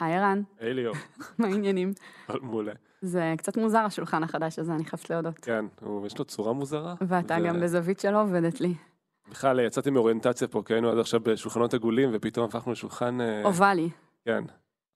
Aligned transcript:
היי 0.00 0.16
ערן, 0.16 0.42
היי 0.60 0.74
ליאור, 0.74 0.96
מה 1.38 1.46
העניינים? 1.46 1.92
מעולה. 2.40 2.72
זה 3.02 3.34
קצת 3.38 3.56
מוזר 3.56 3.78
השולחן 3.78 4.22
החדש 4.22 4.58
הזה, 4.58 4.72
אני 4.72 4.84
חייבת 4.84 5.10
להודות. 5.10 5.38
כן, 5.38 5.64
יש 6.06 6.18
לו 6.18 6.24
צורה 6.24 6.52
מוזרה. 6.52 6.94
ואתה 7.00 7.36
ו- 7.40 7.46
גם 7.46 7.60
בזווית 7.60 8.00
שלא 8.00 8.22
עובדת 8.22 8.60
לי. 8.60 8.74
בכלל 9.30 9.60
יצאתי 9.60 9.90
מאוריינטציה 9.90 10.48
פה, 10.48 10.62
כי 10.64 10.72
היינו 10.72 10.90
עד 10.90 10.98
עכשיו 10.98 11.20
בשולחנות 11.20 11.74
עגולים, 11.74 12.10
ופתאום 12.12 12.44
הפכנו 12.44 12.72
לשולחן... 12.72 13.20
אה, 13.20 13.44
אובלי. 13.44 13.90
כן, 14.24 14.44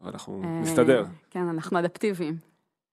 אבל 0.01 0.11
אנחנו 0.11 0.43
אה, 0.45 0.61
נסתדר. 0.61 1.05
כן, 1.31 1.49
אנחנו 1.49 1.79
אדפטיביים. 1.79 2.37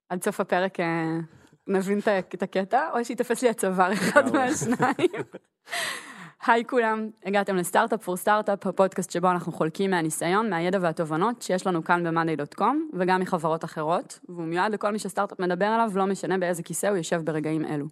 עד 0.09 0.23
סוף 0.23 0.39
הפרק 0.39 0.79
אה, 0.79 1.19
נבין 1.67 1.99
את 2.33 2.43
הקטע, 2.43 2.89
או 2.93 3.05
שיתפס 3.05 3.41
לי 3.41 3.49
הצוואר 3.49 3.93
אחד. 3.93 4.33
מהשניים. 4.33 5.23
היי 6.47 6.65
כולם, 6.65 7.09
הגעתם 7.25 7.55
לסטארט-אפ 7.55 8.03
פור 8.03 8.17
סטארט-אפ, 8.17 8.67
הפודקאסט 8.67 9.11
שבו 9.11 9.31
אנחנו 9.31 9.51
חולקים 9.51 9.91
מהניסיון, 9.91 10.49
מהידע 10.49 10.77
והתובנות 10.81 11.41
שיש 11.41 11.67
לנו 11.67 11.83
כאן 11.83 12.03
ב-monday.com, 12.03 12.75
וגם 12.93 13.21
מחברות 13.21 13.65
אחרות, 13.65 14.19
והוא 14.29 14.43
מיועד 14.43 14.71
לכל 14.71 14.91
מי 14.91 14.99
שסטארט-אפ 14.99 15.39
מדבר 15.39 15.65
עליו, 15.65 15.91
לא 15.95 16.05
משנה 16.05 16.37
באיזה 16.37 16.63
כיסא 16.63 16.87
הוא 16.87 16.97
יושב 16.97 17.21
ברגעים 17.23 17.65
אלו. 17.65 17.85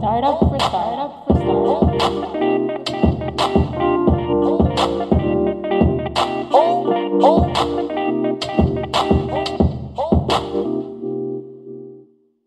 Startup 0.00 0.40
for 0.40 0.58
startup 0.58 1.12
for 1.26 1.34
startup. 1.38 2.18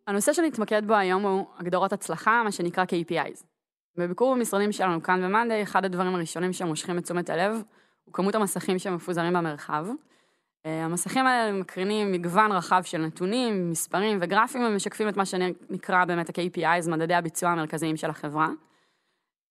הנושא 0.08 0.34
שנתמקד 0.34 0.88
בו 0.88 0.94
היום 0.94 1.24
הוא 1.24 1.46
הגדרות 1.60 1.94
הצלחה, 1.94 2.42
מה 2.44 2.52
שנקרא 2.52 2.84
KPIs. 2.84 3.51
בביקור 3.98 4.36
במשרדים 4.36 4.72
שלנו 4.72 5.04
כאן 5.04 5.22
ב-Monday, 5.22 5.64
אחד 5.64 5.86
הדברים 5.86 6.16
הראשונים 6.16 6.54
שמושכים 6.54 6.98
את 6.98 7.04
תשומת 7.04 7.30
הלב 7.30 7.62
הוא 8.06 8.14
כמות 8.14 8.36
המסכים 8.36 8.80
שמפוזרים 8.80 9.34
במרחב. 9.34 9.88
אה, 10.66 10.86
המסכים 10.86 11.28
האלה 11.28 11.60
מקרינים 11.60 12.12
מגוון 12.12 12.52
רחב 12.52 12.82
של 12.84 12.98
נתונים, 12.98 13.72
מספרים 13.72 14.18
וגרפים 14.22 14.64
ומשקפים 14.64 15.10
את 15.10 15.18
מה 15.18 15.26
שנקרא 15.26 16.06
באמת 16.06 16.30
ה-KPIs, 16.30 16.90
מדדי 16.90 17.14
הביצוע 17.14 17.50
המרכזיים 17.50 17.98
של 17.98 18.10
החברה. 18.10 18.50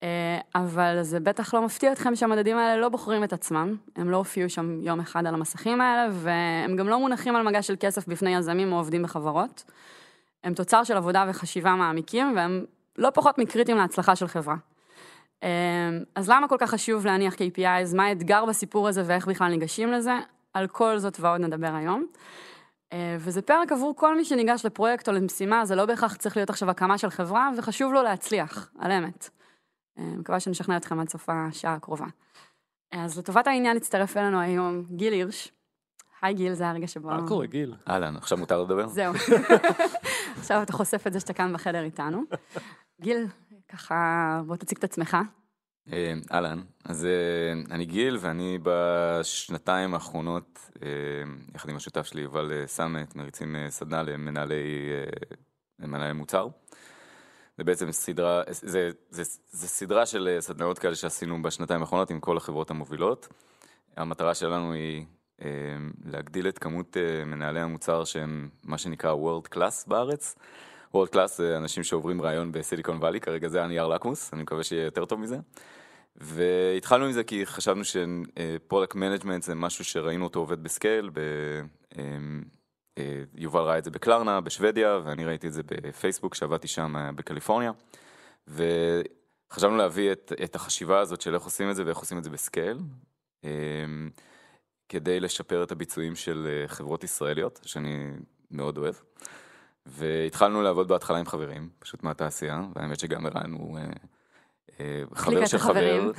אה, 0.03 0.39
אבל 0.55 1.03
זה 1.03 1.21
בטח 1.21 1.55
לא 1.55 1.63
מפתיע 1.63 1.93
אתכם 1.93 2.17
שהמדדים 2.17 2.57
האלה 2.57 2.81
לא 2.81 2.89
בוחרים 2.89 3.25
את 3.25 3.33
עצמם, 3.33 3.77
הם 3.97 4.11
לא 4.11 4.17
הופיעו 4.17 4.51
שם 4.51 4.81
יום 4.83 5.01
אחד 5.01 5.27
על 5.27 5.35
המסכים 5.35 5.81
האלה, 5.81 6.09
והם 6.13 6.77
גם 6.77 6.89
לא 6.89 6.99
מונחים 6.99 7.37
על 7.37 7.43
מגש 7.43 7.67
של 7.67 7.77
כסף 7.81 8.07
בפני 8.09 8.37
יזמים 8.37 8.73
או 8.73 8.77
עובדים 8.77 9.03
בחברות. 9.03 9.65
הם 10.45 10.55
תוצר 10.55 10.85
של 10.85 10.97
עבודה 10.97 11.25
וחשיבה 11.29 11.75
מעמיקים, 11.75 12.33
והם 12.37 12.65
לא 13.01 13.11
פחות 13.15 13.39
מקריטיים 13.39 13.79
להצלחה 13.79 14.17
של 14.17 14.27
חברה. 14.27 14.57
אמ, 15.43 15.49
אז 16.15 16.31
למה 16.31 16.49
כל 16.49 16.57
כך 16.59 16.71
חשוב 16.71 17.07
להניח 17.07 17.35
KPIs? 17.35 17.97
מה 17.97 18.05
האתגר 18.05 18.45
בסיפור 18.45 18.89
הזה 18.89 19.03
ואיך 19.07 19.27
בכלל 19.27 19.49
ניגשים 19.49 19.93
לזה? 19.93 20.15
על 20.55 20.67
כל 20.67 20.99
זאת 20.99 21.21
ועוד 21.21 21.41
נדבר 21.41 21.75
היום. 21.75 22.07
אה, 22.93 23.17
וזה 23.19 23.43
פרק 23.43 23.73
עבור 23.73 23.97
כל 23.97 24.17
מי 24.17 24.25
שניגש 24.25 24.67
לפרויקט 24.67 25.09
או 25.09 25.13
למשימה, 25.13 25.65
זה 25.65 25.75
לא 25.75 25.87
בהכרח 25.87 26.17
צריך 26.17 26.37
להיות 26.37 26.51
עכשיו 26.51 26.71
הקמה 26.71 26.99
של 26.99 27.11
חברה, 27.11 27.51
וחשוב 27.59 27.93
לו 27.93 28.03
להצליח, 28.03 28.71
על 28.79 28.93
אמת. 28.93 29.31
אה, 29.99 30.05
מקווה 30.05 30.41
שנשכנע 30.41 30.77
אתכם 30.77 31.01
עד 31.01 31.09
סוף 31.09 31.29
השעה 31.29 31.75
הקרובה. 31.75 32.07
אז 32.93 33.19
לטובת 33.19 33.47
העניין 33.47 33.77
הצטרף 33.77 34.17
אלינו 34.17 34.41
היום 34.41 34.85
גיל 34.91 35.13
הירש. 35.13 35.53
היי 36.23 36.35
גיל, 36.35 36.55
זה 36.55 36.69
הרגע 36.69 36.87
שבו... 36.87 37.09
מה 37.09 37.29
קורה, 37.29 37.47
גיל? 37.47 37.75
אהלן, 37.89 38.17
עכשיו 38.17 38.39
מותר 38.39 38.63
לדבר? 38.63 38.89
זהו. 38.89 39.15
עכשיו 40.39 40.63
אתה 40.63 40.73
חושף 40.73 41.07
את 41.07 41.13
זה 41.13 41.21
שאתה 41.21 41.33
כאן 41.33 41.53
בחדר 41.53 41.83
איתנו. 41.83 42.23
גיל, 43.01 43.27
ככה, 43.69 44.41
בוא 44.47 44.57
תציג 44.57 44.79
את 44.79 44.85
עצמך. 44.85 45.17
אה, 45.93 46.15
אהלן, 46.33 46.61
אז 46.85 47.05
אה, 47.05 47.75
אני 47.75 47.85
גיל 47.85 48.17
ואני 48.21 48.59
בשנתיים 48.63 49.95
האחרונות, 49.95 50.71
אה, 50.83 50.89
יחד 51.55 51.69
עם 51.69 51.77
השותף 51.77 52.07
שלי 52.07 52.23
יובל 52.23 52.67
סמט, 52.67 53.17
מריצים 53.17 53.57
סדנה 53.69 54.03
למנהלי 54.03 54.91
אה, 55.81 55.87
מנהלי 55.87 56.13
מוצר. 56.13 56.49
זה 57.59 57.65
בעצם 57.65 57.93
סדרה, 57.93 58.43
זה, 58.51 58.91
זה, 59.11 59.23
זה 59.51 59.69
סדרה 59.69 60.07
של 60.07 60.37
סדנאות 60.41 60.79
כאלה 60.79 60.95
שעשינו 60.95 61.43
בשנתיים 61.43 61.81
האחרונות 61.81 62.11
עם 62.11 62.21
כל 62.21 62.37
החברות 62.37 62.71
המובילות. 62.71 63.29
המטרה 63.97 64.35
שלנו 64.35 64.73
היא 64.73 65.05
להגדיל 66.05 66.49
את 66.49 66.59
כמות 66.59 66.97
מנהלי 67.27 67.61
המוצר 67.61 68.05
שהם 68.05 68.49
מה 68.65 68.79
שנקרא 68.79 69.15
World 69.15 69.55
Class 69.55 69.89
בארץ. 69.89 70.37
World 70.95 71.15
Class 71.15 71.27
זה 71.37 71.57
אנשים 71.57 71.85
שעוברים 71.85 72.23
רעיון 72.23 72.53
בסיליקון 72.53 72.97
וואלי, 72.97 73.21
כרגע 73.21 73.49
זה 73.49 73.63
הנייר 73.63 73.87
לקמוס, 73.87 74.35
אני 74.35 74.43
מקווה 74.43 74.65
שיהיה 74.65 74.85
יותר 74.85 75.05
טוב 75.05 75.21
מזה. 75.21 75.39
והתחלנו 76.17 77.05
עם 77.05 77.13
זה 77.13 77.25
כי 77.25 77.47
חשבנו 77.47 77.83
ש 77.85 78.09
product 78.09 78.95
management 78.95 79.43
זה 79.43 79.55
משהו 79.55 79.85
שראינו 79.85 80.25
אותו 80.25 80.41
עובד 80.41 80.63
ב 80.63 80.70
scale, 80.70 81.11
ב... 81.13 81.21
אמ, 81.99 82.43
אה, 82.99 83.23
יובל 83.35 83.61
ראה 83.61 83.79
את 83.79 83.85
זה 83.85 83.91
בקלרנה, 83.91 84.41
בשוודיה, 84.41 84.99
ואני 85.05 85.25
ראיתי 85.25 85.47
את 85.47 85.53
זה 85.53 85.63
בפייסבוק, 85.67 86.35
שעבדתי 86.35 86.69
שם 86.69 86.97
אה, 86.97 87.13
בקליפורניה. 87.13 87.73
וחשבנו 88.49 89.77
להביא 89.77 90.13
את, 90.13 90.33
את 90.45 90.55
החשיבה 90.55 91.01
הזאת 91.01 91.21
של 91.21 91.35
איך 91.35 91.43
עושים 91.43 91.71
את 91.71 91.77
זה 91.77 91.87
ואיך 91.87 91.99
עושים 91.99 92.19
את 92.19 92.25
זה 92.25 92.31
בסקייל, 92.31 92.79
אמ, 93.45 94.11
כדי 94.89 95.21
לשפר 95.21 95.63
את 95.63 95.73
הביצועים 95.73 96.17
של 96.17 96.49
אה, 96.51 96.69
חברות 96.69 97.05
ישראליות, 97.05 97.61
שאני 97.65 98.11
מאוד 98.51 98.79
אוהב. 98.79 98.95
והתחלנו 99.87 100.63
לעבוד 100.63 100.89
בהתחלה 100.89 101.19
עם 101.19 101.27
חברים, 101.27 101.69
פשוט 101.79 102.03
מהתעשייה, 102.03 102.63
והאמת 102.75 103.01
שגם 103.01 103.27
ערן 103.27 103.53
הוא 103.53 103.79
אה, 103.79 103.85
אה, 104.81 105.03
חבר 105.15 105.47
של 105.47 105.59
חבר. 105.59 106.11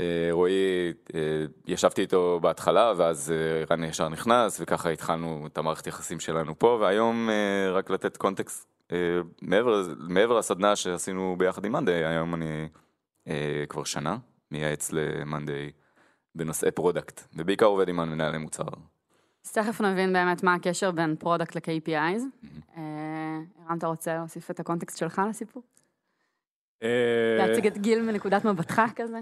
אה, 0.00 0.28
רועי, 0.30 0.92
ישבתי 1.66 2.00
איתו 2.00 2.38
בהתחלה, 2.42 2.92
ואז 2.96 3.32
ערן 3.70 3.84
ישר 3.84 4.08
נכנס, 4.08 4.60
וככה 4.60 4.90
התחלנו 4.90 5.46
את 5.46 5.58
המערכת 5.58 5.86
יחסים 5.86 6.20
שלנו 6.20 6.58
פה, 6.58 6.78
והיום 6.80 7.30
רק 7.72 7.90
לתת 7.90 8.16
context, 8.16 8.68
מעבר, 9.42 9.82
מעבר 9.98 10.38
לסדנה 10.38 10.76
שעשינו 10.76 11.34
ביחד 11.38 11.64
עם 11.64 11.72
מאנדיי, 11.72 12.04
היום 12.04 12.34
אני 12.34 12.68
כבר 13.68 13.84
שנה 13.84 14.16
מייעץ 14.50 14.92
למאנדיי 14.92 15.70
בנושאי 16.34 16.70
product, 16.70 17.20
ובעיקר 17.34 17.66
עובד 17.66 17.88
עם 17.88 17.96
מנהלי 17.96 18.38
מוצר. 18.38 18.64
אז 19.44 19.52
תכף 19.52 19.80
נבין 19.80 20.12
באמת 20.12 20.42
מה 20.42 20.54
הקשר 20.54 20.90
בין 20.90 21.16
product 21.16 21.56
ל-KPIs. 21.56 22.22
אה, 22.76 22.82
ערן, 23.66 23.78
אתה 23.78 23.86
רוצה 23.86 24.14
להוסיף 24.14 24.50
את 24.50 24.60
ה 24.60 24.65
context 24.65 24.98
שלך 24.98 25.22
לסיפור? 25.28 25.62
אה, 26.82 27.36
להציג 27.38 27.66
את 27.66 27.78
גיל 27.78 28.02
מנקודת 28.02 28.44
מבטך 28.44 28.82
כזה? 28.96 29.18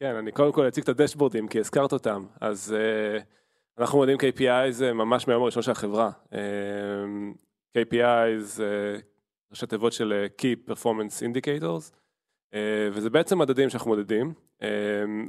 כן, 0.00 0.14
אני 0.14 0.32
קודם 0.32 0.52
כל 0.52 0.68
אציג 0.68 0.82
את 0.82 0.88
הדשבורדים, 0.88 1.48
כי 1.48 1.58
הזכרת 1.58 1.92
אותם. 1.92 2.24
אז 2.40 2.74
אה, 2.78 3.18
אנחנו 3.78 3.98
מודדים 3.98 4.18
KPI 4.18 4.70
זה 4.70 4.92
ממש 4.92 5.28
מהיום 5.28 5.42
הראשון 5.42 5.62
של 5.62 5.70
החברה. 5.70 6.10
אה, 6.32 6.40
KPI 7.78 8.38
זה 8.38 8.98
ראשי 9.52 9.66
תיבות 9.66 9.92
של 9.92 10.12
אה, 10.12 10.26
Key 10.26 10.70
Performance 10.70 11.22
Indicators, 11.22 11.94
אה, 12.54 12.88
וזה 12.92 13.10
בעצם 13.10 13.38
מדדים 13.38 13.70
שאנחנו 13.70 13.90
מודדים, 13.90 14.32
אה, 14.62 14.68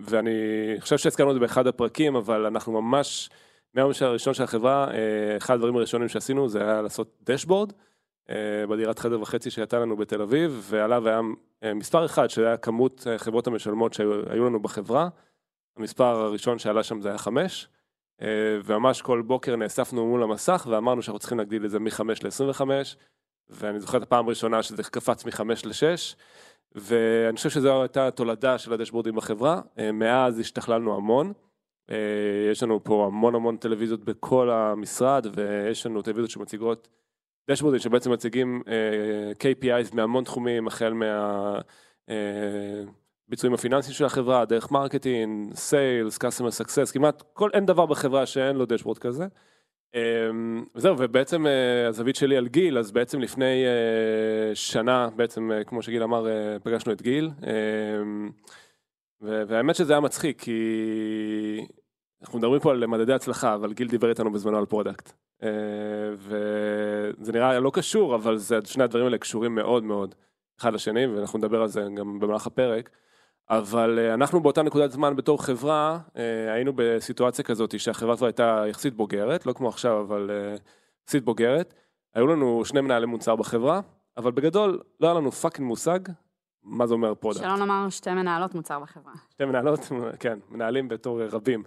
ואני 0.02 0.32
חושב 0.80 0.98
שהזכרנו 0.98 1.30
את 1.30 1.36
זה 1.36 1.40
באחד 1.40 1.68
הפרקים, 1.68 2.16
אבל 2.16 2.46
אנחנו 2.46 2.82
ממש, 2.82 3.30
מהיום 3.74 3.92
הראשון 4.02 4.34
של 4.34 4.44
החברה, 4.44 4.92
אה, 4.92 5.38
אחד 5.38 5.54
הדברים 5.54 5.76
הראשונים 5.76 6.08
שעשינו 6.08 6.50
זה 6.50 6.62
היה 6.62 6.82
לעשות 6.82 7.18
דשבורד. 7.22 7.74
אה, 8.30 8.68
בדירת 8.70 9.00
חדר 9.00 9.22
וחצי 9.22 9.50
שהייתה 9.50 9.80
לנו 9.80 9.98
בתל 9.98 10.22
אביב, 10.22 10.68
ועליו 10.70 11.08
היה 11.08 11.22
אה, 11.64 11.74
מספר 11.74 12.06
אחד, 12.06 12.30
שהיה 12.30 12.58
כמות 12.58 13.08
חברות 13.18 13.48
המשלמות 13.48 13.94
שהיו 13.94 14.46
לנו 14.46 14.60
בחברה. 14.60 15.10
המספר 15.78 16.04
הראשון 16.04 16.60
שעלה 16.60 16.84
שם 16.84 17.02
זה 17.02 17.10
היה 17.10 17.18
חמש, 17.18 17.68
וממש 18.66 19.02
כל 19.02 19.22
בוקר 19.22 19.56
נאספנו 19.56 20.08
מול 20.08 20.24
המסך 20.24 20.68
ואמרנו 20.70 21.02
שאנחנו 21.02 21.20
צריכים 21.20 21.38
להגדיל 21.38 21.66
את 21.66 21.70
זה 21.70 21.80
מ-5 21.80 22.04
ל-25, 22.24 22.62
ואני 23.50 23.80
זוכר 23.80 23.98
את 23.98 24.04
הפעם 24.04 24.26
הראשונה 24.26 24.64
שזה 24.64 24.84
קפץ 24.84 25.26
מ-5 25.26 25.42
ל-6, 25.66 26.16
ואני 26.76 27.38
חושב 27.38 27.50
שזו 27.50 27.82
הייתה 27.82 28.08
התולדה 28.08 28.58
של 28.58 28.74
הדשבורדים 28.74 29.16
בחברה. 29.16 29.62
מאז 29.94 30.40
השתכללנו 30.40 30.96
המון. 30.96 31.34
אה, 31.92 31.96
יש 32.52 32.64
לנו 32.64 32.84
פה 32.84 33.06
המון 33.06 33.36
המון 33.36 33.58
טלוויזיות 33.58 34.04
בכל 34.04 34.50
המשרד, 34.50 35.28
ויש 35.36 35.86
לנו 35.86 36.02
טלוויזיות 36.02 36.30
שמציגות 36.30 36.88
dashboardים 37.50 37.80
שבעצם 37.80 38.12
מציגים 38.12 38.62
אה, 38.68 39.32
KPIs 39.32 39.96
מהמון 39.96 40.24
תחומים, 40.24 40.68
החל 40.68 40.94
מהביצועים 42.08 43.54
הפיננסיים 43.54 43.94
של 43.94 44.06
החברה, 44.06 44.46
דרך 44.46 44.72
marketing, 44.72 45.54
sales, 45.54 46.18
customer 46.18 46.62
success, 46.62 46.94
כמעט 46.94 47.24
כל, 47.34 47.50
אין 47.54 47.66
דבר 47.66 47.86
בחברה 47.86 48.26
שאין 48.26 48.56
לו 48.56 48.66
dashboard 48.66 48.98
כזה. 48.98 49.28
אה, 49.96 50.02
וזהו, 50.76 50.96
ובעצם 51.00 51.48
אה, 51.48 51.88
הזווית 51.88 52.16
שלי 52.16 52.38
על 52.38 52.48
גיל, 52.48 52.78
אז 52.78 52.92
בעצם 52.92 53.20
לפני 53.20 53.66
אה, 53.66 54.56
שנה, 54.56 55.10
בעצם 55.16 55.52
אה, 55.52 55.64
כמו 55.64 55.82
שגיל 55.82 56.04
אמר, 56.04 56.28
אה, 56.28 56.60
פגשנו 56.64 56.92
את 56.94 57.02
גיל. 57.02 57.30
והאמת 59.24 59.76
שזה 59.76 59.94
היה 59.94 60.00
מצחיק, 60.00 60.42
כי 60.42 61.68
אנחנו 62.22 62.40
מדברים 62.40 62.62
פה 62.62 62.72
על 62.72 62.86
מדדי 62.86 63.14
הצלחה, 63.14 63.56
אבל 63.56 63.74
גיל 63.74 63.88
דיבר 63.88 64.10
איתנו 64.10 64.32
בזמנו 64.32 64.58
על 64.58 64.66
product. 64.66 65.14
אה, 65.44 65.50
וזה 66.16 67.32
נראה 67.32 67.60
לא 67.60 67.72
קשור, 67.74 68.16
אבל 68.16 68.38
זה, 68.38 68.60
שני 68.66 68.84
הדברים 68.84 69.06
האלה 69.06 69.18
קשורים 69.18 69.56
מאוד 69.56 69.84
מאוד 69.84 70.16
אחד 70.60 70.74
לשני, 70.74 71.08
ואנחנו 71.08 71.40
נדבר 71.40 71.62
על 71.62 71.68
זה 71.68 71.86
גם 71.96 72.20
במהלך 72.20 72.48
הפרק. 72.48 72.90
אבל 73.50 74.00
אה, 74.00 74.14
אנחנו 74.14 74.40
באותה 74.40 74.62
נקודת 74.62 74.92
זמן 74.92 75.16
בתור 75.16 75.44
חברה, 75.44 76.00
אה, 76.18 76.54
היינו 76.54 76.74
בסיטואציה 76.76 77.44
כזאת 77.44 77.80
שהחברה 77.80 78.18
כבר 78.18 78.26
הייתה 78.26 78.64
יחסית 78.70 78.94
בוגרת, 78.94 79.46
לא 79.46 79.54
כמו 79.54 79.68
עכשיו, 79.68 80.02
אבל 80.02 80.32
יחסית 81.06 81.24
בוגרת. 81.24 81.74
היו 82.16 82.28
לנו 82.28 82.66
שני 82.66 82.82
מנהלי 82.82 83.06
מוצר 83.06 83.36
בחברה, 83.36 83.82
אבל 84.18 84.32
בגדול 84.32 84.80
לא 85.00 85.08
היה 85.08 85.14
לנו 85.14 85.32
fucking 85.32 85.68
מושג 85.68 86.00
מה 86.64 86.88
זה 86.88 86.94
אומר 86.94 87.16
product. 87.16 87.44
שלא 87.44 87.58
נאמר 87.58 87.90
שתי 87.90 88.14
מנהלות 88.14 88.56
מוצר 88.56 88.80
בחברה. 88.80 89.14
שתי 89.30 89.46
מנהלות, 89.46 89.80
כן, 90.20 90.40
מנהלים 90.50 90.88
בתור 90.88 91.24
רבים. 91.24 91.64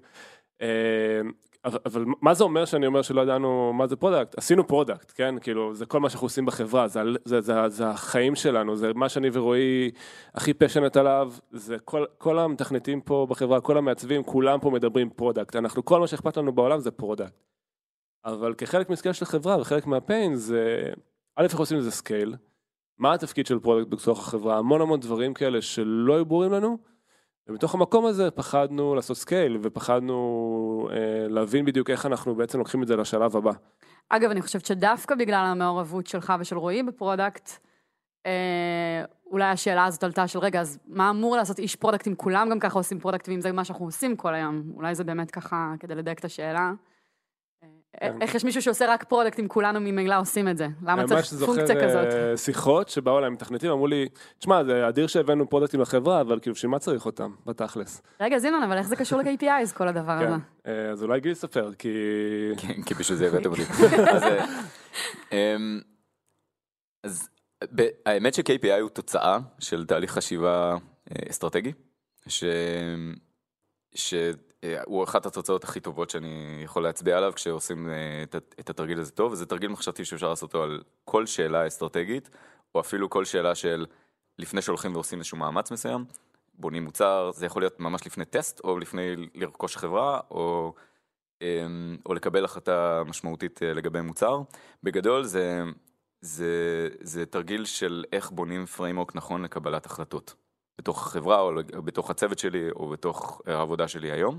אה, 0.63 1.21
אבל, 1.65 2.05
מה 2.23 2.35
זה 2.35 2.45
אומר 2.45 2.65
שאני 2.65 2.87
אומר 2.87 3.03
שלא 3.03 3.21
ידענו 3.21 3.73
מה 3.73 3.87
זה 3.87 3.97
product? 3.97 4.39
עשינו 4.39 4.67
product, 4.67 5.13
כן? 5.15 5.35
כאילו, 5.41 5.75
זה 5.75 5.87
כל 5.87 6.01
מה 6.01 6.11
שאנחנו 6.11 6.25
עושים 6.25 6.47
בחברה, 6.47 6.89
זה, 6.89 7.01
זה, 7.25 7.41
זה, 7.41 7.69
זה 7.69 7.89
החיים 7.89 8.35
שלנו, 8.35 8.77
זה 8.77 8.93
מה 8.95 9.09
שאני 9.09 9.29
ורועי 9.33 9.91
הכי 10.35 10.55
passionate 10.55 10.97
עליו, 10.97 11.33
זה 11.51 11.79
כל, 11.79 12.05
כל 12.19 12.39
המתכנתים 12.39 13.01
פה 13.01 13.27
בחברה, 13.31 13.61
כל 13.61 13.79
המעצבים, 13.79 14.23
כולם 14.23 14.61
פה 14.61 14.71
מדברים 14.71 15.11
product. 15.11 15.57
אנחנו, 15.57 15.85
כל 15.85 16.01
מה 16.01 16.07
שאכפת 16.07 16.37
לנו 16.37 16.53
בעולם 16.53 16.81
זה 16.81 16.91
product. 16.91 17.33
אבל 18.25 18.55
כחלק 18.55 18.91
מ 18.91 18.95
scale 18.95 19.13
של 19.13 19.25
החברה 19.25 19.61
וחלק 19.61 19.87
מה 19.87 20.03
pain 20.03 20.35
זה, 20.35 20.91
א', 21.37 21.43
איך 21.45 21.59
עושים 21.59 21.79
לזה 21.79 21.91
scale, 21.91 22.35
מה 22.99 23.15
התפקיד 23.15 23.47
של 23.47 23.59
product 23.59 23.91
בתוך 23.91 24.19
החברה, 24.19 24.59
המון 24.59 24.81
המון 24.81 25.01
דברים 25.01 25.35
כאלה 25.35 25.63
שלא 25.63 26.15
היו 26.15 26.27
ברורים 26.27 26.53
לנו, 26.53 26.79
ומתוך 27.49 27.75
המקום 27.75 28.07
הזה 28.07 28.31
פחדנו 28.31 28.95
לעשות 28.95 29.17
scale 29.17 29.59
ופחדנו 29.63 30.89
אה, 30.93 31.29
להבין 31.29 31.65
בדיוק 31.65 31.91
איך 31.91 32.07
אנחנו 32.07 32.35
בעצם 32.35 32.59
לוקחים 32.59 32.83
את 32.83 32.89
זה 32.89 32.97
לשלב 32.97 33.37
הבא. 33.37 33.53
אגב, 34.09 34.31
אני 34.31 34.43
חושבת 34.43 34.67
שדווקא 34.67 35.15
בגלל 35.15 35.45
המעורבות 35.45 36.07
שלך 36.07 36.33
ושל 36.41 36.59
רועי 36.59 36.83
ב 36.83 36.91
product, 36.91 37.51
אה, 38.27 39.05
אולי 39.27 39.45
השאלה 39.45 39.85
הזאת 39.85 40.05
עלתה 40.05 40.27
של 40.27 40.39
רגע, 40.39 40.61
אז 40.61 40.79
מה 40.87 41.11
אמור 41.11 41.37
לעשות 41.37 41.59
איש 41.59 41.77
product 41.77 42.09
אם 42.09 42.15
כולם 42.15 42.49
גם 42.51 42.59
ככה 42.59 42.79
עושים 42.79 42.99
product 43.01 43.29
ואם 43.29 43.41
זה 43.41 43.53
מה 43.53 43.65
שאנחנו 43.65 43.85
עושים 43.85 44.17
כל 44.17 44.35
היום? 44.35 44.63
אולי 44.75 44.95
זה 44.95 45.05
באמת 45.05 45.31
ככה 45.31 45.75
כדי 45.81 45.95
לדייק 45.95 46.19
את 46.19 46.25
השאלה. 46.25 46.73
כן. 48.01 48.23
איך 48.23 48.35
יש 48.35 48.45
מישהו 48.45 48.63
שעושה 48.63 48.87
רק 48.89 49.05
product 49.05 49.41
אם 49.41 49.49
כולנו 49.49 49.81
ממילא 49.81 50.21
עושים 50.21 50.49
את 50.49 50.57
זה? 50.57 50.67
למה 50.83 50.97
ממש 50.97 51.11
צריך 51.11 51.27
זוכר, 51.27 51.53
פונקציה 51.53 51.85
כזאת? 51.85 52.07
אה, 52.13 52.37
שיחות 52.37 52.89
שבאו 52.89 53.19
אליי 53.19 53.31
מתכנתים, 53.31 53.71
אמרו 53.71 53.87
לי, 53.87 54.09
תשמע, 54.39 54.65
זה 54.65 54.89
אדיר 54.89 55.07
שהבאנו 55.07 55.49
פרודקטים 55.49 55.81
לחברה, 55.81 56.21
אבל 56.21 56.41
כאילו, 56.41 56.55
בשביל 56.55 56.71
מה 56.71 56.79
צריך 56.79 57.07
אותם, 57.07 57.35
בתכלס? 57.47 58.03
רגע, 58.21 58.39
זינון, 58.39 58.63
אבל 58.63 58.79
איך 58.79 58.87
זה 58.87 58.97
קשור 58.97 59.21
ל-KPIs 59.23 59.75
כל 59.75 59.89
הדבר 59.89 60.19
כן. 60.19 60.27
הזה? 60.27 60.37
אה, 60.67 60.91
אז 60.91 61.03
אולי 61.03 61.21
גיל 61.21 61.33
יספר, 61.33 61.71
כי... 61.79 61.89
כן, 62.57 62.83
כי 62.83 62.95
בשביל 62.95 63.19
זה 63.19 63.27
הבאתם 63.27 63.51
אותי. 63.51 63.63
אז, 64.15 64.23
אה, 64.23 64.45
אמ, 65.33 65.81
האמת 68.07 68.35
ש-KPI 68.35 68.81
הוא 68.81 68.91
תוצאה 68.91 69.39
של 69.59 69.87
תהליך 69.87 70.13
חשיבה 70.13 70.77
אסטרטגי, 71.31 71.73
ש- 72.29 72.45
שהוא 74.65 75.05
אחת 75.05 75.27
התוצאות 75.27 75.65
הכי 75.65 75.81
טובות 75.81 76.11
שאני 76.11 76.61
יכול 76.65 76.83
להצביע 76.83 77.17
עליו 77.17 77.33
כשעושים 77.35 77.91
אה, 77.91 78.23
את 78.61 78.71
התרגיל 78.71 79.01
הזה 79.01 79.11
טוב, 79.11 79.33
וזה 79.33 79.47
תרגיל 79.47 79.71
מחשבתי 79.71 80.05
שאפשר 80.05 80.29
לעשות 80.29 80.55
אותו 80.55 80.63
על 80.63 80.83
כל 81.05 81.27
שאלה 81.27 81.67
אסטרטגית, 81.67 82.31
או 82.75 82.81
אפילו 82.81 83.11
כל 83.11 83.25
שאלה 83.25 83.55
של 83.55 83.87
לפני 84.39 84.63
שהולכים 84.63 84.95
ועושים 84.95 85.19
איזשהו 85.19 85.39
מאמץ 85.39 85.71
מסוים, 85.71 86.05
בונים 86.55 86.85
מוצר, 86.85 87.31
זה 87.35 87.47
יכול 87.47 87.63
להיות 87.63 87.81
ממש 87.81 88.07
לפני 88.07 88.25
טסט, 88.25 88.61
או 88.65 88.79
לפני 88.79 89.17
לרכוש 89.35 89.77
חברה, 89.77 90.21
או... 90.31 90.75
אמ, 91.43 91.97
או 92.07 92.15
לקבל 92.15 92.45
החלטה 92.45 93.03
משמעותית 93.07 93.63
אה, 93.63 93.73
לגבי 93.73 94.01
מוצר. 94.01 94.41
בגדול 94.83 95.25
זה, 95.25 95.63
זה, 96.21 96.89
זה 97.01 97.27
תרגיל 97.27 97.65
של 97.65 98.05
איך 98.13 98.31
בונים 98.31 98.67
framework 98.67 99.17
נכון 99.17 99.43
לקבלת 99.43 99.87
החלטות. 99.87 100.35
בתוך 100.79 101.07
החברה 101.07 101.41
או 101.41 101.83
בתוך 101.85 102.11
הצוות 102.11 102.39
שלי 102.39 102.71
או 102.71 102.89
בתוך 102.89 103.43
אה, 103.49 103.57
העבודה 103.57 103.89
שלי 103.89 104.13
היום. 104.13 104.39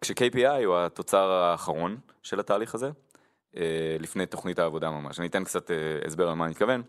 כש-KPI 0.00 0.64
הוא 0.64 0.76
התוצר 0.76 1.30
האחרון 1.30 1.98
של 2.22 2.40
התהליך 2.40 2.74
הזה, 2.74 2.90
אה, 3.56 3.96
לפני 4.00 4.26
תוכנית 4.26 4.58
העבודה 4.58 4.90
ממש. 4.90 5.18
אני 5.18 5.26
אתן 5.26 5.44
קצת 5.44 5.70
אה, 5.70 5.76
הסבר 6.06 6.28
על 6.28 6.34
מה 6.34 6.44
אני 6.44 6.50
מתכוון. 6.50 6.82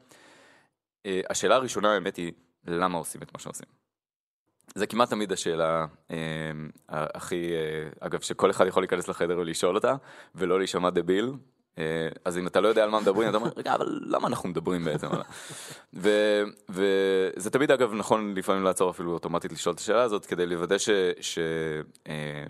השאלה 1.29 1.55
הראשונה 1.55 1.93
האמת 1.93 2.15
היא, 2.15 2.31
למה 2.67 2.97
עושים 2.97 3.21
את 3.21 3.33
מה 3.33 3.39
שעושים? 3.39 3.65
זה 4.75 4.87
כמעט 4.87 5.09
תמיד 5.09 5.31
השאלה 5.31 5.85
הכי, 6.89 7.51
אגב, 7.99 8.21
שכל 8.21 8.51
אחד 8.51 8.67
יכול 8.67 8.83
להיכנס 8.83 9.07
לחדר 9.07 9.37
ולשאול 9.37 9.75
אותה, 9.75 9.95
ולא 10.35 10.57
להישמע 10.57 10.89
דביל. 10.89 11.33
אה, 11.77 12.07
אז 12.25 12.37
אם 12.37 12.47
אתה 12.47 12.61
לא 12.61 12.67
יודע 12.67 12.83
על 12.83 12.89
מה 12.89 12.99
מדברים, 12.99 13.29
אתה 13.29 13.37
אומר, 13.37 13.49
רגע, 13.57 13.75
אבל 13.75 13.99
למה 14.01 14.27
אנחנו 14.27 14.49
מדברים 14.49 14.85
בעצם? 14.85 15.07
וזה 16.69 17.49
תמיד 17.51 17.71
אגב 17.71 17.93
נכון 17.93 18.33
לפעמים 18.35 18.63
לעצור 18.63 18.89
אפילו 18.89 19.13
אוטומטית 19.13 19.51
לשאול 19.51 19.73
את 19.73 19.79
השאלה 19.79 20.01
הזאת, 20.01 20.25
כדי 20.25 20.45
לוודא 20.45 20.77
ש... 20.77 20.89
ש, 21.21 21.39
אה, 22.07 22.43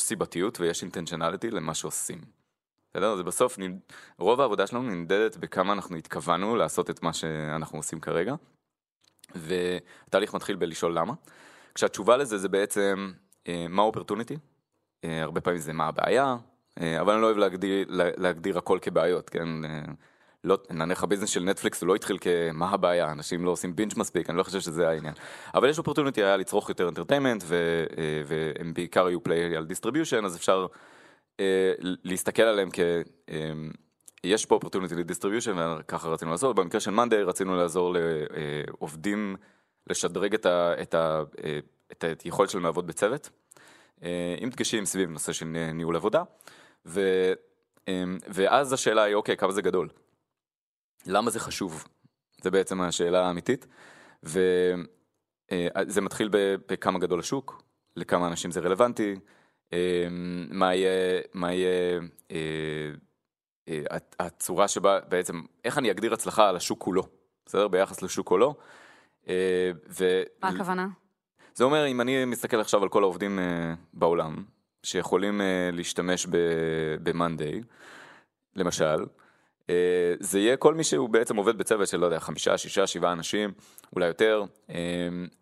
סיבתיות 0.00 0.60
ויש 0.60 0.82
intentionality 0.82 1.50
למה 1.50 1.74
שעושים. 1.74 2.20
בסדר? 2.90 3.16
זה 3.16 3.22
בסוף, 3.22 3.58
רוב 4.18 4.40
העבודה 4.40 4.66
שלנו 4.66 4.82
נמדדת 4.82 5.36
בכמה 5.36 5.72
אנחנו 5.72 5.96
התכוונו 5.96 6.56
לעשות 6.56 6.90
את 6.90 7.02
מה 7.02 7.12
שאנחנו 7.12 7.78
עושים 7.78 8.00
כרגע. 8.00 8.34
והתהליך 9.34 10.34
מתחיל 10.34 10.56
בלשאול 10.56 10.98
למה. 10.98 11.12
כשהתשובה 11.74 12.16
לזה 12.16 12.38
זה 12.38 12.48
בעצם 12.48 13.12
אה, 13.48 13.66
מה 13.68 13.82
ה 13.82 13.86
opportunity, 13.86 14.36
הרבה 15.04 15.40
פעמים 15.40 15.60
זה 15.60 15.72
מה 15.72 15.86
הבעיה, 15.86 16.36
אבל 16.78 17.12
אני 17.12 17.22
לא 17.22 17.26
אוהב 17.26 17.36
להגדיר, 17.38 17.86
לה- 17.88 18.10
להגדיר 18.16 18.58
הכל 18.58 18.78
כבעיות, 18.82 19.30
כן? 19.30 19.64
אה, 19.64 19.80
לא, 20.44 20.58
נניח 20.70 21.02
ה 21.02 21.05
business 21.05 21.28
של 21.28 21.44
נטפליקס 21.44 21.80
הוא 21.82 21.88
לא 21.88 21.94
התחיל 21.94 22.18
כמה 22.20 22.70
הבעיה, 22.70 23.12
אנשים 23.12 23.44
לא 23.44 23.50
עושים 23.50 23.76
binge 23.76 23.92
מספיק, 23.96 24.30
אני 24.30 24.38
לא 24.38 24.42
חושב 24.42 24.60
שזה 24.60 24.88
העניין. 24.88 25.14
אבל 25.54 25.68
יש 25.68 25.78
opportunity 25.78 26.24
היה 26.24 26.36
לצרוך 26.36 26.68
יותר 26.68 26.88
entertainment, 26.88 27.44
והם 28.26 28.74
בעיקר 28.74 29.08
יהיו 29.08 29.22
play 29.22 29.56
על 29.56 29.64
distribution, 29.64 30.24
אז 30.24 30.36
אפשר 30.36 30.66
אה, 31.40 31.72
להסתכל 31.80 32.42
עליהם 32.42 32.68
כ... 32.72 32.78
אה, 33.30 33.52
יש 34.24 34.46
פה 34.46 34.54
opportunity 34.54 34.94
ל 34.94 34.98
distribution, 34.98 35.56
וככה 35.78 36.08
רצינו 36.08 36.30
לעשות. 36.30 36.56
במקרה 36.56 36.80
של 36.80 36.90
Monday 36.90 37.22
רצינו 37.22 37.56
לעזור 37.56 37.94
לעובדים 38.68 39.36
לשדרג 39.90 40.34
את, 40.34 40.46
ה, 40.46 40.74
את, 40.82 40.94
ה, 40.94 41.22
אה, 41.44 41.58
את 41.92 42.22
היכולת 42.24 42.50
שלהם 42.50 42.64
לעבוד 42.64 42.86
בצוות, 42.86 43.30
אה, 44.02 44.34
עם 44.38 44.50
דגשים 44.50 44.84
סביב 44.84 45.10
נושא 45.10 45.32
של 45.32 45.46
ניהול 45.74 45.96
עבודה. 45.96 46.22
ו, 46.86 47.00
אה, 47.88 48.04
ואז 48.28 48.72
השאלה 48.72 49.02
היא, 49.02 49.14
אוקיי, 49.14 49.36
כמה 49.36 49.52
זה 49.52 49.62
גדול? 49.62 49.88
למה 51.06 51.30
זה 51.30 51.40
חשוב? 51.40 51.84
זה 52.42 52.50
בעצם 52.50 52.80
השאלה 52.80 53.26
האמיתית. 53.26 53.66
וזה 54.22 56.00
מתחיל 56.02 56.28
ב- 56.32 56.54
בכמה 56.68 56.98
גדול 56.98 57.20
השוק, 57.20 57.62
לכמה 57.96 58.26
אנשים 58.28 58.50
זה 58.50 58.60
רלוונטי, 58.60 59.14
אה, 59.72 60.06
מה 60.50 60.74
יהיה, 60.74 61.20
מה 61.34 61.52
יהיה 61.52 62.00
אה, 62.30 62.36
אה, 63.68 63.82
הצ- 63.90 64.14
הצורה 64.18 64.68
שבה 64.68 65.00
בעצם, 65.00 65.42
איך 65.64 65.78
אני 65.78 65.90
אגדיר 65.90 66.14
הצלחה 66.14 66.48
על 66.48 66.56
השוק 66.56 66.80
כולו, 66.82 67.02
בסדר? 67.46 67.68
ביחס 67.68 68.02
לשוק 68.02 68.26
כולו. 68.28 68.54
אה, 69.28 69.70
ו... 69.88 70.22
מה 70.42 70.48
הכוונה? 70.48 70.88
זה 71.54 71.64
אומר, 71.64 71.86
אם 71.86 72.00
אני 72.00 72.24
מסתכל 72.24 72.60
עכשיו 72.60 72.82
על 72.82 72.88
כל 72.88 73.02
העובדים 73.02 73.38
אה, 73.38 73.74
בעולם, 73.94 74.44
שיכולים 74.82 75.40
אה, 75.40 75.70
להשתמש 75.72 76.26
ב-Monday, 77.02 77.64
למשל, 78.56 79.04
אה, 79.70 80.14
זה 80.20 80.38
יהיה 80.38 80.56
כל 80.56 80.74
מי 80.74 80.84
שהוא 80.84 81.08
בעצם 81.08 81.36
עובד 81.36 81.58
בצוות 81.58 81.88
של, 81.88 81.96
לא 81.96 82.06
יודע, 82.06 82.20
חמישה, 82.20 82.58
שישה, 82.58 82.86
שבעה 82.86 83.12
אנשים, 83.12 83.52
אולי 83.92 84.06
יותר, 84.06 84.44
אה, 84.70 84.76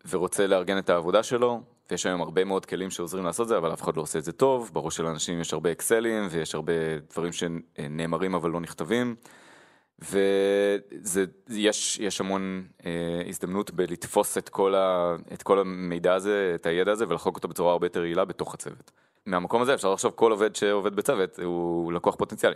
ורוצה 0.09 0.47
לארגן 0.47 0.77
את 0.77 0.89
העבודה 0.89 1.23
שלו, 1.23 1.61
ויש 1.91 2.05
היום 2.05 2.21
הרבה 2.21 2.43
מאוד 2.43 2.65
כלים 2.65 2.89
שעוזרים 2.89 3.25
לעשות 3.25 3.47
זה, 3.47 3.57
אבל 3.57 3.73
אף 3.73 3.81
אחד 3.81 3.97
לא 3.97 4.01
עושה 4.01 4.19
את 4.19 4.23
זה 4.23 4.31
טוב, 4.31 4.71
בראש 4.73 4.97
של 4.97 5.05
אנשים 5.05 5.41
יש 5.41 5.53
הרבה 5.53 5.71
אקסלים, 5.71 6.27
ויש 6.29 6.55
הרבה 6.55 6.73
דברים 7.11 7.31
שנאמרים 7.33 8.35
אבל 8.35 8.49
לא 8.49 8.59
נכתבים. 8.59 9.15
ויש 11.49 11.99
יש 11.99 12.21
המון 12.21 12.67
אה, 12.85 13.21
הזדמנות 13.27 13.71
בלתפוס 13.71 14.37
את 14.37 14.49
כל, 14.49 14.75
ה, 14.75 15.15
את 15.33 15.43
כל 15.43 15.59
המידע 15.59 16.13
הזה, 16.13 16.51
את 16.55 16.65
הידע 16.65 16.91
הזה, 16.91 17.05
ולחלוק 17.07 17.35
אותו 17.35 17.47
בצורה 17.47 17.71
הרבה 17.71 17.85
יותר 17.85 18.05
יעילה 18.05 18.25
בתוך 18.25 18.53
הצוות. 18.53 18.91
מהמקום 19.25 19.61
הזה 19.61 19.73
אפשר 19.73 19.93
לחשוב 19.93 20.11
כל 20.15 20.31
עובד 20.31 20.55
שעובד 20.55 20.95
בצוות 20.95 21.39
הוא 21.39 21.93
לקוח 21.93 22.15
פוטנציאלי. 22.15 22.55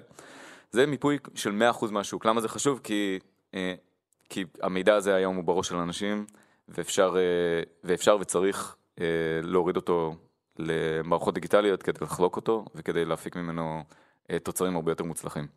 זה 0.74 0.86
מיפוי 0.86 1.17
של 1.36 1.62
100% 1.82 1.91
מהשוק. 1.91 2.25
למה 2.25 2.41
זה 2.41 2.50
חשוב? 2.50 2.79
כי, 2.84 3.20
אה, 3.53 3.74
כי 4.29 4.46
המידע 4.62 4.96
הזה 4.96 5.15
היום 5.15 5.36
הוא 5.36 5.43
בראש 5.43 5.67
של 5.67 5.75
אנשים, 5.75 6.25
ואפשר, 6.67 7.15
אה, 7.17 7.63
ואפשר 7.84 8.17
וצריך 8.22 8.75
אה, 9.01 9.05
להוריד 9.43 9.75
אותו 9.75 10.15
למערכות 10.60 11.34
דיגיטליות 11.34 11.84
כדי 11.84 12.00
לחלוק 12.01 12.36
אותו, 12.36 12.65
וכדי 12.75 13.05
להפיק 13.05 13.36
ממנו 13.36 13.84
תוצרים 14.43 14.75
הרבה 14.75 14.91
יותר 14.91 15.03
מוצלחים. 15.03 15.48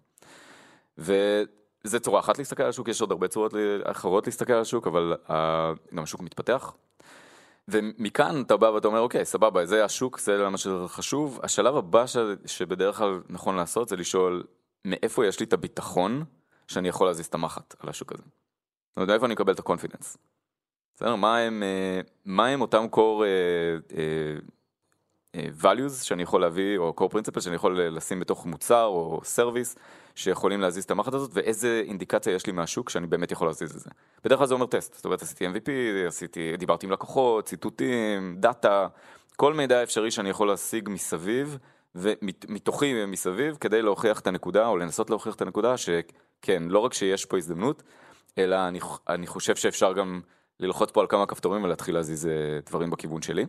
וזה 0.99 2.01
צורה 2.01 2.21
אחת 2.21 2.39
להסתכל 2.39 2.63
על 2.63 2.69
השוק, 2.69 2.89
יש 2.89 3.01
עוד 3.01 3.11
הרבה 3.11 3.29
צורות 3.29 3.55
אחרות 3.85 4.27
להסתכל 4.27 4.53
על 4.53 4.61
השוק, 4.61 4.87
אבל 4.87 5.15
גם 5.95 6.03
השוק 6.03 6.21
מתפתח. 6.21 6.75
ומכאן 7.69 8.43
אתה 8.43 8.57
בא 8.57 8.67
ואתה 8.67 8.89
אומר, 8.89 9.01
אוקיי, 9.01 9.25
סבבה, 9.25 9.67
זה 9.67 9.85
השוק, 9.85 10.19
זה 10.19 10.49
מה 10.49 10.59
שחשוב. 10.59 11.41
השלב 11.43 11.77
הבא 11.77 12.07
ש... 12.07 12.17
שבדרך 12.47 12.97
כלל 12.97 13.21
נכון 13.29 13.57
לעשות 13.57 13.89
זה 13.89 13.97
לשאול, 13.97 14.45
מאיפה 14.85 15.27
יש 15.27 15.41
לי 15.41 15.47
את 15.47 15.53
הביטחון 15.53 16.25
שאני 16.69 16.89
יכול 16.89 17.07
להזיז 17.07 17.27
את 17.27 17.35
המחט 17.35 17.75
על 17.79 17.89
השוק 17.89 18.13
הזה? 18.13 18.23
זאת 18.23 18.97
אומרת, 18.97 19.09
מאיפה 19.09 19.27
אני 19.27 19.35
מקבל 19.35 19.53
את 19.53 19.59
ה 19.59 19.63
confidence? 19.63 20.17
בסדר? 20.97 21.17
מה 21.17 21.39
הם, 21.39 21.63
אה, 21.63 22.01
מה 22.25 22.47
הם 22.47 22.61
אותם 22.61 22.87
core 22.93 23.23
אה, 23.23 23.97
אה, 23.99 24.37
values 25.63 26.05
שאני 26.05 26.23
יכול 26.23 26.41
להביא, 26.41 26.79
או 26.79 26.95
core 27.01 27.13
principles 27.13 27.41
שאני 27.41 27.55
יכול 27.55 27.81
לשים 27.83 28.21
בתוך 28.21 28.47
מוצר 28.47 28.85
או 28.85 29.21
service 29.37 29.79
שיכולים 30.15 30.61
להזיז 30.61 30.85
את 30.85 30.91
המערכת 30.91 31.15
הזאת, 31.15 31.31
ואיזה 31.35 31.83
אינדיקציה 31.87 32.35
יש 32.35 32.47
לי 32.47 32.53
מהשוק 32.53 32.91
שאני 32.91 33.07
באמת 33.07 33.31
יכול 33.33 33.47
להזיז 33.47 33.71
את 33.77 33.81
זה. 33.81 33.91
בדרך 34.25 34.39
כלל 34.39 34.47
זה 34.47 34.55
אומר 34.55 34.67
טסט, 34.67 34.95
זאת 34.95 35.05
אומרת 35.05 35.23
עשיתי 35.23 35.47
MVP, 35.47 35.71
עשיתי, 36.07 36.57
דיברתי 36.57 36.87
עם 36.87 36.93
לקוחות, 36.93 37.45
ציטוטים, 37.45 38.37
דאטה, 38.39 38.87
כל 39.37 39.55
מידע 39.55 39.83
אפשרי 39.83 40.11
שאני 40.11 40.29
יכול 40.31 40.49
להשיג 40.49 40.89
מסביב, 40.89 41.59
ומתוכי 41.95 43.05
מסביב, 43.05 43.57
כדי 43.61 43.83
להוכיח 43.83 44.21
את 44.21 44.27
הנקודה, 44.27 44.67
או 44.67 44.77
לנסות 44.77 45.11
להוכיח 45.11 45.35
את 45.35 45.43
הנקודה, 45.43 45.77
שכן, 45.77 46.63
לא 46.67 46.79
רק 46.79 46.95
שיש 46.95 47.25
פה 47.25 47.37
הזדמנות, 47.37 47.83
אלא 48.39 48.69
אני, 48.69 48.81
אני 49.09 49.27
חושב 49.27 49.57
שאפשר 49.57 49.93
גם 49.93 50.21
ללחוץ 50.61 50.91
פה 50.91 51.01
על 51.01 51.07
כמה 51.07 51.27
כפתורים 51.27 51.65
ולהתחיל 51.65 51.95
להזיז 51.95 52.27
אה, 52.27 52.33
דברים 52.67 52.91
בכיוון 52.91 53.23
שלי. 53.23 53.47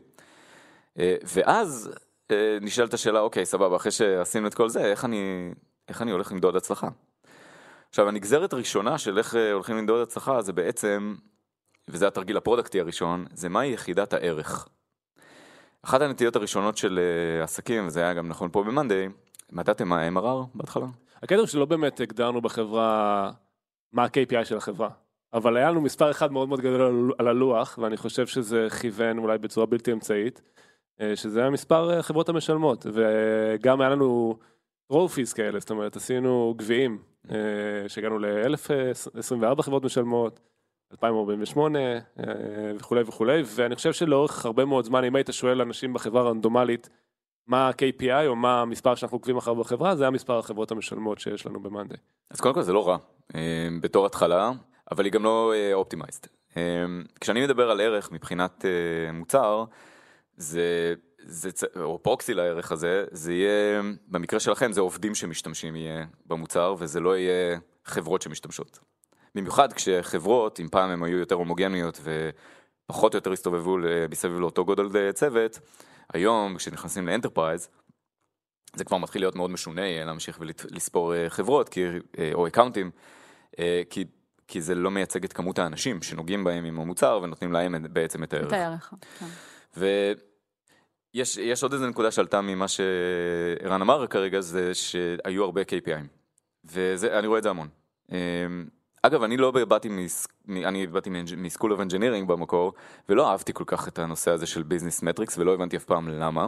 אה, 0.99 1.15
ואז 1.35 1.91
אה, 2.31 2.57
נשאלת 2.61 2.93
השאלה, 2.93 3.19
אוקיי, 3.19 3.45
סבבה, 3.45 3.75
אחרי 3.75 3.91
שעשינו 3.91 4.47
את 4.47 4.53
כל 4.53 4.69
זה, 4.69 4.85
איך 4.85 5.05
אני, 5.05 5.51
איך 5.89 6.01
אני 6.01 6.11
הולך 6.11 6.31
למדוד 6.31 6.55
הצלחה? 6.55 6.87
עכשיו, 7.89 8.07
הנגזרת 8.07 8.53
הראשונה 8.53 8.97
של 8.97 9.17
איך 9.17 9.35
הולכים 9.53 9.77
למדוד 9.77 10.01
הצלחה 10.01 10.41
זה 10.41 10.53
בעצם, 10.53 11.15
וזה 11.87 12.07
התרגיל 12.07 12.37
הפרודקטי 12.37 12.79
הראשון, 12.79 13.25
זה 13.33 13.49
מהי 13.49 13.73
יחידת 13.73 14.13
הערך. 14.13 14.67
אחת 15.81 16.01
הנטיות 16.01 16.35
הראשונות 16.35 16.77
של 16.77 16.99
עסקים, 17.43 17.87
וזה 17.87 18.01
היה 18.01 18.13
גם 18.13 18.27
נכון 18.27 18.49
פה 18.51 18.63
ב-Monday, 18.63 19.11
מדדתם 19.51 19.87
מה 19.87 20.07
MRR 20.07 20.47
בהתחלה? 20.55 20.85
הקטע 21.23 21.35
הוא 21.35 21.47
שלא 21.47 21.65
באמת 21.65 21.99
הגדרנו 21.99 22.41
בחברה 22.41 23.31
מה 23.93 24.03
ה-KPI 24.03 24.45
של 24.45 24.57
החברה. 24.57 24.89
אבל 25.33 25.57
היה 25.57 25.71
לנו 25.71 25.81
מספר 25.81 26.11
אחד 26.11 26.31
מאוד 26.31 26.49
מאוד 26.49 26.61
גדול 26.61 27.13
על 27.17 27.27
הלוח, 27.27 27.79
ואני 27.81 27.97
חושב 27.97 28.27
שזה 28.27 28.67
כיוון 28.81 29.17
אולי 29.17 29.37
בצורה 29.37 29.65
בלתי 29.65 29.91
אמצעית, 29.91 30.41
אה, 30.41 30.66
שזה 31.15 31.39
היה 31.41 31.49
מספר 31.49 31.93
אה, 31.93 32.03
חברות 32.03 32.29
המשלמות, 32.29 32.85
וגם 32.93 33.81
היה 33.81 33.89
לנו 33.89 34.37
טרופיס 34.87 35.33
כאלה, 35.33 35.59
זאת 35.59 35.69
אומרת 35.69 35.95
עשינו 35.95 36.53
גביעים, 36.57 36.97
אה, 37.31 37.37
שהגענו 37.87 38.19
ל-1024 38.19 39.61
חברות 39.61 39.83
משלמות, 39.83 40.39
2048 40.91 41.79
וכולי 42.79 43.01
וכולי, 43.01 43.41
ואני 43.45 43.75
חושב 43.75 43.93
שלאורך 43.93 44.45
הרבה 44.45 44.65
מאוד 44.65 44.85
זמן, 44.85 45.03
אם 45.03 45.15
היית 45.15 45.29
שואל 45.31 45.61
אנשים 45.61 45.93
בחברה 45.93 46.29
רנדומלית, 46.29 46.89
מה 47.47 47.67
ה-KPI 47.67 48.27
או 48.27 48.35
מה 48.35 48.61
המספר 48.61 48.95
שאנחנו 48.95 49.15
עוקבים 49.15 49.37
אחריו 49.37 49.55
בחברה, 49.55 49.95
זה 49.95 50.07
המספר 50.07 50.39
החברות 50.39 50.71
המשלמות 50.71 51.19
שיש 51.19 51.45
לנו 51.45 51.59
במאנדי. 51.59 51.95
אז 52.31 52.41
קודם 52.41 52.55
כל 52.55 52.61
זה 52.61 52.73
לא 52.73 52.87
רע, 52.87 52.97
בתור 53.81 54.05
התחלה, 54.05 54.51
אבל 54.91 55.05
היא 55.05 55.13
גם 55.13 55.23
לא 55.23 55.53
אופטימייסט. 55.73 56.27
Um, 56.51 56.57
כשאני 57.21 57.43
מדבר 57.43 57.71
על 57.71 57.81
ערך 57.81 58.11
מבחינת 58.11 58.65
מוצר, 59.13 59.65
זה, 60.37 60.93
זה, 61.17 61.49
או 61.75 62.03
proxy 62.03 62.33
לערך 62.33 62.71
הזה, 62.71 63.05
זה 63.11 63.33
יהיה, 63.33 63.81
במקרה 64.07 64.39
שלכם 64.39 64.71
זה 64.71 64.81
עובדים 64.81 65.15
שמשתמשים 65.15 65.75
יהיה 65.75 66.05
במוצר, 66.25 66.75
וזה 66.79 66.99
לא 66.99 67.17
יהיה 67.17 67.59
חברות 67.85 68.21
שמשתמשות. 68.21 68.79
במיוחד 69.35 69.73
כשחברות, 69.73 70.59
אם 70.59 70.67
פעם 70.71 70.89
הן 70.89 71.03
היו 71.03 71.17
יותר 71.17 71.35
הומוגניות 71.35 71.99
ופחות 72.89 73.13
או 73.13 73.17
יותר 73.17 73.31
הסתובבו 73.31 73.77
מסביב 74.09 74.39
לאותו 74.39 74.65
גודל 74.65 75.11
צוות, 75.11 75.59
היום 76.13 76.57
כשנכנסים 76.57 77.07
ל 77.07 77.12
enterprise, 77.12 77.69
זה 78.75 78.83
כבר 78.83 78.97
מתחיל 78.97 79.21
להיות 79.21 79.35
מאוד 79.35 79.51
משונה 79.51 80.05
להמשיך 80.05 80.39
ולספור 80.41 81.15
אה, 81.15 81.29
חברות 81.29 81.69
כי, 81.69 81.85
או 82.33 82.47
אקאונטים, 82.47 82.91
כי 83.89 84.05
כי 84.47 84.61
זה 84.61 84.75
לא 84.75 84.91
מייצג 84.91 85.23
את 85.23 85.33
כמות 85.33 85.59
האנשים 85.59 86.01
שנוגעים 86.01 86.43
בהם 86.43 86.65
עם 86.65 86.79
המוצר 86.79 87.19
ונותנים 87.23 87.51
להם 87.51 87.75
בעצם 87.93 88.23
את 88.23 88.33
הערך. 88.33 88.47
את 88.47 88.53
הערך, 88.53 88.93
כן. 89.19 89.25
ויש 89.77 91.63
עוד 91.63 91.73
איזה 91.73 91.87
נקודה 91.87 92.11
שעלתה 92.11 92.41
ממה 92.41 92.65
שערן 92.67 93.81
אמר 93.81 94.07
כרגע, 94.07 94.41
זה 94.41 94.73
שהיו 94.73 95.43
הרבה 95.43 95.61
KPIים. 95.61 96.07
ואני 96.63 97.27
רואה 97.27 97.37
את 97.37 97.43
זה 97.43 97.49
המון. 97.49 97.67
אמ, 98.11 98.17
אגב, 99.01 99.23
אני 99.23 99.37
לא 99.37 99.51
באתי, 99.51 99.89
מס... 99.89 100.27
אני 100.49 100.87
באתי 100.87 101.09
מ 101.37 101.42
school 101.42 101.71
of 101.71 101.81
engineering 101.81 102.27
במקור, 102.27 102.73
ולא 103.09 103.31
אהבתי 103.31 103.53
כל 103.53 103.63
כך 103.67 103.87
את 103.87 103.99
הנושא 103.99 104.31
הזה 104.31 104.45
של 104.45 104.63
business 104.63 105.03
metrics, 105.03 105.37
ולא 105.37 105.53
הבנתי 105.53 105.77
אף 105.77 105.83
פעם 105.83 106.09
למה. 106.09 106.47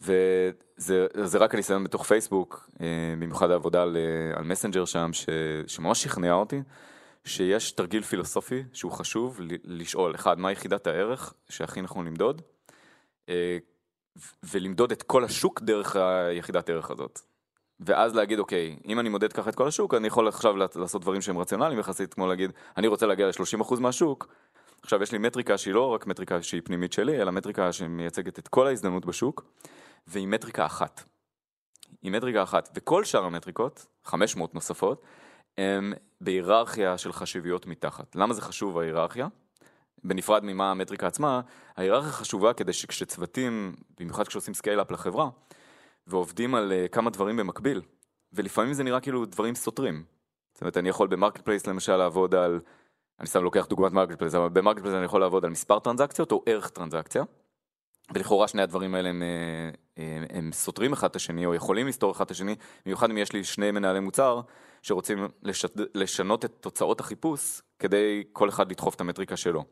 וזה 0.00 1.38
רק 1.38 1.54
הניסיון 1.54 1.84
בתוך 1.84 2.04
פייסבוק, 2.04 2.70
אה, 2.80 2.86
במיוחד 3.18 3.50
העבודה 3.50 3.82
על, 3.82 3.96
אה, 4.36 4.42
מסנג'ר 4.42 4.84
שם, 4.84 5.10
ש, 5.12 5.26
שממש 5.66 6.02
שכנע 6.02 6.32
אותי. 6.32 6.62
שיש 7.24 7.72
תרגיל 7.72 8.02
פילוסופי 8.02 8.62
שהוא 8.72 8.92
חשוב 8.92 9.40
לשאול, 9.64 10.14
אחד, 10.14 10.38
מה 10.38 10.52
יחידת 10.52 10.86
הערך 10.86 11.34
שהכי 11.48 11.82
נכון 11.82 12.06
למדוד, 12.06 12.42
אה, 13.28 13.58
ולמדוד 14.42 14.92
את 14.92 15.02
כל 15.02 15.24
השוק 15.24 15.60
דרך 15.60 15.96
היחידת 15.96 16.68
הערך 16.68 16.90
הזאת. 16.90 17.20
ואז 17.80 18.14
להגיד, 18.14 18.38
אוקיי, 18.38 18.78
אם 18.86 19.00
אני 19.00 19.08
מודד 19.08 19.32
ככה 19.32 19.50
את 19.50 19.54
כל 19.54 19.68
השוק, 19.68 19.94
אני 19.94 20.06
יכול 20.06 20.28
עכשיו 20.28 20.56
לעשות 20.56 21.02
דברים 21.02 21.20
שהם 21.20 21.38
רציונליים 21.38 21.78
יחסית, 21.78 22.14
כמו 22.14 22.26
להגיד, 22.26 22.50
אני 22.76 22.86
רוצה 22.86 23.06
להגיע 23.06 23.26
ל-30% 23.26 23.80
מהשוק, 23.80 24.34
עכשיו 24.82 25.02
יש 25.02 25.12
לי 25.12 25.18
מטריקה 25.18 25.58
שהיא 25.58 25.74
לא 25.74 25.86
רק 25.86 26.06
מטריקה 26.06 26.42
שהיא 26.42 26.62
פנימית 26.64 26.92
שלי, 26.92 27.22
אלא 27.22 27.32
מטריקה 27.32 27.72
שמייצגת 27.72 28.38
את 28.38 28.48
כל 28.48 28.66
ההזדמנות 28.66 29.06
בשוק, 29.06 29.44
והיא 30.06 30.28
מטריקה 30.28 30.66
אחת. 30.66 31.02
היא 32.02 32.12
מטריקה 32.12 32.42
אחת, 32.42 32.68
וכל 32.74 33.04
שאר 33.04 33.24
המטריקות, 33.24 33.86
500 34.04 34.54
נוספות, 34.54 35.02
הם 35.58 35.92
בהיררכיה 36.22 36.98
של 36.98 37.12
חשיביות 37.12 37.66
מתחת. 37.66 38.16
למה 38.16 38.34
זה 38.34 38.40
חשוב 38.40 38.78
ההיררכיה? 38.78 39.28
בנפרד 40.04 40.44
ממה 40.44 40.70
המטריקה 40.70 41.06
עצמה, 41.06 41.40
ההיררכיה 41.76 42.12
חשובה 42.12 42.52
כדי 42.52 42.72
שכשצוותים, 42.72 43.74
במיוחד 44.00 44.28
כשעושים 44.28 44.54
scale-up 44.54 44.90
לחברה, 44.90 45.28
ועובדים 46.06 46.54
על 46.54 46.72
אה, 46.72 46.88
כמה 46.88 47.10
דברים 47.10 47.36
במקביל, 47.36 47.82
ולפעמים 48.32 48.72
זה 48.72 48.82
נראה 48.82 49.00
כאילו 49.00 49.24
דברים 49.24 49.54
סותרים. 49.54 50.04
זאת 50.54 50.60
אומרת, 50.60 50.76
אני 50.76 50.88
יכול 50.88 51.08
ב 51.08 51.40
marketplace 51.40 51.66
למשל 51.66 51.96
לעבוד 51.96 52.34
על, 52.34 52.60
אני 53.20 53.26
סתם 53.26 53.44
לוקח 53.44 53.66
דוגמת 53.66 53.92
marketplace, 53.92 54.34
אבל 54.34 54.48
ב 54.48 54.80
marketplace 54.80 54.94
אני 54.96 55.04
יכול 55.04 55.20
לעבוד 55.20 55.44
על 55.44 55.50
מספר 55.50 55.78
טרנזקציות 55.78 56.32
או 56.32 56.42
ערך 56.46 56.70
טרנזקציה, 56.70 57.22
ולכאורה 58.14 58.48
שני 58.48 58.62
הדברים 58.62 58.94
האלה 58.94 59.08
הם, 59.08 59.22
אה, 59.22 59.70
הם, 59.96 60.24
הם 60.30 60.52
סותרים 60.52 60.92
אחד 60.92 61.10
את 61.10 61.16
השני, 61.16 61.46
או 61.46 61.54
יכולים 61.54 61.86
לסתור 61.86 62.12
אחד 62.12 62.24
את 62.24 62.30
השני, 62.30 62.54
במיוחד 62.86 63.10
אם 63.10 63.18
יש 63.18 63.32
לי 63.32 63.44
שני 63.44 63.70
מנהלי 63.70 64.00
מוצר, 64.00 64.40
שרוצים 64.82 65.28
לשת, 65.42 65.72
לשנות 65.94 66.44
את 66.44 66.52
תוצאות 66.60 67.00
החיפוש 67.00 67.62
כדי 67.78 68.22
כל 68.32 68.48
אחד 68.48 68.70
לדחוף 68.70 68.94
את 68.94 69.00
המטריקה 69.00 69.36
שלו. 69.36 69.64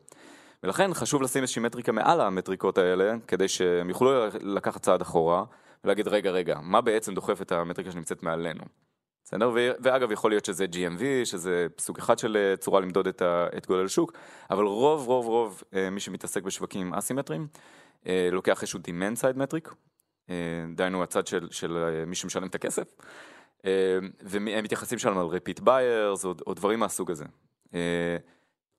ולכן 0.63 0.93
חשוב 0.93 1.21
לשים 1.21 1.41
איזושהי 1.41 1.61
מטריקה 1.61 1.91
מעל 1.91 2.21
המטריקות 2.21 2.77
האלה, 2.77 3.15
כדי 3.27 3.47
שהם 3.47 3.89
יוכלו 3.89 4.11
לקחת 4.41 4.81
צעד 4.81 5.01
אחורה 5.01 5.43
ולהגיד 5.83 6.07
רגע 6.07 6.31
רגע, 6.31 6.59
מה 6.61 6.81
בעצם 6.81 7.13
דוחף 7.13 7.41
את 7.41 7.51
המטריקה 7.51 7.91
שנמצאת 7.91 8.23
מעלינו. 8.23 8.63
בסדר? 9.23 9.51
ואגב 9.79 10.11
יכול 10.11 10.31
להיות 10.31 10.45
שזה 10.45 10.65
GMV, 10.71 11.25
שזה 11.25 11.67
סוג 11.79 11.97
אחד 11.97 12.19
של 12.19 12.37
אה, 12.37 12.57
צורה 12.57 12.79
למדוד 12.79 13.07
את, 13.07 13.21
ה- 13.21 13.47
את 13.57 13.67
גודל 13.67 13.85
השוק, 13.85 14.13
אבל 14.49 14.63
רוב 14.63 15.07
רוב 15.07 15.25
רוב 15.25 15.63
אה, 15.73 15.89
מי 15.89 15.99
שמתעסק 15.99 16.43
בשווקים 16.43 16.93
אסימטריים, 16.93 17.47
אה, 18.07 18.29
לוקח 18.31 18.61
איזשהו 18.61 18.79
demand 18.79 19.21
side 19.21 19.37
metric, 19.37 19.73
דהיינו 20.75 21.03
הצד 21.03 21.27
של, 21.27 21.47
של 21.51 22.03
מי 22.07 22.15
שמשלם 22.15 22.47
את 22.47 22.55
הכסף, 22.55 22.93
והם 24.21 24.63
מתייחסים 24.63 24.99
שם 24.99 25.17
על 25.17 25.27
repeat 25.27 25.59
buyers 25.59 26.25
או, 26.25 26.33
או 26.47 26.53
דברים 26.53 26.79
מהסוג 26.79 27.11
הזה. 27.11 27.25
אה, 27.73 28.17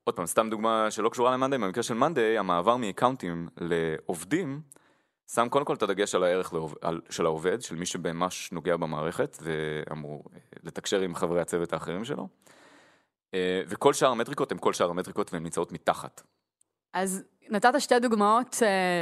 עוד 0.03 0.15
פעם, 0.15 0.25
סתם 0.25 0.49
דוגמה 0.49 0.91
שלא 0.91 1.09
קשורה 1.09 1.33
למאנדיי, 1.33 1.59
במקרה 1.59 1.83
של 1.83 1.93
מאנדיי, 1.93 2.37
המעבר 2.37 2.77
מאקאונטים 2.77 3.47
לעובדים, 3.57 4.61
שם 5.33 5.49
קודם 5.49 5.65
כל 5.65 5.73
את 5.73 5.83
הדגש 5.83 6.15
על 6.15 6.23
הערך 6.23 6.53
לעובד, 6.53 6.75
על, 6.81 7.01
של 7.09 7.25
העובד, 7.25 7.61
של 7.61 7.75
מי 7.75 7.85
שממש 7.85 8.51
נוגע 8.51 8.77
במערכת 8.77 9.37
ואמור 9.41 10.23
אה, 10.33 10.39
לתקשר 10.63 11.01
עם 11.01 11.15
חברי 11.15 11.41
הצוות 11.41 11.73
האחרים 11.73 12.05
שלו. 12.05 12.27
אה, 13.33 13.61
וכל 13.67 13.93
שאר 13.93 14.09
המטריקות 14.09 14.51
הן 14.51 14.57
כל 14.61 14.73
שאר 14.73 14.89
המטריקות 14.89 15.33
והן 15.33 15.43
נמצאות 15.43 15.71
מתחת. 15.71 16.21
אז 16.93 17.23
נתת 17.49 17.73
שתי 17.79 17.99
דוגמאות 17.99 18.55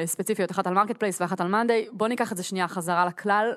ספציפיות, 0.05 0.51
אחת 0.51 0.67
על 0.67 0.73
marketplace 0.73 1.21
ואחת 1.21 1.41
על 1.41 1.47
Monday, 1.47 1.89
בוא 1.91 2.07
ניקח 2.07 2.31
את 2.31 2.37
זה 2.37 2.43
שנייה 2.43 2.67
חזרה 2.67 3.05
לכלל. 3.05 3.53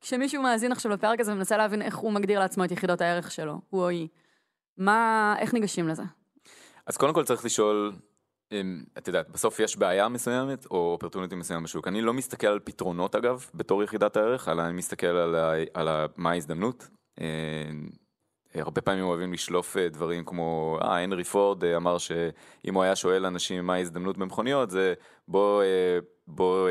כשמישהו 0.00 0.42
מאזין 0.42 0.72
עכשיו 0.72 0.92
לפרק 0.92 1.20
הזה 1.20 1.32
ומנסה 1.32 1.56
להבין 1.56 1.82
איך 1.82 1.96
הוא 1.96 2.12
מגדיר 2.12 2.38
לעצמו 2.38 2.64
את 2.64 2.70
יחידות 2.70 3.00
הערך 3.00 3.30
שלו, 3.30 3.60
הוא 3.70 3.82
או 3.82 3.88
היא, 3.88 4.08
מה, 4.76 5.34
איך 5.38 5.54
ניגשים 5.54 5.88
לזה? 5.88 6.02
אז 6.86 6.96
קודם 6.96 7.14
כל 7.14 7.24
צריך 7.24 7.44
לשאול, 7.44 7.92
אם, 8.52 8.84
את 8.98 9.08
יודעת, 9.08 9.28
בסוף 9.30 9.60
יש 9.60 9.76
בעיה 9.76 10.08
מסוימת 10.08 10.66
או 10.66 10.92
opportunity 10.92 11.34
מסוים 11.34 11.62
בשוק. 11.62 11.88
אני 11.88 12.02
לא 12.02 12.14
מסתכל 12.14 12.46
על 12.46 12.58
פתרונות 12.64 13.14
אגב, 13.14 13.46
בתור 13.54 13.82
יחידת 13.82 14.16
הערך, 14.16 14.48
אלא 14.48 14.62
אני 14.62 14.72
מסתכל 14.72 15.06
על, 15.06 15.34
ה, 15.34 15.52
על 15.74 15.88
ה, 15.88 16.06
מה 16.16 16.30
ההזדמנות. 16.30 16.88
אה, 17.20 17.70
הרבה 18.54 18.80
פעמים 18.80 19.04
אוהבים 19.04 19.32
לשלוף 19.32 19.76
אה, 19.76 19.88
דברים 19.88 20.24
כמו, 20.24 20.78
אה, 20.82 20.98
הנרי 20.98 21.24
פורד 21.24 21.64
אה, 21.64 21.76
אמר 21.76 21.98
שאם 21.98 22.74
הוא 22.74 22.82
היה 22.82 22.96
שואל 22.96 23.26
אנשים 23.26 23.66
מה 23.66 23.74
ההזדמנות 23.74 24.18
במכוניות, 24.18 24.70
זה 24.70 24.94
בוא, 25.28 25.62
בוא 26.26 26.68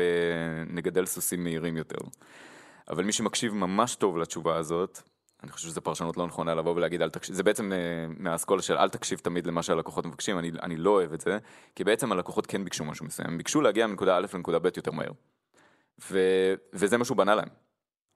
נגדל 0.66 1.06
סוסים 1.06 1.44
מהירים 1.44 1.76
יותר. 1.76 1.98
אבל 2.90 3.04
מי 3.04 3.12
שמקשיב 3.12 3.54
ממש 3.54 3.94
טוב 3.94 4.18
לתשובה 4.18 4.56
הזאת, 4.56 5.00
אני 5.42 5.52
חושב 5.52 5.68
שזו 5.68 5.80
פרשנות 5.80 6.16
לא 6.16 6.26
נכונה 6.26 6.54
לבוא 6.54 6.74
ולהגיד 6.74 7.02
אל 7.02 7.10
תקשיב, 7.10 7.34
זה 7.34 7.42
בעצם 7.42 7.72
אה, 7.72 7.78
מהאסכולה 8.18 8.62
של 8.62 8.76
אל 8.76 8.88
תקשיב 8.88 9.18
תמיד 9.18 9.46
למה 9.46 9.62
שהלקוחות 9.62 10.06
מבקשים, 10.06 10.38
אני, 10.38 10.50
אני 10.62 10.76
לא 10.76 10.90
אוהב 10.90 11.12
את 11.12 11.20
זה, 11.20 11.38
כי 11.74 11.84
בעצם 11.84 12.12
הלקוחות 12.12 12.46
כן 12.46 12.64
ביקשו 12.64 12.84
משהו 12.84 13.06
מסוים, 13.06 13.28
הם 13.28 13.38
ביקשו 13.38 13.60
להגיע 13.60 13.86
מנקודה 13.86 14.16
א' 14.16 14.26
לנקודה 14.34 14.58
ב' 14.58 14.66
יותר 14.76 14.90
מהר. 14.90 15.10
ו, 16.10 16.18
וזה 16.72 16.98
מה 16.98 17.04
שהוא 17.04 17.16
בנה 17.16 17.34
להם. 17.34 17.48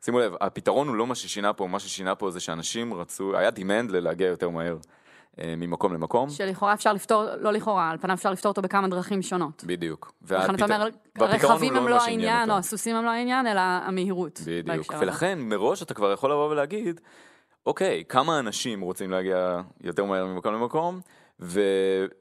שימו 0.04 0.18
לב, 0.20 0.32
הפתרון 0.40 0.88
הוא 0.88 0.96
לא 0.96 1.06
מה 1.06 1.14
ששינה 1.14 1.52
פה, 1.52 1.66
מה 1.66 1.80
ששינה 1.80 2.14
פה 2.14 2.30
זה 2.30 2.40
שאנשים 2.40 2.94
רצו, 2.94 3.36
היה 3.36 3.48
demand 3.48 3.92
ללהגיע 3.92 4.26
יותר 4.26 4.48
מהר 4.48 4.78
ממקום 5.38 5.94
למקום. 5.94 6.30
שלכאורה 6.30 6.74
אפשר 6.74 6.92
לפתור, 6.92 7.24
לא 7.40 7.52
לכאורה, 7.52 7.90
על 7.90 7.98
פניו 7.98 8.14
אפשר 8.14 8.30
לפתור 8.30 8.50
אותו 8.50 8.62
בכמה 8.62 8.88
דרכים 8.88 9.22
שונות. 9.22 9.64
בדיוק. 9.66 10.12
לכן 10.30 10.54
אתה 10.54 10.64
אומר, 10.64 10.88
הרכבים 11.16 11.72
הוא 11.72 11.82
הם 11.82 11.88
לא 11.88 12.02
העניין. 12.02 12.50
או 12.50 12.56
הסוסים 12.56 12.96
הם 12.96 13.04
לא 13.04 13.10
העניין, 13.10 13.46
אלא 13.46 13.60
המהירות. 13.60 14.40
בדיוק. 14.46 14.92
ולכן 15.00 15.38
מראש 15.38 15.82
אתה 15.82 15.94
כבר 15.94 16.12
יכול 16.12 16.30
לבוא 16.30 16.50
ולהגיד, 16.50 17.00
אוקיי, 17.66 18.04
כמה 18.08 18.38
אנשים 18.38 18.80
רוצים 18.80 19.10
להגיע 19.10 19.60
יותר 19.80 20.04
מהר 20.04 20.26
ממקום 20.26 20.54
למקום, 20.54 21.00
ו, 21.44 21.60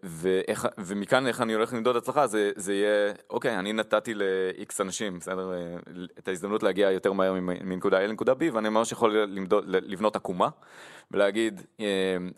ואיך, 0.04 0.68
ומכאן 0.78 1.28
איך 1.28 1.42
אני 1.42 1.54
הולך 1.54 1.74
למדוד 1.74 1.96
הצלחה, 1.96 2.28
זה, 2.28 2.52
זה 2.56 2.74
יהיה, 2.74 3.14
אוקיי, 3.30 3.60
אני 3.60 3.74
נתתי 3.74 4.14
ל-X 4.14 4.74
אנשים, 4.80 5.20
בסדר, 5.20 5.54
אה, 5.54 5.76
את 6.20 6.28
ההזדמנות 6.28 6.64
להגיע 6.64 6.92
יותר 6.92 7.14
מהר 7.14 7.34
מנקודה 7.42 8.06
A 8.06 8.08
לנקודה 8.08 8.34
B, 8.34 8.44
ואני 8.54 8.70
ממש 8.70 8.92
יכול 8.92 9.18
למדוד, 9.18 9.66
לבנות 9.68 10.16
עקומה, 10.16 10.50
ולהגיד, 11.12 11.62
אה, 11.80 11.86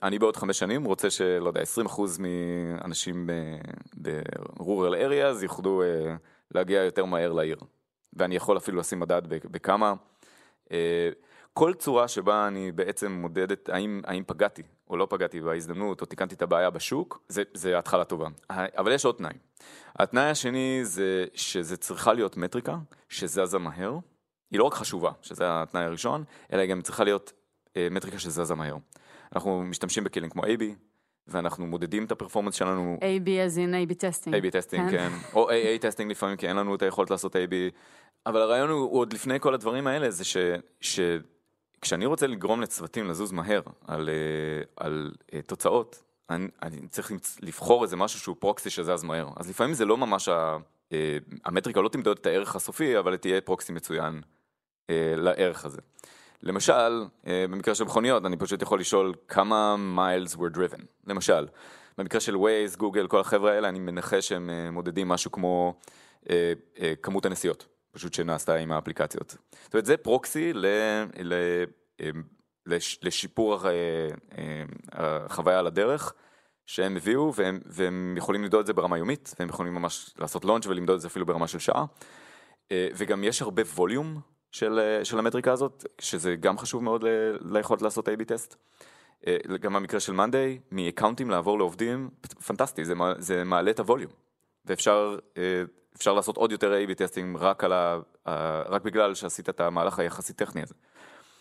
אני 0.03 0.19
בעוד 0.19 0.37
חמש 0.37 0.59
שנים 0.59 0.83
רוצה 0.83 1.09
שלא 1.09 1.47
יודע, 1.47 1.61
20% 1.61 2.19
מאנשים 2.19 3.27
ב-rural 4.01 4.93
areas 4.93 5.43
יוכלו 5.43 5.83
אה, 5.83 6.15
להגיע 6.55 6.83
יותר 6.83 7.05
מהר 7.05 7.33
לעיר. 7.33 7.57
ואני 8.13 8.35
יכול 8.35 8.57
אפילו 8.57 8.79
לשים 8.79 8.99
מדד 8.99 9.21
בכמה. 9.27 9.93
כל 11.53 11.73
צורה 11.73 12.07
שבה 12.07 12.47
אני 12.47 12.71
בעצם 12.71 13.11
מודד 13.11 13.51
את 13.51 13.69
האם, 13.69 14.01
האם 14.05 14.23
פגעתי 14.27 14.63
או 14.89 14.97
לא 14.97 15.07
פגעתי 15.09 15.41
בהזדמנות 15.41 16.01
או 16.01 16.05
תיקנתי 16.05 16.35
את 16.35 16.41
הבעיה 16.41 16.69
בשוק, 16.69 17.23
זה, 17.27 17.43
זה 17.53 17.77
התחלה 17.77 18.03
טובה. 18.03 18.27
אבל 18.49 18.91
יש 18.91 19.05
עוד 19.05 19.15
תנאי. 19.15 19.33
התנאי 19.95 20.29
השני 20.29 20.79
זה 20.83 21.25
שזה 21.33 21.77
צריכה 21.77 22.13
להיות 22.13 22.37
מטריקה 22.37 22.77
שזזה 23.09 23.57
מהר. 23.57 23.97
היא 24.51 24.59
לא 24.59 24.63
רק 24.63 24.73
חשובה, 24.73 25.11
שזה 25.21 25.43
התנאי 25.47 25.83
הראשון, 25.83 26.23
אלא 26.53 26.61
היא 26.61 26.69
גם 26.69 26.81
צריכה 26.81 27.03
להיות 27.03 27.33
אה, 27.77 27.87
מטריקה 27.91 28.19
שזזה 28.19 28.55
מהר. 28.55 28.75
אנחנו 29.35 29.63
משתמשים 29.63 30.03
בכלים 30.03 30.29
כמו 30.29 30.43
AB, 30.43 30.63
ואנחנו 31.27 31.67
מודדים 31.67 32.05
את 32.05 32.11
ה 32.11 32.15
performance 32.15 32.55
שלנו 32.55 32.97
AB 33.01 33.27
as 33.27 33.57
in 33.57 33.91
AB 33.91 33.95
testing. 33.95 34.35
A-B 34.35 34.51
testing, 34.51 34.91
כן. 34.91 35.09
או 35.33 35.49
AA 35.49 35.81
testing 35.81 36.11
לפעמים, 36.11 36.37
כי 36.37 36.47
אין 36.47 36.55
לנו 36.55 36.75
את 36.75 36.81
היכולת 36.81 37.09
לעשות 37.09 37.35
A-B. 37.35 37.53
אבל 38.25 38.41
הרעיון 38.41 38.69
הוא, 38.69 38.79
הוא 38.79 38.99
עוד 38.99 39.13
לפני 39.13 39.39
כל 39.39 39.53
הדברים 39.53 39.87
האלה, 39.87 40.11
זה 40.11 40.23
ש... 40.23 40.37
כשאני 41.83 42.05
רוצה 42.05 42.27
לגרום 42.27 42.61
לצוותים 42.61 43.07
לזוז 43.07 43.31
מהר 43.31 43.61
על, 43.87 44.09
אה, 44.09 44.63
על 44.85 45.11
אה, 45.33 45.41
תוצאות, 45.41 46.03
אני, 46.29 46.47
אני 46.61 46.87
צריך 46.87 47.11
לבחור 47.41 47.83
איזה 47.83 47.95
משהו 47.95 48.19
שהוא 48.19 48.35
פרוקסי 48.39 48.69
שזז 48.69 49.03
מהר. 49.03 49.29
אז 49.35 49.49
לפעמים 49.49 49.73
זה 49.73 49.85
לא 49.85 49.97
ממש, 49.97 50.27
ה, 50.27 50.57
אה, 50.93 51.17
המטריקה 51.45 51.81
לא 51.81 51.89
תמדוד 51.89 52.17
את 52.21 52.25
הערך 52.25 52.55
הסופי, 52.55 52.99
אבל 52.99 53.17
תהיה 53.17 53.41
פרוקסי 53.41 53.73
מצוין 53.73 54.21
לערך 55.17 55.65
הזה. 55.65 55.81
למשל, 56.43 57.05
במקרה 57.49 57.75
של 57.75 57.83
מכוניות, 57.83 58.25
אני 58.25 58.37
פשוט 58.37 58.61
יכול 58.61 58.79
לשאול 58.79 59.13
כמה 59.27 59.75
miles 59.97 60.35
were 60.35 60.55
driven. 60.57 60.81
למשל, 61.07 61.47
במקרה 61.97 62.21
של 62.21 62.35
Waze, 62.35 62.77
גוגל, 62.77 63.07
כל 63.07 63.19
החבר'ה 63.19 63.51
האלה, 63.51 63.69
אני 63.69 63.79
מנחש 63.79 64.27
שהם 64.27 64.49
מודדים 64.71 65.07
משהו 65.07 65.31
כמו 65.31 65.79
כמות 67.01 67.25
הנסיעות, 67.25 67.65
פשוט 67.93 68.13
שנעשתה 68.13 68.55
עם 68.55 68.71
האפליקציות. 68.71 69.37
זאת 69.63 69.73
אומרת, 69.73 69.85
זה 69.85 69.97
פרוקסי 69.97 70.53
ל, 70.53 70.65
ל, 71.19 71.33
אה, 72.01 72.09
לש, 72.65 72.99
לשיפור 73.03 73.67
אה, 73.67 73.71
אה, 74.37 74.63
החוויה 74.91 75.59
על 75.59 75.67
הדרך. 75.67 76.13
שהם 76.65 76.97
הביאו 76.97 77.33
והם, 77.35 77.59
והם 77.65 78.15
יכולים 78.17 78.41
למדוד 78.41 78.59
את 78.59 78.65
זה 78.65 78.73
ברמה 78.73 78.97
יומית, 78.97 79.33
והם 79.39 79.49
יכולים 79.49 79.73
ממש 79.73 80.13
לעשות 80.17 80.45
launch 80.45 80.65
ולמדוד 80.65 80.95
את 80.95 81.01
זה 81.01 81.07
אפילו 81.07 81.25
ברמה 81.25 81.47
של 81.47 81.59
שעה. 81.59 81.85
אה, 82.71 82.87
וגם 82.95 83.23
יש 83.23 83.41
הרבה 83.41 83.61
volume 83.75 84.19
של, 84.51 84.99
של 85.03 85.19
המטריקה 85.19 85.51
הזאת, 85.51 85.85
שזה 85.99 86.35
גם 86.35 86.57
חשוב 86.57 86.83
מאוד 86.83 87.03
ל- 87.03 87.37
ליכולת 87.51 87.81
לעשות 87.81 88.07
A-B 88.07 88.25
test. 88.25 88.55
גם 89.59 89.73
במקרה 89.73 89.99
של 89.99 90.13
Monday, 90.13 90.59
מאקאונטים 90.71 91.29
לעבור 91.29 91.57
לעובדים, 91.57 92.09
פנטסטי, 92.47 92.85
זה, 92.85 92.93
זה 93.17 93.43
מעלה 93.43 93.71
את 93.71 93.79
ה 93.79 93.83
volume. 93.83 94.11
ואפשר 94.65 95.17
אפשר 95.95 96.13
לעשות 96.13 96.37
עוד 96.37 96.51
יותר 96.51 96.73
A-B 96.73 96.93
testing 96.93 97.37
רק, 97.39 97.63
ה, 97.63 97.99
רק 98.69 98.81
בגלל 98.81 99.15
שעשית 99.15 99.49
את 99.49 99.59
המהלך 99.59 99.99
היחסית 99.99 100.37
טכני 100.37 100.61
הזה. 100.61 100.73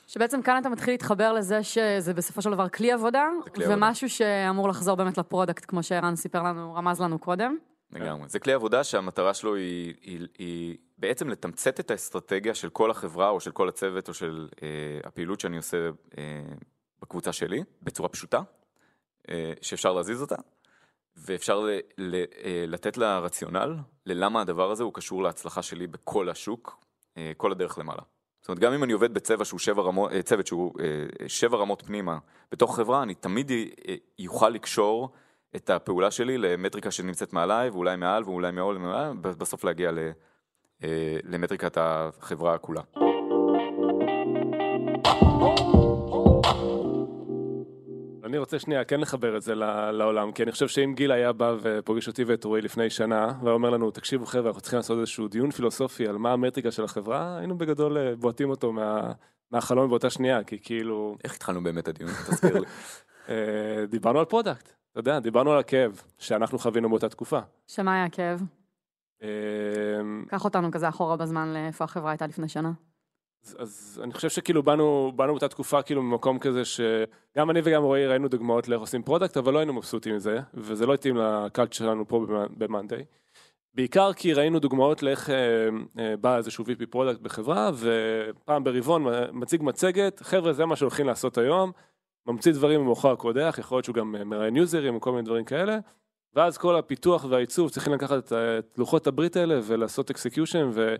שבעצם 0.06 0.42
כאן 0.42 0.58
אתה 0.60 0.68
מתחיל 0.68 0.94
להתחבר 0.94 1.32
לזה 1.32 1.62
שזה 1.62 2.14
בסופו 2.14 2.42
של 2.42 2.50
דבר 2.50 2.68
כלי 2.68 2.92
עבודה, 2.92 3.28
כלי 3.54 3.64
עבודה. 3.64 3.86
ומשהו 3.86 4.08
שאמור 4.08 4.68
לחזור 4.68 4.94
באמת 4.96 5.18
ל 5.18 5.24
product, 5.24 5.64
כמו 5.68 5.82
שערן 5.82 6.16
סיפר 6.16 6.42
לנו, 6.42 6.74
רמז 6.74 7.00
לנו 7.00 7.18
קודם. 7.18 7.56
לגמרי. 7.92 8.28
זה 8.28 8.38
כלי 8.38 8.52
עבודה 8.52 8.84
שהמטרה 8.84 9.34
שלו 9.34 9.54
היא, 9.54 9.94
היא, 10.02 10.26
היא 10.38 10.76
בעצם 10.98 11.28
לתמצת 11.28 11.80
את 11.80 11.90
האסטרטגיה 11.90 12.54
של 12.54 12.70
כל 12.70 12.90
החברה 12.90 13.28
או 13.28 13.40
של 13.40 13.52
כל 13.52 13.68
הצוות 13.68 14.08
או 14.08 14.14
של 14.14 14.48
אה, 14.62 14.68
הפעילות 15.04 15.40
שאני 15.40 15.56
עושה 15.56 15.76
אה, 16.18 16.42
בקבוצה 17.02 17.32
שלי 17.32 17.62
בצורה 17.82 18.08
פשוטה, 18.08 18.40
אה, 19.30 19.52
שאפשר 19.62 19.92
להזיז 19.92 20.22
אותה, 20.22 20.36
ואפשר 21.16 21.60
ל, 21.60 21.70
ל, 21.98 22.14
אה, 22.14 22.64
לתת 22.68 22.96
לה 22.96 23.18
רציונל 23.18 23.76
ללמה 24.06 24.40
הדבר 24.40 24.70
הזה 24.70 24.84
הוא 24.84 24.94
קשור 24.94 25.22
להצלחה 25.22 25.62
שלי 25.62 25.86
בכל 25.86 26.28
השוק, 26.28 26.78
אה, 27.16 27.32
כל 27.36 27.52
הדרך 27.52 27.78
למעלה. 27.78 28.02
זאת 28.40 28.48
אומרת, 28.48 28.58
גם 28.58 28.72
אם 28.72 28.84
אני 28.84 28.92
עובד 28.92 29.14
בצבע 29.14 29.44
שהוא 29.44 29.60
שבע 29.60 29.82
רמות, 29.82 30.12
אה, 30.12 30.22
צוות 30.22 30.46
שהוא 30.46 30.72
שבע 31.26 31.56
רמות 31.56 31.82
פנימה 31.86 32.18
בתוך 32.52 32.76
חברה, 32.76 33.02
אני 33.02 33.14
תמיד 33.14 33.50
יוכל 34.18 34.48
לקשור 34.48 35.12
את 35.56 35.70
הפעולה 35.70 36.10
שלי 36.10 36.38
למטריקה 36.38 36.90
שנמצאת 36.90 37.32
מעליי, 37.32 37.70
ואולי 37.70 37.96
מעל, 37.96 38.24
ואולי 38.24 38.50
מעול, 38.50 38.76
ומעל, 38.76 39.16
בסוף 39.16 39.64
להגיע 39.64 39.90
למטריקת 41.24 41.78
החברה 41.80 42.58
כולה. 42.58 43.11
אני 48.32 48.38
רוצה 48.38 48.58
שנייה 48.58 48.84
כן 48.84 49.00
לחבר 49.00 49.36
את 49.36 49.42
זה 49.42 49.54
לעולם, 49.92 50.32
כי 50.32 50.42
אני 50.42 50.52
חושב 50.52 50.68
שאם 50.68 50.92
גיל 50.96 51.12
היה 51.12 51.32
בא 51.32 51.56
ופוגש 51.62 52.08
אותי 52.08 52.24
ואת 52.24 52.44
רועי 52.44 52.62
לפני 52.62 52.90
שנה, 52.90 53.32
והיה 53.42 53.54
אומר 53.54 53.70
לנו, 53.70 53.90
תקשיבו 53.90 54.26
חבר'ה, 54.26 54.46
אנחנו 54.46 54.60
צריכים 54.60 54.76
לעשות 54.76 54.98
איזשהו 54.98 55.28
דיון 55.28 55.50
פילוסופי 55.50 56.08
על 56.08 56.18
מה 56.18 56.32
המטריקה 56.32 56.70
של 56.70 56.84
החברה, 56.84 57.38
היינו 57.38 57.58
בגדול 57.58 57.98
אה, 57.98 58.16
בועטים 58.16 58.50
אותו 58.50 58.72
מה, 58.72 59.12
מהחלון 59.50 59.88
באותה 59.88 60.10
שנייה, 60.10 60.44
כי 60.44 60.58
כאילו, 60.62 61.16
איך 61.24 61.34
התחלנו 61.34 61.62
באמת 61.62 61.88
הדיון? 61.88 62.10
תזכיר 62.30 62.58
לי. 62.58 62.66
אה, 63.28 63.86
דיברנו 63.88 64.18
על 64.18 64.24
product, 64.24 64.72
אתה 64.90 65.00
יודע, 65.00 65.18
דיברנו 65.18 65.52
על 65.52 65.58
הכאב 65.58 66.00
שאנחנו 66.18 66.58
חווינו 66.58 66.88
באותה 66.88 67.08
תקופה. 67.08 67.40
שמה 67.66 67.94
היה 67.94 68.04
הכאב? 68.04 68.42
אה, 69.22 69.28
קח 70.28 70.44
אותנו 70.44 70.70
כזה 70.70 70.88
אחורה 70.88 71.16
בזמן 71.16 71.52
לאיפה 71.52 71.84
החברה 71.84 72.10
הייתה 72.10 72.26
לפני 72.26 72.48
שנה. 72.48 72.72
אז, 73.44 73.56
אז 73.58 74.00
אני 74.04 74.12
חושב 74.12 74.28
שכאילו 74.28 74.62
באנו, 74.62 75.12
באנו 75.16 75.32
באותה 75.32 75.48
תקופה 75.48 75.82
כאילו 75.82 76.02
ממקום 76.02 76.38
כזה 76.38 76.64
שגם 76.64 77.50
אני 77.50 77.60
וגם 77.64 77.82
רועי 77.82 78.06
ראינו 78.06 78.28
דוגמאות 78.28 78.68
לאיך 78.68 78.80
עושים 78.80 79.02
product, 79.02 79.36
אבל 79.36 79.52
לא 79.52 79.58
היינו 79.58 79.72
מבסוטים 79.72 80.16
מזה, 80.16 80.40
וזה 80.54 80.86
לא 80.86 80.94
התאים 80.94 81.16
ל 81.16 81.23
culture 81.23 81.72
שלנו 81.72 82.08
פה 82.08 82.26
ב 82.56 82.62
Monday. 82.62 83.04
בעיקר 83.74 84.12
כי 84.12 84.32
ראינו 84.32 84.58
דוגמאות 84.58 85.02
לאיך 85.02 85.30
אה, 85.30 85.68
אה, 85.98 86.16
בא 86.16 86.36
איזשהו 86.36 86.64
VP 86.64 86.86
product 86.90 87.20
בחברה, 87.20 87.70
ופעם 87.74 88.64
ברבעון 88.64 89.04
מציג 89.32 89.62
מצגת, 89.62 90.20
חבר'ה 90.20 90.52
זה 90.52 90.66
מה 90.66 90.76
שהולכים 90.76 91.06
לעשות 91.06 91.38
היום, 91.38 91.72
ממציא 92.26 92.52
דברים 92.52 92.80
במוחו 92.80 93.10
הקודח, 93.12 93.56
יכול 93.58 93.76
להיות 93.76 93.84
שהוא 93.84 93.94
גם 93.94 94.16
אה, 94.16 94.24
מראיין 94.24 94.56
יוזרים 94.56 94.96
וכל 94.96 95.10
מיני 95.12 95.22
דברים 95.22 95.44
כאלה, 95.44 95.78
ואז 96.34 96.58
כל 96.58 96.76
הפיתוח 96.76 97.24
והעיצוב 97.24 97.70
צריכים 97.70 97.92
לקחת 97.92 98.24
את, 98.24 98.32
ה- 98.32 98.58
את 98.58 98.78
לוחות 98.78 99.06
הברית 99.06 99.36
האלה 99.36 99.60
ולעשות 99.62 100.10
execution, 100.10 100.70
ו... 100.72 100.94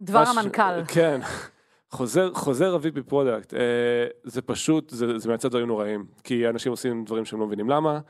דבר 0.00 0.22
מש- 0.22 0.28
המנכ"ל. 0.38 0.84
כן, 0.88 1.20
חוזר, 1.90 2.34
חוזר 2.34 2.74
ה-VP 2.74 3.02
product, 3.08 3.54
אה, 3.54 4.06
זה 4.22 4.42
פשוט, 4.42 4.90
זה, 4.90 5.18
זה 5.18 5.28
מייצר 5.28 5.48
דברים 5.48 5.66
נוראים, 5.66 6.06
כי 6.24 6.48
אנשים 6.48 6.72
עושים 6.72 7.04
דברים 7.04 7.24
שהם 7.24 7.40
לא 7.40 7.46
מבינים 7.46 7.70
למה, 7.70 8.00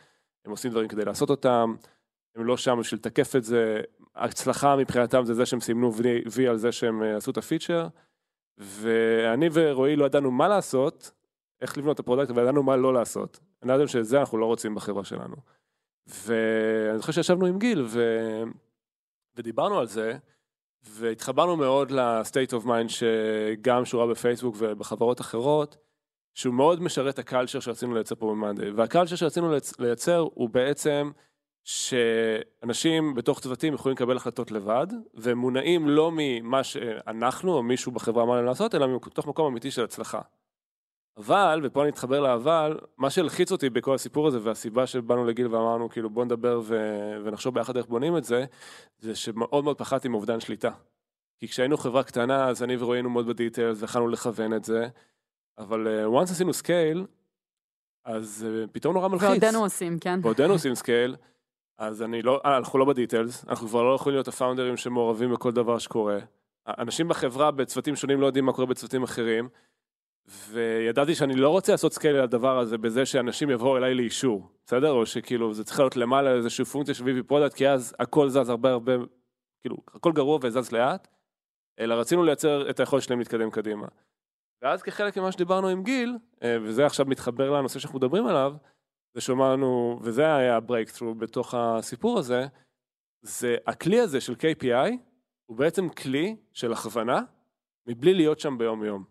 הם 0.44 0.50
עושים 0.50 0.70
דברים 0.70 0.88
כדי 0.88 1.04
לעשות 1.04 1.30
אותם, 1.30 1.74
הם 2.36 2.44
לא 2.44 2.56
שם 2.56 2.76
בשביל 2.80 2.98
לתקף 2.98 3.36
את 3.36 3.44
זה, 3.44 3.80
ההצלחה 4.14 4.76
מבחינתם 4.76 5.24
זה 5.24 5.34
זה 5.34 5.46
שהם 5.46 5.60
סימנו 5.60 5.94
וי, 5.94 6.22
וי 6.32 6.48
על 6.48 6.56
זה 6.56 6.72
שהם 6.72 7.02
אה, 7.02 7.16
עשו 7.16 7.30
את 7.30 7.36
ה 7.38 7.44
feature, 7.44 7.88
ואני 8.58 9.48
ורועי 9.52 9.96
לא 9.96 10.04
ידענו 10.04 10.30
מה 10.30 10.48
לעשות, 10.48 11.10
איך 11.60 11.78
לבנות 11.78 11.94
את 11.94 12.00
ה 12.00 12.03
product, 12.03 12.30
אבל 12.30 12.42
ידענו 12.42 12.62
מה 12.62 12.76
לא 12.76 12.94
לעשות. 12.94 13.40
ידענו 13.64 13.88
שזה 13.88 14.20
אנחנו 14.20 14.38
לא 14.38 14.46
רוצים 14.46 14.74
בחברה 14.74 15.04
שלנו. 15.04 15.36
ואני 16.06 16.98
זוכר 16.98 17.12
שישבנו 17.12 17.46
עם 17.46 17.58
גיל 17.58 17.84
ו... 17.88 18.02
ודיברנו 19.36 19.78
על 19.78 19.86
זה, 19.86 20.18
והתחברנו 20.84 21.56
מאוד 21.56 21.90
ל-state 21.90 22.52
of 22.52 22.66
mind 22.66 22.88
שגם 22.88 23.84
שורה 23.84 24.06
בפייסבוק 24.06 24.56
ובחברות 24.58 25.20
אחרות, 25.20 25.76
שהוא 26.34 26.54
מאוד 26.54 26.82
משרת 26.82 27.18
הקלצ'ר 27.18 27.60
שרצינו 27.60 27.94
לייצר 27.94 28.14
פה 28.14 28.26
במאנדיי. 28.30 28.70
והקלצ'ר 28.70 29.16
שרצינו 29.16 29.56
לייצ- 29.56 29.74
לייצר 29.78 30.26
הוא 30.34 30.48
בעצם 30.50 31.10
שאנשים 31.64 33.14
בתוך 33.14 33.40
צוותים 33.40 33.74
יכולים 33.74 33.96
לקבל 33.96 34.16
החלטות 34.16 34.50
לבד, 34.50 34.86
והם 35.14 35.38
מונעים 35.38 35.88
לא 35.88 36.10
ממה 36.14 36.64
שאנחנו 36.64 37.52
או 37.52 37.62
מישהו 37.62 37.92
בחברה 37.92 38.22
אמר 38.22 38.36
להם 38.36 38.44
לעשות, 38.44 38.74
אלא 38.74 38.86
מתוך 38.96 39.26
מקום 39.26 39.46
אמיתי 39.46 39.70
של 39.70 39.84
הצלחה. 39.84 40.20
אבל, 41.20 41.60
ופה 41.62 41.82
אני 41.82 41.90
אתחבר 41.90 42.20
לאבל, 42.20 42.78
מה 42.98 43.10
שהלחיץ 43.10 43.52
אותי 43.52 43.70
בכל 43.70 43.94
הסיפור 43.94 44.26
הזה, 44.26 44.38
והסיבה 44.42 44.86
שבאנו 44.86 45.24
לגיל 45.24 45.46
ואמרנו, 45.46 45.88
כאילו, 45.88 46.10
בוא 46.10 46.24
נדבר 46.24 46.60
ו... 46.64 46.76
ונחשוב 47.24 47.54
ביחד 47.54 47.76
איך 47.76 47.86
בונים 47.86 48.16
את 48.16 48.24
זה, 48.24 48.44
זה 48.98 49.14
שמאוד 49.14 49.64
מאוד 49.64 49.78
פחדתי 49.78 50.08
מאובדן 50.08 50.40
שליטה. 50.40 50.70
כי 51.38 51.48
כשהיינו 51.48 51.76
חברה 51.76 52.02
קטנה, 52.02 52.48
אז 52.48 52.62
אני 52.62 52.76
ורועי 52.76 52.98
היינו 52.98 53.10
מאוד 53.10 53.26
ב 53.26 53.32
details, 53.32 53.82
ויכלנו 53.82 54.08
לכוון 54.08 54.54
את 54.54 54.64
זה, 54.64 54.88
אבל 55.58 55.86
uh, 55.86 56.20
once 56.20 56.30
עשינו 56.30 56.52
scale, 56.52 57.06
אז 58.04 58.46
uh, 58.48 58.70
פתאום 58.72 58.94
נורא 58.94 59.08
מלחיץ. 59.08 59.28
בעודנו 59.28 59.58
עושים, 59.62 59.98
כן. 59.98 60.22
בעודנו 60.22 60.52
עושים 60.52 60.74
scale, 60.74 61.16
אז 61.78 62.02
אני 62.02 62.22
לא, 62.22 62.40
אה, 62.44 62.56
אנחנו 62.56 62.78
לא 62.78 62.84
ב 62.84 62.91
details, 62.91 63.44
אנחנו 63.48 63.68
כבר 63.68 63.82
לא 63.82 63.94
יכולים 63.94 64.16
להיות 64.16 64.28
הפאונדרים 64.28 64.76
שמעורבים 64.76 65.32
בכל 65.32 65.52
דבר 65.52 65.78
שקורה. 65.78 66.18
אנשים 66.66 67.08
בחברה 67.08 67.50
בצוותים 67.50 67.96
שונים 67.96 68.20
לא 68.20 68.26
יודעים 68.26 68.44
מה 68.44 68.52
קורה 68.52 68.66
בצוותים 68.66 69.02
אחרים, 69.02 69.48
וידעתי 70.26 71.14
שאני 71.14 71.34
לא 71.34 71.48
רוצה 71.48 71.72
לעשות 71.72 71.92
scale 71.92 72.16
על 72.16 72.22
הדבר 72.22 72.58
הזה 72.58 72.78
בזה 72.78 73.06
שאנשים 73.06 73.50
יבואו 73.50 73.76
אליי 73.76 73.94
לאישור, 73.94 74.48
בסדר? 74.66 74.90
או 74.90 75.06
שכאילו 75.06 75.54
זה 75.54 75.64
צריך 75.64 75.78
להיות 75.78 75.96
למעלה 75.96 76.34
איזושהי 76.34 76.64
פונקציה 76.64 76.94
של 76.94 77.04
VP 77.04 77.22
product, 77.26 77.54
כי 77.54 77.68
אז 77.68 77.94
הכל 77.98 78.28
זז 78.28 78.48
הרבה 78.48 78.70
הרבה, 78.70 78.92
כאילו, 79.60 79.76
הכל 79.94 80.12
גרוע 80.12 80.38
וזז 80.42 80.72
לאט, 80.72 81.08
אלא 81.80 81.94
רצינו 81.94 82.24
לייצר 82.24 82.70
את 82.70 82.80
היכולת 82.80 83.02
שלהם 83.02 83.18
להתקדם 83.18 83.50
קדימה. 83.50 83.86
ואז 84.62 84.82
כחלק 84.82 85.16
ממה 85.16 85.32
שדיברנו 85.32 85.68
עם 85.68 85.82
גיל, 85.82 86.16
אה, 86.42 86.56
וזה 86.62 86.86
עכשיו 86.86 87.06
מתחבר 87.06 87.50
לנושא 87.50 87.78
שאנחנו 87.78 87.98
מדברים 87.98 88.26
עליו, 88.26 88.54
זה 89.14 89.20
שאמרנו, 89.20 90.00
וזה 90.02 90.34
היה 90.34 90.56
הברייקטרו 90.56 91.14
בתוך 91.14 91.54
הסיפור 91.54 92.18
הזה, 92.18 92.46
זה 93.22 93.56
הכלי 93.66 94.00
הזה 94.00 94.20
של 94.20 94.32
KPI, 94.32 94.90
הוא 95.46 95.56
בעצם 95.56 95.88
כלי 95.88 96.36
של 96.52 96.72
הכוונה, 96.72 97.20
מבלי 97.86 98.14
להיות 98.14 98.40
שם 98.40 98.58
ביום 98.58 98.84
יום. 98.84 99.04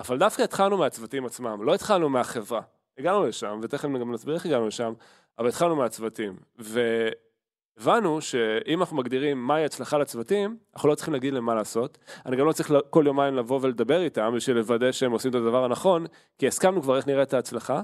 אבל 0.00 0.18
דווקא 0.18 0.42
התחלנו 0.42 0.76
מהצוותים 0.76 1.26
עצמם, 1.26 1.62
לא 1.62 1.74
התחלנו 1.74 2.08
מהחברה. 2.08 2.60
הגענו 2.98 3.26
לשם, 3.26 3.60
ותכף 3.62 3.88
גם 4.00 4.12
נסביר 4.12 4.34
איך 4.34 4.46
הגענו 4.46 4.66
לשם, 4.66 4.92
אבל 5.38 5.48
התחלנו 5.48 5.76
מהצוותים. 5.76 6.36
והבנו 6.58 8.20
שאם 8.20 8.80
אנחנו 8.80 8.96
מגדירים 8.96 9.46
מהי 9.46 9.64
הצלחה 9.64 9.98
לצוותים, 9.98 10.56
אנחנו 10.74 10.88
לא 10.88 10.94
צריכים 10.94 11.14
להגיד 11.14 11.34
להם 11.34 11.44
מה 11.44 11.54
לעשות. 11.54 11.98
אני 12.26 12.36
גם 12.36 12.46
לא 12.46 12.52
צריך 12.52 12.72
כל 12.90 13.04
יומיים 13.06 13.36
לבוא 13.36 13.58
ולדבר 13.62 14.02
איתם 14.02 14.32
בשביל 14.36 14.56
לוודא 14.56 14.92
שהם 14.92 15.12
עושים 15.12 15.30
את 15.30 15.34
הדבר 15.34 15.64
הנכון, 15.64 16.06
כי 16.38 16.46
הסכמנו 16.48 16.82
כבר 16.82 16.96
איך 16.96 17.06
נראית 17.06 17.34
ההצלחה, 17.34 17.82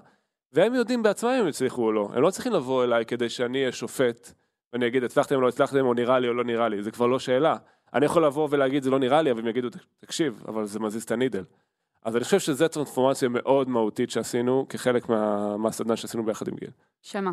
והם 0.52 0.74
יודעים 0.74 1.02
בעצמם 1.02 1.31
אם 1.31 1.40
הם 1.40 1.46
הצליחו 1.46 1.83
או 1.83 1.92
לא. 1.92 2.09
הם 2.14 2.22
לא 2.22 2.31
צריכים 2.31 2.52
לבוא 2.52 2.85
אליי 2.85 3.07
כדי 3.07 3.29
שאני 3.29 3.59
אהיה 3.61 3.72
שופט, 3.72 4.33
ואני 4.72 4.87
אגיד 4.87 5.05
הצלחתם 5.05 5.35
או 5.35 5.40
לא 5.40 5.48
הצלחתם, 5.48 5.87
או 5.87 5.94
נראה 5.94 6.18
לי 6.18 6.29
או 6.29 6.35
לא 6.35 6.44
נראה 6.44 6.68
לי, 6.68 6.83
זה 6.83 6.90
כבר 6.90 7.07
לא 7.07 7.18
שאלה. 7.18 7.57
אני 7.94 8.07
יכול 8.07 8.24
לבוא 8.24 8.48
ולהגיד 8.50 8.83
זה 8.83 8.90
לא 8.90 8.98
נראה 8.98 9.22
לי, 9.22 9.31
אבל 9.31 9.40
הם 9.40 9.48
יגידו 9.48 9.68
תקשיב, 10.00 10.42
אבל 10.48 10.64
זה 10.64 10.81
מזיז 10.81 11.02
את 11.02 11.11
הנידל. 11.11 11.44
אז 12.06 12.16
אני 12.16 12.24
חושב 12.24 12.38
שזו 12.38 12.68
טרנספורמציה 12.68 13.28
מאוד 13.28 13.68
מהותית 13.68 14.10
שעשינו 14.10 14.66
כחלק 14.68 15.08
מה, 15.08 15.56
מהסדנה 15.56 15.96
שעשינו 15.96 16.24
ביחד 16.24 16.48
עם 16.48 16.54
גיל. 16.54 16.70
שמה? 17.02 17.32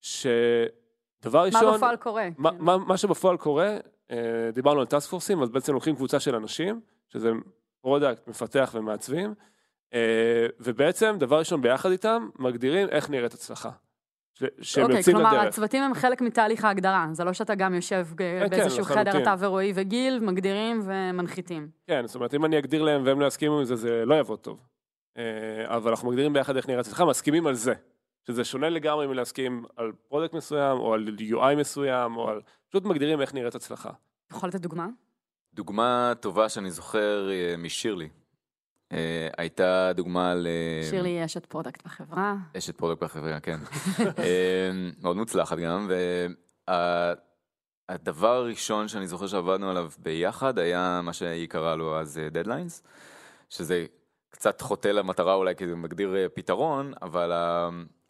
שדבר 0.00 1.44
ראשון... 1.44 1.64
מה 1.64 1.76
בפועל 1.76 1.96
קורה? 1.96 2.28
מה, 2.38 2.50
כאילו. 2.50 2.64
מה, 2.64 2.78
מה 2.78 2.96
שבפועל 2.96 3.36
קורה, 3.36 3.76
אה, 4.10 4.50
דיברנו 4.54 4.80
על 4.80 4.86
task 4.86 5.10
force־ים, 5.10 5.42
אז 5.42 5.50
בעצם 5.50 5.72
לוקחים 5.72 5.94
קבוצה 5.94 6.20
של 6.20 6.34
אנשים, 6.34 6.80
שזה 7.08 7.30
product, 7.80 8.28
מפתח 8.28 8.70
ומעצבים, 8.74 9.34
אה, 9.94 10.46
ובעצם 10.60 11.16
דבר 11.18 11.38
ראשון 11.38 11.62
ביחד 11.62 11.90
איתם, 11.90 12.28
מגדירים 12.38 12.88
איך 12.88 13.10
נראית 13.10 13.34
הצלחה. 13.34 13.70
ש- 14.40 14.44
שהם 14.74 14.84
אוקיי, 14.84 14.98
יוצאים 14.98 15.16
כלומר, 15.16 15.32
לדרך. 15.32 15.46
הצוותים 15.46 15.82
הם 15.82 15.94
חלק 15.94 16.20
מתהליך 16.20 16.64
ההגדרה, 16.64 17.06
זה 17.12 17.24
לא 17.24 17.32
שאתה 17.32 17.54
גם 17.54 17.74
יושב 17.74 18.06
כן, 18.16 18.46
באיזשהו 18.50 18.84
חדר, 18.84 19.00
לחלוטין. 19.00 19.22
אתה 19.22 19.34
ורועי 19.38 19.72
וגיל, 19.74 20.18
מגדירים 20.20 20.80
ומנחיתים. 20.84 21.68
כן, 21.86 22.06
זאת 22.06 22.14
אומרת, 22.14 22.34
אם 22.34 22.44
אני 22.44 22.58
אגדיר 22.58 22.82
להם 22.82 23.02
והם 23.04 23.20
לא 23.20 23.26
יסכימו 23.26 23.58
עם 23.58 23.64
זה, 23.64 23.76
זה 23.76 24.02
לא 24.06 24.14
יעבוד 24.14 24.38
טוב. 24.38 24.60
אה, 25.18 25.22
אבל 25.76 25.90
אנחנו 25.90 26.08
מגדירים 26.10 26.32
ביחד 26.32 26.56
איך 26.56 26.68
נראית 26.68 26.86
הצלחה, 26.86 27.04
מסכימים 27.04 27.46
על 27.46 27.54
זה. 27.54 27.74
שזה 28.26 28.44
שונה 28.44 28.68
לגמרי 28.68 29.06
מלהסכים 29.06 29.64
על 29.76 29.92
product 30.08 30.34
מסוים, 30.34 30.78
או 30.78 30.94
על 30.94 31.08
UI 31.18 31.56
מסוים, 31.56 32.16
או 32.16 32.28
על... 32.28 32.40
פשוט 32.68 32.84
מגדירים 32.84 33.20
איך 33.20 33.34
נראית 33.34 33.54
הצלחה. 33.54 33.90
יכול 34.32 34.48
לתת 34.48 34.60
דוגמה? 34.60 34.86
דוגמה 35.54 36.12
טובה 36.20 36.48
שאני 36.48 36.70
זוכר 36.70 37.30
אה, 37.30 37.54
משירלי. 37.58 38.08
אה, 38.92 39.28
הייתה 39.36 39.92
דוגמה 39.94 40.34
ל... 40.34 40.46
שירלי 40.90 41.08
היא 41.08 41.24
אשת 41.24 41.46
product 41.46 41.84
בחברה. 41.84 42.36
אשת 42.58 42.76
product 42.76 43.02
בחברה, 43.02 43.40
כן. 43.40 43.58
אה, 44.18 44.70
מאוד 45.02 45.16
מוצלחת 45.16 45.58
גם, 45.58 45.90
והדבר 47.88 48.34
הראשון 48.34 48.88
שאני 48.88 49.06
זוכר 49.06 49.26
שעבדנו 49.26 49.70
עליו 49.70 49.90
ביחד 49.98 50.58
היה 50.58 51.00
מה 51.04 51.12
שהיא 51.12 51.48
קראה 51.48 51.76
לו 51.76 52.00
אז 52.00 52.20
deadlines, 52.30 52.82
שזה 53.48 53.86
קצת 54.30 54.60
חוטא 54.60 54.88
למטרה 54.88 55.34
אולי 55.34 55.56
כי 55.56 55.68
זה 55.68 55.76
מגדיר 55.76 56.16
אה, 56.16 56.28
פתרון, 56.28 56.92
אבל, 57.02 57.32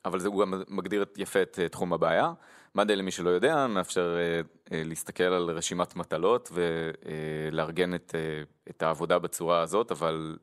אבל 0.04 0.20
זה 0.20 0.28
הוא 0.28 0.40
גם 0.42 0.62
מגדיר 0.68 1.04
יפה 1.16 1.42
את 1.42 1.58
אה, 1.62 1.68
תחום 1.68 1.92
הבעיה. 1.92 2.32
מאנדיי 2.74 2.96
למי 2.96 3.10
שלא 3.10 3.30
יודע, 3.30 3.66
מאפשר 3.66 4.16
אה, 4.16 4.40
אה, 4.72 4.82
להסתכל 4.84 5.24
על 5.24 5.50
רשימת 5.50 5.96
מטלות 5.96 6.52
ולארגן 6.52 7.94
את, 7.94 8.14
אה, 8.14 8.42
את 8.70 8.82
העבודה 8.82 9.18
בצורה 9.18 9.60
הזאת, 9.60 9.92
אבל 9.92 10.36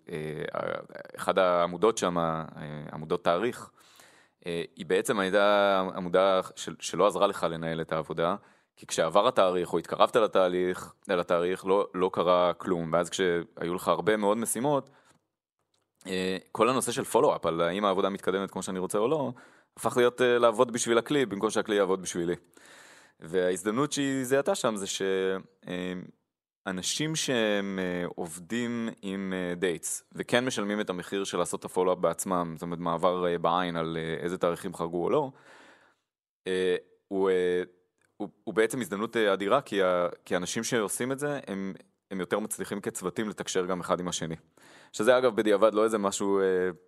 אחד 1.16 1.40
העמודות 1.40 1.98
שם, 1.98 2.18
עמודות 2.94 3.24
תאריך, 3.24 3.70
היא 4.76 4.86
בעצם 4.86 5.20
הייתה 5.20 5.80
עמודה 5.96 6.42
של, 6.56 6.76
שלא 6.80 7.08
עזרה 7.08 7.28
לך 7.28 7.44
לנהל 7.50 7.82
את 7.82 7.92
העבודה, 7.92 8.36
כי 8.76 8.86
כשעבר 8.86 9.28
התאריך 9.28 9.74
או 9.74 9.78
התקרבת 9.78 10.16
לתהליך, 10.16 10.94
לתאריך, 11.08 11.66
לא, 11.66 11.88
לא 11.94 12.10
קרה 12.14 12.54
כלום, 12.54 12.94
ואז 12.94 13.10
כשהיו 13.10 13.74
לך 13.76 13.88
הרבה 13.88 14.18
מאוד 14.18 14.38
משימות, 14.38 14.90
כל 16.52 16.70
הנושא 16.70 16.92
של 16.92 17.04
follow-up 17.04 17.46
על 17.46 17.62
האם 17.62 17.86
העבודה 17.86 18.10
מתקדמת 18.10 18.52
כמו 18.52 18.64
שאני 18.64 18.80
רוצה 18.80 18.98
או 18.98 19.08
לא, 19.08 19.32
הפך 19.78 19.98
להיות 19.98 20.22
אה, 20.22 20.40
לעבוד 20.40 20.72
בשביל 20.72 20.98
הכלי 20.98 21.26
במקום 21.26 21.50
שהכלי 21.50 21.76
יעבוד 21.76 22.02
בשבילי. 22.02 22.36
וההזדמנות 23.20 23.92
שהיא 23.92 24.24
זיהתה 24.24 24.56
שם 24.56 24.76
זה 24.76 24.86
שאנשים 26.68 27.16
שהם 27.16 27.80
אה, 27.82 28.06
עובדים 28.16 28.90
עם 29.02 29.34
dates 29.58 30.04
וכן 30.12 30.46
משלמים 30.46 30.82
את 30.82 30.90
המחיר 30.90 31.24
של 31.24 31.38
לעשות 31.38 31.60
את 31.60 31.66
ה 31.66 31.69
follow-up 31.69 31.98
בעצמם, 31.98 32.54
זאת 32.56 32.62
אומרת 32.62 32.80
מעבר 32.80 33.28
אה, 33.28 33.38
בעין 33.38 33.76
על 33.76 33.98
אה, 34.00 34.24
איזה 34.24 34.38
תאריכים 34.38 34.74
חרגו 34.74 35.04
או 35.04 35.10
לא, 35.10 35.32
אה, 36.48 36.76
הוא, 37.08 37.30
אה, 37.30 37.64
הוא, 38.18 38.30
הוא 38.44 38.54
בעצם 38.54 38.82
הזדמנות 38.82 39.18
אה, 39.18 39.34
אדירה 39.34 39.62
כי, 39.62 39.80
כי 40.26 40.34
האנשים 40.34 40.64
שעושים 40.64 41.12
את 41.12 41.20
זה 41.20 41.40
הם, 41.48 41.74
הם 42.12 42.20
יותר 42.20 42.40
מצליחים 42.40 42.82
כצוותים 42.82 43.30
לתקשר 43.30 43.66
גם 43.66 43.80
אחד 43.80 44.00
עם 44.00 44.08
השני. 44.08 44.36
שזה 44.94 45.18
אגב 45.18 45.36
בדיעבד 45.36 45.74
לא 45.74 45.84
איזה 45.84 45.98
משהו 45.98 46.40
אה, 46.40 46.44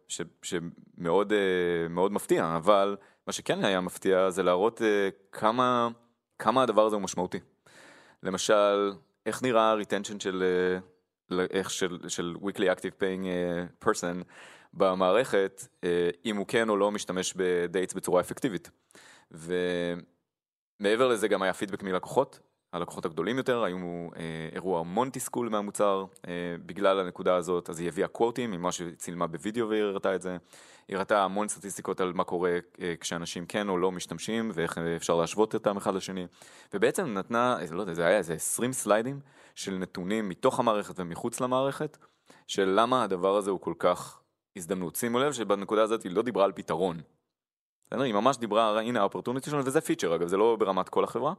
ש, 0.07 0.21
שמאוד 0.41 1.33
אה, 1.33 2.09
מפתיע, 2.09 2.55
אבל 2.55 2.97
מה 3.27 3.33
שכן 3.33 3.65
היה 3.65 3.81
מפתיע 3.81 4.29
זה 4.29 4.43
להראות 4.43 4.81
אה, 4.81 5.09
כמה, 5.31 5.89
כמה 6.39 6.63
הדבר 6.63 6.85
הזה 6.85 6.95
הוא 6.95 7.03
משמעותי. 7.03 7.39
למשל, 8.23 8.93
איך 9.25 9.43
נראה 9.43 9.71
ה-retension 9.71 10.19
של, 10.19 10.43
אה, 11.31 11.69
של, 11.69 11.99
של 12.07 12.35
weekly 12.41 12.77
active 12.77 13.01
paying 13.01 13.25
אה, 13.25 13.65
person 13.85 14.23
במערכת, 14.73 15.67
אה, 15.83 16.09
אם 16.25 16.38
הוא 16.38 16.45
כן 16.47 16.69
או 16.69 16.77
לא 16.77 16.91
משתמש 16.91 17.33
בדייטס 17.38 17.93
בצורה 17.93 18.21
אפקטיבית. 18.21 18.69
ומעבר 19.31 21.07
לזה 21.07 21.27
גם 21.27 21.41
היה 21.41 21.53
פידבק 21.53 21.83
מלקוחות, 21.83 22.39
הלקוחות 22.73 23.05
הגדולים 23.05 23.38
יותר, 23.38 23.63
היו 23.63 23.77
אה, 24.15 24.49
אירוע 24.51 24.79
המון 24.79 25.10
תסכול 25.13 25.49
מהמוצר 25.49 26.05
אה, 26.27 26.32
בגלל 26.65 26.99
הנקודה 26.99 27.36
הזאת, 27.36 27.69
אז 27.69 27.79
היא 27.79 27.88
הביאה 27.88 28.08
קוורטים 28.08 28.51
ממה 28.51 28.71
שצילמה 28.71 29.27
בווידאו 29.27 29.69
והיא 29.69 29.84
הראתה 29.84 30.15
את 30.15 30.21
זה. 30.21 30.38
היא 30.89 30.95
הראתה 30.97 31.23
המון 31.23 31.47
סטטיסטיקות 31.47 32.01
על 32.01 32.13
מה 32.13 32.23
קורה 32.23 32.58
אה, 32.82 32.93
כשאנשים 32.99 33.45
כן 33.45 33.69
או 33.69 33.77
לא 33.77 33.91
משתמשים 33.91 34.51
ואיך 34.53 34.77
אה, 34.77 34.95
אפשר 34.95 35.15
להשוות 35.15 35.53
אותם 35.53 35.77
אחד 35.77 35.95
לשני. 35.95 36.27
ובעצם 36.73 37.13
נתנה, 37.13 37.58
אה, 37.60 37.65
לא 37.71 37.82
יודע, 37.82 37.93
זה 37.93 38.05
היה 38.05 38.17
איזה 38.17 38.34
20 38.34 38.73
סליידים 38.73 39.19
של 39.55 39.77
נתונים 39.77 40.29
מתוך 40.29 40.60
המערכת 40.60 40.93
ומחוץ 40.97 41.41
למערכת, 41.41 41.97
של 42.47 42.73
למה 42.75 43.03
הדבר 43.03 43.38
הזה 43.38 43.51
הוא 43.51 43.60
כל 43.60 43.73
כך 43.79 44.19
הזדמנות. 44.58 44.95
שימו 44.95 45.19
לב 45.19 45.34
שבנקודה 45.34 45.84
הזאת 45.84 46.03
היא 46.03 46.12
לא 46.12 46.21
דיברה 46.21 46.45
על 46.45 46.51
פתרון. 46.51 47.01
היא 47.91 48.13
ממש 48.13 48.38
דיברה, 48.38 48.79
הנה 48.79 48.99
ה 48.99 49.04
opportunity 49.04 49.49
שלנו, 49.49 49.65
וזה 49.65 49.82
פיצ'ר 49.82 50.15
אגב, 50.15 50.27
זה 50.27 50.38
לא 50.38 50.55
ברמת 50.60 50.89
כל 50.89 51.03
החברה. 51.03 51.34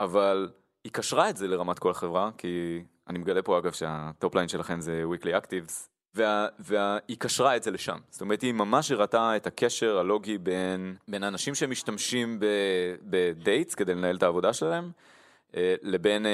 אבל 0.00 0.50
היא 0.84 0.92
קשרה 0.92 1.30
את 1.30 1.36
זה 1.36 1.48
לרמת 1.48 1.78
כל 1.78 1.90
החברה, 1.90 2.30
כי 2.38 2.82
אני 3.08 3.18
מגלה 3.18 3.42
פה 3.42 3.58
אגב 3.58 3.72
שה 3.72 4.03
top 4.03 4.34
line 4.34 4.48
שלכם 4.48 4.80
זה 4.80 5.04
weekly 5.12 5.44
actives, 5.44 5.88
וה, 6.14 6.48
והיא 6.58 7.16
קשרה 7.18 7.56
את 7.56 7.62
זה 7.62 7.70
לשם. 7.70 7.98
זאת 8.10 8.20
אומרת, 8.20 8.42
היא 8.42 8.52
ממש 8.52 8.90
הראתה 8.90 9.36
את 9.36 9.46
הקשר 9.46 9.98
הלוגי 9.98 10.38
בין, 10.38 10.96
בין 11.08 11.24
אנשים 11.24 11.54
שמשתמשים 11.54 12.40
ב 13.02 13.14
dates 13.14 13.74
כדי 13.74 13.94
לנהל 13.94 14.16
את 14.16 14.22
העבודה 14.22 14.52
שלהם, 14.52 14.90
לבין, 15.82 16.26
אה, 16.26 16.30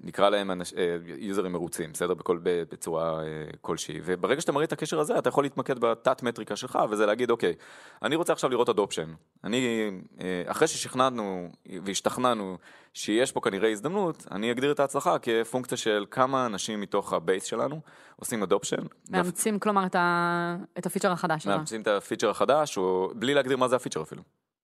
נקרא 0.00 0.28
להם 0.30 0.50
אנש- 0.50 0.74
אה, 0.78 0.96
יוזרים 1.18 1.52
מרוצים, 1.52 1.92
בסדר? 1.92 2.14
בכל, 2.14 2.38
בצורה 2.42 3.20
אה, 3.22 3.26
כלשהי. 3.60 4.00
וברגע 4.04 4.40
שאתה 4.40 4.52
מראה 4.52 4.64
את 4.64 4.72
הקשר 4.72 5.00
הזה, 5.00 5.18
אתה 5.18 5.28
יכול 5.28 5.44
להתמקד 5.44 5.78
בתת 5.78 6.22
מטריקה 6.22 6.56
שלך, 6.56 6.78
וזה 6.90 7.06
להגיד, 7.06 7.30
אוקיי, 7.30 7.54
אני 8.02 8.16
רוצה 8.16 8.32
עכשיו 8.32 8.50
לראות 8.50 8.68
adoption. 8.68 9.08
אני, 9.44 9.90
אה, 10.20 10.42
אחרי 10.46 10.68
ששכנענו 10.68 11.48
והשתכנענו 11.84 12.56
שיש 12.94 13.32
פה 13.32 13.40
כנראה 13.40 13.70
הזדמנות, 13.70 14.26
אני 14.30 14.50
אגדיר 14.52 14.72
את 14.72 14.80
ההצלחה 14.80 15.16
כפונקציה 15.18 15.78
של 15.78 16.04
כמה 16.10 16.46
אנשים 16.46 16.80
מתוך 16.80 17.12
ה 17.12 17.18
base 17.18 17.44
שלנו 17.44 17.80
עושים 18.16 18.42
adoption. 18.42 18.82
מאמצים, 19.10 19.58
כלומר, 19.58 19.86
את, 19.86 19.94
ה... 19.94 20.56
את 20.78 20.86
הפיצ'ר 20.86 21.12
החדש 21.12 21.42
שלך. 21.44 21.52
מאמצים 21.56 21.80
את 21.82 21.86
הפיצ'ר 21.86 22.30
החדש, 22.30 22.76
או 22.78 23.10
בלי 23.14 23.34
להגדיר 23.34 23.56
מה 23.56 23.68
זה 23.68 23.76
הפיצ'ר 23.76 24.02
אפילו. 24.02 24.22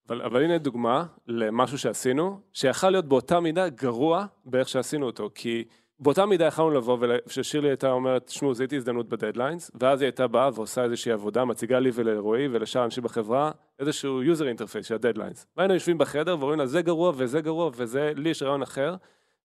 אבל, 0.09 0.23
אבל 0.23 0.45
הנה 0.45 0.59
דוגמה 0.59 1.05
למשהו 1.27 1.79
שעשינו, 1.79 2.41
שיכל 2.53 2.91
להיות 2.91 3.05
באותה 3.05 3.41
מידה 3.41 3.69
גרוע 3.69 4.27
באיך 4.45 4.69
שעשינו 4.69 5.07
אותו, 5.07 5.31
כי 5.35 5.65
באותה 6.01 6.27
מידה 6.27 6.45
יכלנו 6.45 6.71
לבוא, 6.71 6.99
וכששירלי 7.01 7.69
הייתה 7.69 7.91
אומרת, 7.91 8.29
שמעו, 8.29 8.55
זיהיתי 8.55 8.77
הזדמנות 8.77 9.09
ב 9.09 9.14
deadlines, 9.14 9.71
ואז 9.81 10.01
היא 10.01 10.07
הייתה 10.07 10.27
באה 10.27 10.51
ועושה 10.55 10.85
איזושהי 10.85 11.13
עבודה, 11.13 11.45
מציגה 11.45 11.79
לי 11.79 11.91
ולרועי 11.95 12.49
ולשאר 12.49 12.85
אנשים 12.85 13.05
בחברה, 13.05 13.51
איזשהו 13.79 14.23
user 14.23 14.59
interface 14.59 14.83
של 14.83 14.95
ה 14.95 15.00
deadlines. 15.00 15.47
והיינו 15.57 15.75
יושבים 15.75 15.99
בחדר 15.99 16.37
ואומרים 16.39 16.59
לה, 16.59 16.67
זה 16.67 16.83
גרוע 16.83 17.13
וזה 17.17 17.41
גרוע 17.41 17.71
וזה, 17.77 18.13
לי 18.17 18.31
יש 18.31 18.43
רעיון 18.43 18.63
אחר, 18.63 18.95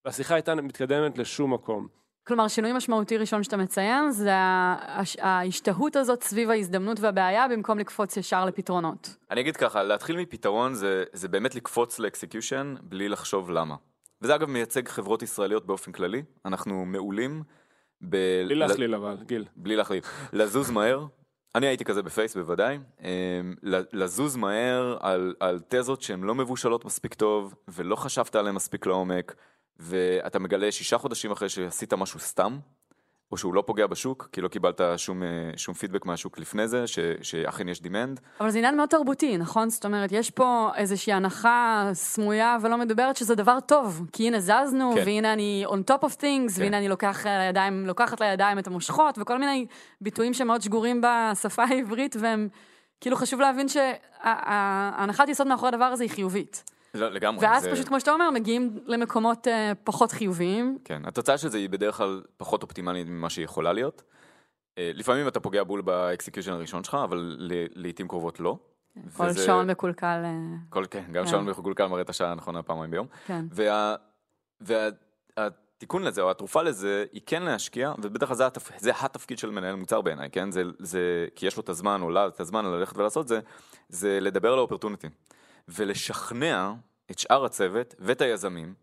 והשיחה 0.05 0.35
הייתה 0.35 0.55
מתקדמת 0.55 1.17
לשום 1.17 1.53
מקום. 1.53 1.87
כלומר, 2.27 2.47
שינוי 2.47 2.73
משמעותי 2.73 3.17
ראשון 3.17 3.43
שאתה 3.43 3.57
מציין, 3.57 4.11
זה 4.11 4.31
ההש- 4.33 5.17
ההשתהות 5.19 5.95
הזאת 5.95 6.23
סביב 6.23 6.49
ההזדמנות 6.49 6.99
והבעיה, 6.99 7.47
במקום 7.47 7.79
לקפוץ 7.79 8.17
ישר 8.17 8.45
לפתרונות. 8.45 9.15
אני 9.31 9.41
אגיד 9.41 9.57
ככה, 9.57 9.83
להתחיל 9.83 10.17
מפתרון 10.17 10.73
זה, 10.73 11.03
זה 11.13 11.27
באמת 11.27 11.55
לקפוץ 11.55 11.99
ל 11.99 12.07
execution 12.07 12.75
בלי 12.83 13.09
לחשוב 13.09 13.51
למה. 13.51 13.75
וזה 14.21 14.35
אגב 14.35 14.49
מייצג 14.49 14.87
חברות 14.87 15.21
ישראליות 15.23 15.65
באופן 15.65 15.91
כללי, 15.91 16.23
אנחנו 16.45 16.85
מעולים 16.85 17.43
ב... 18.09 18.15
בלי 18.45 18.55
להכליל 18.55 18.95
אבל, 18.95 19.17
גיל. 19.25 19.45
בלי 19.55 19.75
להכליל. 19.75 20.01
לזוז 20.33 20.71
מהר, 20.71 21.05
אני 21.55 21.67
הייתי 21.67 21.85
כזה 21.85 22.03
בפייס 22.03 22.37
בוודאי, 22.37 22.79
אמ, 23.01 23.05
ל- 23.63 23.81
לזוז 23.93 24.35
מהר 24.35 24.97
על, 24.99 25.35
על 25.39 25.59
תזות 25.67 26.01
שהן 26.01 26.23
לא 26.23 26.35
מבושלות 26.35 26.85
מספיק 26.85 27.13
טוב, 27.13 27.55
ולא 27.67 27.95
חשבת 27.95 28.35
עליהן 28.35 28.55
מספיק 28.55 28.85
לעומק, 28.85 29.35
ואתה 29.79 30.39
מגלה 30.39 30.71
שישה 30.71 30.97
חודשים 30.97 31.31
אחרי 31.31 31.49
שעשית 31.49 31.93
משהו 31.93 32.19
סתם, 32.19 32.57
או 33.31 33.37
שהוא 33.37 33.53
לא 33.53 33.63
פוגע 33.65 33.87
בשוק, 33.87 34.29
כי 34.31 34.41
לא 34.41 34.47
קיבלת 34.47 34.81
שום, 34.97 35.23
אה, 35.23 35.27
שום 35.57 35.73
פידבק 35.73 36.05
מהשוק 36.05 36.39
לפני 36.39 36.67
זה, 36.67 36.87
ש, 36.87 36.99
שאכן 37.21 37.69
יש 37.69 37.79
demand. 37.79 38.19
אבל 38.39 38.49
זה 38.49 38.57
עניין 38.57 38.77
מאוד 38.77 38.89
תרבותי, 38.89 39.37
נכון? 39.37 39.69
זאת 39.69 39.85
אומרת, 39.85 40.11
יש 40.11 40.31
פה 40.31 40.69
איזושהי 40.75 41.13
הנחה 41.13 41.89
סמויה 41.93 42.57
ולא 42.61 42.77
מדוברת 42.77 43.17
שזה 43.17 43.35
דבר 43.35 43.59
טוב. 43.59 44.07
כי 44.11 44.27
הנה 44.27 44.39
זזנו, 44.39 44.93
כן. 44.95 45.01
והנה 45.05 45.33
אני 45.33 45.65
on 45.67 45.91
top 45.91 46.05
of 46.05 46.11
things, 46.11 46.55
כן. 46.55 46.61
והנה 46.61 46.77
אני 46.77 46.87
לוקח 46.87 47.25
לידיים, 47.25 47.85
לוקחת 47.85 48.21
לידיים 48.21 48.59
את 48.59 48.67
המושכות, 48.67 49.17
וכל 49.21 49.37
מיני 49.37 49.65
ביטויים 50.01 50.33
שמאוד 50.33 50.61
שגורים 50.61 51.01
בשפה 51.01 51.63
העברית, 51.63 52.15
והם, 52.19 52.47
כאילו 53.01 53.15
חשוב 53.15 53.39
להבין 53.39 53.67
שההנחת 53.67 55.29
יסוד 55.29 55.47
מאחורי 55.47 55.69
הדבר 55.69 55.85
הזה 55.85 56.03
היא 56.03 56.11
חיובית. 56.11 56.74
לא, 56.95 57.09
לגמרי. 57.11 57.45
ואז 57.47 57.63
זה... 57.63 57.71
פשוט, 57.71 57.87
כמו 57.87 57.99
שאתה 57.99 58.11
אומר, 58.11 58.29
מגיעים 58.31 58.79
למקומות 58.85 59.47
אה, 59.47 59.71
פחות 59.83 60.11
חיוביים. 60.11 60.77
כן, 60.83 61.01
התוצאה 61.05 61.37
של 61.37 61.47
זה 61.49 61.57
היא 61.57 61.69
בדרך 61.69 61.95
כלל 61.97 62.21
פחות 62.37 62.63
אופטימלית 62.63 63.07
ממה 63.07 63.29
שהיא 63.29 63.45
יכולה 63.45 63.73
להיות. 63.73 64.03
אה, 64.77 64.91
לפעמים 64.93 65.27
אתה 65.27 65.39
פוגע 65.39 65.63
בול 65.63 65.81
ב 65.81 65.88
execution 65.88 66.51
הראשון 66.51 66.83
שלך, 66.83 66.97
אבל 67.03 67.35
ל- 67.39 67.65
לעיתים 67.81 68.07
קרובות 68.07 68.39
לא. 68.39 68.57
כל 69.17 69.23
וזה- 69.23 69.45
שעון 69.45 69.69
מקולקל, 69.69 70.21
אה, 70.25 70.31
כל, 70.69 70.85
כן, 70.91 71.03
גם 71.11 71.23
כן. 71.23 71.29
שעון 71.29 71.45
מקולקל 71.45 71.87
מראה 71.87 72.01
את 72.01 72.09
השעה 72.09 72.31
הנכונה 72.31 72.63
פעמיים 72.63 72.91
ביום. 72.91 73.07
כן. 73.27 73.45
וה, 73.51 73.95
והתיקון 74.61 76.03
לזה, 76.03 76.21
או 76.21 76.31
התרופה 76.31 76.61
לזה, 76.61 77.05
היא 77.13 77.21
כן 77.25 77.43
להשקיע, 77.43 77.93
ובדרך 78.01 78.29
כלל 78.29 78.37
זה, 78.37 78.45
התפ... 78.47 78.71
זה 78.79 78.91
התפקיד 79.01 79.37
של 79.39 79.49
מנהל 79.51 79.75
מוצר 79.75 80.01
בעיניי, 80.01 80.29
כן? 80.29 80.51
זה, 80.51 80.63
זה, 80.79 81.27
כי 81.35 81.47
יש 81.47 81.57
לו 81.57 81.63
את 81.63 81.69
הזמן, 81.69 82.01
או 82.01 82.09
לה 82.09 82.27
את 82.27 82.39
הזמן 82.39 82.65
ללכת 82.65 82.97
ולעשות 82.97 83.27
זה, 83.27 83.39
זה 83.89 84.19
לדבר 84.21 84.53
על 84.53 84.59
ה 84.59 84.63
opportunity. 84.63 85.07
ולשכנע 85.67 86.73
את 87.11 87.19
שאר 87.19 87.45
הצוות 87.45 87.95
ואת 87.99 88.21
היזמים, 88.21 88.73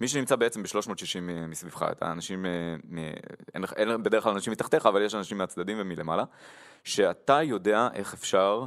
מי 0.00 0.08
שנמצא 0.08 0.36
בעצם 0.36 0.62
ב-360 0.62 1.20
מסביבך, 1.48 1.86
את 1.92 2.02
האנשים, 2.02 2.46
אה. 2.46 2.76
אין, 3.54 3.64
אין 3.76 4.02
בדרך 4.02 4.24
כלל 4.24 4.32
אנשים 4.32 4.52
מתחתיך, 4.52 4.86
אבל 4.86 5.02
יש 5.02 5.14
אנשים 5.14 5.38
מהצדדים 5.38 5.76
ומלמעלה, 5.80 6.24
שאתה 6.84 7.42
יודע 7.42 7.88
איך 7.94 8.14
אפשר 8.14 8.66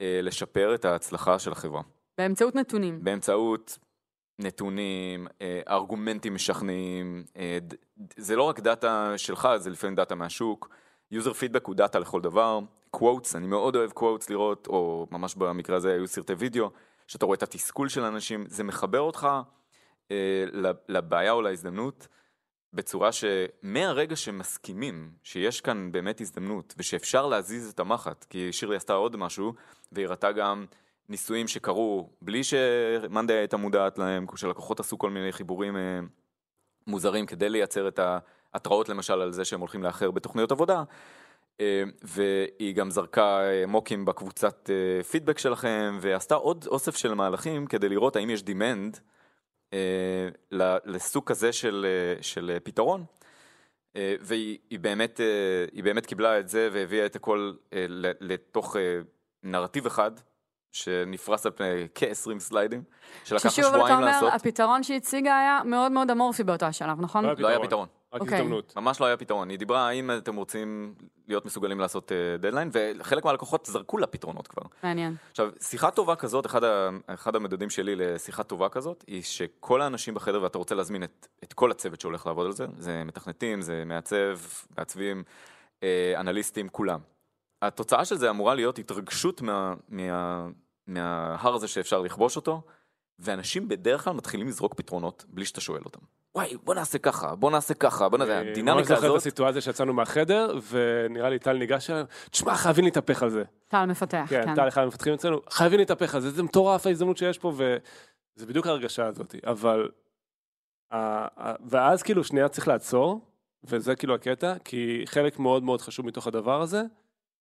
אה, 0.00 0.20
לשפר 0.22 0.74
את 0.74 0.84
ההצלחה 0.84 1.38
של 1.38 1.52
החברה. 1.52 1.82
באמצעות 2.18 2.54
נתונים. 2.54 3.04
באמצעות 3.04 3.78
נתונים, 4.38 5.26
אה, 5.42 5.60
ארגומנטים 5.68 6.34
משכנעים, 6.34 7.24
אה, 7.36 7.58
ד- 7.62 7.74
זה 8.16 8.36
לא 8.36 8.42
רק 8.42 8.60
data 8.60 9.12
שלך, 9.16 9.48
זה 9.56 9.70
לפעמים 9.70 9.94
data 9.96 10.14
מהשוק, 10.14 10.68
user 11.10 11.32
feedback 11.32 11.66
הוא 11.66 11.74
data 11.74 11.98
לכל 11.98 12.20
דבר, 12.20 12.60
quotes, 12.90 13.36
אני 13.36 13.46
מאוד 13.46 13.76
אוהב 13.76 13.90
quotes 13.90 14.30
לראות, 14.30 14.66
או 14.66 15.06
ממש 15.10 15.34
במקרה 15.34 15.76
הזה 15.76 15.92
היו 15.92 16.06
סרטי 16.06 16.32
וידאו, 16.32 16.70
שאתה 17.08 17.26
רואה 17.26 17.36
את 17.36 17.42
התסכול 17.42 17.88
של 17.88 18.04
האנשים, 18.04 18.44
זה 18.48 18.64
מחבר 18.64 19.00
אותך 19.00 19.28
אה, 20.10 20.44
לבעיה 20.88 21.32
או 21.32 21.42
להזדמנות. 21.42 22.08
בצורה 22.72 23.10
שמהרגע 23.12 24.16
שמסכימים 24.16 25.10
שיש 25.22 25.60
כאן 25.60 25.92
באמת 25.92 26.20
הזדמנות 26.20 26.74
ושאפשר 26.78 27.26
להזיז 27.26 27.70
את 27.70 27.80
המחט, 27.80 28.26
כי 28.30 28.52
שירלי 28.52 28.76
עשתה 28.76 28.92
עוד 28.92 29.16
משהו 29.16 29.52
והיא 29.92 30.06
הראתה 30.06 30.32
גם 30.32 30.66
ניסויים 31.08 31.48
שקרו 31.48 32.10
בלי 32.22 32.44
שמאנדיי 32.44 33.32
הייתה 33.32 33.56
מודעת 33.56 33.98
להם, 33.98 34.26
שלקוחות 34.36 34.80
עשו 34.80 34.98
כל 34.98 35.10
מיני 35.10 35.32
חיבורים 35.32 35.76
אה, 35.76 36.00
מוזרים 36.86 37.26
כדי 37.26 37.48
לייצר 37.48 37.88
את 37.88 38.00
ההתראות 38.54 38.88
למשל 38.88 39.20
על 39.20 39.32
זה 39.32 39.44
שהם 39.44 39.60
הולכים 39.60 39.82
לאחר 39.82 40.10
בתוכניות 40.10 40.52
עבודה. 40.52 40.82
אה, 41.60 41.82
והיא 42.02 42.74
גם 42.74 42.90
זרקה 42.90 43.40
אה, 43.40 43.66
מוקים 43.66 44.04
בקבוצת 44.04 44.70
אה, 44.70 45.02
פידבק 45.02 45.38
שלכם 45.38 45.98
ועשתה 46.00 46.34
עוד 46.34 46.66
אוסף 46.66 46.96
של 46.96 47.14
מהלכים 47.14 47.66
כדי 47.66 47.88
לראות 47.88 48.16
האם 48.16 48.30
יש 48.30 48.40
demand 48.40 48.98
לסוג 50.84 51.24
כזה 51.24 51.52
של, 51.52 51.86
של 52.20 52.58
פתרון. 52.64 53.04
והיא 54.20 54.58
היא 54.70 54.78
באמת, 54.78 55.20
באמת 55.82 56.06
קיבלה 56.06 56.38
את 56.38 56.48
זה 56.48 56.68
והביאה 56.72 57.06
את 57.06 57.16
הכל 57.16 57.52
לתוך 58.20 58.76
נרטיב 59.42 59.86
אחד 59.86 60.10
שנפרס 60.72 61.46
על 61.46 61.52
פני 61.52 61.88
כ-20 61.94 62.38
סליידים, 62.38 62.82
שלקח 63.24 63.44
לה 63.44 63.50
ששוב, 63.50 63.64
אבל 63.64 63.74
אתה 63.74 63.78
שבועיים 63.78 63.98
אומר, 63.98 64.10
לעשות. 64.10 64.32
הפתרון 64.32 64.82
שהיא 64.82 64.96
הציגה 64.96 65.38
היה 65.38 65.60
מאוד 65.64 65.92
מאוד 65.92 66.10
אמורפי 66.10 66.44
באותו 66.44 66.66
השלב, 66.66 67.00
נכון? 67.00 67.24
לא 67.38 67.48
היה 67.48 67.58
פתרון. 67.60 67.88
רק 68.12 68.20
אוקיי. 68.20 68.38
הזדמנות. 68.38 68.76
ממש 68.76 69.00
לא 69.00 69.06
היה 69.06 69.16
פתרון. 69.16 69.50
היא 69.50 69.58
דיברה 69.58 69.88
האם 69.88 70.10
אתם 70.10 70.36
רוצים 70.36 70.94
להיות 71.28 71.46
מסוגלים 71.46 71.80
לעשות 71.80 72.12
דדליין, 72.38 72.70
וחלק 72.72 73.24
מהלקוחות 73.24 73.66
זרקו 73.66 73.98
לה 73.98 74.06
פתרונות 74.06 74.48
כבר. 74.48 74.62
מעניין. 74.82 75.16
עכשיו, 75.30 75.50
שיחה 75.60 75.90
טובה 75.90 76.16
כזאת, 76.16 76.46
אחד, 76.46 76.64
ה, 76.64 76.90
אחד 77.06 77.36
המדדים 77.36 77.70
שלי 77.70 77.96
לשיחה 77.96 78.42
טובה 78.42 78.68
כזאת, 78.68 79.04
היא 79.06 79.22
שכל 79.22 79.82
האנשים 79.82 80.14
בחדר, 80.14 80.42
ואתה 80.42 80.58
רוצה 80.58 80.74
להזמין 80.74 81.02
את, 81.02 81.26
את 81.44 81.52
כל 81.52 81.70
הצוות 81.70 82.00
שהולך 82.00 82.26
לעבוד 82.26 82.46
על 82.46 82.52
זה, 82.52 82.66
זה 82.76 83.02
מתכנתים, 83.04 83.60
זה 83.60 83.82
מעצב, 83.86 84.38
מעצבים, 84.78 85.22
אה, 85.82 86.14
אנליסטים, 86.16 86.68
כולם. 86.68 87.00
התוצאה 87.62 88.04
של 88.04 88.16
זה 88.16 88.30
אמורה 88.30 88.54
להיות 88.54 88.78
התרגשות 88.78 89.42
מה, 89.42 89.74
מה, 89.88 90.46
מההר 90.86 91.54
הזה 91.54 91.68
שאפשר 91.68 92.00
לכבוש 92.00 92.36
אותו, 92.36 92.62
ואנשים 93.18 93.68
בדרך 93.68 94.04
כלל 94.04 94.12
מתחילים 94.12 94.48
לזרוק 94.48 94.74
פתרונות 94.74 95.24
בלי 95.28 95.44
שאתה 95.44 95.60
שואל 95.60 95.82
אותם. 95.84 96.00
וואי, 96.34 96.56
בוא 96.64 96.74
נעשה 96.74 96.98
ככה, 96.98 97.34
בוא 97.34 97.50
נעשה 97.50 97.74
ככה, 97.74 98.08
בוא 98.08 98.18
נעשה, 98.18 98.40
אני 98.40 98.44
ממש 98.44 98.58
הדינמיקה 98.58 98.84
זוכר 98.84 98.98
את 98.98 99.04
הזאת, 99.04 99.16
הסיטואציה 99.16 99.60
שיצאנו 99.60 99.92
מהחדר, 99.92 100.58
ונראה 100.70 101.30
לי 101.30 101.38
טל 101.38 101.52
ניגש 101.52 101.90
אליהם, 101.90 102.06
תשמע, 102.30 102.54
חייבים 102.54 102.84
להתהפך 102.84 103.22
על 103.22 103.30
זה. 103.30 103.42
טל 103.68 103.86
מפתח, 103.86 104.26
כן, 104.28 104.42
כן. 104.44 104.54
טל 104.54 104.68
אחד 104.68 104.82
המפתחים 104.82 105.14
אצלנו, 105.14 105.40
חייבים 105.50 105.78
להתהפך 105.78 106.14
על 106.14 106.20
זה, 106.20 106.30
זה 106.30 106.42
מטורף 106.42 106.86
ההזדמנות 106.86 107.16
שיש 107.16 107.38
פה, 107.38 107.52
וזה 107.56 108.46
בדיוק 108.46 108.66
ההרגשה 108.66 109.06
הזאת. 109.06 109.34
אבל, 109.44 109.88
ואז 111.66 112.02
כאילו 112.02 112.24
שנייה 112.24 112.48
צריך 112.48 112.68
לעצור, 112.68 113.20
וזה 113.64 113.96
כאילו 113.96 114.14
הקטע, 114.14 114.54
כי 114.64 115.02
חלק 115.06 115.38
מאוד 115.38 115.62
מאוד 115.62 115.80
חשוב 115.80 116.06
מתוך 116.06 116.26
הדבר 116.26 116.62
הזה, 116.62 116.82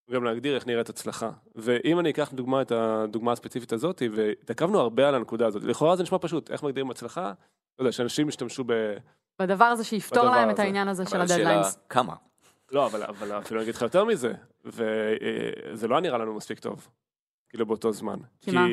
הוא 0.06 0.16
גם 0.16 0.24
להגדיר 0.24 0.56
איך 0.56 0.68
נראית 0.68 0.90
הצלחה. 0.90 1.30
ואם 1.56 2.00
אני 2.00 2.10
אקח 2.10 2.32
דוגמה 2.34 2.62
את 2.62 2.72
הדוגמה 2.72 3.32
הספציפית 3.32 3.74
הזאת, 3.74 4.02
והתעכבנו 4.16 4.80
הרבה 4.80 5.08
על 5.08 5.16
הנקודה 5.16 5.48
הזאת, 5.48 5.64
לכאורה 5.64 5.96
זה 5.96 6.04
נשמע 6.04 6.18
פשוט, 6.22 6.52
איך 6.52 6.64
מגדירים 6.64 6.92
הצלחה? 6.92 7.34
לא 7.80 7.84
יודע, 7.84 7.92
שאנשים 7.92 8.30
ישתמשו 8.30 8.64
ב... 8.64 8.74
בדבר 9.40 9.66
הזה 9.66 9.84
שיפתור 9.84 10.24
בדבר 10.24 10.36
להם 10.36 10.50
את. 10.50 10.60
העניין 10.60 10.88
הזה 10.88 11.06
של 11.06 11.16
אבל 11.16 11.26
השאלה 11.26 11.50
הדדליינס. 11.50 11.80
כמה. 11.90 12.16
לא, 12.72 12.86
אבל, 12.86 13.04
אבל 13.04 13.40
אפילו 13.40 13.60
אני 13.60 13.64
אגיד 13.64 13.76
לך 13.76 13.82
יותר 13.82 14.06
מזה, 14.06 14.34
וזה 14.66 15.88
לא 15.88 15.96
היה 15.96 16.02
נראה 16.02 16.18
לנו 16.18 16.34
מספיק 16.34 16.60
טוב, 16.60 16.88
כאילו 17.50 17.66
באותו 17.66 17.92
זמן. 17.92 18.20
כי 18.42 18.52
מה? 18.52 18.66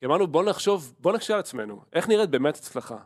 כי 0.00 0.06
אמרנו, 0.06 0.26
בוא 0.26 0.44
נחשוב, 0.44 0.94
בוא 0.98 1.12
נקשה 1.12 1.34
על 1.34 1.40
עצמנו, 1.40 1.80
איך 1.92 2.08
נראית 2.08 2.30
באמת 2.30 2.56
הצלחה? 2.56 2.96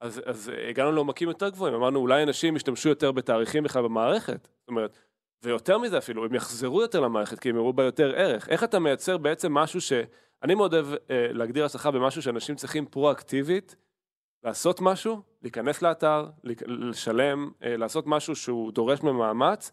אז, 0.00 0.22
אז 0.24 0.50
הגענו 0.68 0.92
לעומקים 0.92 1.28
יותר 1.28 1.48
גבוהים, 1.48 1.74
אמרנו, 1.74 2.00
אולי 2.00 2.22
אנשים 2.22 2.56
ישתמשו 2.56 2.88
יותר 2.88 3.12
בתאריכים 3.12 3.62
בכלל 3.62 3.82
במערכת. 3.82 4.48
זאת 4.60 4.68
אומרת, 4.68 4.98
ויותר 5.42 5.78
מזה 5.78 5.98
אפילו, 5.98 6.24
הם 6.24 6.34
יחזרו 6.34 6.82
יותר 6.82 7.00
למערכת, 7.00 7.38
כי 7.38 7.50
הם 7.50 7.56
יראו 7.56 7.72
בה 7.72 7.84
יותר 7.84 8.12
ערך. 8.16 8.48
איך 8.48 8.64
אתה 8.64 8.78
מייצר 8.78 9.18
בעצם 9.18 9.54
משהו 9.54 9.80
ש... 9.80 9.92
אני 10.42 10.54
מאוד 10.54 10.74
אוהב 10.74 10.86
אה, 11.10 11.28
להגדיר 11.32 11.64
הצלחה 11.64 11.90
במשהו 11.90 12.22
שאנשים 12.22 12.54
צריכים 12.54 12.86
פרואקטיבית 12.86 13.76
לעשות 14.44 14.80
משהו, 14.80 15.22
להיכנס 15.42 15.82
לאתר, 15.82 16.26
לשלם, 16.66 17.50
אה, 17.62 17.76
לעשות 17.76 18.06
משהו 18.06 18.36
שהוא 18.36 18.72
דורש 18.72 19.02
ממאמץ, 19.02 19.70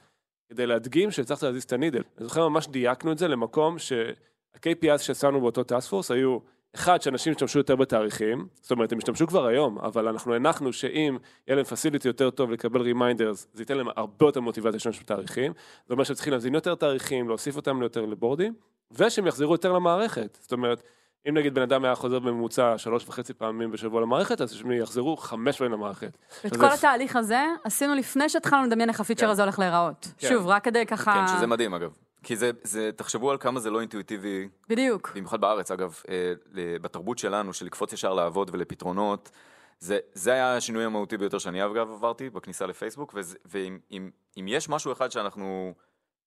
כדי 0.49 0.65
להדגים 0.65 1.11
שהצלחת 1.11 1.43
להזיז 1.43 1.63
את 1.63 1.73
הנידל. 1.73 2.01
אני 2.17 2.27
זוכר 2.27 2.47
ממש 2.47 2.67
דייקנו 2.67 3.11
את 3.11 3.17
זה 3.17 3.27
למקום 3.27 3.79
שה-KPIs 3.79 4.97
ששמנו 4.97 5.41
באותו 5.41 5.63
טאסק 5.63 5.89
פורס 5.89 6.11
היו, 6.11 6.39
אחד, 6.75 7.01
שאנשים 7.01 7.33
ישתמשו 7.33 7.59
יותר 7.59 7.75
בתאריכים, 7.75 8.47
זאת 8.61 8.71
אומרת, 8.71 8.91
הם 8.91 8.97
ישתמשו 8.97 9.27
כבר 9.27 9.45
היום, 9.45 9.79
אבל 9.79 10.07
אנחנו 10.07 10.33
הנחנו 10.35 10.73
שאם 10.73 11.17
יהיה 11.47 11.55
להם 11.55 11.65
facility 11.65 12.07
יותר 12.07 12.29
טוב 12.29 12.51
לקבל 12.51 12.81
reminders, 12.81 13.47
זה 13.53 13.61
ייתן 13.61 13.77
להם 13.77 13.87
הרבה 13.95 14.25
יותר 14.25 14.41
מוטיבציה 14.41 14.71
להשתמש 14.73 14.99
בתאריכים. 14.99 15.53
זה 15.87 15.93
אומר 15.93 16.03
שהם 16.03 16.15
צריכים 16.15 16.33
להזין 16.33 16.55
יותר 16.55 16.75
תאריכים, 16.75 17.27
להוסיף 17.27 17.55
אותם 17.55 17.81
יותר 17.81 18.05
לבורדים, 18.05 18.53
ושהם 18.91 19.27
יחזרו 19.27 19.51
יותר 19.53 19.71
למערכת. 19.71 20.37
זאת 20.41 20.51
אומרת, 20.51 20.83
אם 21.29 21.37
נגיד 21.37 21.53
בן 21.55 21.61
אדם 21.61 21.85
היה 21.85 21.95
חוזר 21.95 22.19
בממוצע 22.19 22.77
שלוש 22.77 23.07
וחצי 23.07 23.33
פעמים 23.33 23.71
בשבוע 23.71 24.01
למערכת, 24.01 24.41
אז 24.41 24.61
הם 24.61 24.71
יחזרו 24.71 25.17
חמש 25.17 25.57
פעמים 25.57 25.73
למערכת. 25.73 26.17
את 26.45 26.51
כל 26.51 26.57
זה- 26.59 26.73
התהליך 26.73 27.15
הזה 27.15 27.45
עשינו 27.63 27.95
לפני 27.95 28.29
שהתחלנו 28.29 28.63
לדמיין 28.67 28.89
איך 28.89 28.99
הפיצ'ר 28.99 29.25
כן. 29.25 29.31
הזה 29.31 29.41
הולך 29.43 29.59
להיראות. 29.59 30.07
כן. 30.17 30.29
שוב, 30.29 30.47
רק 30.47 30.63
כדי 30.63 30.85
ככה... 30.85 31.13
כן, 31.27 31.35
שזה 31.37 31.47
מדהים 31.47 31.73
אגב. 31.73 31.93
כי 32.23 32.35
זה, 32.35 32.51
זה, 32.63 32.89
תחשבו 32.95 33.31
על 33.31 33.37
כמה 33.37 33.59
זה 33.59 33.69
לא 33.71 33.79
אינטואיטיבי, 33.81 34.47
בדיוק. 34.69 35.11
במיוחד 35.15 35.41
בארץ 35.41 35.71
אגב, 35.71 35.99
אה, 36.09 36.33
בתרבות 36.81 37.17
שלנו, 37.17 37.53
של 37.53 37.65
לקפוץ 37.65 37.93
ישר 37.93 38.13
לעבוד 38.13 38.49
ולפתרונות, 38.53 39.31
זה, 39.79 39.99
זה 40.13 40.31
היה 40.33 40.57
השינוי 40.57 40.83
המהותי 40.83 41.17
ביותר 41.17 41.37
שאני 41.37 41.65
אגב 41.65 41.91
עברתי 41.91 42.29
בכניסה 42.29 42.65
לפייסבוק, 42.65 43.11
וזה- 43.15 43.37
ואם 43.45 43.77
אם, 43.91 44.09
אם 44.39 44.45
יש 44.47 44.69
משהו 44.69 44.91
אחד 44.91 45.11
שאנחנו 45.11 45.73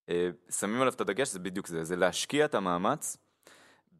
אה, 0.08 0.28
שמים 0.50 0.80
עליו 0.80 0.92
את 0.92 1.00
הדגש, 1.00 1.28
זה 1.28 1.38
בדיוק 1.38 1.66
זה, 1.66 1.84
זה 1.84 1.96
להשקיע 1.96 2.44
את 2.44 2.54
המאמץ 2.54 3.16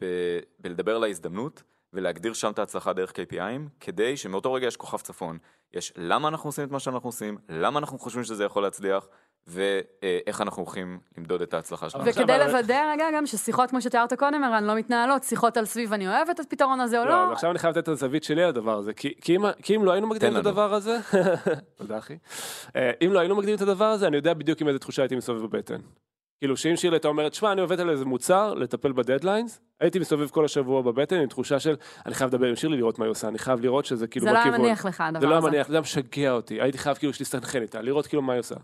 ב- 0.00 0.40
בלדבר 0.58 0.96
על 0.96 1.04
ההזדמנות, 1.04 1.62
ולהגדיר 1.92 2.32
שם 2.32 2.50
את 2.50 2.58
ההצלחה 2.58 2.92
דרך 2.92 3.10
KPIים, 3.12 3.68
כדי 3.80 4.16
שמאותו 4.16 4.52
רגע 4.52 4.66
יש 4.66 4.76
כוכב 4.76 4.98
צפון. 4.98 5.38
יש 5.74 5.92
למה 5.96 6.28
אנחנו 6.28 6.48
עושים 6.48 6.64
את 6.64 6.70
מה 6.70 6.80
שאנחנו 6.80 7.08
עושים, 7.08 7.38
למה 7.48 7.78
אנחנו 7.78 7.98
חושבים 7.98 8.24
שזה 8.24 8.44
יכול 8.44 8.62
להצליח, 8.62 9.08
ואיך 9.46 10.40
אנחנו 10.40 10.62
הולכים 10.62 10.98
למדוד 11.18 11.42
את 11.42 11.54
ההצלחה 11.54 11.90
שלנו. 11.90 12.04
וכדי 12.06 12.38
לוודא 12.38 12.92
רגע 12.92 13.04
גם 13.14 13.26
ששיחות, 13.26 13.70
כמו 13.70 13.80
שתיארת 13.80 14.12
קודם, 14.12 14.44
ערן, 14.44 14.64
לא 14.64 14.74
מתנהלות, 14.74 15.22
שיחות 15.24 15.56
על 15.56 15.64
סביב 15.64 15.92
אני 15.92 16.08
אוהבת 16.08 16.40
את 16.40 16.46
הפתרון 16.46 16.80
הזה 16.80 17.00
או 17.00 17.04
לא, 17.04 17.10
לא. 17.10 17.32
עכשיו 17.32 17.50
אני 17.50 17.58
חייב 17.58 17.78
לתת 17.78 17.84
את 17.84 17.88
הזווית 17.88 18.24
שלי 18.24 18.42
על 18.42 18.48
הדבר 18.48 18.78
הזה, 18.78 18.92
כי, 18.92 19.36
אם, 19.76 19.84
לא 19.84 19.92
היינו 19.92 20.06
מגדירים 20.06 20.36
את. 20.36 20.46
הדבר 20.46 20.74
הזה, 20.74 20.98
תודה 21.78 21.98
אחי, 21.98 22.16
אה, 22.76 22.90
אם 23.06 23.12
לא 23.12 23.18
היינו 23.18 23.36
מגדירים 23.36 23.56
את 23.56 23.62
הדבר 23.62 23.84
הזה, 23.84 24.06
אני 24.06 24.16
יודע 24.16 24.34
בדיוק 24.34 24.60
עם 24.60 24.68
איזה 24.68 24.78
תחושה 24.78 25.02
הייתי 25.02 25.16
מסתובב 25.16 25.42
בבטן. 25.42 25.80
כאילו 26.38 26.56
שאם 26.56 26.76
שירלי 26.76 26.96
הייתה 26.96 27.08
אומרת, 27.08 27.34
שמע, 27.34 27.52
אני 27.52 27.60
עובד 27.60 27.80
על 27.80 27.90
איזה 27.90 28.04
מוצר, 28.04 28.54
לטפל 28.54 28.92
בדדליינס, 28.92 29.60
הייתי 29.80 29.98
מסתובב 29.98 30.28
כל 30.28 30.44
השבוע 30.44 30.82
בבטן 30.82 31.16
עם 31.16 31.26
תחושה 31.26 31.60
של, 31.60 31.76
אני 32.06 32.14
חייב 32.14 32.30
לדבר 32.30 32.46
עם 32.46 32.56
שירלי, 32.56 32.76
לראות 32.76 32.98
מה 32.98 33.04
היא 33.04 33.10
עושה, 33.10 33.28
אני 33.28 33.38
חייב 33.38 33.60
לראות 33.60 33.84
שזה 33.84 34.06
כאילו 34.06 34.26
זה 34.26 34.32
לא 34.32 34.40
בכיוון. 34.40 34.60
היה 34.60 34.68
מניח 34.68 34.86
לך, 34.86 35.00
הדבר 35.00 35.20
זה 35.20 35.26
לא 35.26 35.30
היה 35.30 35.38
הזה. 35.38 35.48
מניח, 35.48 35.68
זה 35.68 35.74
היה 35.74 35.80
משגע 35.80 36.30
אותי, 36.30 36.60
הייתי 36.60 36.78
חייב 36.78 36.96
כאילו 36.96 37.12
שתסתנכרן 37.12 37.62
איתה, 37.62 37.82
לראות 37.82 38.06
כאילו 38.06 38.22
מה 38.22 38.32
היא 38.32 38.40
עושה. 38.40 38.54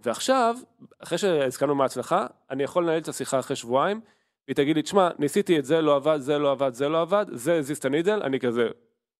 ועכשיו, 0.00 0.56
אחרי 0.98 1.18
שהזכרנו 1.18 1.74
מההצלחה, 1.74 2.26
אני 2.50 2.62
יכול 2.62 2.82
לנהל 2.82 2.98
את 2.98 3.08
השיחה 3.08 3.38
אחרי 3.38 3.56
שבועיים, 3.56 4.00
והיא 4.46 4.56
תגיד 4.56 4.76
לי, 4.76 4.82
תשמע, 4.82 5.08
ניסיתי 5.18 5.58
את 5.58 5.64
זה, 5.64 5.80
לא 5.80 5.96
עבד, 5.96 6.18
זה 6.20 6.38
לא 6.38 6.50
עבד, 6.50 6.74
זה 6.74 6.88
לא 6.88 7.00
עבד, 7.00 7.26
זה 7.32 7.58
הזיז 7.58 7.78
את 7.78 7.84
הנידל, 7.84 8.20
אני 8.22 8.40
כזה, 8.40 8.68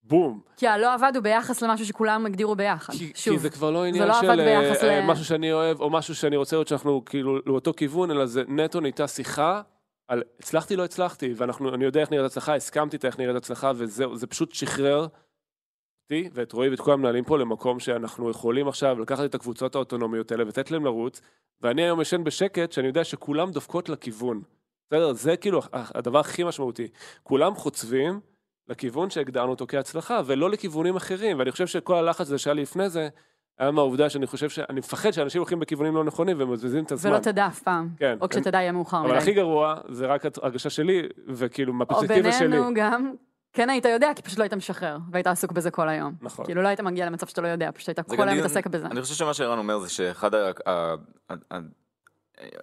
בום. 0.03 0.41
כי 0.57 0.67
הלא 0.67 0.95
עבד 0.95 1.13
הוא 1.15 1.23
ביחס 1.23 1.63
למשהו 1.63 1.87
שכולם 1.87 2.27
הגדירו 2.27 2.57
ביחד. 2.57 2.93
כי, 2.93 3.13
שוב, 3.15 3.35
כי 3.35 3.39
זה 3.39 3.51
כבר 3.51 3.71
לא 3.71 3.85
עניין 3.85 4.09
לא 4.09 4.15
של 4.21 4.41
אה, 4.41 4.73
אה, 4.83 5.01
ל- 5.01 5.07
משהו 5.07 5.25
שאני 5.25 5.53
אוהב, 5.53 5.81
או 5.81 5.91
משהו 5.91 6.15
שאני 6.15 6.37
רוצה 6.37 6.57
לראות 6.57 6.69
שאנחנו 6.69 7.05
כאילו 7.05 7.39
לאותו 7.47 7.73
כיוון, 7.77 8.11
אלא 8.11 8.27
זה 8.27 8.43
נטו 8.49 8.81
נהייתה 8.81 9.09
שיחה 9.09 9.63
על 10.09 10.23
הצלחתי, 10.39 10.77
לא 10.77 10.85
הצלחתי, 10.85 11.35
ואני 11.37 11.85
יודע 11.85 12.01
איך 12.01 12.11
נראית 12.11 12.27
הצלחה, 12.27 12.55
הסכמתי 12.55 12.97
את 12.97 13.05
איך 13.05 13.19
נראית 13.19 13.37
הצלחה, 13.37 13.73
וזהו, 13.75 14.17
זה 14.17 14.27
פשוט 14.27 14.53
שחרר 14.53 15.07
אותי 16.05 16.29
ואת 16.33 16.53
רועי 16.53 16.69
ואת 16.69 16.81
כל 16.81 16.93
המנהלים 16.93 17.25
פה 17.25 17.39
למקום 17.39 17.81
שאנחנו 17.81 18.31
יכולים 18.31 18.69
עכשיו 18.69 19.01
לקחת 19.01 19.25
את 19.25 19.35
הקבוצות 19.35 19.75
האוטונומיות 19.75 20.33
האלה 20.33 20.45
ולתת 20.45 20.71
להם 20.71 20.85
לרוץ, 20.85 21.21
ואני 21.61 21.83
היום 21.83 22.01
ישן 22.01 22.25
בשקט 22.25 22.73
שאני 22.73 22.87
יודע 22.87 23.05
שכולם 23.05 23.51
דופקות 23.51 23.89
לכיוון. 23.89 24.43
בסדר? 24.91 25.13
זה 25.13 25.37
כאילו 25.37 25.61
הדבר 25.73 26.19
הכי 26.19 26.45
משמעותי. 26.45 26.89
כולם 27.23 27.55
חוצבים 27.55 28.21
לכיוון 28.71 29.11
שהגדרנו 29.11 29.51
אותו 29.51 29.67
כהצלחה, 29.69 30.21
ולא 30.27 30.51
לכיוונים 30.51 30.97
אחרים, 30.97 31.39
ואני 31.39 31.51
חושב 31.51 31.67
שכל 31.67 31.95
הלחץ 31.95 32.21
הזה 32.21 32.39
שהיה 32.39 32.55
לי 32.55 32.63
לפני 32.63 32.89
זה, 32.89 33.09
היה 33.59 33.71
מהעובדה 33.71 34.11
שאני 34.11 34.27
חושב 34.27 34.49
שאני 34.49 34.79
מפחד 34.79 35.11
שאנשים 35.11 35.41
הולכים 35.41 35.61
בכיוונים 35.61 35.95
לא 35.95 36.05
נכונים 36.05 36.37
ומבזבזים 36.41 36.85
את 36.85 36.93
הזמן. 36.93 37.11
ולא 37.11 37.19
תדע 37.19 37.47
אף 37.47 37.63
פעם. 37.63 37.89
כן. 37.99 38.19
או 38.21 38.29
כשתדע 38.29 38.59
יהיה 38.59 38.73
מאוחר 38.73 39.01
אבל 39.01 39.17
הכי 39.17 39.31
מדי. 39.31 39.41
גרוע, 39.41 39.75
זה 39.89 40.07
רק 40.07 40.23
הרגשה 40.43 40.71
שלי, 40.71 41.03
וכאילו 41.29 41.73
או 41.73 41.79
מהפרספקטיבה 41.79 42.33
שלי. 42.33 42.49
בינינו 42.49 42.71
גם, 42.75 43.13
כן 43.53 43.71
היית 43.71 43.85
יודע, 43.85 44.11
כי 44.17 44.23
פשוט 44.23 44.39
לא 44.39 44.43
היית 44.43 44.55
משחרר, 44.55 44.99
והיית 45.13 45.27
עסוק 45.27 45.53
בזה 45.53 45.71
כל 45.71 45.89
היום. 45.89 46.15
נכון. 46.23 46.45
כאילו 46.45 46.63
לא 46.63 46.69
היית 46.69 46.81
מגיע 46.81 47.07
למצב 47.07 47.27
שאתה 47.27 47.41
לא 47.41 47.49
יודע, 47.49 47.71
פשוט 47.75 47.89
היית 47.89 48.01
כל 48.01 48.29
היום 48.29 48.39
מתעסק 48.39 48.67
בזה. 48.67 48.87
אני 48.87 49.03
חושב 49.03 49.15
שמה 49.15 49.35
שערן 49.35 49.59
אומר 49.59 49.79
זה 49.79 49.89
שאחד 49.89 50.35
ה... 50.35 50.51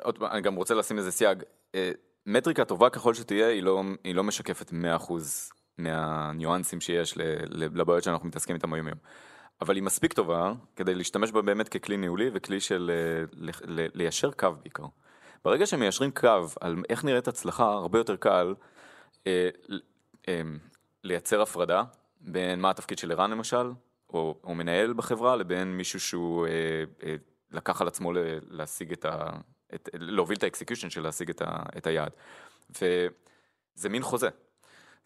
עוד 0.03 0.17
פעם, 0.17 0.31
אני 0.31 0.41
גם 0.41 0.55
רוצה 0.55 0.73
לשים 0.73 0.97
איזה 0.97 1.11
סייג. 1.11 1.43
אה, 1.75 1.91
מטריקה 2.25 2.65
טובה 2.65 2.89
ככל 2.89 3.13
שתהיה, 3.13 3.47
היא 3.47 3.63
לא, 3.63 3.83
היא 4.03 4.15
לא 4.15 4.23
משקפת 4.23 4.71
100% 4.71 4.73
מהניואנסים 5.77 6.81
שיש 6.81 7.13
לבעיות 7.49 8.03
שאנחנו 8.03 8.27
מתעסקים 8.27 8.55
איתם 8.55 8.73
היום 8.73 8.87
יום. 8.87 8.97
אבל 9.61 9.75
היא 9.75 9.83
מספיק 9.83 10.13
טובה 10.13 10.53
כדי 10.75 10.95
להשתמש 10.95 11.31
בה 11.31 11.41
באמת 11.41 11.69
ככלי 11.69 11.97
ניהולי 11.97 12.29
וכלי 12.33 12.59
של 12.59 12.91
אה, 12.93 13.23
ליישר 13.93 14.31
קו 14.31 14.51
בעיקר. 14.61 14.85
ברגע 15.45 15.65
שמיישרים 15.65 16.11
קו 16.11 16.45
על 16.61 16.75
איך 16.89 17.03
נראית 17.03 17.27
הצלחה, 17.27 17.73
הרבה 17.73 17.99
יותר 17.99 18.15
קל 18.15 18.55
אה, 19.27 19.49
אה, 20.27 20.41
לייצר 21.03 21.41
הפרדה 21.41 21.83
בין 22.21 22.59
מה 22.59 22.69
התפקיד 22.69 22.97
של 22.97 23.11
ערן 23.11 23.31
למשל, 23.31 23.71
או, 24.09 24.39
או 24.43 24.55
מנהל 24.55 24.93
בחברה, 24.93 25.35
לבין 25.35 25.77
מישהו 25.77 25.99
שהוא 25.99 26.47
אה, 26.47 26.51
אה, 27.03 27.15
לקח 27.51 27.81
על 27.81 27.87
עצמו 27.87 28.11
להשיג 28.49 28.91
את 28.91 29.05
ה... 29.05 29.29
את, 29.75 29.89
להוביל 29.93 30.37
את 30.37 30.43
ה 30.43 30.48
execution 30.48 30.89
של 30.89 31.01
להשיג 31.01 31.29
את, 31.29 31.41
ה, 31.41 31.63
את 31.77 31.87
היעד. 31.87 32.11
וזה 32.69 33.89
מין 33.89 34.03
חוזה. 34.03 34.29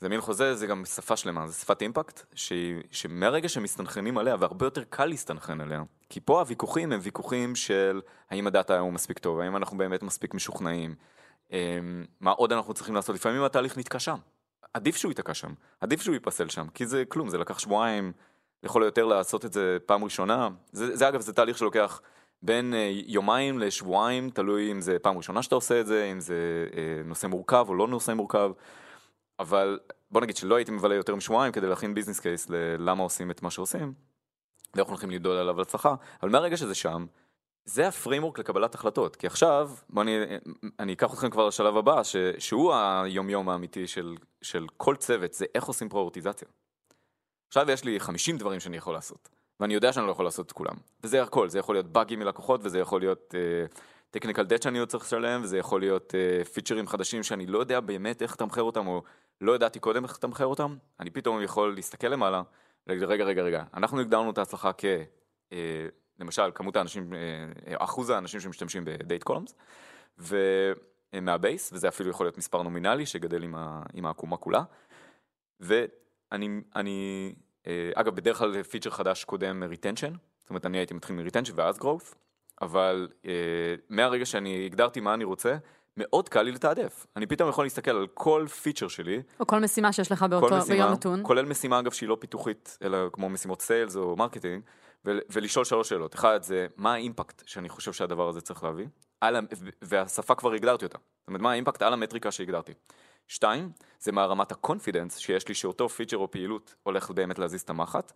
זה 0.02 0.10
מין 0.10 0.22
חוזה, 0.22 0.56
זה 0.56 0.68
גם 0.68 0.86
שפה 0.86 1.16
שלמה, 1.16 1.48
זה 1.48 1.54
שפת 1.54 1.82
impact, 1.82 2.22
שהיא, 2.36 2.82
שמהרגע 2.92 3.50
שמסתנכרנים 3.50 4.18
עליה, 4.18 4.36
והרבה 4.40 4.66
יותר 4.66 4.84
קל 4.90 5.06
להסתנכרן 5.06 5.62
עליה, 5.62 5.84
כי 6.10 6.20
פה 6.20 6.40
הוויכוחים 6.40 6.92
הם 6.92 7.00
ויכוחים 7.04 7.56
של 7.56 8.02
האם 8.30 8.48
הדאטה 8.48 8.80
הוא 8.80 8.94
מספיק 8.94 9.20
טוב, 9.20 9.40
האם 9.40 9.56
אנחנו 9.56 9.78
באמת 9.78 10.04
מספיק 10.04 10.34
משוכנעים, 10.34 10.96
אמ, 11.52 11.58
מה 12.20 12.32
עוד 12.32 12.54
אנחנו 12.54 12.74
צריכים 12.74 12.96
לעשות, 12.96 13.16
לפעמים 13.16 13.44
התהליך 13.44 13.78
נתקע 13.78 14.00
שם. 14.00 14.18
עדיף 14.74 14.96
שהוא 14.96 15.12
ייתקע 15.12 15.34
שם, 15.34 15.54
עדיף 15.82 16.02
שהוא 16.02 16.14
ייפסל 16.14 16.50
שם, 16.50 16.68
כי 16.74 16.86
זה 16.86 17.04
כלום, 17.08 17.30
זה 17.30 17.38
לקח 17.38 17.60
שבועיים, 17.60 18.12
לכל 18.64 18.84
היותר 18.84 19.06
לעשות 19.06 19.46
את 19.46 19.54
זה 19.54 19.78
פעם 19.86 20.04
ראשונה. 20.04 20.50
זה, 20.72 20.96
זה 20.96 21.10
אגב, 21.10 21.22
זה 21.22 21.34
תהליך 21.34 21.58
שלוקח 21.58 22.02
בין 22.42 22.74
אה, 22.74 22.92
יומיים 23.06 23.60
לשבועיים, 23.60 24.30
תלוי 24.30 24.72
אם 24.72 24.82
זה 24.82 25.00
פעם 25.00 25.18
ראשונה 25.18 25.44
שאתה 25.44 25.56
עושה 25.56 25.80
את 25.80 25.88
זה, 25.88 26.10
אם 26.12 26.20
זה 26.20 26.68
אה, 26.78 27.04
נושא 27.06 27.28
מורכב 27.28 27.66
או 27.70 27.76
לא 27.76 27.88
נושא 27.88 28.12
מורכב. 28.12 28.52
אבל 29.42 29.80
בוא 30.12 30.22
נגיד 30.22 30.38
שלא 30.38 30.56
הייתי 30.56 30.72
מבלה 30.72 30.96
יותר 30.96 31.16
משבועיים 31.16 31.54
כדי 31.54 31.68
להכין 31.68 31.94
ביזנס 31.94 32.20
קייס 32.20 32.50
ללמה 32.50 33.04
עושים 33.04 33.32
את 33.32 33.42
מה 33.42 33.52
שעושים, 33.52 33.94
ואנחנו 34.76 34.92
הולכים 34.92 35.12
למדוד 35.12 35.38
עליו 35.38 35.62
הצלחה, 35.62 35.96
אבל 36.24 36.30
מהרגע 36.30 36.58
שזה 36.58 36.76
שם, 36.76 37.06
זה 37.66 37.88
ה 37.88 37.93
framework 37.93 38.40
לקבלת 38.40 38.76
החלטות, 38.76 39.16
כי 39.16 39.28
עכשיו, 39.28 39.72
בוא 39.90 40.04
אני, 40.04 40.18
אני 40.80 40.94
אקח 40.94 41.14
אתכם 41.14 41.30
כבר 41.30 41.48
לשלב 41.48 41.78
הבא, 41.78 42.04
ש, 42.04 42.16
שהוא 42.38 42.74
היומיום 42.74 43.50
האמיתי 43.50 43.88
של, 43.88 44.16
של 44.42 44.68
כל 44.78 44.96
צוות, 44.96 45.34
זה 45.34 45.46
איך 45.56 45.64
עושים 45.64 45.90
prioritization. 45.90 46.48
עכשיו 47.48 47.72
יש 47.72 47.84
לי 47.84 48.00
50 48.00 48.38
דברים 48.38 48.60
שאני 48.60 48.78
יכול 48.78 48.94
לעשות, 48.94 49.30
ואני 49.60 49.74
יודע 49.74 49.94
שאני 49.94 50.06
לא 50.08 50.12
יכול 50.12 50.26
לעשות 50.26 50.46
את 50.46 50.52
כולם, 50.52 50.76
וזה 51.04 51.24
הכל, 51.24 51.50
זה 51.50 51.60
יכול 51.60 51.76
להיות 51.76 51.86
באגים 51.86 52.20
מלקוחות, 52.20 52.62
וזה 52.64 52.80
יכול 52.80 53.02
להיות 53.02 53.28
technical 53.28 53.91
uh, 54.16 54.44
debt 54.44 54.62
שאני 54.62 54.80
עוד 54.80 54.90
צריך 54.90 55.04
לשלם, 55.04 55.42
וזה 55.44 55.58
יכול 55.58 55.82
להיות 55.82 56.14
uh, 56.14 56.48
פיצ'רים 56.48 56.88
חדשים 56.88 57.24
שאני 57.24 57.46
לא 57.46 57.60
יודע 57.60 57.80
באמת 57.80 58.22
איך 58.22 58.34
לתמחר 58.34 58.62
אותם, 58.62 58.88
או 58.88 59.04
לא 59.42 59.56
ידעתי 59.56 59.80
קודם 59.80 60.04
איך 60.04 60.14
לתמחר 60.14 60.46
אותם, 60.46 60.76
אני 61.00 61.10
פתאום 61.10 61.42
יכול 61.42 61.76
להסתכל 61.76 62.08
למעלה, 62.08 62.42
ולהגיד 62.88 63.04
רגע, 63.04 63.24
רגע, 63.24 63.42
רגע, 63.42 63.64
אנחנו 63.74 64.00
הגדרנו 64.00 64.32
את 64.32 64.38
ההצלחה 64.38 64.72
כ... 64.78 64.86
Uh, 65.50 65.54
למשל, 66.22 66.52
כמות 66.56 66.76
האנשים, 66.76 67.14
אה, 67.14 67.76
אחוז 67.78 68.10
האנשים 68.10 68.40
שמשתמשים 68.40 68.86
ב 68.86 68.93
date 68.93 69.24
columns, 69.24 69.56
ומה 71.14 71.36
base, 71.36 71.74
וזה 71.74 71.88
אפילו 71.88 72.10
יכול 72.10 72.26
להיות 72.26 72.38
מספר 72.38 72.62
נומינלי 72.62 73.06
שגדל 73.06 73.44
עם, 73.44 73.56
ה, 73.56 73.84
עם 73.94 74.06
העקומה 74.06 74.38
כולה. 74.38 74.64
ואני, 75.60 76.62
אני, 76.76 77.34
אה, 77.68 77.92
אגב, 77.96 78.16
בדרך 78.16 78.38
כלל 78.38 78.64
פיצ'ר 78.64 78.90
חדש 78.90 79.24
קודם 79.24 79.64
retention, 79.64 80.14
זאת 80.42 80.50
אומרת, 80.50 80.66
אני 80.66 80.78
הייתי 80.78 80.94
מתחיל 80.94 81.16
מ 81.16 81.20
retention 81.20 81.54
ואז 81.56 81.78
growth, 81.80 82.16
אבל 82.62 83.08
אה, 83.26 83.32
מהרגע 83.90 84.26
שאני 84.26 84.66
הגדרתי 84.66 85.00
מה 85.00 85.14
אני 85.14 85.24
רוצה, 85.24 85.58
מאוד 85.98 86.30
קל 86.30 86.42
לי 86.42 86.52
לתעדף. 86.52 87.08
אני 87.16 87.26
פתאום 87.26 87.50
יכול 87.50 87.66
להסתכל 87.66 87.92
על 87.92 88.08
כל 88.14 88.46
פיצ'ר 88.62 88.88
שלי, 88.88 89.22
או 89.40 89.48
כל 89.48 89.60
משימה 89.60 89.94
שיש 89.94 90.12
לך 90.12 90.20
כל 90.20 90.28
באותו, 90.28 90.48
ביום 90.48 90.62
משימה, 90.62 90.92
נתון. 90.92 91.20
כולל 91.24 91.46
משימה 91.46 91.80
אגב 91.80 91.92
שהיא 91.92 92.10
לא 92.10 92.18
פיתוחית, 92.20 92.78
אלא 92.84 92.98
כמו 93.14 93.30
משימות 93.30 93.62
sales 93.62 93.96
או 93.96 94.16
marketing, 94.16 94.64
ו- 95.06 95.20
ולשאול 95.30 95.66
שלוש 95.66 95.90
שאלות. 95.90 96.16
אחד 96.16 96.44
זה, 96.44 96.68
מה 96.78 96.94
ה 96.94 97.01
impact 97.01 97.44
שאני 97.46 97.70
חושב 97.70 97.94
שהדבר 97.94 98.30
הזה 98.30 98.42
צריך 98.42 98.64
להביא? 98.64 98.86
על 99.22 99.38
והשפה 99.82 100.36
כבר 100.36 100.54
הגדרתי 100.54 100.86
אותה. 100.86 100.98
זאת 100.98 101.28
אומרת, 101.28 101.42
מה 101.42 101.52
ה 101.52 101.56
impact 101.56 101.82
על 101.82 101.94
המטריקה 101.94 102.32
שהגדרתי. 102.32 102.74
שתיים, 103.28 103.72
זה 104.00 104.12
מה 104.12 104.26
רמת 104.26 104.52
ה 104.52 104.58
confidence 104.58 105.18
שיש 105.18 105.48
לי 105.48 105.54
שאותו 105.54 105.90
פיצ'ר 105.90 106.18
או 106.18 106.32
פעילות 106.32 106.76
הולך 106.84 107.12
באמת 107.12 107.40
להזיז 107.40 107.62
את 107.62 107.70
המחט. 107.70 108.12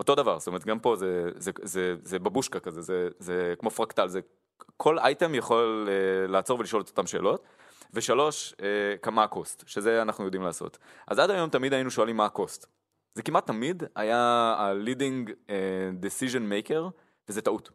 אותו 0.00 0.14
דבר, 0.14 0.38
זאת 0.38 0.46
אומרת, 0.46 0.64
גם 0.64 0.78
פה 0.78 0.96
זה, 0.96 1.30
זה, 1.36 1.50
זה, 1.62 1.94
זה 2.02 2.18
בבושקה 2.18 2.60
כזה, 2.60 2.80
זה, 2.82 3.08
זה 3.18 3.54
כמו 3.58 3.70
פרקטל, 3.70 4.08
זה 4.08 4.20
כל 4.76 4.98
אייטם 4.98 5.34
יכול 5.34 5.88
אה, 5.90 6.26
לעצור 6.26 6.58
ולשאול 6.58 6.82
את 6.82 6.88
אותן 6.88 7.06
שאלות. 7.06 7.44
ושלוש, 7.92 8.54
אה, 8.62 8.96
כמה 9.02 9.24
ה 9.24 9.30
cost, 9.30 9.62
שזה 9.66 10.02
אנחנו 10.02 10.24
יודעים 10.24 10.42
לעשות. 10.42 10.78
אז 11.08 11.18
עד 11.18 11.30
היום 11.30 11.50
תמיד 11.50 11.72
היינו 11.72 11.90
שואלים 11.90 12.16
מה 12.16 12.24
ה 12.24 12.31
cost. 12.31 12.66
זה 13.14 13.22
כמעט 13.22 13.46
תמיד 13.46 13.82
היה 13.94 14.18
ה-leading 14.58 15.30
אה, 15.50 15.90
decision 16.02 16.42
maker, 16.50 16.90
וזה 17.28 17.42
טעות. 17.42 17.70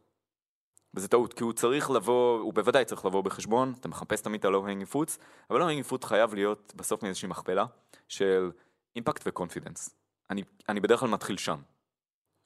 וזה 0.94 1.08
טעות, 1.08 1.34
כי 1.34 1.42
הוא 1.42 1.52
צריך 1.52 1.90
לבוא, 1.90 2.40
הוא 2.40 2.54
בוודאי 2.54 2.84
צריך 2.84 3.04
לבוא 3.04 3.22
בחשבון, 3.22 3.74
אתה 3.80 3.88
מחפש 3.88 4.20
תמיד 4.20 4.38
את 4.38 4.44
ה-low-hanging 4.44 4.94
fruits, 4.94 5.18
אבל 5.50 5.62
low-hanging 5.62 5.92
fruit 5.92 6.06
חייב 6.06 6.34
להיות 6.34 6.72
בסוף 6.76 7.02
מאיזושהי 7.02 7.28
מכפלה 7.28 7.64
של 8.08 8.50
impact 8.96 9.22
ו 9.26 9.31
confidence. 9.31 9.90
אני, 10.30 10.42
אני 10.68 10.80
בדרך 10.80 11.00
כלל 11.00 11.08
מתחיל 11.08 11.36
שם. 11.36 11.56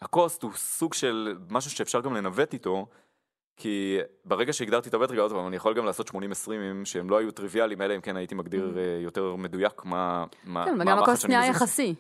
ה 0.03 0.11
cost 0.11 0.43
הוא 0.42 0.53
סוג 0.55 0.94
של 0.94 1.36
משהו 1.51 1.70
שאפשר 1.70 2.01
גם 2.01 2.14
לנווט 2.14 2.53
איתו, 2.53 2.86
כי 3.57 3.98
ברגע 4.24 4.53
שהגדרתי 4.53 4.88
את 4.88 4.94
המטריקה, 4.94 5.22
עוד 5.22 5.32
פעם, 5.32 5.46
אני 5.46 5.57
יכול 5.57 5.74
גם 5.74 5.84
לעשות 5.84 6.11
80-20 6.11 6.14
שהם 6.84 7.11
לא 7.11 7.18
היו 7.18 7.30
טריוויאליים, 7.30 7.82
אלא 7.82 7.96
אם 7.96 8.01
כן 8.01 8.16
הייתי 8.16 8.34
מגדיר 8.34 8.78
אה, 8.78 9.01
יותר 9.03 9.36
מדויק 9.36 9.84
מה 9.84 10.24
מה 10.44 10.64
כן, 10.64 10.70
מה 10.76 10.82
וגם 10.82 10.88
המערכת 10.88 11.09
הקוסט 11.09 11.28
נהיה. 11.28 11.46
יחסי. 11.46 11.94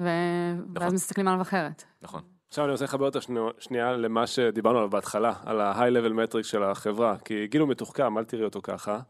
ו- 0.00 0.74
ואז 0.74 0.92
מסתכלים 0.92 1.28
עליו 1.28 1.42
אחרת. 1.42 1.84
נכון. 2.02 2.22
עכשיו 2.48 2.64
אני 2.64 2.72
רוצה 2.72 2.84
לחבר 2.84 3.06
אותה 3.06 3.18
שנייה 3.58 3.92
למה 3.92 4.26
שדיברנו 4.26 4.78
עליו 4.78 4.90
בהתחלה, 4.90 5.32
על 5.44 5.60
ה-high 5.60 5.92
level 5.92 6.12
metric 6.12 6.42
של 6.42 6.62
החברה, 6.62 7.16
כי 7.24 7.46
גיל 7.46 7.60
הוא 7.60 7.68
מתוחכם, 7.68 8.18
אל 8.18 8.24
תראי 8.24 8.44
אותו 8.44 8.60
ככה. 8.62 9.00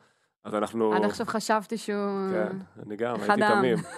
אז 0.44 0.54
אנחנו... 0.54 0.94
עד 0.94 1.04
עכשיו 1.04 1.26
חשבתי 1.26 1.78
שהוא... 1.78 2.30
כן, 2.32 2.56
אני 2.86 2.96
גם, 2.96 3.16
הייתי. 3.20 3.42
תמים. 3.54 3.76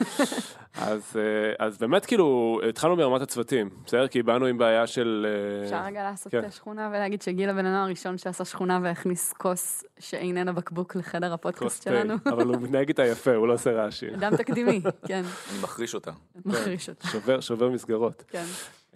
אז, 0.75 1.17
אה, 1.17 1.67
אז 1.67 1.79
באמת 1.79 2.07
כאילו, 2.07 2.59
התחלנו 2.69 2.97
ברמת 2.97 3.23
הצוותים, 3.23 3.71
בסדר? 3.87 4.09
כי 4.09 4.23
באנו 4.23 4.47
עם 4.47 4.59
בעיה 4.59 4.87
של... 4.87 5.27
אה, 5.29 5.65
אפשר 5.65 5.85
רגע 5.85 6.03
לעשות 6.03 6.33
כן. 6.33 6.51
שכונה 6.51 6.89
ולהגיד 6.89 7.23
שגיל 7.23 7.51
הבן 7.51 7.67
אדם 7.67 7.83
הראשון 7.85 8.19
שעשה 8.19 8.45
שכונה 8.45 8.81
והכניס 8.83 9.33
כוס 9.33 9.85
שאיננה 9.99 10.53
בקבוק 10.53 10.97
לחדר 10.97 11.33
הפודקאסט 11.33 11.83
שלנו. 11.83 12.15
אבל 12.27 12.47
הוא 12.47 12.57
מתנהג 12.63 12.89
איתה 12.89 13.07
יפה, 13.07 13.35
הוא 13.35 13.49
לא 13.49 13.53
עושה 13.53 13.73
רעשים. 13.73 14.15
אדם 14.15 14.37
תקדימי, 14.37 14.81
כן, 15.07 15.23
אני 15.51 15.63
מחריש 15.63 15.95
אותה. 15.95 16.11
מחריש 16.45 16.89
אותה, 16.89 17.09
שובר, 17.09 17.41
שובר 17.41 17.71
מסגרות. 17.71 18.25
כן. 18.29 18.45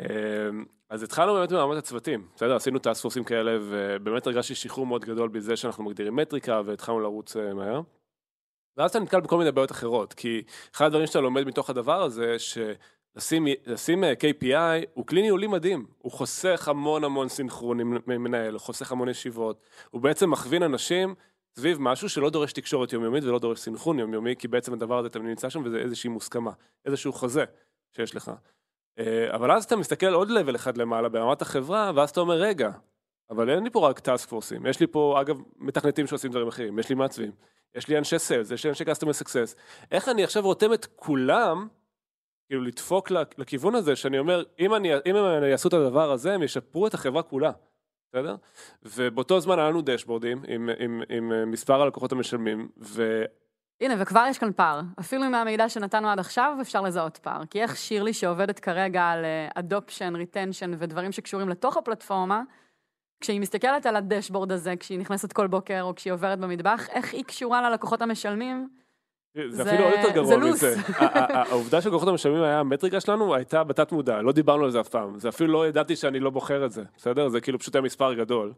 אמ, 0.01 0.65
אז 0.91 1.03
התחלנו 1.03 1.35
באמת 1.35 1.53
ברמת 1.53 1.79
הצוותים, 1.79 2.27
בסדר? 2.35 2.57
עשינו 2.57 2.79
טאסק 2.79 3.03
פורסים 3.03 3.25
כאלה, 3.25 3.59
ובאמת 3.61 4.27
הרגשתי 4.27 4.55
שחרור 4.55 4.87
מאוד 4.87 5.05
גדול 5.05 5.29
בזה 5.29 5.57
שאנחנו 5.57 5.85
מגדירים 5.85 6.17
מטריקה, 6.17 6.61
והתחלנו 6.65 7.01
לרוץ 7.01 7.37
אה, 7.37 7.55
מהר. 7.55 7.81
ואז 8.77 8.91
אתה 8.91 9.01
נתקל 9.01 9.21
בכל 9.21 9.39
מיני 9.39 9.53
בעיות 9.53 9.71
אחרות, 9.71 10.15
כי 10.15 10.43
אחד 10.75 10.85
הדברים 10.85 11.07
שאתה 11.07 11.21
לומד 11.21 11.45
מתוך 11.45 11.71
הדבר 11.71 12.03
הזה, 12.03 12.37
שלשים 12.39 13.47
לשים, 13.67 14.05
אה, 14.05 14.13
KPI 14.13 14.87
הוא 14.95 15.07
כלי 15.07 15.23
ניהולי 15.23 15.47
מדהים, 15.47 15.87
הוא 15.99 16.13
חוסך 16.13 16.69
המון 16.69 17.05
המון 17.05 17.29
סינכרון 17.29 17.81
עם 17.81 17.99
מנהל, 18.07 18.53
הוא 18.53 18.61
חוסך 18.61 18.93
המון 18.93 19.09
ישיבות, 19.09 19.61
הוא 19.91 20.01
בעצם 20.01 20.31
מכווין 20.31 20.63
אנשים 20.63 21.15
סביב 21.57 21.79
משהו 21.81 22.09
שלא 22.09 22.31
דורש 22.31 22.53
תקשורת 22.53 22.93
יומיומית 22.93 23.25
ולא 23.25 23.39
דורש 23.39 23.61
סינכרון 23.61 23.99
יומיומי, 23.99 24.37
כי 24.37 24.49
בעצם 24.49 24.73
הדבר 24.73 24.99
הזה 24.99 25.09
תמיד 25.09 25.29
נמצא 25.29 25.49
שם 25.49 25.63
וזה 25.65 25.79
איזושהי 25.79 26.11
מוסכמה, 26.11 26.51
איזשהו 26.85 27.13
חוזה 27.13 27.45
שיש 27.97 28.15
לך. 28.15 28.33
אה, 28.99 29.35
אבל 29.35 29.51
אז 29.53 29.65
אתה 29.65 29.77
מסתכל 29.77 30.13
עוד 30.15 30.31
לבל 30.31 30.57
אחד 30.57 30.77
למעלה 30.77 31.09
ברמת 31.09 31.43
החברה, 31.43 31.93
ואז 31.95 32.11
אתה 32.11 32.21
אומר, 32.21 32.35
רגע, 32.35 32.71
אבל 33.31 33.51
אין 33.51 33.65
לי 33.65 33.71
פה 33.71 33.89
רק 33.89 33.99
טאסק 33.99 34.29
פורסים, 34.29 34.67
יש 34.67 34.81
לי 34.81 34.87
פה, 34.87 35.19
אגב, 35.21 35.37
מתכנתים 35.57 36.07
שעושים 36.07 36.31
דברים 36.31 36.49
אחרים, 36.49 36.79
יש 36.79 36.89
לי 36.89 36.95
מעצבים, 36.95 37.31
יש 37.75 37.89
לי 37.89 37.99
אנשי 37.99 38.19
סיילס, 38.19 38.51
יש 38.51 38.65
לי 38.65 38.71
אנשי 38.71 38.85
customer 38.85 39.23
success. 39.23 39.57
איך 39.91 40.09
אני 40.09 40.25
עכשיו 40.25 40.43
רותם 40.43 40.73
את 40.73 40.87
כולם, 40.97 41.69
כאילו 42.49 42.63
לדפוק 42.63 43.11
לכ- 43.11 43.39
לכיוון 43.39 43.75
הזה, 43.75 43.97
שאני 43.97 44.19
אומר, 44.19 44.43
אם 44.59 44.75
אני, 44.75 44.91
אם 45.07 45.17
הם 45.17 45.45
יעשו 45.45 45.69
את 45.69 45.73
הדבר 45.73 46.13
הזה, 46.13 46.35
הם 46.35 46.43
ישפרו 46.43 46.87
את 46.87 46.95
החברה 46.95 47.23
כולה, 47.23 47.51
בסדר? 48.13 48.37
ובאותו 48.83 49.41
זמן 49.41 49.59
היה 49.59 49.69
לנו 49.71 49.83
dashboardים 49.83 50.43
עם, 50.49 50.71
עם, 50.79 51.03
עם 51.09 51.33
אה, 51.33 51.45
מספר 51.45 51.83
הלקוחות 51.83 52.13
המשלמים, 52.13 52.69
ו... 52.79 53.25
הנה, 53.81 53.95
וכבר 53.99 54.25
יש 54.29 54.39
כאן 54.39 54.53
פער. 54.53 54.81
אפילו 55.01 55.25
עם 55.25 55.35
המידע 55.35 55.69
שנתנו 55.69 56.09
עד 56.09 56.19
עכשיו, 56.19 56.57
אפשר 56.61 56.81
לזהות 56.81 57.17
פער. 57.19 57.41
כי 57.51 57.63
איך 57.63 57.77
שירלי 57.77 58.13
שעובדת 58.13 58.59
כרגע 58.59 59.03
על 59.05 59.25
adoption, 59.55 60.17
retention 60.17 60.71
ודברים 60.79 61.13
שקשורים 61.13 61.49
לתוך 61.49 61.77
הפלטפורמה, 61.77 62.43
כשהיא 63.21 63.41
מסתכלת 63.41 63.87
על 63.87 63.97
ה 63.97 64.03
dashboard 64.03 64.53
הזה, 64.53 64.75
כשהיא 64.77 64.99
נכנסת 64.99 65.33
כל 65.33 65.47
בוקר 65.47 65.83
או 65.83 65.95
כשהיא 65.95 66.13
עוברת 66.13 66.39
במטבח, 66.39 66.89
איך 66.91 67.15
היא 67.15 67.25
קשורה 67.25 67.71
ללקוחות 67.71 68.03
המשלמים? 68.03 68.69
זה 69.51 69.63
זה- 69.65 69.71
אפילו 69.73 69.85
עוד 69.85 69.95
יותר 69.99 70.11
גרוע. 70.15 70.37
מזה. 70.37 70.75
העובדה 71.51 71.81
שלקוחות 71.81 72.09
המשלמים 72.09 72.43
היה 72.43 72.61
המטריקה 72.61 73.01
שלנו 73.01 73.35
הייתה 73.35 73.65
בתת 73.65 73.93
מודע, 73.93 74.23
לא 74.23 74.33
דיברנו 74.33 74.65
על 74.65 74.71
זה 74.71 74.81
אף 74.81 74.89
פעם. 74.89 75.19
זה 75.19 75.29
אפילו 75.29 75.53
לא 75.53 75.69
ידעתי 75.69 75.97
שאני 75.97 76.21
לא 76.21 76.31
בוחר 76.31 76.67
את 76.67 76.73
זה, 76.73 76.83
בסדר? 76.97 77.29
זה 77.29 77.41
כאילו 77.41 77.59
פשוט 77.59 77.75
היה 77.75 77.83
מספר 77.83 78.15
גדול. 78.15 78.53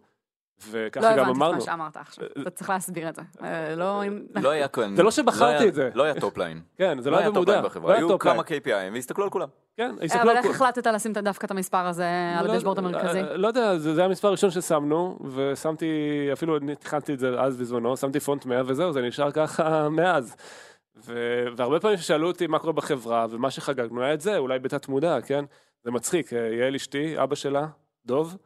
לא 0.73 0.79
וככה 0.87 1.01
גם 1.17 1.19
הבנתי 1.19 1.31
את 1.31 1.37
אמרנו. 1.37 1.55
מה 1.55 1.61
שאמרת 1.61 1.97
עכשיו. 1.97 2.25
אתה 2.43 2.51
צריך 2.51 2.71
להסביר 2.71 3.09
את 3.09 3.15
זה. 3.15 3.23
אה, 3.43 3.75
לא... 3.75 4.03
לא 4.43 4.51
היה 4.51 4.69
כאן... 4.69 4.97
זה 4.97 5.03
לא 5.03 5.11
שבחרתי 5.11 5.59
היה- 5.63 5.69
את 5.69 5.75
זה. 5.75 5.91
לא 5.95 6.03
היה 6.03 6.15
טופליין. 6.21 6.61
כן, 6.79 7.01
זה 7.01 7.11
לא 7.11 7.17
לא 7.17 7.19
היה 7.19 7.27
היה 7.27 7.31
במודע. 7.35 7.41
טופליין 7.53 7.63
לא 7.63 7.69
בחברה. 7.69 7.93
היה 7.95 7.99
היו. 8.07 8.19
כמה 8.19 8.43
KPI, 8.43 8.93
והסתכלו 8.95 9.25
על 9.25 9.31
כולם. 9.31 9.49
כן, 9.77 9.95
הסתכלו 10.03 10.21
אבל 10.23 10.31
על 10.31 10.37
איך 10.37 10.47
כול. 10.47 10.55
החלטת 10.55 10.87
לשים 10.87 11.13
דווקא 11.13 11.47
את 11.47 11.51
המספר 11.51 11.87
הזה 11.87 12.07
על 12.39 12.47
לא- 12.47 12.53
הדשבורד 12.53 12.79
המרכזי? 12.79 13.21
אה, 13.21 13.37
לא 13.37 13.49
יודע, 13.49 13.79
זה 13.79 13.95
זה 13.95 14.05
המספר 14.05 14.29
הראשון 14.29 14.51
ששמנו, 14.51 15.19
ושמתי, 15.35 15.87
אפילו 16.33 16.57
התחלתי 16.73 17.15
את 17.15 17.19
זה 17.19 17.41
אז 17.41 17.57
בזמנו, 17.57 17.97
שמתי 17.97 18.21
פונט 18.21 18.47
100 18.47 18.63
וזהו, 18.67 18.93
זה 18.93 19.03
נשאר 19.03 19.31
ככה 19.31 19.89
מאז. 19.97 20.37
והרבה 20.97 21.81
פעמים 21.81 21.97
ששאלו 21.97 22.27
אותי 22.29 22.47
מה 22.47 22.59
קורה 22.59 22.73
בחברה, 22.73 23.27
ומה 23.31 23.51
שחגגנו 23.51 24.03
היה 24.03 24.15
את 24.15 24.21
זה, 24.21 24.37
אולי 24.39 24.59
בתת 24.59 24.89
מודע, 24.89 25.19
כן? 25.21 25.45
זה 25.85 25.91
מצחיק, 25.91 26.33
אה, 26.33 26.39
יעל 26.39 26.75
אשתי, 26.75 27.23
אבא 27.23 27.35
שלה, 27.35 27.67
דוב, 28.07 28.37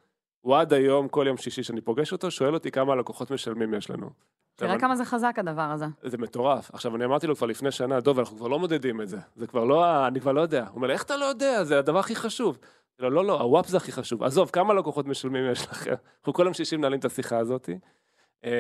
הוא 0.43 0.57
עד 0.57 0.73
היום, 0.73 1.09
כל 1.09 1.25
יום 1.29 1.37
שישי 1.37 1.63
שאני 1.63 1.81
פוגש 1.81 2.13
אותו, 2.13 2.31
שואל 2.31 2.55
אותי 2.55 2.71
כמה 2.71 2.97
לקוחות 2.97 3.31
משלמים 3.31 3.75
יש 3.75 3.91
לנו. 3.91 4.11
תראה 4.57 4.79
כמה 4.79 4.97
זה 4.97 5.05
חזק 5.05 5.35
הדבר 5.39 5.63
הזה. 5.63 5.87
זה 6.03 6.19
מטורף. 6.19 6.71
עכשיו, 6.73 6.97
אני 6.97 7.05
אמרתי 7.05 7.27
לו 7.27 7.37
כבר 7.37 7.47
לפני 7.47 7.71
שנה, 7.71 8.01
דוב, 8.01 8.19
אנחנו 8.19 8.37
כבר 8.37 8.49
לא 8.49 8.59
מודדים 8.59 9.01
את 9.01 9.09
זה. 9.09 9.19
זה 9.37 9.47
כבר 9.47 9.65
לא, 9.65 10.07
אני 10.07 10.21
כבר 10.21 10.33
לא 10.33 10.41
יודע. 10.41 10.61
הוא 10.61 10.77
אומר 10.77 10.91
איך 10.91 11.03
אתה 11.03 11.17
לא 11.17 11.25
יודע? 11.25 11.65
זה 11.65 11.79
הדבר 11.79 11.99
הכי 11.99 12.15
חשוב. 12.17 12.59
לא, 12.99 13.13
לא, 13.13 13.25
לא, 13.25 13.41
הוואפ 13.41 13.69
זה 13.69 13.77
הכי 13.77 13.93
חשוב. 13.93 14.23
עזוב, 14.23 14.51
כמה 14.51 14.75
לקוחות 14.75 15.07
משלמים 15.07 15.51
יש 15.53 15.67
לכם? 15.67 15.95
אנחנו 16.19 16.33
כל 16.33 16.43
יום 16.45 16.55
שישי 16.55 16.77
מנהלים 16.77 16.99
את 16.99 17.05
השיחה 17.05 17.39
הזאת. 17.39 17.69
אה, 18.45 18.51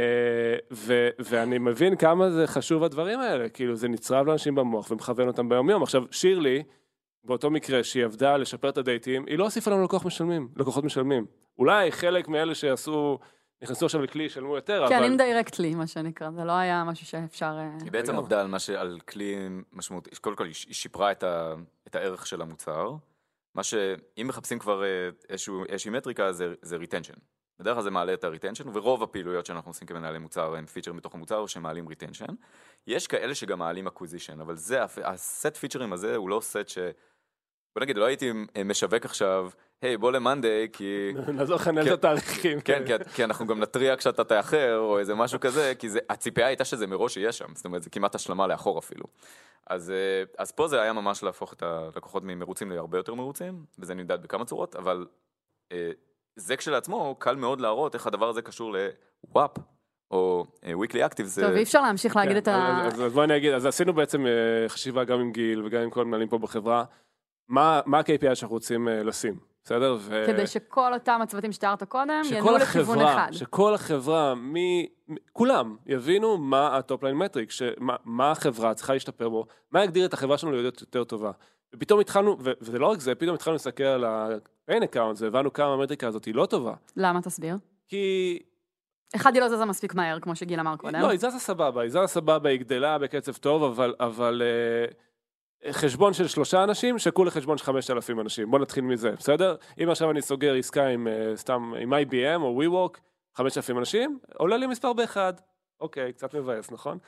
ו- 0.73 1.09
ואני 1.19 1.59
מבין 1.59 1.97
כמה 1.97 2.31
זה 2.31 2.47
חשוב 2.47 2.85
הדברים 2.85 3.21
האלה. 3.21 3.49
כאילו, 3.49 3.77
זה 3.77 3.89
נצרב 3.89 4.27
לאנשים 4.27 4.55
במוח 4.55 4.91
ומכוון 4.91 5.29
אותם 5.29 5.49
ביום-יום. 5.49 5.83
עכשיו, 5.83 6.03
שירלי, 6.11 6.63
באותו 7.25 7.51
מקרה 7.51 7.85
שהיא 7.85 8.05
עבדה 8.05 8.37
לשפר 8.37 8.69
את 8.69 8.79
הדייטים, 8.79 9.27
היא 9.27 9.39
לא 9.39 9.45
הוסיפה 9.45 9.71
לנו 9.71 9.85
לקוח 9.85 10.07
משלמים, 10.07 10.49
לקוחות 10.57 10.85
משלמים. 10.85 11.27
אולי 11.59 11.93
חלק 11.93 12.29
מאלה 12.29 12.55
שעשו, 12.55 13.19
נכנסו 13.63 13.87
עכשיו 13.87 14.03
לכלי, 14.03 14.25
ישלמו 14.25 14.57
יותר, 14.57 14.85
כן, 14.89 14.97
אבל... 14.97 15.05
אינדירקטלי, 15.05 15.75
מה 15.75 15.87
שנקרא. 15.87 16.31
זה 16.31 16.45
לא 16.45 16.53
היה 16.53 16.85
משהו 16.85 17.07
שאפשר... 17.07 17.55
אה, 17.59 17.71
היא 17.83 17.93
בעצם. 17.93 18.17
עבדה 18.17 18.41
על, 18.41 18.47
מה 18.47 18.59
ש... 18.59 18.71
על 18.71 19.01
כלי 19.09 19.49
משמעותי, 19.73 20.11
קודם 20.21 20.37
כל 20.37 20.45
היא 20.45 20.55
היא 20.67 20.75
שיפרה 20.75 21.13
את, 21.13 21.23
ה... 21.23 21.55
את 21.87 21.95
הערך 21.95 22.27
של 22.27 22.43
המוצר, 22.43 22.95
מה 23.55 23.63
שאם 23.63 24.27
מחפשים 24.29 24.59
כבר 24.59 24.85
אה, 24.85 24.89
איזשהו, 25.29 25.65
איזושהי 25.69 25.91
מטריקה 25.91 26.33
זה, 26.33 26.55
זה 26.63 26.77
retention. 26.77 27.19
בדרך 27.59 27.75
כלל 27.75 27.83
זה 27.83 27.91
מעלה 27.91 28.15
את 28.15 28.25
ה-retention, 28.25 28.69
ורוב 28.73 29.03
הפעילויות 29.03 29.47
שאנחנו 29.47 29.71
עושים 29.71 29.89
כמנהלי 29.89 30.19
מוצר 30.19 30.55
הם 30.55 30.67
פיצ'רים 30.67 30.97
בתוך 30.97 31.15
המוצר 31.15 31.47
שמעלים 31.47 31.89
retention. 31.89 32.33
יש 32.87 33.07
כאלה 33.07 33.35
שגם 33.35 33.59
מעלים 33.59 33.89
acquisition, 33.89 34.41
אבל 34.41 34.57
זה, 34.57 34.83
הסט 35.05 35.57
פיצ'רים 35.57 35.93
הזה 35.93 36.17
הוא 36.17 36.29
לא 36.31 36.41
סט 36.41 36.69
ש... 36.69 36.79
בוא 37.77 37.83
נגיד, 37.83 37.97
לא 37.97 38.05
הייתי 38.05 38.33
משווק 38.65 39.05
עכשיו, 39.05 39.51
היי 39.83 39.97
בוא 39.97 40.13
למאנדיי, 40.13 40.69
כי... 40.73 41.13
נעזור 41.35 41.57
לך 41.57 41.67
לנהל 41.67 41.85
כן. 41.85 41.93
את 41.93 41.99
התאריכים. 41.99 42.61
כן, 42.61 42.83
כי, 43.15 43.25
אנחנו 43.25 43.47
גם 43.47 43.61
נתריע 43.61 43.97
כשאתה 43.97 44.25
תאחר, 44.25 44.79
או 44.79 44.99
איזה 44.99 45.15
משהו 45.15 45.41
כזה, 45.41 45.73
כי 45.79 45.89
זה, 45.89 45.99
הציפייה 46.11 46.47
הייתה 46.47 46.65
שזה 46.65 46.87
מראש 46.87 47.17
יהיה 47.17 47.33
שם, 47.33 47.55
זאת 47.55 47.65
אומרת, 47.65 47.83
זה 47.83 47.91
כמעט 47.91 48.15
השלמה 48.15 48.47
לאחור 48.47 48.79
אפילו. 48.79 49.05
אז, 49.67 49.91
אה, 49.91 50.23
אז 50.39 50.53
פה 50.53 50.69
זה 50.69 50.83
היה 50.83 50.93
ממש 50.93 51.23
להפוך 51.23 51.53
את 51.53 51.63
הלקוחות 51.63 52.23
ממרוצים 52.23 52.71
להרבה 52.71 52.99
יותר 52.99 53.15
מרוצים, 53.15 53.65
וזה 53.79 53.95
נמדד 53.95 54.23
בכמה 54.23 54.45
צורות, 54.45 54.77
אבל 54.77 55.07
אה, 55.73 55.91
זה 56.37 56.57
כשלעצמו 56.57 57.17
קל 57.19 57.37
מאוד 57.37 57.61
להראות 57.61 57.95
איך 57.95 58.07
הדבר 58.07 58.29
הזה 58.29 58.43
קשור 58.43 58.73
ל-WAP, 58.73 59.61
או 60.11 60.47
אה, 60.65 60.73
Weekly 60.73 61.11
Active, 61.11 61.25
זה... 61.25 61.43
טוב, 61.43 61.55
אי 61.55 61.63
אפשר 61.63 61.83
להמשיך 61.83 62.17
להגיד 62.17 62.37
את 62.37 62.49
ה... 62.49 62.53
כן, 62.53 63.03
אז, 63.03 63.13
בואי 63.13 63.25
אני 63.25 63.37
אגיד, 63.37 63.53
אז 63.53 63.67
עשינו 63.67 63.93
בעצם 63.93 64.27
חשיבה 64.69 65.05
גם 65.05 65.21
עם 65.21 65.33
גיל 65.33 65.63
וגם 65.65 65.83
עם 65.83 65.91
כל 65.91 66.01
המנהלים 66.01 66.29
פה 66.29 66.39
בחברה, 66.39 66.85
מה, 67.53 67.81
מה 67.87 67.99
ה-KPI 67.99 68.35
שאנחנו 68.35 68.55
רוצים 68.57 68.89
אה, 68.89 69.03
לשים, 69.03 69.37
בסדר? 69.65 69.97
ו... 70.01 70.25
כדי 70.27 70.47
שכל 70.47 70.95
אותם 70.95 71.21
הצוותים 71.23 71.53
שתיארת 71.53 71.83
קודם 71.83 72.23
ינועו 72.31 72.57
לכיוון 72.57 73.01
אחד. 73.01 73.29
שכל 73.33 73.75
החברה, 73.75 74.35
מ- 74.35 75.15
כולם 75.33 75.77
יבינו 75.87 76.39
מה 76.39 76.77
ה 76.77 76.82
top 76.82 76.97
line 76.97 77.17
metric, 77.17 77.51
שמה, 77.51 77.97
מה 78.05 78.31
החברה 78.31 78.75
צריכה 78.75 78.93
להשתפר 78.93 79.29
בו, 79.29 79.47
מה 79.71 79.85
יגדיר 79.85 80.07
את 80.07 80.15
החברה 80.15 80.39
שלנו 80.39 80.53
להיות 80.53 80.81
יותר 80.81 81.05
טובה. 81.05 81.31
ופתאום 81.75 82.01
התחלנו, 82.01 82.37
ו- 82.41 82.53
וזה 82.61 82.79
לא 82.79 82.87
רק 82.87 83.01
זה, 83.01 83.15
פתאום 83.15 83.35
התחלנו 83.35 83.55
להסתכל 83.55 83.85
על 83.85 84.05
ה-paying 84.05 84.83
account 84.83 85.17
והבנו 85.19 85.53
כמה 85.53 85.73
המטריקה 85.75 86.07
הזאת 86.09 86.25
היא 86.25 86.35
לא 86.35 86.47
טובה. 86.47 86.75
למה 86.97 87.23
תסביר? 87.23 87.57
כי 87.89 88.39
אחד, 89.17 89.35
היא 89.35 89.43
לא 89.43 89.49
זזה 89.49 89.65
מספיק 89.65 89.95
מהר, 89.95 90.21
כמו 90.21 90.37
שגיל 90.37 90.61
אמר 90.61 90.77
קודם. 90.77 91.01
לא, 91.01 91.09
היא 91.09 91.19
זזה 91.19 91.39
סבבה, 91.39 91.83
היא 91.83 91.91
זזה 91.91 92.07
סבבה, 92.07 92.51
היא 92.51 92.61
גדלה 92.61 92.99
בקצב 92.99 93.33
טוב, 93.33 93.63
אבל, 93.63 93.95
אבל 94.01 94.43
אה, 94.45 94.93
חשבון 95.71 96.13
של 96.13 96.29
שלושה 96.29 96.65
אנשים 96.65 96.99
שקול 96.99 97.27
לחשבון 97.27 97.59
של 97.59 97.65
5,000 97.65 98.21
אנשים, 98.21 98.51
בוא 98.51 98.59
נתחיל 98.59 98.85
מזה, 98.85 99.11
בסדר? 99.11 99.57
אם 99.83 99.91
עכשיו 99.91 100.11
אני 100.11 100.23
סוגר 100.23 100.55
עסקה 100.55 100.87
עם 100.87 101.09
אה, 101.09 101.33
סתם, 101.37 101.73
עם 101.81 101.93
IBM 101.93 102.41
או 102.41 102.63
WeWork, 102.63 102.99
5,000 103.35 103.79
אנשים, 103.79 104.19
עולה 104.37 104.57
לי 104.57 104.67
מספר 104.67 104.93
באחד. 104.93 105.33
אוקיי, 105.81 106.13
קצת 106.13 106.35
מבאס, 106.35 106.71
נכון? 106.71 106.99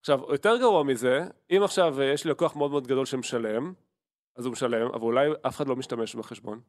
עכשיו, 0.00 0.20
יותר 0.30 0.56
גרוע 0.56 0.82
מזה, 0.82 1.24
אם 1.50 1.62
עכשיו 1.62 2.00
אה, 2.00 2.04
יש 2.04 2.24
לי 2.24 2.30
לקוח 2.30 2.56
מאוד 2.56 2.70
מאוד 2.70 2.86
גדול 2.86 3.06
שמשלם, 3.06 3.72
אז 4.36 4.44
הוא 4.44 4.52
משלם, 4.52 4.86
אבל 4.86 5.02
אולי 5.02 5.28
אף 5.46 5.56
אחד 5.56 5.68
לא 5.68 5.76
משתמש 5.76 6.14
בחשבון. 6.14 6.60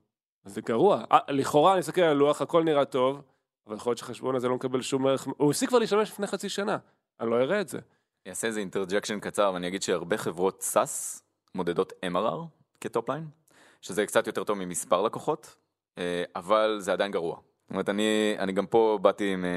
אז 0.45 0.53
זה 0.53 0.61
גרוע. 0.61 1.03
אה, 1.11 1.19
לכאורה 1.29 1.73
אני 1.73 1.81
אסתכל 1.81 2.01
על 2.01 2.09
הלוח, 2.09 2.41
הכל 2.41 2.63
נראה 2.63 2.85
טוב, 2.85 3.21
אבל 3.67 3.75
יכול 3.75 3.89
להיות 3.89 3.97
שהחשבון 3.97 4.35
הזה 4.35 4.47
לא 4.47 4.55
מקבל 4.55 4.81
שום 4.81 5.07
ערך, 5.07 5.27
הוא 5.37 5.51
הפסיק 5.51 5.69
כבר 5.69 5.79
להשתמש 5.79 6.11
לפני 6.11 6.27
חצי 6.27 6.49
שנה, 6.49 6.77
אני 7.19 7.29
לא 7.29 7.35
אראה 7.35 7.61
את 7.61 7.67
זה. 7.67 7.79
אני 8.25 8.29
אעשה 8.29 8.47
איזה 8.47 8.59
interjection 8.59 9.19
קצר 9.19 9.51
ואני 9.53 9.67
אגיד 9.67 9.81
שהרבה 9.81 10.17
חברות 10.17 10.63
SaaS 10.73 11.21
מודדות 11.55 11.93
MRR 12.05 12.45
כ 12.81 12.93
top 12.93 13.09
line, 13.09 13.27
שזה 13.81 14.05
קצת 14.05 14.27
יותר 14.27 14.43
טוב 14.43 14.57
ממספר 14.57 15.01
לקוחות, 15.01 15.55
אה, 15.97 16.23
אבל 16.35 16.77
זה 16.79 16.93
עדיין 16.93 17.11
גרוע. 17.11 17.39
זאת 17.69 17.71
אומרת, 17.71 17.89
אני, 17.89 18.35
אני 18.39 18.51
גם 18.51 18.65
פה 18.65 18.99
באתי 19.01 19.33
עם, 19.33 19.45
אה, 19.45 19.49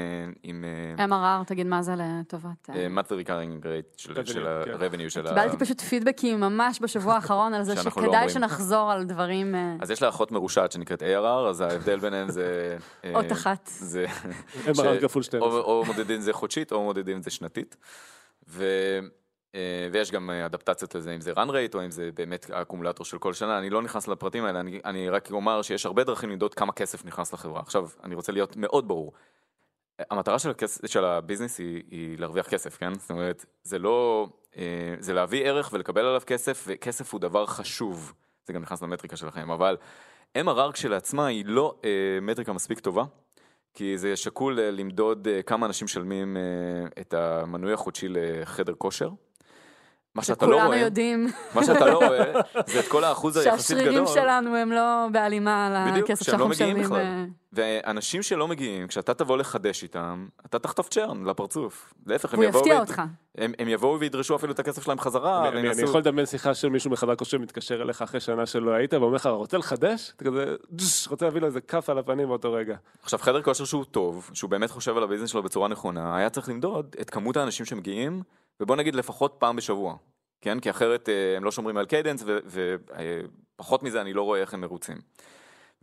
עם 0.43 0.65
אה, 0.99 1.05
MRR, 1.05 1.45
תגיד 1.45 1.67
מה 1.67 1.81
זה 1.81 1.93
לטובת... 1.97 2.69
אה, 2.69 2.87
monthly 2.87 3.27
recurring 3.27 3.63
rate 3.63 3.97
של, 3.97 4.13
Revenue, 4.13 4.25
של 4.25 4.47
כן. 4.65 4.71
ה-revenue 4.71 5.09
של 5.09 5.27
ה... 5.27 5.29
קיבלתי 5.29 5.57
פשוט 5.57 5.81
פידבקים 5.81 6.39
ממש 6.39 6.79
בשבוע 6.81 7.13
האחרון 7.13 7.53
על 7.53 7.63
זה 7.63 7.75
שאנחנו 7.75 8.01
לא 8.01 8.07
שכדאי 8.07 8.21
אומרים. 8.21 8.29
שנחזור 8.29 8.91
על 8.91 9.03
דברים, 9.03 9.55
אז 9.81 9.91
יש 9.91 10.01
לה 10.01 10.09
אחות 10.09 10.31
מרושעת 10.31 10.71
שנקראת 10.71 11.01
ARR, 11.01 11.49
אז 11.49 11.61
ההבדל 11.61 11.99
ביניהם 11.99 12.29
זה... 12.29 12.77
אות 13.15 13.31
אחת. 13.31 13.69
זה... 13.73 14.05
MRR 14.65 15.01
כפול 15.01 15.19
או, 15.19 15.23
12. 15.23 15.39
או 15.39 15.83
מודדים 15.87 16.15
את 16.15 16.23
זה 16.23 16.33
חודשית 16.33 16.71
או 16.71 16.83
מודדים 16.83 17.17
את 17.17 17.23
זה 17.23 17.31
שנתית. 17.31 17.77
ו, 18.47 18.65
אה, 19.55 19.87
ויש 19.91 20.11
גם 20.11 20.29
אה, 20.29 20.45
אדפטציות 20.45 20.95
לזה, 20.95 21.15
אם 21.15 21.21
זה 21.21 21.31
run 21.31 21.49
rate 21.49 21.75
או 21.75 21.85
אם 21.85 21.91
זה 21.91 22.09
באמת 22.13 22.49
האקומולטור 22.49 23.05
של 23.05 23.17
כל 23.17 23.33
שנה, 23.33 23.57
אני 23.57 23.69
לא 23.69 23.81
נכנס 23.81 24.07
לפרטים 24.07 24.45
האלה, 24.45 24.59
אני, 24.59 24.79
אני 24.85 25.09
רק 25.09 25.31
אומר 25.31 25.61
שיש 25.61 25.85
הרבה 25.85 26.03
דרכים 26.03 26.29
למדוד 26.29 26.53
כמה 26.53 26.71
כסף 26.71 27.05
נכנס 27.05 27.33
לחברה. 27.33 27.59
עכשיו, 27.59 27.89
אני 28.03 28.15
רוצה 28.15 28.31
להיות 28.31 28.55
מאוד 28.57 28.87
ברור. 28.87 29.13
המטרה 29.99 30.39
של, 30.39 30.49
הכס, 30.49 30.81
של 30.85 31.05
הביזנס 31.05 31.59
היא, 31.59 31.83
היא 31.91 32.17
להרוויח 32.19 32.47
כסף, 32.47 32.77
כן? 32.77 32.93
זאת 32.93 33.11
אומרת, 33.11 33.45
זה 33.63 33.79
לא... 33.79 34.27
אה, 34.57 34.95
זה 34.99 35.13
להביא 35.13 35.45
ערך 35.45 35.69
ולקבל 35.73 36.05
עליו 36.05 36.21
כסף, 36.25 36.63
וכסף 36.67 37.13
הוא 37.13 37.21
דבר 37.21 37.45
חשוב. 37.45 38.13
זה 38.45 38.53
גם 38.53 38.61
נכנס 38.61 38.81
למטריקה 38.81 39.17
שלכם, 39.17 39.51
אבל 39.51 39.77
MRR 40.37 40.71
כשלעצמה 40.73 41.27
היא 41.27 41.45
לא 41.45 41.75
מטריקה 42.21 42.53
מספיק 42.53 42.79
טובה, 42.79 43.03
כי 43.73 43.97
זה 43.97 44.15
שקול 44.15 44.59
אה, 44.59 44.71
למדוד 44.71 45.27
אה, 45.27 45.41
כמה 45.41 45.65
אנשים 45.65 45.85
משלמים 45.85 46.37
אה, 46.37 46.41
את 47.01 47.13
המנוי 47.13 47.73
החודשי 47.73 48.07
לחדר 48.09 48.73
כושר. 48.77 49.09
מה 50.15 50.23
שאתה 50.23 50.45
לא 50.45 50.51
שכולנו 50.51 50.67
רואה, 50.67 50.79
יודעים 50.79 51.27
מה 51.55 51.63
שאתה 51.63 51.85
לא 51.85 51.97
רואה, 51.97 52.33
זה 52.73 52.79
את 52.79 52.87
כל 52.87 53.03
האחוז 53.03 53.37
היחסית 53.37 53.77
גדול. 53.77 53.91
שהשרירים 53.91 54.07
שלנו 54.07 54.55
הם 54.55 54.71
לא 54.71 55.07
בהלימה 55.11 55.67
על 55.67 55.91
בדיוק, 55.91 56.09
הכסף 56.09 56.25
שהם 56.25 56.31
שאנחנו 56.31 56.45
לא 56.45 56.49
מגיעים 56.49 56.75
משלמים. 56.77 56.85
בכלל. 56.91 57.05
אה, 57.05 57.25
ואנשים 57.85 58.21
שלא 58.23 58.47
מגיעים, 58.47 58.87
כשאתה 58.87 59.13
תבוא 59.13 59.37
לחדש 59.37 59.83
איתם, 59.83 60.27
אתה 60.45 60.59
תחטוף 60.59 60.89
צ'רן 60.89 61.25
לפרצוף. 61.25 61.93
להפך, 62.07 62.33
הם 62.33 62.43
יבואו... 62.43 62.59
יפתיע 62.61 62.73
ויד- 62.75 62.81
אותך. 62.89 63.01
הם, 63.37 63.53
הם 63.59 63.67
יבואו 63.67 63.99
וידרשו 63.99 64.35
אפילו 64.35 64.53
את 64.53 64.59
הכסף 64.59 64.83
שלהם 64.83 64.99
חזרה, 64.99 65.49
אני, 65.49 65.59
אני, 65.59 65.71
אני 65.71 65.81
יכול 65.81 65.99
לדמיין 65.99 66.25
שיחה 66.25 66.53
של 66.53 66.69
מישהו 66.69 66.91
מחדר 66.91 67.15
כושר 67.15 67.37
שמתקשר 67.37 67.81
אליך 67.81 68.01
אחרי 68.01 68.19
שנה 68.19 68.45
שלא 68.45 68.71
היית 68.71 68.93
ואומר 68.93 69.15
לך, 69.15 69.25
רוצה 69.25 69.57
לחדש? 69.57 70.13
אתה 70.15 70.25
כזה, 70.25 70.55
רוצה 71.09 71.25
להביא 71.25 71.41
לו 71.41 71.47
איזה 71.47 71.61
כף 71.61 71.89
על 71.89 71.97
הפנים 71.97 72.27
באותו 72.27 72.53
רגע. 72.53 72.75
עכשיו 73.03 73.19
חדר 73.19 73.41
כושר 73.41 73.65
שהוא 73.65 73.83
טוב, 73.83 74.29
שהוא 74.33 74.49
באמת 74.49 74.71
חושב 74.71 74.97
על 74.97 75.03
ה 75.03 75.06
business 75.06 75.29
שלו 75.29 75.43
בצורה 75.43 75.67
נכונה, 75.67 76.17
היה 76.17 76.29
צריך 76.29 76.49
למדוד 76.49 76.95
את 77.01 77.09
כמות 77.09 77.37
האנשים 77.37 77.65
שמגיעים, 77.65 78.21
ובוא 78.59 78.75
נגיד 78.75 78.95
לפחות 78.95 79.35
פעם 79.39 79.55
בשבוע, 79.55 79.95
כן? 80.41 80.59
כי 80.59 80.69
אחרת 80.69 81.09
אה, 81.09 81.37
הם 81.37 81.43
לא 81.43 81.51
שומרים 81.51 81.77
על 81.77 81.85
cadence, 81.85 82.23
ופחות 82.25 83.83
מזה 83.83 84.01
אני 84.01 84.13
לא 84.13 84.21
רואה 84.21 84.41
איך 84.41 84.53
הם 84.53 84.61
מרוצים. 84.61 84.97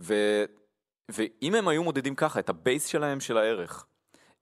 ו, 0.00 0.14
ואם 1.08 1.54
הם 1.54 1.68
היו 1.68 1.84
מודדים 1.84 2.14
ככה 2.14 2.40
את 2.40 2.48
ה 2.48 2.56
base 2.56 2.86
שלהם 2.86 3.20
של 3.20 3.36
הערך, 3.36 3.86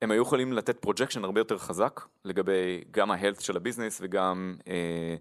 הם 0.02 0.10
היו 0.10 0.22
יכולים 0.22 0.52
לתת 0.52 0.78
projection 0.78 1.24
הרבה 1.24 1.40
יותר 1.40 1.58
חזק 1.58 2.00
לגבי 2.24 2.84
גם 2.90 3.10
ה 3.11 3.15
health 3.15 3.40
של 3.40 3.56
ה 3.56 3.61
business 3.61 3.98
וגם, 4.02 4.56
אה, 4.68 5.16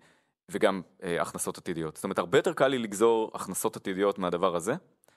וגם 0.51 0.81
אה, 1.03 1.21
הכנסות 1.21 1.57
עתידיות. 1.57 1.95
זאת 1.95 2.03
אומרת, 2.03 2.19
הרבה 2.19 2.37
יותר 2.37 2.53
קל 2.53 2.67
לי 2.67 2.77
לגזור 2.77 3.31
הכנסות 3.33 3.75
עתידיות 3.75 4.19
מהדבר 4.19 4.55
הזה, 4.55 4.73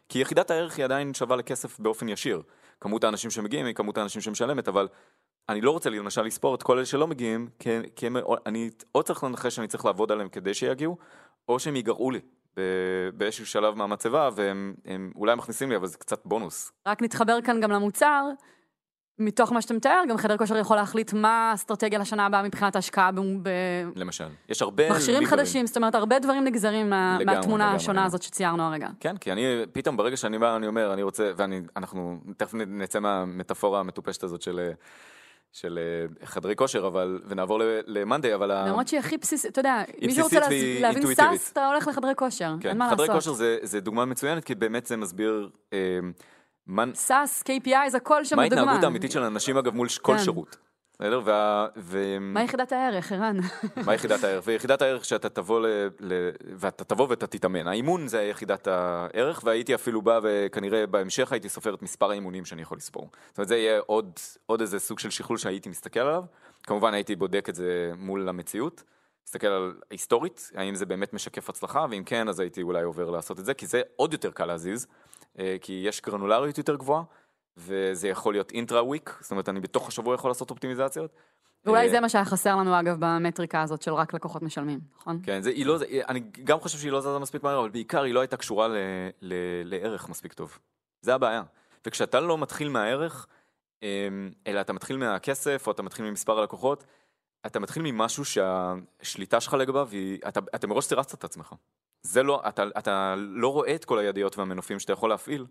כי 0.08 0.18
יחידת 0.18 0.50
הערך 0.50 0.76
היא 0.76 0.84
עדיין 0.84 1.14
שווה 1.14 1.36
לכסף 1.36 1.80
באופן 1.80 2.08
ישיר. 2.08 2.42
כמות 2.80 3.04
האנשים 3.04 3.30
שמגיעים 3.30 3.66
היא 3.66 3.74
כמות 3.74 3.98
האנשים 3.98 4.22
שמשלמת, 4.22 4.68
אבל 4.68 4.88
אני 5.48 5.60
לא 5.60 5.70
רוצה 5.70 5.90
למשל 5.90 6.22
לספור 6.22 6.54
את 6.54 6.62
כל 6.62 6.76
אלה 6.76 6.86
שלא 6.86 7.06
מגיעים, 7.06 7.48
כי, 7.58 7.70
כי 7.96 8.06
הם, 8.06 8.16
אני 8.46 8.70
או 8.94 9.02
צריך 9.02 9.24
לנחש 9.24 9.56
שאני 9.56 9.66
צריך 9.66 9.84
לעבוד 9.84 10.12
עליהם 10.12 10.28
כדי 10.28 10.54
שיגיעו, 10.54 10.96
או 11.48 11.58
שהם 11.58 11.76
ייגרעו 11.76 12.10
לי 12.10 12.20
ב- 12.56 13.08
באיזשהו 13.14 13.46
שלב 13.46 13.74
מהמצבה, 13.74 14.30
והם 14.34 14.74
הם 14.84 15.12
אולי 15.16 15.34
מכניסים 15.34 15.70
לי, 15.70 15.76
אבל 15.76 15.86
זה 15.86 15.98
קצת 15.98 16.22
בונוס. 16.24 16.72
רק 16.86 17.02
נתחבר 17.02 17.38
כאן 17.44 17.60
גם 17.60 17.70
למוצר. 17.70 18.24
מתוך 19.22 19.52
מה 19.52 19.62
שאתה 19.62 19.74
מתאר, 19.74 20.02
גם 20.08 20.16
חדר 20.16 20.36
כושר 20.36 20.56
יכול 20.56 20.76
להחליט 20.76 21.12
מה 21.12 21.50
האסטרטגיה 21.50 21.98
לשנה 21.98 22.26
הבאה 22.26 22.42
מבחינת 22.42 22.76
ההשקעה 22.76 23.10
למשל. 23.96 24.28
יש 24.48 24.62
הרבה... 24.62 24.88
במכשירים 24.88 25.20
ליברים. 25.20 25.38
חדשים, 25.38 25.66
זאת 25.66 25.76
אומרת, 25.76 25.94
הרבה 25.94 26.18
דברים 26.18 26.44
נגזרים 26.44 26.86
לגמרי, 26.86 27.24
מהתמונה 27.24 27.64
לגמרי, 27.64 27.76
השונה 27.76 27.92
לגמרי. 27.92 28.06
הזאת 28.06 28.22
שציירנו 28.22 28.62
הרגע. 28.62 28.88
כן, 29.00 29.16
כי 29.16 29.32
אני, 29.32 29.42
פתאום 29.72 29.96
ברגע 29.96 30.16
שאני 30.16 30.38
בא, 30.38 30.56
אני 30.56 30.66
אומר, 30.66 30.92
אני 30.92 31.02
רוצה, 31.02 31.32
ואנחנו 31.36 32.20
תכף 32.36 32.54
נצא 32.54 33.00
מהמטאפורה 33.00 33.80
המטופשת 33.80 34.22
הזאת 34.22 34.42
של, 34.42 34.70
של 35.52 35.78
אה, 35.78 36.26
חדרי 36.26 36.56
כושר, 36.56 36.86
אבל, 36.86 37.20
ונעבור 37.28 37.60
למאנדיי, 37.86 38.34
אבל... 38.34 38.68
למרות 38.68 38.88
שהיא 38.88 39.00
הכי 39.00 39.16
בסיסית, 39.16 39.52
אתה 39.52 39.60
יודע, 39.60 39.82
מי 40.02 40.14
שרוצה 40.14 40.40
להבין. 40.80 41.14
סאס, 41.14 41.52
אתה 41.52 41.68
הולך 41.68 41.88
לחדרי 41.88 42.12
כושר, 42.16 42.54
כן, 42.60 42.68
אין 42.68 42.78
מה 42.78 42.90
חדרי 42.90 43.08
לעשות. 43.08 43.22
כושר 43.22 43.32
זה, 43.32 43.58
זה 43.62 43.80
דוגמה 43.80 44.04
מצוינת, 44.04 44.44
כי 44.44 44.54
באמת 44.54 44.86
זה 44.86 44.96
מסביר 44.96 45.50
אה, 45.72 45.98
מה, 46.66 46.84
סאס, 46.94 47.42
KPI, 47.42 47.88
זה 47.88 47.96
הכל 47.96 48.24
שם 48.24 48.36
מה 48.36 48.42
בדוגמה. 48.42 48.60
ההתנהגות 48.60 48.84
האמיתית 48.84 49.12
של 49.12 49.22
אנשים, 49.22 49.56
אגב, 49.56 49.74
מול 49.74 49.88
כל 50.02 50.12
כן. 50.16 50.24
שירות. 50.24 50.56
בסדר? 51.00 51.20
וה... 51.24 51.66
ו... 51.76 52.16
מה 52.20 52.42
יחידת 52.42 52.72
הערך, 52.72 53.12
ערן? 53.12 53.36
מה 53.86 53.94
יחידת 53.96 54.24
הערך? 54.24 54.44
ויחידת 54.46 54.82
הערך 54.82 55.04
שאתה 55.04 55.28
תבוא 55.28 55.60
ל... 55.60 55.66
ל... 56.00 56.30
ואתה 56.56 56.84
תבוא 56.84 57.06
ואתה 57.10 57.26
תתאמן. 57.26 57.66
האימון 57.66 58.08
זה 58.08 58.22
יחידת 58.22 58.66
הערך, 58.66 59.40
והייתי 59.44 59.74
אפילו 59.74 60.02
בא 60.02 60.20
וכנראה 60.22 60.86
בהמשך 60.86 61.32
הייתי 61.32 61.48
סופר 61.48 61.74
את 61.74 61.82
מספר 61.82 62.10
האימונים 62.10 62.44
שאני 62.44 62.62
יכול 62.62 62.78
לספור. 62.78 63.10
זאת 63.28 63.38
אומרת, 63.38 63.48
זה 63.48 63.56
יהיה 63.56 63.80
עוד, 63.86 64.18
עוד 64.46 64.60
איזה 64.60 64.78
סוג 64.78 64.98
של 64.98 65.10
שכלול 65.10 65.38
שהייתי 65.38 65.68
מסתכל 65.68 66.00
עליו. 66.00 66.24
כמובן 66.62 66.94
הייתי 66.94 67.16
בודק 67.16 67.48
את 67.48 67.54
זה 67.54 67.92
מול 67.98 68.28
המציאות. 68.28 68.82
מסתכל 69.26 69.46
על 69.46 69.74
היסטורית, 69.90 70.50
האם 70.54 70.74
זה 70.74 70.86
באמת 70.86 71.12
משקף 71.12 71.48
הצלחה, 71.48 71.86
ואם 71.90 72.02
כן, 72.06 72.28
אז 72.28 72.40
הייתי 72.40 72.62
אולי 72.62 72.82
עובר 72.82 73.10
לעשות 73.10 73.40
את 73.40 73.44
זה, 73.44 73.54
כי 73.54 73.66
זה 73.66 73.82
עוד 73.96 74.12
יותר 74.12 74.30
קל 74.30 74.46
להזיז, 74.46 74.86
אה, 75.38 75.56
כי 75.60 75.82
יש 75.86 76.02
גרנולריות 76.02 76.58
יותר 76.58 76.76
גבוהה, 76.76 77.02
וזה 77.56 78.08
יכול 78.08 78.34
להיות 78.34 78.50
אינטרה 78.50 78.84
וויק, 78.84 79.18
זאת 79.20 79.30
אומרת, 79.30 79.48
אני 79.48 79.60
בתוך 79.60 79.88
השבוע 79.88 80.14
יכול 80.14 80.30
לעשות 80.30 80.50
אופטימיזציות. 80.50 81.10
ואולי 81.64 81.86
אה, 81.86 81.90
זה 81.90 82.00
מה 82.00 82.08
שהיה 82.08 82.24
חסר 82.24 82.56
לנו, 82.56 82.80
אגב, 82.80 82.96
במטריקה 82.98 83.62
הזאת 83.62 83.82
של 83.82 83.94
רק 83.94 84.14
לקוחות 84.14 84.42
משלמים, 84.42 84.80
נכון? 84.96 85.20
כן, 85.22 85.42
זה, 85.42 85.50
היא 85.50 85.66
לא, 85.66 85.78
אני 86.08 86.20
גם 86.44 86.60
חושב 86.60 86.78
שהיא 86.78 86.92
לא 86.92 87.00
זזה 87.00 87.18
מספיק 87.18 87.42
מהר, 87.42 87.60
אבל 87.60 87.68
בעיקר 87.68 88.02
היא 88.02 88.14
לא 88.14 88.20
הייתה 88.20 88.36
קשורה 88.36 88.68
ל, 88.68 88.76
ל, 89.22 89.34
לערך 89.64 90.08
מספיק 90.08 90.32
טוב. 90.32 90.58
זה 91.02 91.14
הבעיה. 91.14 91.42
וכשאתה 91.86 92.20
לא 92.20 92.38
מתחיל 92.38 92.68
מהערך, 92.68 93.26
אמ, 93.82 94.30
אלא 94.46 94.60
אתה 94.60 94.72
מתחיל 94.72 94.96
מהכסף, 94.96 95.66
או 95.66 95.72
אתה 95.72 95.82
מתחיל 95.82 96.04
ממספר 96.04 96.38
הלקוחות, 96.38 96.84
אתה 97.46 97.60
מתחיל 97.60 97.82
ממשהו 97.82 98.24
שהשליטה 98.24 99.40
שלך 99.40 99.54
לגביו, 99.54 99.88
היא, 99.92 100.18
אתה, 100.28 100.40
אתה 100.54 100.66
מראש 100.66 100.84
סירסת 100.84 101.14
את 101.14 101.24
עצמך. 101.24 101.54
זה 102.02 102.22
לא, 102.22 102.42
אתה, 102.48 102.64
אתה 102.78 103.14
לא 103.18 103.52
רואה 103.52 103.74
את 103.74 103.84
כל 103.84 103.98
הידיות 103.98 104.38
והמנופים 104.38 104.78
שאתה 104.78 104.92
יכול 104.92 105.10
להפעיל 105.10 105.46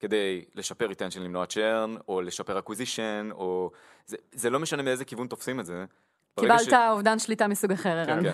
כדי 0.00 0.44
לשפר 0.54 0.86
retention, 0.86 1.22
למנוע 1.22 1.46
churn, 1.46 1.94
או 2.08 2.22
לשפר 2.22 2.58
acquisition, 2.58 3.28
או... 3.32 3.70
זה, 4.06 4.16
זה 4.32 4.50
לא 4.50 4.60
משנה 4.60 4.82
מאיזה 4.82 5.04
כיוון 5.04 5.26
תופסים 5.26 5.60
את 5.60 5.66
זה. 5.66 5.84
קיבלת 6.40 6.72
אובדן 6.90 7.18
שליטה 7.18 7.48
מסוג 7.48 7.72
אחר, 7.72 7.98
ערן. 7.98 8.22
כן. 8.22 8.32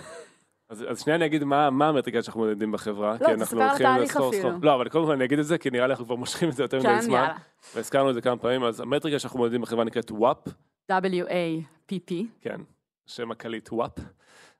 אז, 0.69 0.85
אז 0.87 1.01
שנייה 1.01 1.17
אני 1.17 1.25
אגיד 1.25 1.43
מה, 1.43 1.69
מה 1.69 1.87
המטריקה 1.87 2.23
שאנחנו 2.23 2.41
מודדים 2.41 2.71
בחברה. 2.71 3.15
לא, 3.21 3.25
כי 3.25 3.33
אנחנו 3.33 3.63
הולכים 3.63 3.87
לסחור-. 3.87 4.33
סחור. 4.33 4.51
לא, 4.61 4.75
אבל 4.75 4.89
קודם 4.89 5.05
כל 5.05 5.11
אני 5.11 5.25
אגיד 5.25 5.39
את 5.39 5.45
זה, 5.45 5.57
כי 5.57 5.69
נראה 5.69 5.87
לי 5.87 5.91
אנחנו 5.91 6.05
כבר 6.05 6.15
מושכים 6.15 6.49
את 6.49 6.55
זה 6.55 6.63
יותר 6.63 6.79
מדי 6.79 6.87
כן, 6.87 7.01
זמן. 7.01 7.27
והזכרנו 7.75 8.09
את 8.09 8.13
זה 8.13 8.21
כמה 8.21 8.37
פעמים, 8.37 8.63
אז 8.63 8.79
המטריקה 8.79 9.19
שאנחנו 9.19 9.39
מודדים 9.39 9.61
בחברה 9.61 9.83
נקראת 9.83 10.11
WAP, 10.11 10.49
W-A-P-P. 10.91 12.13
כן, 12.41 12.61
שם 13.05 13.31
הקליט 13.31 13.69
WAP, 13.69 14.01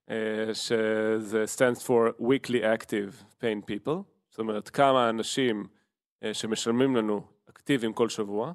אה, 0.09 0.15
שזה 0.53 1.43
stands 1.55 1.79
for 1.79 2.21
Weekly 2.21 2.61
Active 2.79 3.41
Paying 3.41 3.69
People, 3.69 4.03
זאת 4.29 4.39
אומרת 4.39 4.69
כמה 4.69 5.09
אנשים 5.09 5.67
שמשלמים 6.33 6.95
לנו 6.95 7.21
אקטיביים 7.49 7.93
כל 7.93 8.09
שבוע. 8.09 8.51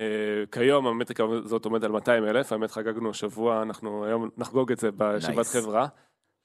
אה, 0.00 0.04
כיום 0.52 0.86
המטריקה 0.86 1.24
הזאת 1.44 1.64
עומד 1.64 1.84
על 1.84 1.92
200 1.92 2.24
אלף, 2.24 2.52
האמת 2.52 2.70
חגגנו 2.70 3.10
השבוע, 3.10 3.62
אנחנו 3.62 4.04
היום 4.04 4.28
נחגוג 4.36 4.72
את 4.72 4.78
זה 4.78 4.90
בישיבת 4.92 5.46
Nice. 5.46 5.52
חברה, 5.62 5.86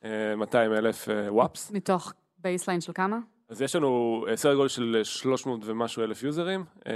אה, 0.03 0.35
200 0.37 0.73
אלף 0.73 1.07
WAPPs. 1.27 1.71
מתוך 1.71 2.13
baseline 2.37 2.81
של 2.81 2.93
כמה? 2.93 3.17
אז 3.49 3.61
יש 3.61 3.75
לנו 3.75 4.25
אה, 4.29 4.37
סדר 4.37 4.55
גודל 4.55 4.67
של 4.67 4.99
300 5.03 5.61
ומשהו 5.65 6.03
אלף 6.03 6.23
יוזרים, 6.23 6.63
אה, 6.87 6.93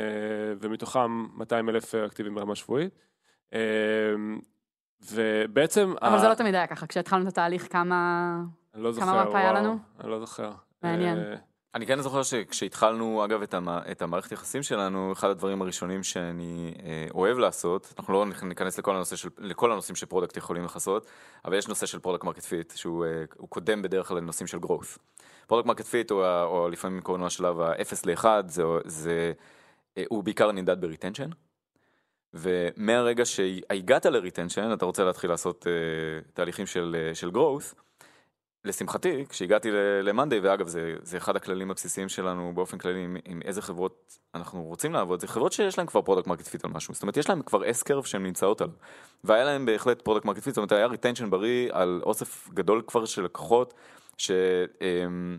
ומתוכם 0.60 1.26
200 1.38 1.70
אלף 1.70 1.96
אקטיביים 1.96 2.36
ברמה 2.36 2.56
שבועית. 2.56 2.94
אה, 3.54 3.60
ובעצם... 5.12 5.94
אבל 6.02 6.16
ה- 6.16 6.20
זה 6.20 6.28
לא 6.30 6.34
תמיד 6.34 6.56
היה 6.56 6.68
ככה, 6.68 6.88
כשהתחלנו 6.88 7.24
את 7.24 7.28
התהליך 7.28 7.72
כמה... 7.72 8.36
אני 8.74 8.84
לא 8.84 8.92
זוכר, 8.92 9.06
כמה 9.08 9.24
וואפ 9.24 9.36
היה 9.36 9.54
לנו? 9.54 9.78
אני 10.00 10.10
לא 10.12 10.20
זוכר. 10.20 10.52
מעניין. 10.84 11.18
אה, 11.76 11.76
אני 11.76 11.86
כן 11.86 12.02
זוכר 12.02 12.24
שכשהתחלנו, 12.24 13.26
אגב, 13.26 13.42
את, 13.42 13.54
המ... 13.54 13.70
את 13.70 14.02
המערכת 14.02 14.32
יחסים 14.32 14.64
שלנו, 14.64 15.14
אחד 15.14 15.30
הדברים 15.30 15.62
הראשונים 15.62 16.04
שאני 16.04 16.74
אה, 16.84 17.08
אוהב 17.14 17.38
לעשות, 17.38 17.94
אנחנו 17.98 18.14
לא 18.14 18.26
ניכנס 18.44 18.78
לכל, 18.78 18.96
הנושא 18.96 19.16
של, 19.16 19.30
לכל 19.38 19.72
הנושאים 19.72 19.96
שפרודקט 19.96 20.38
יכולים 20.38 20.66
לכסות, 20.66 21.08
אבל 21.46 21.58
יש 21.58 21.68
נושא 21.68 21.86
של 21.86 22.00
product 22.00 22.24
מרקט 22.24 22.44
פיט, 22.44 22.74
שהוא 22.76 23.06
אה, 23.06 23.26
קודם 23.50 23.82
בדרך 23.82 24.08
כלל 24.08 24.18
לנושאים 24.18 24.48
של 24.48 24.58
growth. 24.58 24.98
product 25.48 25.68
market 25.68 25.86
fit, 25.86 26.12
או, 26.12 26.70
לפעמים 26.72 27.02
קוראים 27.02 27.22
לו 27.22 27.28
השלב 27.28 27.62
ה-0 27.62 27.96
ל-1, 28.06 28.26
זה, 28.48 28.64
זה, 28.86 29.34
אה, 29.98 30.04
הוא 30.10 30.24
בעיקר 30.24 30.52
נמדד 30.52 30.82
ב 30.82 30.86
retention. 30.86 31.30
ומהרגע 32.34 33.26
שהגעת 33.26 34.06
ל 34.06 34.12
retention, 34.12 34.74
אתה 34.74 34.86
רוצה 34.86 35.04
להתחיל 35.04 35.30
לעשות 35.30 35.66
uh, 35.68 36.32
תהליכים 36.34 36.66
של, 36.66 36.96
uh, 37.12 37.16
של 37.16 37.30
growth, 37.30 37.76
לשמחתי, 38.70 39.26
כשהגעתי 39.30 39.72
ל-Monday, 40.04 40.36
ואגב, 40.44 40.68
זה, 40.68 40.96
זה 41.02 41.18
אחד 41.18 41.36
הכללים 41.36 41.72
הבסיסיים 41.72 42.10
שלנו 42.10 42.52
באופן 42.56 42.78
כללי, 42.78 43.04
עם, 43.04 43.18
עם 43.26 43.42
איזה 43.46 43.62
חברות 43.62 44.20
אנחנו 44.36 44.64
רוצים 44.64 44.94
לעבוד, 44.94 45.20
זה 45.20 45.28
חברות 45.28 45.52
שיש 45.52 45.78
להן 45.78 45.88
כבר 45.88 46.02
product 46.02 46.28
market 46.28 46.48
fit 46.48 46.66
על 46.66 46.72
משהו, 46.72 46.94
זאת 46.94 47.04
אומרת, 47.04 47.18
יש 47.18 47.30
להן 47.30 47.42
כבר 47.42 47.64
S-curve 47.64 48.06
שהן 48.06 48.24
נמצאות 48.24 48.62
עליו, 48.62 48.74
והיה 49.24 49.44
להן 49.44 49.66
בהחלט 49.66 50.02
product 50.02 50.26
market 50.26 50.44
fit, 50.44 50.54
זאת 50.54 50.58
אומרת, 50.58 50.72
היה 50.72 50.86
retention 50.86 51.30
בריא 51.30 51.70
על 51.72 52.02
אוסף 52.04 52.50
גדול 52.54 52.82
כבר 52.88 53.06
של 53.06 53.24
לקוחות, 53.24 53.74
ש... 54.18 54.32
אמ, 54.82 55.38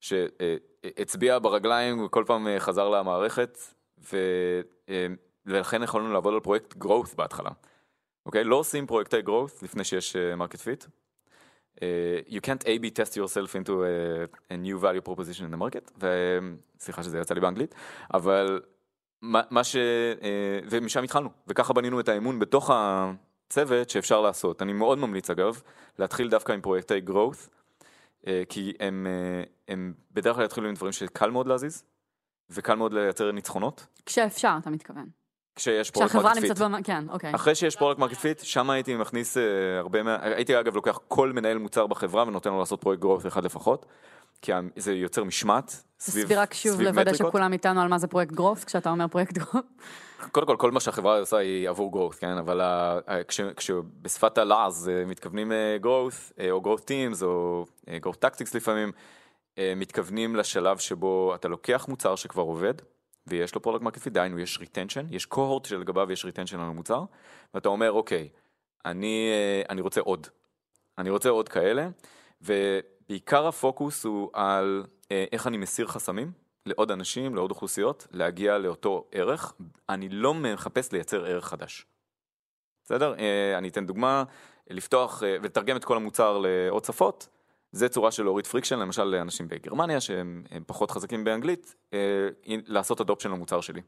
שהצביע 0.00 1.38
ברגליים 1.38 2.04
וכל 2.04 2.24
פעם 2.26 2.48
אה, 2.48 2.60
חזר 2.60 2.88
למערכת, 2.88 3.58
ו... 4.12 4.16
אמ, 4.88 5.16
ולכן 5.46 5.82
יכולנו 5.82 6.12
לעבוד 6.12 6.34
על 6.34 6.40
פרויקט 6.40 6.74
growth 6.84 7.16
בהתחלה. 7.16 7.50
אוקיי? 8.26 8.44
לא 8.44 8.56
עושים 8.56 8.86
פרויקטי 8.86 9.16
growth 9.26 9.62
לפני 9.62 9.84
שיש 9.84 10.16
market 10.16 10.60
fit. 10.60 10.84
Uh, 11.78 11.82
you 12.28 12.40
can't 12.40 12.62
A-B 12.66 12.90
test 12.90 13.16
yourself 13.16 13.56
into 13.56 13.84
a, 13.84 14.26
a 14.50 14.56
new 14.56 14.78
value 14.78 15.02
proposition 15.08 15.44
in 15.46 15.54
the 15.54 15.56
market, 15.56 15.90
וסליחה 16.78 17.02
שזה 17.02 17.18
יצא 17.18 17.34
לי 17.34 17.40
באנגלית, 17.40 17.74
אבל 18.14 18.60
מה, 19.22 19.42
מה 19.50 19.64
ש... 19.64 19.76
Uh, 19.76 20.66
ומשם 20.70 21.02
התחלנו, 21.02 21.30
וככה 21.48 21.72
בנינו 21.72 22.00
את 22.00 22.08
האמון 22.08 22.38
בתוך 22.38 22.70
הצוות 22.74 23.90
שאפשר 23.90 24.20
לעשות. 24.20 24.62
אני 24.62 24.72
מאוד 24.72 24.98
ממליץ 24.98 25.30
אגב, 25.30 25.62
להתחיל 25.98 26.28
דווקא 26.28 26.52
עם 26.52 26.60
פרויקטי 26.60 27.00
growth, 27.06 27.48
uh, 28.22 28.26
כי 28.48 28.72
הם, 28.80 29.06
uh, 29.06 29.48
הם 29.68 29.94
בדרך 30.12 30.36
כלל 30.36 30.44
יתחילו 30.44 30.68
עם 30.68 30.74
דברים 30.74 30.92
שקל 30.92 31.30
מאוד 31.30 31.46
להזיז, 31.46 31.84
וקל 32.50 32.74
מאוד 32.74 32.92
לייצר 32.92 33.32
ניצחונות, 33.32 33.86
כשאפשר, 34.06 34.56
אתה 34.60 34.70
מתכוון. 34.70 35.21
כשיש 35.56 35.90
כשהחברה 35.90 36.22
market 36.22 36.40
fit. 36.40 36.58
במ... 36.58 36.82
כן, 36.82 37.04
אוקיי. 37.08 37.34
אחרי 37.34 37.54
שיש 37.54 37.76
product 37.76 38.00
market 38.00 38.16
fit, 38.16 38.40
שם 38.40 38.70
הייתי 38.70 38.96
מכניס 38.96 39.36
אה, 39.36 39.42
הרבה 39.78 40.02
מה... 40.02 40.16
הייתי 40.20 40.60
אגב 40.60 40.74
לוקח 40.74 40.98
כל 41.08 41.32
מנהל 41.32 41.58
מוצר 41.58 41.86
בחברה 41.86 42.22
ונותן 42.22 42.50
לו 42.50 42.58
לעשות 42.58 42.80
פרויקט 42.80 43.02
growth 43.02 43.28
אחד 43.28 43.44
לפחות, 43.44 43.86
כי 44.42 44.52
זה 44.76 44.92
יוצר 44.94 45.24
משמעת 45.24 45.82
סביב 46.00 46.24
תסביר 46.24 46.40
רק 46.40 46.54
שוב 46.54 46.80
לוודא 46.80 47.00
מטריקות. 47.10 47.26
שכולם 47.28 47.52
איתנו 47.52 47.82
על 47.82 47.88
מה 47.88 47.98
זה 47.98 48.06
פרויקט 48.06 48.32
growth, 48.32 48.64
כשאתה 48.64 48.90
אומר 48.90 49.08
פרויקט 49.08 49.32
growth. 49.38 49.64
קודם 50.32 50.46
כל, 50.46 50.56
כל 50.58 50.70
מה 50.70 50.80
שהחברה 50.80 51.18
עושה 51.18 51.36
היא 51.36 51.68
עבור 51.68 51.92
growth, 52.12 52.16
כן? 52.16 52.36
אבל 52.38 52.60
כש- 53.28 53.40
כשבשפת 53.56 54.38
הלעז 54.38 54.88
אה, 54.88 55.04
מתכוונים 55.06 55.52
אה, 55.52 55.76
growth, 55.82 56.32
או 56.50 56.62
growth 56.64 56.80
teams, 56.82 57.22
או 57.24 57.64
growth 57.86 58.24
tactics 58.26 58.50
לפעמים, 58.54 58.92
מתכוונים 59.76 60.36
לשלב 60.36 60.78
שבו 60.78 61.34
אתה 61.34 61.48
לוקח 61.48 61.86
מוצר 61.88 62.16
שכבר 62.16 62.42
עובד, 62.42 62.74
ויש 63.26 63.54
לו 63.54 63.62
product 63.62 63.82
market 63.84 64.00
fit, 64.00 64.12
דהיינו 64.12 64.38
יש 64.38 64.58
retention, 64.58 65.06
יש 65.10 65.26
cohort 65.26 65.64
שלגביו 65.64 66.12
יש 66.12 66.24
retention 66.24 66.60
על 66.60 66.66
המוצר, 66.66 67.04
ואתה 67.54 67.68
אומר, 67.68 67.92
אוקיי, 67.92 68.28
אני, 68.84 69.28
אה, 69.32 69.62
אני 69.70 69.80
רוצה 69.80 70.00
עוד. 70.00 70.26
אני 70.98 71.10
רוצה 71.10 71.28
עוד 71.28 71.48
כאלה, 71.48 71.88
ובעיקר 72.40 73.46
הפוקוס 73.46 74.04
הוא 74.04 74.30
על 74.32 74.84
אה, 75.12 75.24
איך 75.32 75.46
אני 75.46 75.56
מסיר 75.56 75.86
חסמים 75.86 76.32
לעוד 76.66 76.90
אנשים, 76.90 77.34
לעוד 77.34 77.50
אוכלוסיות, 77.50 78.06
להגיע 78.10 78.58
לאותו 78.58 79.08
ערך. 79.12 79.52
אני 79.88 80.08
לא 80.08 80.34
מחפש 80.34 80.92
לייצר 80.92 81.24
ערך 81.24 81.44
חדש. 81.44 81.86
בסדר? 82.84 83.14
אה, 83.18 83.58
אני 83.58 83.68
אתן 83.68 83.86
דוגמה, 83.86 84.24
לפתוח 84.70 85.22
ולתרגם 85.26 85.76
את 85.76 85.84
כל 85.84 85.96
המוצר 85.96 86.38
לעוד 86.38 86.84
שפות, 86.84 87.28
זה 87.72 87.88
צורה 87.88 88.10
של 88.10 88.22
להוריד 88.22 88.46
friction, 88.46 88.78
למשל 88.78 89.04
לאנשים 89.04 89.48
בגרמניה 89.48 90.00
שהם 90.00 90.44
הם 90.50 90.62
פחות 90.66 90.90
חזקים 90.90 91.24
באנגלית, 91.24 91.74
אה, 91.92 91.98
לעשות 92.46 93.00
adoption 93.00 93.30
למוצר 93.30 93.60
שלי. 93.60 93.80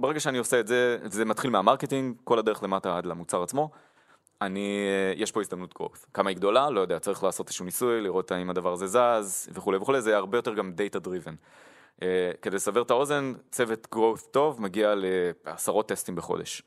ברגע 0.00 0.20
שאני 0.20 0.38
עושה 0.38 0.60
את 0.60 0.66
זה, 0.66 0.98
זה 1.04 1.24
מתחיל 1.24 1.50
מה 1.50 1.61
marketing, 1.61 2.16
כל 2.24 2.38
הדרך 2.38 2.62
למטה 2.62 2.98
עד 2.98 3.06
למוצר 3.06 3.42
עצמו. 3.42 3.70
אני, 4.42 4.86
אה, 4.88 5.12
יש 5.16 5.32
פה 5.32 5.40
הזדמנות 5.40 5.74
growth. 5.78 6.06
כמה 6.14 6.30
היא 6.30 6.36
גדולה? 6.36 6.70
לא 6.70 6.80
יודע, 6.80 6.98
צריך 6.98 7.24
לעשות 7.24 7.46
איזשהו 7.46 7.64
ניסוי, 7.64 8.00
לראות 8.00 8.32
האם 8.32 8.50
הדבר 8.50 8.72
הזה 8.72 8.86
זז 8.86 9.48
וכולי 9.52 9.78
וכולי, 9.78 10.00
זה 10.00 10.16
הרבה 10.16 10.38
יותר 10.38 10.54
גם 10.54 10.72
data 10.76 11.00
driven. 11.06 11.34
Uh, 11.96 12.00
כדי 12.42 12.56
לסבר 12.56 12.82
את 12.82 12.90
האוזן, 12.90 13.32
צוות 13.50 13.86
growth 13.94 14.30
טוב 14.30 14.62
מגיע 14.62 14.94
לעשרות 14.96 15.88
טסטים 15.88 16.16
בחודש. 16.16 16.62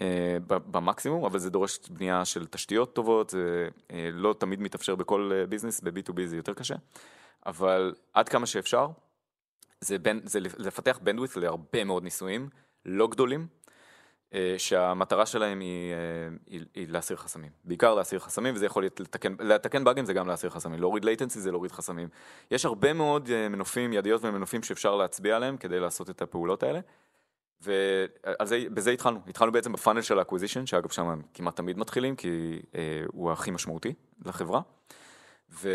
Uh, 0.00 0.02
במקסימום, 0.48 1.24
אבל 1.24 1.38
זה 1.38 1.50
דורש 1.50 1.78
בנייה 1.90 2.24
של 2.24 2.46
תשתיות 2.46 2.94
טובות, 2.94 3.30
זה 3.30 3.68
uh, 3.88 3.92
לא 4.12 4.34
תמיד 4.38 4.60
מתאפשר 4.60 4.94
בכל 4.94 5.30
uh, 5.32 5.46
ביזנס, 5.46 5.80
ב-B2B 5.80 6.26
זה 6.26 6.36
יותר 6.36 6.54
קשה, 6.54 6.74
אבל 7.46 7.94
עד 8.12 8.28
כמה 8.28 8.46
שאפשר, 8.46 8.88
זה, 9.80 9.98
בין, 9.98 10.20
זה 10.24 10.40
לפתח 10.40 10.98
בנדוויץ 11.02 11.36
להרבה 11.36 11.84
מאוד 11.84 12.02
ניסויים, 12.02 12.48
לא 12.86 13.08
גדולים, 13.08 13.46
שהמטרה 14.58 15.26
שלהם 15.26 15.60
היא, 15.60 15.94
היא, 16.46 16.60
היא 16.74 16.88
להסיר 16.88 17.16
חסמים. 17.16 17.50
בעיקר 17.64 17.94
להסיר 17.94 18.18
חסמים, 18.18 18.54
וזה 18.54 18.66
יכול 18.66 18.82
להיות 18.82 19.00
לתקן, 19.00 19.34
לתקן 19.38 19.84
באגים 19.84 20.04
זה 20.04 20.12
גם 20.12 20.28
להסיר 20.28 20.50
חסמים, 20.50 20.80
להוריד 20.80 21.04
latency 21.04 21.38
זה 21.38 21.50
להוריד 21.50 21.72
חסמים. 21.72 22.08
יש 22.50 22.64
הרבה 22.64 22.92
מאוד 22.92 23.48
מנופים, 23.48 23.92
ידיות 23.92 24.24
ומנופים 24.24 24.62
שאפשר 24.62 24.96
להצביע 24.96 25.36
עליהם 25.36 25.56
כדי 25.56 25.80
לעשות 25.80 26.10
את 26.10 26.22
הפעולות 26.22 26.62
האלה. 26.62 26.80
ובזה 27.62 28.90
התחלנו, 28.90 29.20
התחלנו 29.28 29.52
בעצם 29.52 29.72
ב 29.72 29.76
funnel 29.76 30.02
של 30.02 30.18
ה 30.18 30.22
acquisition, 30.22 30.66
שאגב 30.66 30.90
שם 30.90 31.20
כמעט 31.34 31.56
תמיד 31.56 31.78
מתחילים, 31.78 32.16
כי 32.16 32.58
אה, 32.74 33.02
הוא 33.06 33.32
הכי 33.32 33.50
משמעותי 33.50 33.94
לחברה. 34.24 34.60
ו... 35.52 35.68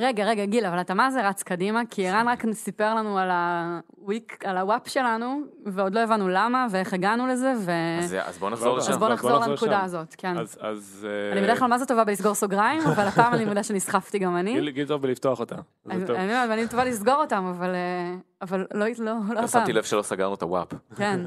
רגע, 0.00 0.24
רגע, 0.24 0.44
גיל, 0.44 0.66
אבל 0.66 0.80
אתה 0.80 0.94
מה 0.94 1.10
זה 1.10 1.28
רץ 1.28 1.42
קדימה? 1.42 1.82
כי 1.90 2.08
ערן 2.08 2.28
רק 2.28 2.44
סיפר 2.52 2.94
לנו 2.94 3.18
על 3.18 3.30
ה 3.30 3.53
WAP, 3.53 4.44
על 4.46 4.58
הוואפ 4.58 4.88
שלנו, 4.88 5.40
ועוד 5.66 5.94
לא 5.94 6.00
הבנו 6.00 6.28
למה 6.28 6.66
ואיך 6.70 6.92
הגענו 6.94 7.26
לזה, 7.26 7.52
ו... 7.58 7.70
אז, 7.98 8.16
אז 8.24 8.38
בואו 8.38 8.50
נחזור 8.50 8.68
לא, 8.72 8.78
לשם. 8.78 8.92
אז 8.92 8.98
בוא 8.98 9.06
בוא 9.06 9.14
נחזור 9.14 9.38
לנקודה. 9.38 9.80
הזאת, 9.82 10.14
כן. 10.18 10.38
אז, 10.38 10.58
אז... 10.60 11.06
אני 11.32 11.40
בדרך 11.40 11.58
כלל 11.58 11.68
מה 11.68 11.78
זה 11.78 11.86
טובה 11.86 12.04
בלסגור 12.04 12.34
סוגריים, 12.34 12.80
אבל 12.80 13.04
הפעם 13.06 13.34
אני 13.34 13.44
מודה 13.44 13.62
שנסחפתי 13.62 14.18
גם 14.18 14.36
אני. 14.36 14.52
גיל, 14.52 14.70
גיל 14.70 14.86
טוב 14.86 15.02
בלפתוח 15.02 15.40
אותה. 15.40 15.56
אני 15.90 16.68
טובה 16.70 16.84
לסגור 16.84 17.14
אותם, 17.14 17.44
אבל 17.56 17.74
אה, 17.74 18.14
אבל 18.42 18.66
לא 18.74 18.86
לא- 18.86 19.04
לא 19.04 19.14
לא 19.28 19.40
הפעם. 19.40 19.48
שמתי 19.48 19.72
לב 19.72 19.82
שלא 19.82 20.02
סגרנו 20.02 20.34
את 20.34 20.42
הוואפ. 20.42 20.68
כן, 20.96 21.20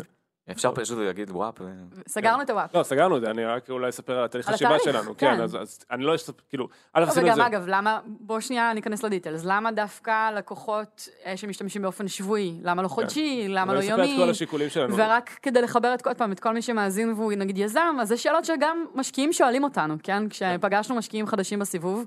אפשר 0.52 0.72
פשוט 0.76 1.00
להגיד 1.00 1.32
וואפ. 1.32 1.62
אה, 1.62 1.68
סגרנו 2.08 2.41
את 2.41 2.50
הוואפ. 2.50 2.76
לא, 2.76 2.84
סגרנו 2.84 3.18
את 3.18 3.22
זה, 3.22 3.30
אני 3.30 3.46
רק 3.46 3.70
אולי 3.70 3.89
אספר 3.89 4.18
על 4.18 4.26
התהליך 4.26 4.50
התהליך, 4.50 4.84
שלנו. 4.84 5.18
כן. 5.18 5.36
כן, 5.36 5.41
אז 5.41 5.80
אני 5.91 6.04
לא 6.04 6.16
אספר, 6.16 6.43
כאילו, 6.50 6.68
א', 6.93 7.04
עשינו 7.04 7.28
את 7.28 7.32
וגם 7.32 7.36
זה. 7.36 7.48
אגב, 7.48 7.64
למה, 7.68 8.00
בוא 8.06 8.39
שנייה 8.39 8.74
ניכנס 8.74 9.04
לדיטלס, 9.04 9.46
למה 9.46 9.72
דווקא 9.72 10.32
לקוחות 10.32 11.10
אה, 11.26 11.38
שמשתמשים 11.38 11.82
באופן 11.82 12.08
שבועי, 12.08 12.60
למה 12.64 12.82
לא 12.82 12.88
חודשי, 12.88 13.46
למה 13.50 13.74
לא 13.74 13.80
אני 13.80 13.88
אספר 13.88 14.04
את 14.04 14.10
יומי, 14.10 14.24
כל 14.24 14.30
השיקולים 14.30 14.70
שלנו. 14.70 14.98
ורק 14.98 15.30
כדי 15.41 15.62
לחבר 15.62 15.93
את 15.93 16.02
כל, 16.02 16.14
פעם, 16.14 16.32
את 16.32 16.39
כל 16.39 16.54
מי 16.54 16.62
שמאזין 16.62 17.14
והוא 17.14 17.34
נגיד 17.34 17.58
יזם, 17.58 17.98
אז 18.02 18.08
זה 18.08 18.18
שאלות 18.18 18.46
שגם 18.46 18.86
משקיעים 18.96 19.34
שואלים 19.34 19.64
אותנו, 19.64 19.96
כן? 20.04 20.30
כשפגשנו 20.30 20.96
משקיעים 20.96 21.28
חדשים 21.28 21.60
בסיבוב, 21.60 22.06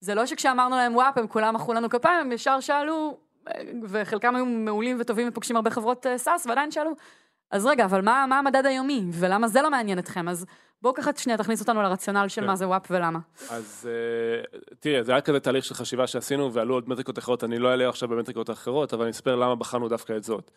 זה 0.00 0.14
לא 0.14 0.26
שכשאמרנו 0.26 0.76
להם 0.76 0.96
וואפ, 0.96 1.18
הם 1.18 1.26
כולם 1.26 1.54
מחאו 1.54 1.72
לנו 1.72 1.88
כפיים, 1.88 2.20
הם 2.20 2.32
ישר 2.32 2.60
שאלו, 2.60 3.16
אה, 3.48 3.52
וחלקם 3.82 4.36
היו 4.36 4.44
מעולים 4.44 4.96
וטובים 5.00 5.28
ופוגשים 5.28 5.56
הרבה 5.56 5.70
חברות 5.70 6.06
SaaS, 6.16 6.46
ועדיין 6.46 6.70
שאלו, 6.70 6.90
אז 7.50 7.66
רגע, 7.66 7.84
אבל 7.84 8.00
מה, 8.00 8.24
מה 8.28 8.38
המדד 8.38 8.66
היומי, 8.66 9.04
ולמה 9.12 9.48
זה 9.48 9.62
לא 9.62 9.70
מעניין 9.70 9.98
אתכם? 9.98 10.28
אז 10.28 10.46
בואו 10.82 10.94
ככה 10.94 11.10
שנייה 11.16 11.38
תכניס 11.38 11.60
אותנו 11.60 11.82
לרציונל 11.82 12.28
של 12.28 12.40
כן. 12.40 12.46
מה 12.46 12.56
זה 12.56 12.68
וואפ 12.68 12.86
ולמה. 12.90 13.18
אז 13.50 13.88
אה, 13.90 14.58
תראה, 14.80 15.02
זה 15.02 15.12
היה 15.12 15.20
כזה 15.20 15.40
תהליך 15.40 15.64
של 15.64 15.74
חשיבה 15.74 16.06
שעשינו, 16.06 16.52
ועלו 16.52 16.74
עוד 16.74 16.88
מטריקות 16.88 17.18
אחרות, 17.18 17.44
אני 17.44 17.58
לא 17.58 17.70
אעלה 17.70 17.88
עכשיו 17.88 18.08
במטריקות 18.08 18.50
אחרות, 18.50 18.94
אבל 18.94 19.02
אני 19.02 19.10
אספר 19.10 19.36
למה 19.36 19.54
בחרנו 19.54 19.88
דווקא 19.88 20.16
את 20.16 20.24
זאת. 20.24 20.50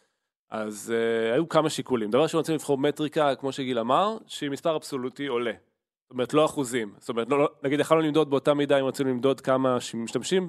אז 0.50 0.94
uh, 0.94 1.34
היו 1.34 1.50
כמה 1.50 1.70
שיקולים. 1.70 2.12
דבר 2.12 2.24
ראשון, 2.24 2.40
רצינו 2.40 2.56
לבחור 2.56 2.78
מטריקה, 2.78 3.36
כמו 3.36 3.52
שגיל 3.52 3.80
אמר, 3.80 4.18
שהיא 4.28 4.50
מספר 4.50 4.76
אבסולוטי 4.76 5.28
עולה. 5.28 5.52
זאת 6.12 6.14
אומרת, 6.14 6.34
לא 6.34 6.46
אחוזים. 6.46 6.94
זאת 7.00 7.10
אומרת, 7.10 7.30
לא, 7.30 7.40
לא, 7.40 7.50
נגיד, 7.64 7.80
יכלנו 7.80 8.02
למדוד 8.02 8.30
באותה 8.30 8.54
מידה, 8.54 8.80
אם 8.80 8.86
רצינו 8.86 9.10
למדוד 9.10 9.42
כמה 9.42 9.80
שמשתמשים 9.80 10.46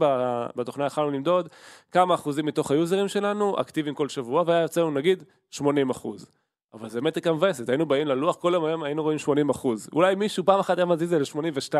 בתוכנה, 0.56 0.86
יכלנו 0.86 1.10
למדוד 1.10 1.48
כמה 1.92 2.14
אחוזים 2.14 2.46
מתוך 2.46 2.70
היוזרים 2.70 3.08
שלנו 3.08 3.60
אקטיביים 3.60 3.94
כל 3.94 4.08
שבוע, 4.08 4.42
והיה 4.46 4.62
יוצא 4.62 4.80
לנו 4.80 4.90
נגיד 4.90 5.22
80 5.50 5.90
אחוז. 5.90 6.26
אבל 6.74 6.88
זה 6.88 7.00
מטריקה 7.00 7.32
מבאסת, 7.32 7.68
היינו 7.68 7.86
באים 7.86 8.06
ללוח, 8.06 8.36
כל 8.36 8.50
יום 8.54 8.64
היום 8.64 8.82
היינו 8.82 9.02
רואים 9.02 9.18
80 9.18 9.50
אחוז. 9.50 9.88
אולי 9.92 10.14
מישהו 10.14 10.44
פעם 10.44 10.60
אחת 10.60 10.76
היה 10.78 10.84
מזיז 10.86 11.14
את 11.14 11.24
זה 11.26 11.38
ל-82, 11.38 11.74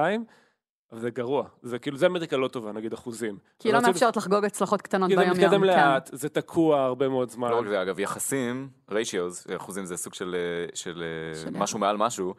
אבל 0.93 1.01
זה 1.01 1.11
גרוע. 1.11 1.45
זה 1.63 1.79
כאילו, 1.79 1.97
זה 1.97 2.09
מטריקה 2.09 2.37
לא 2.37 2.49
טובה, 2.49 2.73
נגיד 2.73 2.93
אחוזים. 2.93 3.37
כי 3.59 3.73
לא 3.73 3.77
רצינו- 3.77 3.93
מאפשרת 3.93 4.17
לחגוג 4.17 4.45
הצלחות 4.45 4.83
קטנות 4.83 5.09
כי 5.11 5.17
זה 5.17 5.23
ביום-יום. 5.23 5.45
מתקדם 5.45 5.61
כן. 5.61 5.67
לאט, 5.67 6.11
זה 6.13 6.29
תקוע 6.29 6.81
הרבה 6.83 7.09
מאוד 7.09 7.31
זמן. 7.31 7.51
לא 7.51 7.59
רק 7.59 7.67
זה, 7.67 7.83
אגב, 7.83 7.99
יחסים, 8.01 8.69
ratios, 8.91 9.57
אחוזים 9.57 9.85
זה 9.85 9.97
סוג 9.97 10.15
של, 10.15 10.37
של, 10.75 11.05
של 11.45 11.51
משהו 11.51 11.79
מעל 11.79 11.97
משהו, 11.97 12.35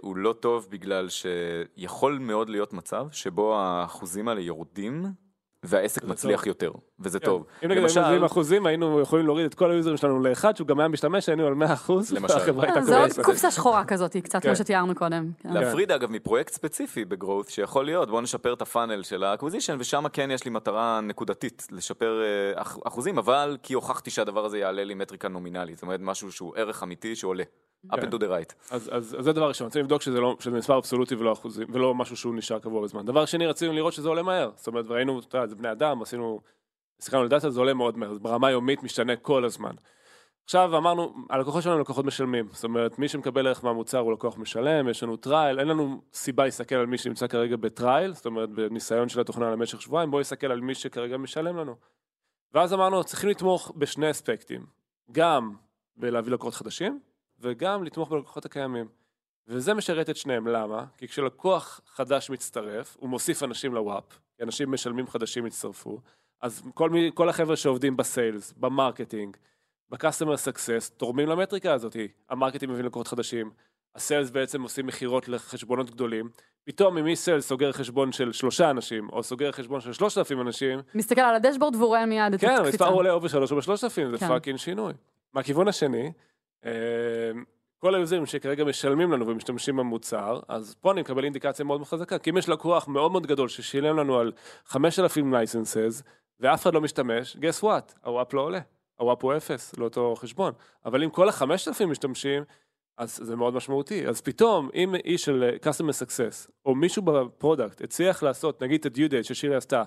הוא 0.00 0.16
לא 0.16 0.32
טוב 0.32 0.66
בגלל 0.70 1.08
שיכול 1.08 2.18
מאוד 2.18 2.48
להיות 2.50 2.72
מצב 2.72 3.06
שבו 3.12 3.56
האחוזים 3.56 4.28
האלה 4.28 4.40
יורדים 4.40 5.04
והעסק 5.62 6.04
מצליח 6.04 6.40
טוב. 6.40 6.48
יותר, 6.48 6.72
וזה 7.00 7.20
כן. 7.20 7.26
טוב. 7.26 7.44
אם 7.64 7.70
נגיד 7.70 7.82
היינו 7.84 8.02
מביאים 8.06 8.24
אחוזים, 8.24 8.66
היינו 8.66 9.00
יכולים 9.00 9.26
להוריד 9.26 9.46
את 9.46 9.54
כל 9.54 9.70
היוזרים 9.70 9.96
שלנו 9.96 10.20
לאחד, 10.22 10.56
שהוא 10.56 10.66
גם 10.68 10.78
היה 10.80 10.88
משתמש, 10.88 11.28
היינו 11.28 11.46
על 11.46 11.54
100 11.54 11.72
אחוז, 11.72 12.12
למשל. 12.12 12.34
והחברה 12.34 12.64
הייתה 12.64 12.78
אה, 12.78 12.84
זה 12.84 12.98
עוד. 13.00 13.10
קופסה 13.24 13.50
שחורה 13.50 13.84
כזאת, 13.84 14.16
קצת, 14.16 14.42
כן. 14.42 14.48
כמו 14.48 14.56
שתיארנו 14.56 14.94
קודם. 14.94 15.30
כן. 15.38 15.52
להפריד 15.52 15.92
אגב 15.92 16.10
מפרויקט 16.10 16.52
ספציפי 16.52 17.04
ב 17.04 17.10
growth 17.10 17.48
שיכול 17.48 17.84
להיות 17.84 18.10
בוא 18.10 18.20
נשפר 18.22 18.52
את 18.52 18.62
ה 18.62 18.68
funnel 18.68 19.02
של 19.02 19.24
ה 19.24 19.28
acquisition 19.28 19.76
ושם 19.80 20.04
כן 20.12 20.30
יש 20.30 20.44
לי 20.44 20.50
מטרה 20.50 21.00
נקודתית 21.00 21.66
לשפר 21.70 22.22
אה, 22.22 22.62
אח- 22.62 22.78
אחוזים 22.86 23.18
אבל 23.18 23.56
כי 23.62 23.74
הוכחתי 23.74 24.10
שהדבר 24.10 24.44
הזה 24.44 24.58
יעלה 24.58 24.84
לי 24.84 24.94
מטריקה 24.94 25.28
נומינלית 25.28 25.76
זאת 25.76 25.82
אומרת 25.82 26.00
משהו 26.02 26.32
שהוא 26.32 26.52
ערך 26.56 26.82
אמיתי 26.82 27.16
שעולה. 27.16 27.44
Up 27.86 28.00
כן. 28.00 28.08
and 28.08 28.10
to 28.10 28.18
the 28.18 28.26
right. 28.26 28.54
אז, 28.70 28.90
אז, 28.92 29.16
אז 29.18 29.24
זה 29.24 29.32
דבר 29.32 29.48
ראשון, 29.48 29.66
רצינו 29.66 29.82
לבדוק 29.82 30.02
שזה, 30.02 30.20
לא, 30.20 30.36
שזה 30.40 30.56
מספר 30.56 30.78
אבסולוטי 30.78 31.14
ולא 31.14 31.32
אחוזים, 31.32 31.66
ולא 31.72 31.94
משהו 31.94 32.16
שהוא 32.16 32.34
נשאר 32.34 32.58
קבוע 32.58 32.82
בזמן. 32.82 33.06
דבר 33.06 33.26
שני, 33.26 33.46
רצינו 33.46 33.72
לראות 33.72 33.92
שזה 33.92 34.08
עולה 34.08 34.22
מהר. 34.22 34.50
זאת 34.56 34.66
אומרת, 34.66 34.84
וראינו, 34.88 35.20
אתה 35.20 35.38
יודע, 35.38 35.46
זה 35.46 35.56
בני 35.56 35.72
אדם, 35.72 36.02
עשינו, 36.02 36.40
הסתכלנו 37.00 37.22
על 37.22 37.28
data, 37.28 37.50
זה 37.50 37.60
עולה 37.60 37.74
מאוד 37.74 37.98
מהר, 37.98 38.14
זה 38.14 38.20
ברמה 38.20 38.48
היומית 38.48 38.82
משתנה 38.82 39.16
כל 39.16 39.44
הזמן. 39.44 39.72
עכשיו 40.44 40.76
אמרנו, 40.76 41.14
הלקוחות 41.30 41.62
שלנו 41.62 41.74
הם 41.74 41.80
לקוחות 41.80 42.04
משלמים, 42.04 42.48
זאת 42.52 42.64
אומרת, 42.64 42.98
מי 42.98 43.08
שמקבל 43.08 43.46
ערך 43.46 43.64
מהמוצר 43.64 43.98
הוא 43.98 44.12
לקוח 44.12 44.38
משלם, 44.38 44.88
יש 44.88 45.02
לנו 45.02 45.16
trial, 45.16 45.58
אין 45.58 45.68
לנו 45.68 46.00
סיבה 46.12 46.44
להסתכל 46.44 46.74
על 46.74 46.86
מי 46.86 46.98
שנמצא 46.98 47.26
כרגע 47.26 47.56
ב 47.56 47.64
trial, 47.64 48.12
זאת 48.14 48.26
אומרת, 48.26 48.50
בניסיון 48.50 49.08
של 49.08 49.20
התוכנה 49.20 49.50
למשך 49.50 49.82
שבועיים, 49.82 50.10
בואו 50.10 50.20
נסתכל 50.20 50.46
על 50.46 50.60
מי 50.60 50.74
שכרגע 50.74 51.16
משלם 51.16 51.56
לנו. 51.56 51.76
ואז 52.54 52.74
אמרנו, 52.74 53.04
צריכים 53.04 53.30
לתמוך 53.30 53.72
בשני 53.76 54.10
אספקטים, 54.10 54.66
גם 55.12 55.52
בלהביא 55.96 56.32
לקוחות 56.32 56.54
חדשים, 56.54 57.00
וגם 57.40 57.84
לתמוך 57.84 58.08
בלקוחות 58.10 58.44
הקיימים. 58.44 58.88
וזה 59.48 59.74
משרת 59.74 60.10
את 60.10 60.16
שניהם, 60.16 60.46
למה? 60.46 60.84
כי 60.96 61.08
כשלקוח 61.08 61.80
חדש 61.86 62.30
מצטרף, 62.30 62.96
הוא 63.00 63.10
מוסיף 63.10 63.42
אנשים 63.42 63.74
לוואפ, 63.74 64.18
כי 64.36 64.42
אנשים 64.42 64.72
משלמים 64.72 65.06
חדשים 65.06 65.46
יצטרפו, 65.46 66.00
אז 66.40 66.62
כל, 66.74 66.90
מי, 66.90 67.10
כל 67.14 67.28
החבר'ה 67.28 67.56
שעובדים 67.56 67.96
ב 67.96 68.04
sales, 68.04 68.54
ב 68.56 68.63
marketing, 68.63 69.36
ב-customer 69.90 70.36
success, 70.48 70.90
תורמים 70.96 71.28
למטריקה 71.28 71.72
הזאת. 71.72 71.96
ה 72.30 72.34
marketing 72.34 72.72
מביא 72.72 72.84
לקוחות 72.84 73.08
חדשים, 73.08 73.50
ה 73.94 74.00
sales 74.00 74.30
בעצם 74.30 74.62
עושים 74.62 74.86
מכירות 74.86 75.28
לחשבונות 75.28 75.90
גדולים, 75.90 76.28
פתאום 76.64 76.98
אם 76.98 77.04
מי 77.04 77.16
sales 77.16 77.48
סוגר 77.48 77.72
חשבון 77.72 78.12
של 78.12 78.32
שלושה 78.32 78.70
אנשים, 78.70 79.08
או 79.12 79.22
סוגר 79.22 79.52
חשבון 79.52 79.80
של 79.80 79.92
שלושת 79.92 80.18
אלפים 80.18 80.40
אנשים, 80.40 80.80
מסתכל 80.94 81.20
על 81.20 81.34
ה 81.34 81.38
dashboard 81.38 81.74
והוא 81.74 81.86
רואה 81.86 82.06
מיד 82.06 82.34
את 82.34 82.40
כן, 82.40 82.46
הקפיצה. 82.46 82.68
המספר 82.68 82.88
עולה 82.88 83.12
או 83.12 83.20
בשלוש 83.20 83.52
או 83.52 83.56
בשלושת 83.56 83.84
אלפים, 83.84 84.10
זה 84.10 84.18
כן. 84.18 84.28
fucking 84.28 84.58
שינוי. 84.58 84.92
מהכיוון 85.32 85.68
השני, 85.68 86.12
כל 87.78 87.94
היוזרים 87.94 88.26
שכרגע 88.26 88.64
משלמים 88.64 89.12
לנו 89.12 89.26
ומשתמשים 89.26 89.76
במוצר, 89.76 90.40
אז 90.48 90.74
פה 90.80 90.92
אני 90.92 91.00
מקבל 91.00 91.24
אינדיקציה 91.24 91.64
מאוד 91.64 91.84
חזקה, 91.84 92.18
כי 92.18 92.30
אם 92.30 92.36
יש 92.36 92.48
לקוח 92.48 92.88
מאוד 92.88 93.12
מאוד 93.12 93.26
גדול 93.26 93.48
ששילם 93.48 93.96
לנו 93.96 94.18
על 94.18 94.32
5,000 94.64 95.34
licenses, 95.34 96.02
ואף 96.40 96.62
אחד 96.62 96.74
לא 96.74 96.80
משתמש, 96.80 97.36
guess 97.36 97.64
what, 97.64 97.92
הוואפ 98.04 98.34
לא 98.34 98.40
עולה, 98.40 98.60
הוואפ 98.96 99.24
הוא 99.24 99.36
אפס 99.36 99.78
לאותו 99.78 100.14
חשבון, 100.16 100.52
אבל 100.84 101.02
אם 101.02 101.10
כל 101.10 101.28
ה-5,000 101.28 101.86
משתמשים, 101.86 102.42
אז 102.98 103.16
זה 103.16 103.36
מאוד 103.36 103.54
משמעותי. 103.54 104.06
אז 104.06 104.20
פתאום, 104.20 104.68
אם 104.74 104.94
איש 104.94 105.24
של 105.24 105.56
customer 105.62 106.06
success, 106.06 106.50
או 106.66 106.74
מישהו 106.74 107.02
ב 107.02 107.12
product 107.12 107.82
הצליח 107.82 108.22
לעשות, 108.22 108.62
נגיד 108.62 108.86
את 108.86 108.86
ה-due 108.86 109.10
date 109.10 109.22
ששירי 109.22 109.56
עשתה, 109.56 109.82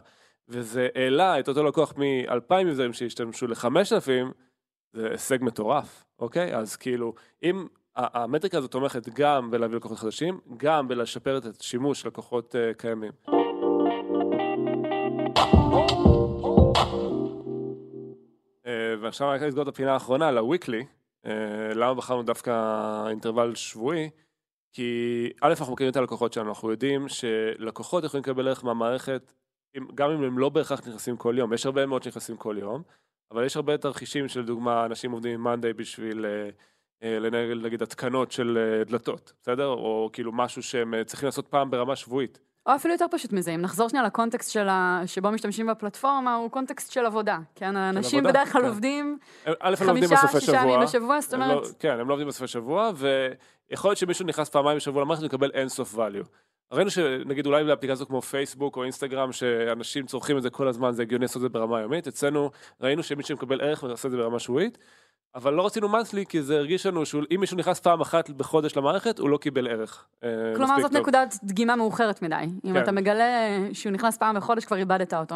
וזה 0.50 0.88
העלה 0.96 1.40
את 1.40 1.48
אותו 1.48 1.64
לקוח 1.64 1.94
מ-2,000 1.98 2.68
יוזרים 2.68 2.94
שהשתמשו 2.94 3.48
ל-5,000, 3.48 4.34
זה 4.94 5.10
הישג 5.12 5.38
מטורף, 5.42 6.06
אוקיי? 6.20 6.56
אז 6.56 6.76
כאילו, 6.76 7.14
אם 7.44 7.68
המטריקה 7.96 8.58
הזאת 8.58 8.72
תומכת 8.72 9.10
גם 9.10 9.52
בלהביא 9.52 9.76
לקוחות 9.76 9.98
חדשים, 9.98 10.40
גם 10.58 10.88
בלשפר 10.88 11.38
את 11.38 11.46
השימוש 11.60 12.02
של 12.02 12.08
לקוחות 12.08 12.56
uh, 12.56 12.74
קיימים. 12.78 13.12
Uh, 18.64 18.68
ועכשיו 19.02 19.32
אני 19.32 19.38
רק 19.38 19.42
לסגור 19.44 19.64
את 19.64 19.68
הפינה 19.68 19.94
האחרונה, 19.94 20.32
לוויקלי. 20.32 20.86
Uh, 21.26 21.30
למה 21.76 21.94
בחרנו 21.94 22.24
דווקא 22.24 23.08
אינטרוול 23.10 23.56
שבועי? 23.56 24.10
כי 24.74 25.30
א', 25.42 25.54
אנחנו 25.60 25.74
מכירים 25.74 25.92
את 25.92 25.98
הלקוחות 25.98 26.34
שלנו, 26.34 26.50
אנחנו 26.50 26.72
יודעים 26.72 27.08
שלקוחות 27.08 28.04
יכולים 28.04 28.24
לקבל 28.24 28.48
ערך 28.48 28.64
מהמערכת, 28.64 29.34
גם 29.96 30.12
אם 30.12 30.24
הם 30.24 30.40
לא 30.40 30.50
בהכרח 30.50 30.88
נכנסים 30.88 31.18
כל 31.18 31.36
יום, 31.38 31.54
יש 31.54 31.66
הרבה 31.66 31.86
מאוד 31.86 32.04
שנכנסים 32.04 32.38
כל 32.38 32.56
יום, 32.60 32.82
אבל 33.32 33.46
יש 33.46 33.56
הרבה 33.56 33.78
תרחישים 33.78 34.28
שלדוגמה 34.28 34.86
אנשים 34.86 35.12
עובדים 35.12 35.34
עם 35.34 35.44
מאנדיי 35.44 35.74
בשביל 35.74 36.26
אה, 36.26 36.50
אה, 37.04 37.20
לנהל 37.20 37.62
נגיד 37.64 37.82
התקנות 37.82 38.32
של 38.32 38.58
אה, 38.58 38.84
דלתות, 38.84 39.34
בסדר? 39.42 39.68
או 39.68 40.10
כאילו 40.14 40.32
משהו 40.32 40.64
שהם 40.64 40.94
צריכים 41.06 41.28
לעשות 41.28 41.48
פעם 41.48 41.72
ברמה 41.72 41.96
שבועית. 41.96 42.40
או 42.66 42.76
אפילו 42.76 42.94
יותר 42.94 43.06
פשוט 43.12 43.34
מזה, 43.34 43.52
אם 43.52 43.62
נחזור 43.62 43.90
שנייה 43.90 44.06
לקונטקסט 44.06 44.52
של 44.52 44.70
ה... 44.70 45.02
שבו 45.06 45.32
משתמשים 45.32 45.68
בפלטפורמה, 45.68 46.36
הוא 46.36 46.52
קונטקסט 46.52 46.92
של 46.92 47.06
עבודה. 47.06 47.40
כן, 47.56 47.76
האנשים 47.76 48.20
עבודה, 48.20 48.40
בדרך 48.40 48.54
כלל 48.54 48.62
כן. 48.62 48.68
עובדים 48.68 49.18
לא 49.46 49.76
חמישה, 49.76 50.28
שישה 50.32 50.52
ימים 50.52 50.70
שבוע. 50.70 50.86
בשבוע, 50.86 51.22
זאת 51.22 51.34
הם 51.34 51.42
אומרת, 51.42 51.64
לא, 51.64 51.70
כן, 51.80 52.00
הם 52.00 52.08
לא 52.08 52.14
עובדים 52.14 52.28
בסופי 52.28 52.48
שבוע, 52.48 52.92
ויכול 52.96 53.90
להיות 53.90 53.98
שמישהו 53.98 54.26
נכנס 54.26 54.50
פעמיים 54.50 54.78
בשבוע 54.78 55.02
למערכת 55.02 55.24
ומקבל 55.24 55.52
אינסוף 55.54 55.96
value. 55.96 56.26
ראינו 56.72 56.90
שנגיד 56.90 57.46
אולי 57.46 57.64
באפליקציות 57.64 58.08
כמו 58.08 58.22
פייסבוק 58.22 58.78
או 58.78 58.84
אינסטגרם, 58.84 59.32
שאנשים 59.32 60.06
צורכים 60.06 60.38
את 60.38 60.44
זה 60.44 60.50
כל 60.50 60.68
הזמן, 60.68 60.92
זה 60.92 61.02
הגיוני 61.02 61.24
לעשות 61.24 61.38
את 61.38 61.42
זה 61.42 61.50
ברמה 61.50 61.82
יומית. 61.82 62.08
אצלנו 62.08 62.52
ראינו 62.82 63.04
שמי 63.04 63.24
שמקבל 63.24 63.62
ערך 63.62 63.84
ועושה 63.84 64.08
את 64.08 64.12
זה 64.12 64.18
ברמה 64.18 64.40
שבועית, 64.40 64.78
אבל 65.36 65.54
לא 65.54 65.66
רצינו 65.66 65.88
monthly, 65.88 66.26
כי 66.30 66.42
זה 66.42 66.58
הרגיש 66.58 66.86
לנו 66.86 67.06
שאם 67.06 67.40
מישהו 67.40 67.58
נכנס 67.58 67.80
פעם 67.80 68.02
אחת 68.02 68.30
בחודש 68.30 68.78
למערכת, 68.78 69.20
הוא 69.20 69.30
לא 69.30 69.38
קיבל 69.38 69.68
ערך. 69.68 70.06
אה, 70.24 70.30
כלומר 70.56 70.82
זאת 70.82 70.92
טוב. 70.92 71.02
נקודת 71.02 71.36
דגימה 71.44 71.76
מאוחרת 71.76 72.22
מדי. 72.22 72.36
אם 72.66 72.74
כן. 72.74 72.84
אתה 72.84 72.92
מגלה 72.92 73.58
שהוא 73.74 73.92
נכנס 73.92 74.18
פעם 74.18 74.36
בחודש, 74.36 74.66
כבר 74.66 74.78
איבדת 74.78 75.14
אותו. 75.14 75.36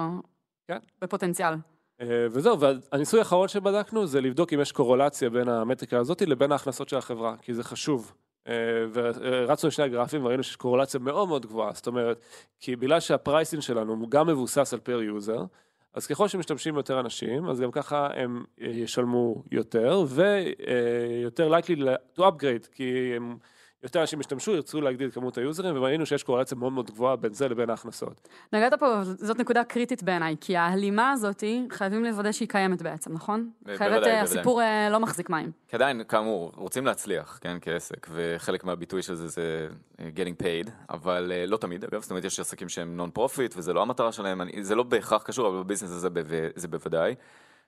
כן. 0.67 0.77
בפוטנציאל. 1.01 1.53
אה, 2.01 2.27
וזהו, 2.31 2.57
והניסוי 2.59 3.19
האחרון 3.19 3.47
שבדקנו 3.47 4.07
זה 4.07 4.21
לבדוק 4.21 4.53
אם 4.53 4.61
יש 4.61 4.71
קורולציה 4.71 5.29
בין 5.29 5.49
המטריקה 5.49 5.97
הזאת 5.97 6.21
לבין 6.21 6.51
ההכנסות 6.51 6.89
של 6.89 6.97
החברה, 6.97 7.35
כי 7.41 7.53
זה 7.53 7.63
חשוב. 7.63 8.13
אה, 8.47 8.53
ורצנו 8.93 9.67
לשני 9.67 9.85
הגרפים 9.85 10.25
וראינו 10.25 10.43
שיש 10.43 10.55
קורולציה 10.55 10.99
מאוד 10.99 11.27
מאוד 11.27 11.45
גבוהה, 11.45 11.73
זאת 11.73 11.87
אומרת, 11.87 12.25
כי 12.59 12.75
בגלל 12.75 12.99
שה 12.99 13.18
pricing 13.18 13.61
שלנו 13.61 13.93
הוא 13.93 14.09
גם 14.09 14.27
מבוסס 14.27 14.73
על 14.73 14.79
per 14.79 15.01
user, 15.01 15.45
אז 15.93 16.07
ככל 16.07 16.27
שמשתמשים 16.27 16.75
יותר 16.75 16.99
אנשים, 16.99 17.49
אז 17.49 17.61
גם 17.61 17.71
ככה 17.71 18.09
הם 18.13 18.43
אה, 18.61 18.67
ישלמו 18.67 19.43
יותר, 19.51 20.03
ויותר 20.07 21.51
likely 21.59 21.81
to 22.17 22.21
upgrade, 22.21 22.67
כי 22.71 23.13
הם, 23.15 23.37
יותר 23.85 24.01
אנשים 24.01 24.19
ישתמשו, 24.19 24.51
ירצו 24.51 24.81
להגדיל 24.81 25.07
את 25.07 25.13
כמות 25.13 25.37
היוזרים, 25.37 25.77
וראינו 25.77 26.05
שיש 26.05 26.23
קורלציה 26.23 26.57
מאוד 26.57 26.73
מאוד 26.73 26.91
גבוהה 26.91 27.15
בין 27.15 27.33
זה 27.33 27.47
לבין 27.47 27.69
ההכנסות. 27.69 28.27
נגעת 28.53 28.73
פה, 28.73 29.03
זאת 29.03 29.39
נקודה 29.39 29.63
קריטית 29.63 30.03
בעיניי, 30.03 30.35
כי 30.41 30.57
ההלימה 30.57 31.11
הזאת, 31.11 31.43
חייבים 31.69 32.03
לוודא 32.03 32.31
שהיא 32.31 32.47
קיימת 32.47 32.81
בעצם, 32.81 33.13
נכון? 33.13 33.49
אחרת 33.75 34.03
אה. 34.03 34.21
הסיפור 34.21 34.61
אה, 34.61 34.89
לא 34.89 34.99
מחזיק 34.99 35.29
מים. 35.29 35.51
כי 35.67 35.75
עדיין, 35.75 36.03
כאמור, 36.03 36.51
רוצים 36.55 36.85
להצליח, 36.85 37.39
כן, 37.41 37.57
כעסק, 37.61 38.07
וחלק 38.09 38.63
מהביטוי 38.63 39.01
של 39.01 39.15
זה 39.15 39.27
זה 39.27 39.67
אה, 39.99 40.09
getting 40.15 40.43
paid, 40.43 40.71
אבל 40.89 41.31
לא 41.47 41.57
תמיד, 41.57 41.83
אגב, 41.83 42.01
זאת 42.01 42.11
אומרת, 42.11 42.25
יש 42.25 42.39
עסקים 42.39 42.69
שהם 42.69 42.97
non 42.97 43.11
profit, 43.11 43.53
וזה 43.57 43.73
לא 43.73 43.81
המטרה 43.81 44.11
שלהם, 44.11 44.41
אני, 44.41 44.63
זה 44.63 44.75
לא 44.75 44.83
בהכרח 44.83 45.23
קשור, 45.23 45.47
אבל 45.47 45.63
ב 45.63 45.66
business 45.66 45.91
הזה 45.91 46.09
זה 46.55 46.67
בוודאי. 46.67 47.15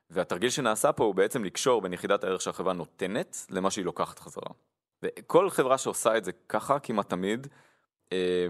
והתרגיל 0.09 0.49
שנעשה 0.49 0.91
פה 0.91 1.03
הוא 1.03 1.15
בעצם 1.15 1.43
לקשור 1.43 1.81
בין 1.81 1.93
יחידת 1.93 2.23
הערך 2.23 2.41
שהחברה 2.41 2.73
נותנת 2.73 3.37
למה 3.49 3.71
שהיא 3.71 3.85
לוקחת 3.85 4.19
חזרה. 4.19 4.49
וכל 5.03 5.49
חברה 5.49 5.77
שעושה 5.77 6.17
את 6.17 6.23
זה 6.25 6.31
ככה, 6.49 6.79
כמעט 6.79 7.09
תמיד, 7.09 7.47
אה, 8.11 8.47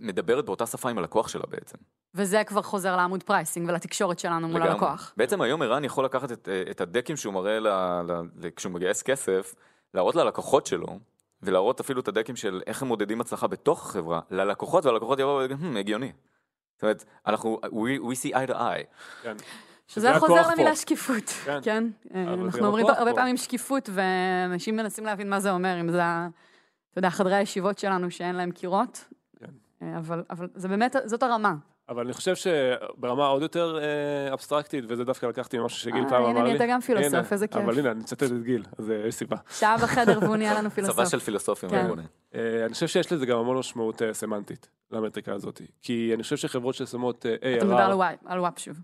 מדברת 0.00 0.44
באותה 0.44 0.66
שפה 0.66 0.90
עם 0.90 0.98
הלקוח 0.98 1.28
שלה 1.28 1.44
בעצם. 1.48 1.78
וזה 2.14 2.44
כבר 2.44 2.62
חוזר 2.62 2.96
לעמוד 2.96 3.22
pricing 3.22 3.68
ולתקשורת 3.68 4.18
שלנו 4.18 4.48
מול 4.48 4.60
לגמרי. 4.60 4.72
הלקוח. 4.72 5.12
בעצם 5.16 5.40
היום 5.40 5.62
ערן 5.62 5.84
יכול 5.84 6.04
לקחת 6.04 6.32
את, 6.32 6.48
אה, 6.48 6.62
את 6.70 6.80
הדקים 6.80 7.16
שהוא 7.16 7.34
מראה 7.34 7.60
ל, 7.60 7.68
ל, 7.68 8.12
ל, 8.36 8.50
כשהוא 8.56 8.72
מגייס 8.72 9.02
כסף, 9.02 9.54
להראות 9.94 10.14
ללקוחות 10.14 10.66
שלו, 10.66 10.98
ולהראות 11.42 11.80
אפילו 11.80 12.00
את 12.00 12.08
הדקים 12.08 12.36
של 12.36 12.62
איך 12.66 12.82
הם 12.82 12.88
מודדים 12.88 13.20
הצלחה 13.20 13.46
בתוך 13.46 13.86
החברה, 13.86 14.20
ללקוחות, 14.30 14.86
והלקוחות 14.86 15.18
יבואו 15.18 15.38
ויגידו, 15.38 15.60
"Hmm, 15.60 15.78
הגיוני. 15.78 16.12
זאת 16.74 16.82
אומרת, 16.82 17.04
אנחנו, 17.26 17.60
we, 17.64 18.00
we 18.00 18.14
see 18.14 18.34
eye 18.34 18.50
to 18.50 18.54
eye. 18.54 18.84
כן. 19.22 19.36
שזה 19.86 20.18
חוזר 20.18 20.50
למילה. 20.52 20.76
שקיפות, 20.76 21.24
כן. 21.44 21.58
כן? 21.62 21.84
אבל 22.14 22.36
זה 22.36 22.44
אנחנו 22.44 22.66
אומרים 22.66 22.86
הרבה. 22.86 23.14
פעמים 23.14 23.36
שקיפות, 23.36 23.90
ואנשים 23.92 24.76
מנסים 24.76 25.04
להבין 25.04 25.30
מה 25.30 25.40
זה 25.40 25.50
אומר, 25.50 25.80
אם 25.80 25.90
זה, 25.90 26.02
אתה 26.90 26.98
יודע, 26.98 27.10
חדרי 27.10 27.34
הישיבות 27.34 27.78
שלנו 27.78 28.10
שאין 28.10 28.36
להם 28.36 28.50
קירות, 28.50 29.04
כן. 29.40 29.46
אה, 29.82 29.98
אבל 29.98 30.24
אבל 30.30 30.48
זה 30.54 30.68
באמת, 30.68 30.96
זאת 31.04 31.22
הרמה. 31.22 31.54
אבל 31.88 32.04
אני 32.04 32.12
חושב 32.12 32.34
שברמה 32.34 33.26
עוד 33.26 33.42
יותר 33.42 33.78
אה, 33.78 34.32
אבסטרקטית, 34.32 34.84
וזה 34.88 35.04
דווקא 35.04 35.26
לקחתי 35.26 35.58
ממשהו 35.58 35.80
שגיל 35.80 36.04
אה, 36.04 36.08
פעם 36.08 36.22
הנה, 36.22 36.30
אמר 36.30 36.42
לי. 36.42 36.48
נהיית 36.48 36.70
גם 36.70 36.80
פילוסוף, 36.80 37.14
הנה, 37.14 37.22
איזה 37.30 37.46
כיף. 37.46 37.62
אבל 37.62 37.78
הנה, 37.78 37.90
אני 37.90 38.00
מצטט 38.00 38.22
את 38.22 38.42
גיל, 38.42 38.64
אז 38.78 38.90
אה, 38.90 38.96
יש 39.06 39.14
סיבה. 39.14 39.36
שעה 39.50 39.78
בחדר 39.78 40.18
והוא 40.22 40.36
נהיה 40.36 40.54
לנו 40.54 40.70
פילוסוף. 40.70 40.96
צבא 40.96 41.06
של 41.06 41.18
פילוסופים. 41.18 41.70
כן. 41.70 41.90
אה, 42.34 42.64
אני 42.64 42.74
חושב 42.74 42.86
שיש 42.86 43.12
לזה 43.12 43.26
גם 43.26 43.38
המון 43.38 43.58
משמעות 43.58 44.02
אה, 44.02 44.14
סמנטית 44.14 44.68
למטריקה 44.90 45.32
הזאת. 45.32 45.60
כי 45.82 46.10
אני 46.14 46.22
חושב 46.22 46.36
שחברות 46.36 46.74
ששמות 46.74 47.26
אה, 47.26 47.56
אתה 47.56 47.64
מדבר 47.64 48.02
ARR, 48.02 48.16
על 48.24 48.40
וואפ 48.40 48.58
שוב. 48.58 48.76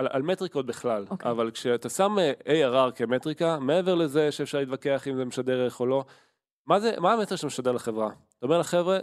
על, 0.00 0.08
על 0.10 0.22
מטריקות 0.22 0.66
בכלל, 0.66 1.04
אוקיי. 1.10 1.30
אבל 1.30 1.50
כשאתה 1.50 1.88
שם 1.88 2.16
אה, 2.18 2.32
ARR 2.46 2.92
כמטריקה, 2.92 3.58
מעבר 3.58 3.94
לזה 3.94 4.32
שאפשר 4.32 4.58
להתווכח 4.58 5.08
אם 5.08 5.16
זה 5.16 5.24
משדר 5.24 5.60
ערך 5.60 5.80
או 5.80 5.86
לא, 5.86 6.04
מה 6.66 6.80
זה, 6.80 6.94
מה 6.98 7.12
המסר 7.12 7.36
שאתה 7.36 7.46
משדר 7.46 7.72
לחברה? 7.72 8.10
אתה 8.38 8.46
אומר 8.46 8.58
לחבר'ה, 8.58 8.98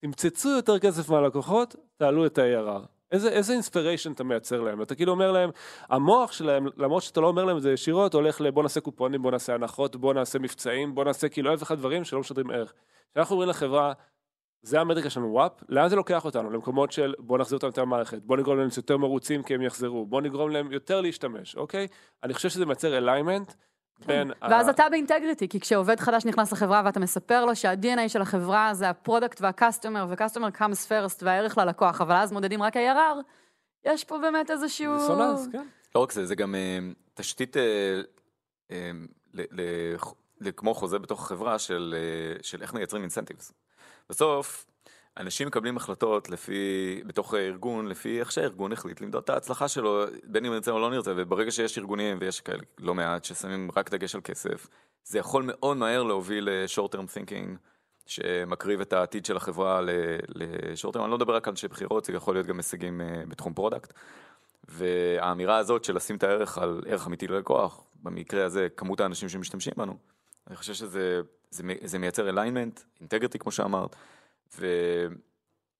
תמצצו 0.00 0.48
יותר 0.48 0.78
כסף 0.78 1.10
מהלקוחות, 1.10 1.76
תעלו 1.96 2.26
את 2.26 2.38
ה-ARR. 2.38 2.86
איזה, 3.12 3.28
איזה 3.28 3.52
אינספיריישן 3.52 4.12
אתה 4.12 4.24
מייצר 4.24 4.60
להם? 4.60 4.82
אתה 4.82 4.94
כאילו 4.94 5.12
אומר 5.12 5.32
להם, 5.32 5.50
המוח 5.88 6.32
שלהם, 6.32 6.66
למרות 6.76 7.02
שאתה 7.02 7.20
לא 7.20 7.26
אומר 7.26 7.44
להם 7.44 7.56
את 7.56 7.62
זה 7.62 7.72
ישירות, 7.72 8.14
הולך 8.14 8.40
לבוא 8.40 8.62
נעשה 8.62 8.80
קופונים, 8.80 9.22
בוא 9.22 9.30
נעשה 9.30 9.54
הנחות, 9.54 9.96
בוא 9.96 10.14
נעשה 10.14 10.38
מבצעים, 10.38 10.94
בוא 10.94 11.04
נעשה 11.04 11.28
כאילו 11.28 11.50
אלף 11.50 11.60
ואחד 11.60 11.78
דברים 11.78 12.04
שלא 12.04 12.20
משדרים 12.20 12.50
ערך. 12.50 12.72
כשאנחנו 13.12 13.32
אומרים 13.32 13.50
לחברה, 13.50 13.92
זה 14.64 14.80
המטריקה 14.80 15.10
שלנו 15.10 15.32
וואפ, 15.32 15.52
לאן 15.68 15.88
זה 15.88 15.96
לוקח 15.96 16.24
אותנו? 16.24 16.50
למקומות 16.50 16.92
של 16.92 17.14
בוא 17.18 17.38
נחזיר 17.38 17.56
אותם 17.56 17.66
יותר 17.66 17.82
למערכת, 17.82 18.18
בוא 18.22 18.36
נגרום 18.36 18.58
להם 18.58 18.68
יותר 18.76 18.96
מרוצים 18.96 19.42
כי 19.42 19.54
הם 19.54 19.62
יחזרו, 19.62 20.06
בוא 20.06 20.20
נגרום 20.20 20.50
להם 20.50 20.72
יותר 20.72 21.00
להשתמש, 21.00 21.56
אוקיי? 21.56 21.86
אני 22.22 22.34
חושב 22.34 22.48
שזה 22.48 22.66
מייצר 22.66 22.98
alignment 22.98 23.52
בין... 24.06 24.30
ה- 24.30 24.48
ואז 24.50 24.68
אתה 24.68 24.84
ב 24.90 24.95
integrity, 24.95 25.48
כי 25.48 25.60
כשעובד 25.60 26.00
חדש 26.00 26.24
נכנס 26.24 26.52
לחברה 26.52 26.82
ואתה 26.84 27.00
מספר 27.00 27.44
לו 27.44 27.56
שה-DNA 27.56 28.08
של 28.08 28.22
החברה 28.22 28.74
זה 28.74 28.90
ה 28.90 28.96
product 28.96 29.40
וה 29.40 29.52
customer, 29.52 30.06
ו 30.10 30.14
customer 30.14 30.48
comes 30.48 30.88
first 30.88 31.18
והערך 31.22 31.58
ללקוח, 31.58 32.00
אבל 32.00 32.14
אז 32.14 32.32
מודדים 32.32 32.62
רק 32.62 32.76
ARR, 32.76 33.16
יש 33.84 34.04
פה 34.04 34.18
באמת 34.18 34.50
איזשהו... 34.50 34.98
דיסוננס, 34.98 35.48
כן. 35.52 35.66
לא 35.94 36.00
רק 36.00 36.12
זה, 36.12 36.26
זה 36.26 36.34
גם 36.34 36.54
אה, 36.54 36.78
תשתית 37.14 37.56
אה, 37.56 38.00
אה, 38.70 40.52
כמו 40.56 40.74
חוזה 40.74 40.98
בתוך 40.98 41.22
החברה 41.22 41.58
של, 41.58 41.94
של 42.42 42.62
איך 42.62 42.74
מייצרים 42.74 43.02
incentives. 43.02 43.52
בסוף, 44.10 44.66
אנשים 45.16 45.46
מקבלים 45.46 45.76
החלטות 45.76 46.30
לפי, 46.30 47.02
בתוך 47.06 47.34
הארגון, 47.34 47.86
לפי 47.86 48.20
איך 48.20 48.32
שהארגון 48.32 48.72
החליט 48.72 49.00
למדוד 49.00 49.22
את 49.22 49.30
ההצלחה 49.30 49.68
שלו, 49.68 50.04
בין 50.24 50.44
אם 50.44 50.52
נרצה 50.52 50.70
או 50.70 50.78
לא 50.78 50.90
נרצה, 50.90 51.12
וברגע 51.16 51.50
שיש 51.50 51.78
ארגונים, 51.78 52.18
ויש 52.20 52.40
כאלה 52.40 52.62
לא 52.78 52.94
מעט, 52.94 53.24
ששמים 53.24 53.70
רק 53.76 53.90
דגש 53.90 54.14
על 54.14 54.20
כסף, 54.20 54.66
זה 55.04 55.18
יכול 55.18 55.42
מאוד 55.46 55.76
מהר 55.76 56.02
להוביל 56.02 56.50
ל-short 56.50 56.94
term 56.94 57.16
thinking, 57.16 57.56
שמקריב 58.06 58.80
את 58.80 58.92
העתיד 58.92 59.26
של 59.26 59.36
החברה 59.36 59.80
ל-short 59.80 60.94
term, 60.94 61.02
אני 61.02 61.10
לא 61.10 61.16
מדבר 61.16 61.36
רק 61.36 61.48
על 61.48 61.52
אנשי 61.52 61.68
מכירות, 61.68 62.04
זה 62.04 62.12
יכול 62.12 62.34
להיות 62.34 62.46
גם 62.46 62.56
הישגים 62.56 63.00
אה, 63.00 63.22
בתחום 63.28 63.54
product. 63.54 63.92
והאמירה 64.68 65.56
הזאת 65.56 65.84
של 65.84 65.96
לשים 65.96 66.16
את 66.16 66.22
הערך 66.22 66.58
על 66.58 66.82
ערך 66.86 67.06
אמיתי 67.06 67.26
ללקוח, 67.26 67.84
במקרה 68.02 68.44
הזה 68.44 68.68
כמות 68.76 69.00
האנשים 69.00 69.28
שמשתמשים 69.28 69.72
בנו, 69.76 69.96
אני 70.48 70.56
חושב 70.56 70.74
שזה 70.74 71.20
זה, 71.50 71.62
זה 71.84 71.98
מייצר 71.98 72.30
alignment, 72.30 72.80
integrity 73.00 73.38
כמו 73.38 73.52
שאמרת, 73.52 73.96
ו, 74.58 74.66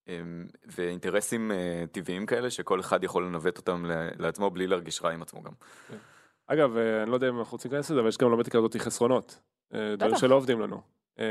אמ, 0.08 0.46
ואינטרסים 0.66 1.52
אה, 1.52 1.84
טבעיים 1.92 2.26
כאלה 2.26 2.50
שכל 2.50 2.80
אחד 2.80 3.04
יכול 3.04 3.24
לנווט 3.26 3.58
אותם 3.58 3.86
ל- 3.86 4.08
לעצמו 4.18 4.50
בלי 4.50 4.66
להרגיש 4.66 5.02
רע 5.02 5.10
עם 5.10 5.22
עצמו 5.22 5.42
גם. 5.42 5.52
אגב, 6.46 6.76
אה, 6.76 7.02
אני 7.02 7.10
לא 7.10 7.14
יודע 7.16 7.28
אם 7.28 7.38
אנחנו 7.38 7.52
רוצים 7.52 7.70
להיכנס 7.70 7.90
לזה, 7.90 8.00
אבל 8.00 8.08
יש 8.08 8.18
גם 8.18 8.32
למטריקה 8.32 8.58
הזאת 8.58 8.76
חסרונות. 8.76 9.38
אה, 9.74 9.96
דברים. 9.96 10.16
שלא 10.16 10.34
עובדים 10.34 10.60
לנו. 10.60 10.93
אה, 11.18 11.24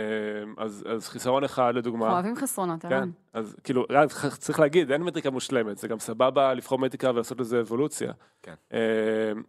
אז, 0.58 0.84
אז 0.90 1.10
חיסרון 1.10 1.44
אחד 1.44 1.64
אנחנו 1.64 1.80
לדוגמה, 1.80 2.12
אוהבים 2.12 2.36
חסרונות, 2.36 2.82
כן, 2.82 2.94
ערן. 2.94 3.12
אז 3.34 3.56
כאילו, 3.64 3.86
רק 3.90 4.10
צריך 4.38 4.60
להגיד, 4.60 4.92
אין 4.92 5.04
מטריקה 5.04 5.30
מושלמת, 5.30 5.78
זה 5.78 5.88
גם 5.88 6.00
סבבה 6.00 6.54
לבחור 6.54 6.80
מטריקה 6.80 7.12
ולעשות 7.12 7.40
לזה 7.40 7.60
אבולוציה. 7.60 8.12
כן. 8.42 8.54
אה, 8.74 8.80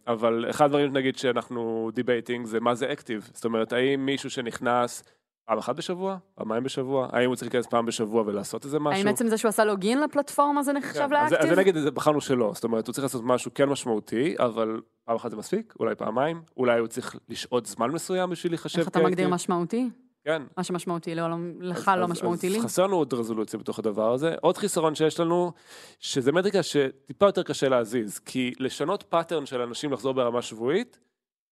אבל 0.07 0.45
אחד 0.49 0.65
הדברים 0.65 0.93
נגיד 0.93 1.17
שאנחנו 1.17 1.89
debating 1.93 2.45
זה 2.45 2.59
מה 2.59 2.75
זה 2.75 2.91
active, 2.91 3.29
זאת 3.33 3.45
אומרת, 3.45 3.73
האם 3.73 4.05
מישהו 4.05 4.29
שנכנס 4.29 5.03
פעם 5.45 5.57
אחת 5.57 5.75
בשבוע, 5.75 6.17
פעמיים 6.35 6.63
בשבוע, 6.63 7.07
האם 7.11 7.27
הוא 7.27 7.35
צריך 7.35 7.53
להיכנס 7.53 7.67
פעם 7.67 7.85
בשבוע 7.85 8.23
ולעשות 8.25 8.65
איזה 8.65 8.79
משהו? 8.79 8.99
האם 8.99 9.07
עצם 9.07 9.27
זה 9.27 9.37
שהוא 9.37 9.49
עשה 9.49 9.65
login 9.65 10.01
לפלטפורמה 10.01 10.63
זה 10.63 10.73
נחשב 10.73 11.07
כן, 11.09 11.15
אז, 11.15 11.27
אז 11.27 11.31
ל 11.31 11.35
active? 11.35 11.59
נגיד, 11.59 11.77
זה 11.77 11.91
בחרנו 11.91 12.21
שלא, 12.21 12.51
זאת 12.55 12.63
אומרת, 12.63 12.87
הוא 12.87 12.93
צריך 12.93 13.05
לעשות 13.05 13.21
משהו 13.25 13.51
כן 13.55 13.69
משמעותי, 13.69 14.35
אבל 14.39 14.81
פעם 15.05 15.15
אחת 15.15 15.31
זה 15.31 15.37
מספיק, 15.37 15.73
אולי 15.79 15.95
פעמיים, 15.95 16.41
אולי 16.57 16.79
הוא 16.79 16.87
צריך 16.87 17.15
לשהות 17.29 17.65
זמן 17.65 17.91
מסוים 17.91 18.29
בשביל 18.29 18.51
להיחשב 18.51 18.79
איך 18.79 18.87
אתה 18.87 18.99
מגדיר 18.99 19.15
כ 19.15 19.19
active. 19.19 19.33
משמעותי? 19.33 19.89
כן. 20.25 20.41
מה 20.57 20.63
שמשמעותי 20.63 21.15
לא- 21.15 21.29
לא- 21.29 21.35
לך 21.61 21.89
אז- 21.89 21.99
לא 21.99 22.03
אז- 22.03 22.09
משמעותי 22.11 22.49
לי? 22.49 22.57
אז 22.57 22.63
חסר 22.63 22.83
לנו 22.87 22.95
עוד 22.95 23.13
רזולוציה 23.13 23.59
בתוך 23.59 23.79
הדבר 23.79 24.13
הזה. 24.13 24.35
עוד 24.41 24.57
חיסרון 24.57 24.95
שיש 24.95 25.19
לנו, 25.19 25.51
שזה 25.99 26.31
מטריקה 26.31 26.63
שטיפה 26.63 27.25
יותר 27.25 27.43
קשה 27.43 27.69
להזיז, 27.69 28.19
כי 28.19 28.53
לשנות 28.59 29.03
pattern 29.03 29.45
של 29.45 29.61
אנשים 29.61 29.91
לחזור 29.93 30.13
ברמה 30.13 30.41
שבועית, 30.41 30.99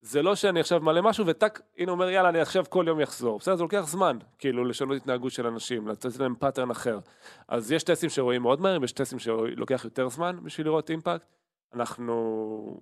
זה 0.02 0.22
לא 0.22 0.36
שאני 0.36 0.60
עכשיו 0.60 0.80
מעלה 0.82 1.02
משהו 1.02 1.26
וטאק, 1.28 1.62
הנה 1.78 1.92
אומר 1.92 2.10
יאללה 2.10 2.30
אני 2.30 2.40
עכשיו 2.42 2.64
כל 2.70 2.86
יום 2.88 3.00
יחזור. 3.00 3.40
בסדר, 3.40 3.56
זה 3.56 3.64
לוקח 3.64 3.82
זמן, 3.88 4.18
כאילו 4.40 4.64
לשנות 4.66 4.98
התנהגות 4.98 5.32
של 5.32 5.48
אנשים, 5.48 5.88
לתת 5.88 6.20
להם 6.20 6.36
pattern 6.36 6.72
אחר. 6.72 7.00
אז 7.48 7.72
יש 7.72 7.84
טסטים 7.84 8.10
שרואים 8.10 8.42
מאוד 8.42 8.62
מהר, 8.62 8.84
יש 8.84 8.92
טסטים 8.92 9.20
שלוקח 9.20 9.82
יותר 9.86 10.10
זמן 10.10 10.38
בשביל 10.44 10.68
לראות 10.68 10.90
אימפקט. 10.90 11.26
אנחנו, 11.74 12.80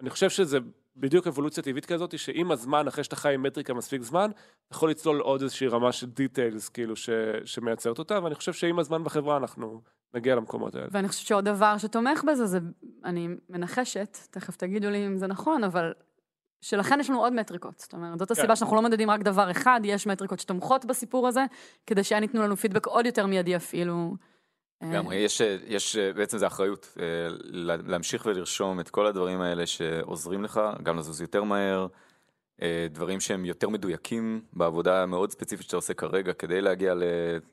אני 0.00 0.10
חושב 0.10 0.30
שזה 0.30 0.58
בדיוק 0.96 1.26
אבולוציה 1.26 1.62
טבעית 1.62 1.86
כזאת, 1.86 2.18
שעם 2.18 2.50
הזמן, 2.50 2.88
אחרי 2.88 3.04
שאתה 3.04 3.16
חי 3.16 3.34
עם 3.34 3.42
מטריקה 3.42 3.74
מספיק 3.74 4.02
זמן, 4.02 4.30
אתה 4.30 4.76
יכול 4.76 4.90
לצלול 4.90 5.20
עוד 5.20 5.42
איזושהי 5.42 5.68
רמה 5.68 5.92
של 5.92 6.06
דיטיילס, 6.06 6.68
כאילו, 6.68 6.96
ש, 6.96 7.10
שמייצרת 7.44 7.98
אותה, 7.98 8.20
ואני 8.22 8.34
חושב 8.34 8.52
שעם 8.52 8.78
הזמן 8.78 9.04
בחברה 9.04 9.36
אנחנו 9.36 9.80
נגיע 10.14 10.34
למקומות 10.34 10.74
האלה. 10.74 10.86
ואני 10.90 11.08
חושבת 11.08 11.26
שעוד 11.26 11.44
דבר 11.44 11.78
שתומך 11.78 12.24
בזה, 12.24 12.46
זה, 12.46 12.58
אני 13.04 13.28
מנחשת, 13.50 14.18
תכף 14.30 14.56
תגידו 14.56 14.90
לי 14.90 15.06
אם 15.06 15.18
זה 15.18 15.26
נכון, 15.26 15.64
אבל 15.64 15.92
שלכן 16.60 17.00
יש 17.00 17.10
לנו 17.10 17.20
עוד 17.20 17.32
מטריקות. 17.32 17.78
זאת 17.78 17.92
אומרת, 17.92 18.18
זאת 18.18 18.30
הסיבה 18.30 18.48
כן. 18.48 18.56
שאנחנו 18.56 18.76
לא 18.76 18.82
מודדים 18.82 19.10
רק 19.10 19.20
דבר 19.20 19.50
אחד, 19.50 19.80
יש 19.84 20.06
מטריקות 20.06 20.40
שתומכות 20.40 20.84
בסיפור 20.84 21.28
הזה, 21.28 21.44
כדי 21.86 22.04
שהן 22.04 22.22
ייתנו 22.22 22.42
לנו 22.42 22.56
פידבק 22.56 22.86
עוד 22.86 23.06
יותר 23.06 23.26
מיידי 23.26 23.56
אפילו. 23.56 24.16
אה, 24.82 24.90
לגמרי, 24.90 25.16
יש, 25.16 25.40
יש, 25.66 25.96
בעצם 25.96 26.38
זה 26.38 26.46
אחריות 26.46 26.94
אה, 27.00 27.04
לה- 27.44 27.76
להמשיך 27.76 28.26
ולרשום 28.26 28.80
את 28.80 28.90
כל 28.90 29.06
הדברים 29.06 29.40
האלה 29.40 29.66
שעוזרים 29.66 30.44
לך, 30.44 30.60
גם 30.82 30.98
לזוז 30.98 31.20
יותר 31.20 31.42
מהר, 31.44 31.86
אה, 32.62 32.86
דברים 32.90 33.20
שהם 33.20 33.44
יותר 33.44 33.68
מדויקים 33.68 34.40
בעבודה 34.52 35.02
המאוד 35.02 35.30
ספציפית 35.30 35.66
שאתה 35.66 35.76
עושה 35.76 35.94
כרגע 35.94 36.32
כדי 36.32 36.60
להגיע 36.60 36.94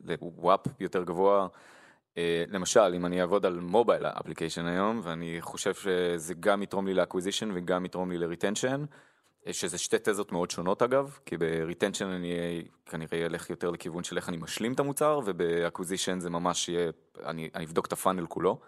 ל 0.05 0.19
WAP 0.19 0.59
יותר 0.79 1.03
גבוה. 1.03 1.47
אה, 2.17 2.43
למשל, 2.49 2.93
אם 2.95 3.05
אני 3.05 3.21
אעבוד 3.21 3.45
על 3.45 3.59
mobile 3.59 4.05
application 4.05 4.65
היום, 4.65 4.99
ואני 5.03 5.37
חושב 5.41 5.73
שזה 5.73 6.33
גם 6.39 6.63
יתרום 6.63 6.87
לי 6.87 6.93
ל 6.93 6.98
acquisition 6.98 7.49
וגם 7.53 7.85
יתרום 7.85 8.11
לי 8.11 8.17
ל 8.17 8.23
retention, 8.23 8.81
אה, 8.81 8.85
שזה 9.51 9.77
שתי 9.77 9.97
תזות 10.03 10.31
מאוד 10.31 10.51
שונות 10.51 10.81
אגב, 10.81 11.17
כי 11.25 11.37
ב 11.37 11.44
retention 11.44 12.05
אני 12.05 12.33
כנראה 12.85 13.25
אלך 13.25 13.49
יותר 13.49 13.69
לכיוון 13.71 14.03
של 14.03 14.17
איך 14.17 14.29
אני 14.29 14.37
משלים 14.37 14.73
את 14.73 14.79
המוצר, 14.79 15.19
וב 15.25 15.40
acquisition 15.40 16.19
זה 16.19 16.29
ממש 16.29 16.69
יהיה, 16.69 16.91
אני, 17.25 17.49
אני 17.55 17.65
אבדוק 17.65 17.85
את 17.85 17.93
ה 17.93 17.98
funnel 17.98 18.25
כולו, 18.25 18.59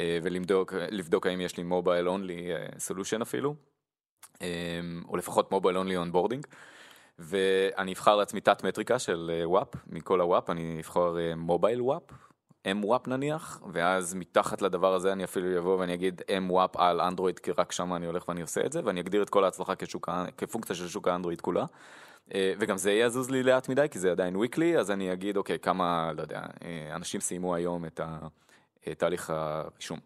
אה, 0.00 0.18
ולבדוק 0.22 0.72
לבדוק 0.72 1.26
האם 1.26 1.40
יש 1.40 1.56
לי 1.56 1.62
mobile 1.62 2.08
only 2.08 2.48
solution 2.78 3.22
אפילו, 3.22 3.54
אה, 4.42 4.80
או 5.08 5.16
לפחות 5.16 5.50
mobile 5.50 5.78
only 5.78 5.96
onboarding. 5.96 6.46
ואני 7.18 7.92
אבחר 7.92 8.16
לעצמי 8.16 8.40
תת 8.40 8.64
מטריקה 8.64 8.98
של 8.98 9.30
אה, 9.34 9.48
WAP, 9.48 9.68
מכל 9.86 10.20
ה 10.20 10.28
WAP 10.28 10.50
אני 10.50 10.80
אבחר 10.80 11.16
mobile 11.36 11.82
WAP, 11.82 12.02
M-WAP 12.66 13.08
נניח, 13.10 13.60
ואז 13.72 14.14
מתחת 14.14 14.62
לדבר 14.62 14.94
הזה 14.94 15.12
אני 15.12 15.24
אפילו 15.24 15.58
אבוא 15.58 15.78
ואני 15.78 15.94
אגיד 15.94 16.22
M-WAP 16.28 16.68
על 16.74 17.00
אנדרואיד, 17.00 17.38
כי 17.38 17.50
רק 17.58 17.72
שם 17.72 17.94
אני 17.94 18.06
הולך 18.06 18.28
ואני 18.28 18.40
עושה 18.42 18.60
את 18.66 18.72
זה, 18.72 18.80
ואני 18.84 19.00
אגדיר 19.00 19.22
את 19.22 19.30
כל 19.30 19.44
ההצלחה 19.44 19.74
כשוק, 19.74 20.08
כפונקציה 20.38 20.76
של 20.76 20.88
שוק 20.88 21.08
האנדרואיד 21.08 21.40
כולה. 21.40 21.64
אה, 22.34 22.52
וגם 22.58 22.76
זה 22.78 22.92
יזוז 22.92 23.30
לי 23.30 23.42
לאט 23.42 23.68
מדי, 23.68 23.86
כי 23.90 23.98
זה 23.98 24.10
עדיין 24.10 24.36
weekly, 24.36 24.78
אז 24.78 24.90
אני 24.90 25.12
אגיד, 25.12 25.36
אוקיי, 25.36 25.58
כמה, 25.58 26.12
לא 26.16 26.22
יודע, 26.22 26.40
אה, 26.64 26.96
אנשים 26.96 27.20
סיימו 27.20 27.54
היום 27.54 27.84
את 27.84 28.00
תהליך 28.98 29.30
הרישום. 29.30 29.98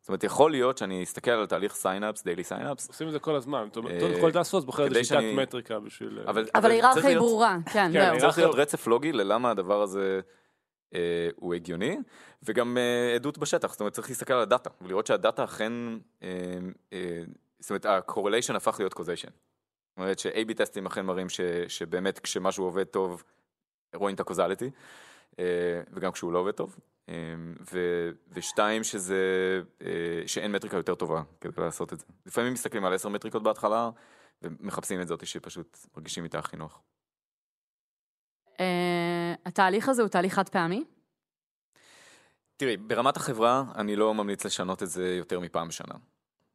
זאת 0.00 0.08
אומרת, 0.08 0.24
יכול 0.24 0.50
להיות 0.50 0.78
שאני 0.78 1.02
אסתכל 1.02 1.30
על 1.30 1.46
תהליך 1.46 1.74
signups, 1.74 2.24
daily 2.24 2.44
signups, 2.44 2.88
עושים 2.88 3.06
את 3.06 3.12
זה 3.12 3.18
כל 3.18 3.34
הזמן, 3.36 3.64
זאת 3.66 3.76
אומרת, 3.76 4.02
אה, 4.02 4.20
כל 4.20 4.30
task 4.30 4.45
force 4.45 4.64
בוחר 4.64 4.88
כדי 4.88 4.98
איזושהי 4.98 5.16
תת 5.16 5.22
שאני- 5.22 5.34
מטריקה 5.42 5.78
בשביל... 5.80 6.18
אבל, 6.26 6.44
ההיררכיה 6.54 7.08
היא 7.08 7.18
ברורה, 7.18 7.56
כן, 7.66 7.72
כן, 7.72 7.92
זהו. 7.92 8.00
ההיררכיה- 8.02 8.20
צריך 8.20 8.38
להיות 8.38 8.54
רצף 8.54 8.86
לוגי 8.86 9.12
ללמה 9.12 9.50
הדבר 9.50 9.82
הזה 9.82 10.20
אה, 10.94 11.28
הוא 11.36 11.54
הגיוני, 11.54 11.98
וגם 12.42 12.78
אה, 12.78 13.14
עדות 13.14 13.38
בשטח, 13.38 13.72
זאת 13.72 13.80
אומרת 13.80 13.92
צריך 13.92 14.08
להסתכל 14.08 14.32
על 14.34 14.40
הדאטה, 14.40 14.70
ולראות 14.80 15.06
שהדאטה 15.06 15.44
אכן, 15.44 15.72
אה, 16.22 16.28
אה, 16.92 17.22
זאת 17.58 17.70
אומרת 17.70 17.86
ה-correlation 17.86 18.56
הפך 18.56 18.76
להיות 18.78 18.92
causation. 18.92 19.30
זאת 19.30 19.98
אומרת 19.98 20.18
ש-AB 20.18 20.54
טסטים 20.56 20.86
אכן 20.86 21.06
מראים 21.06 21.28
ש, 21.28 21.40
שבאמת 21.68 22.18
כשמשהו 22.18 22.64
עובד 22.64 22.84
טוב, 22.84 23.22
רואים 23.94 24.14
את 24.14 24.20
ה-causality, 24.20 24.70
אה, 25.38 25.80
וגם 25.92 26.12
כשהוא 26.12 26.32
לא 26.32 26.38
עובד 26.38 26.52
טוב. 26.52 26.76
אה, 27.08 27.14
ו, 27.72 27.78
ושתיים 28.28 28.84
שזה, 28.84 29.22
אה, 29.82 30.22
שאין 30.26 30.52
מטריקה 30.52 30.76
יותר 30.76 30.94
טובה 30.94 31.22
כדי 31.40 31.52
לעשות 31.58 31.92
את 31.92 31.98
זה. 31.98 32.06
לפעמים 32.26 32.52
מסתכלים 32.52 32.84
על 32.84 32.94
עשר 32.94 33.08
מטריקות 33.08 33.42
בהתחלה, 33.42 33.90
ומחפשים 34.42 35.00
את 35.00 35.08
זאת 35.08 35.26
שפשוט 35.26 35.78
מרגישים 35.96 36.24
איתה 36.24 36.38
הכי 36.38 36.56
נוח. 36.56 36.80
התהליך 39.46 39.88
הזה 39.88 40.02
הוא 40.02 40.08
תהליך 40.08 40.34
חד 40.34 40.48
פעמי? 40.48 40.84
תראי, 42.56 42.76
ברמת 42.76 43.16
החברה 43.16 43.64
אני 43.74 43.96
לא 43.96 44.14
ממליץ 44.14 44.44
לשנות 44.44 44.82
את 44.82 44.88
זה 44.88 45.14
יותר 45.14 45.40
מפעם 45.40 45.68
בשנה. 45.68 45.94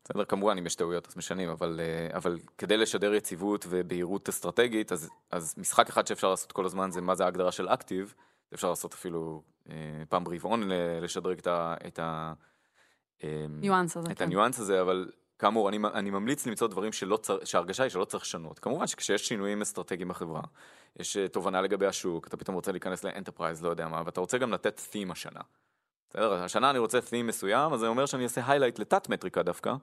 בסדר, 0.04 0.26
כמובן 0.26 0.58
אם 0.58 0.66
יש 0.66 0.76
טעויות 0.76 1.08
אז 1.08 1.18
משנים, 1.18 1.50
אבל, 1.50 1.80
אה, 1.84 2.18
אבל 2.18 2.40
כדי 2.58 2.78
לשדר 2.78 3.14
יציבות 3.14 3.66
ובהירות 3.70 4.30
אסטרטגית, 4.30 4.92
אז, 4.92 5.10
אז 5.32 5.56
משחק 5.58 5.90
אחד 5.90 6.08
שאפשר 6.08 6.30
לעשות 6.30 6.52
כל 6.52 6.66
הזמן 6.66 6.92
זה 6.92 7.02
מה 7.02 7.16
זה 7.16 7.24
ההגדרה 7.24 7.52
של 7.52 7.68
active, 7.70 8.14
אפשר 8.54 8.70
לעשות 8.70 8.94
אפילו 8.94 9.44
אה, 9.70 9.76
פעם 10.10 10.24
ברבעון 10.24 10.72
לשדרג 11.02 11.38
את 11.38 11.48
ה... 11.48 11.76
את 11.88 12.00
ה 12.00 12.34
אה, 13.24 13.46
ניואנס 13.50 13.98
הזה, 13.98 14.12
את 14.12 14.18
כן. 14.18 14.24
הניואנס 14.24 14.60
הזה, 14.60 14.82
אבל 14.82 15.12
כאמור, 15.40 15.70
אני, 15.70 15.78
אני 15.94 16.10
ממליץ 16.10 16.48
למצוא 16.48 16.68
דברים 16.68 16.92
שלא 16.92 17.18
צר, 17.18 17.38
שההרגשה 17.44 17.84
היא 17.84 17.90
שלא 17.90 18.06
צריך 18.06 18.24
לשנות. 18.24 18.60
כמובן 18.60 18.88
שכשיש 18.88 19.28
שינויים 19.28 19.62
אסטרטגיים 19.62 20.08
בחברה, 20.08 20.42
יש 21.00 21.18
אה, 21.18 21.28
תובנה 21.28 21.62
לגבי 21.62 21.86
השוק, 21.86 22.28
אתה 22.28 22.38
פתאום 22.38 22.56
רוצה 22.56 22.72
להיכנס 22.72 23.04
ל 23.04 23.09
enterprise, 23.09 23.64
לא 23.64 23.70
יודע 23.70 23.88
מה, 23.88 24.02
ואתה 24.06 24.22
רוצה 24.22 24.38
גם 24.38 24.52
לתת 24.52 24.82
theme 24.92 25.12
השנה. 25.12 25.40
בסדר? 26.10 26.34
השנה 26.34 26.70
אני 26.70 26.80
רוצה 26.80 27.00
theme 27.00 27.24
מסוים, 27.24 27.74
אז 27.74 27.80
זה 27.80 27.88
אומר 27.88 28.06
שאני 28.06 28.24
אעשה 28.24 28.48
highlight 28.48 28.82
לתת 28.82 29.10
מטריקה 29.10 29.44
דווקא, 29.44 29.74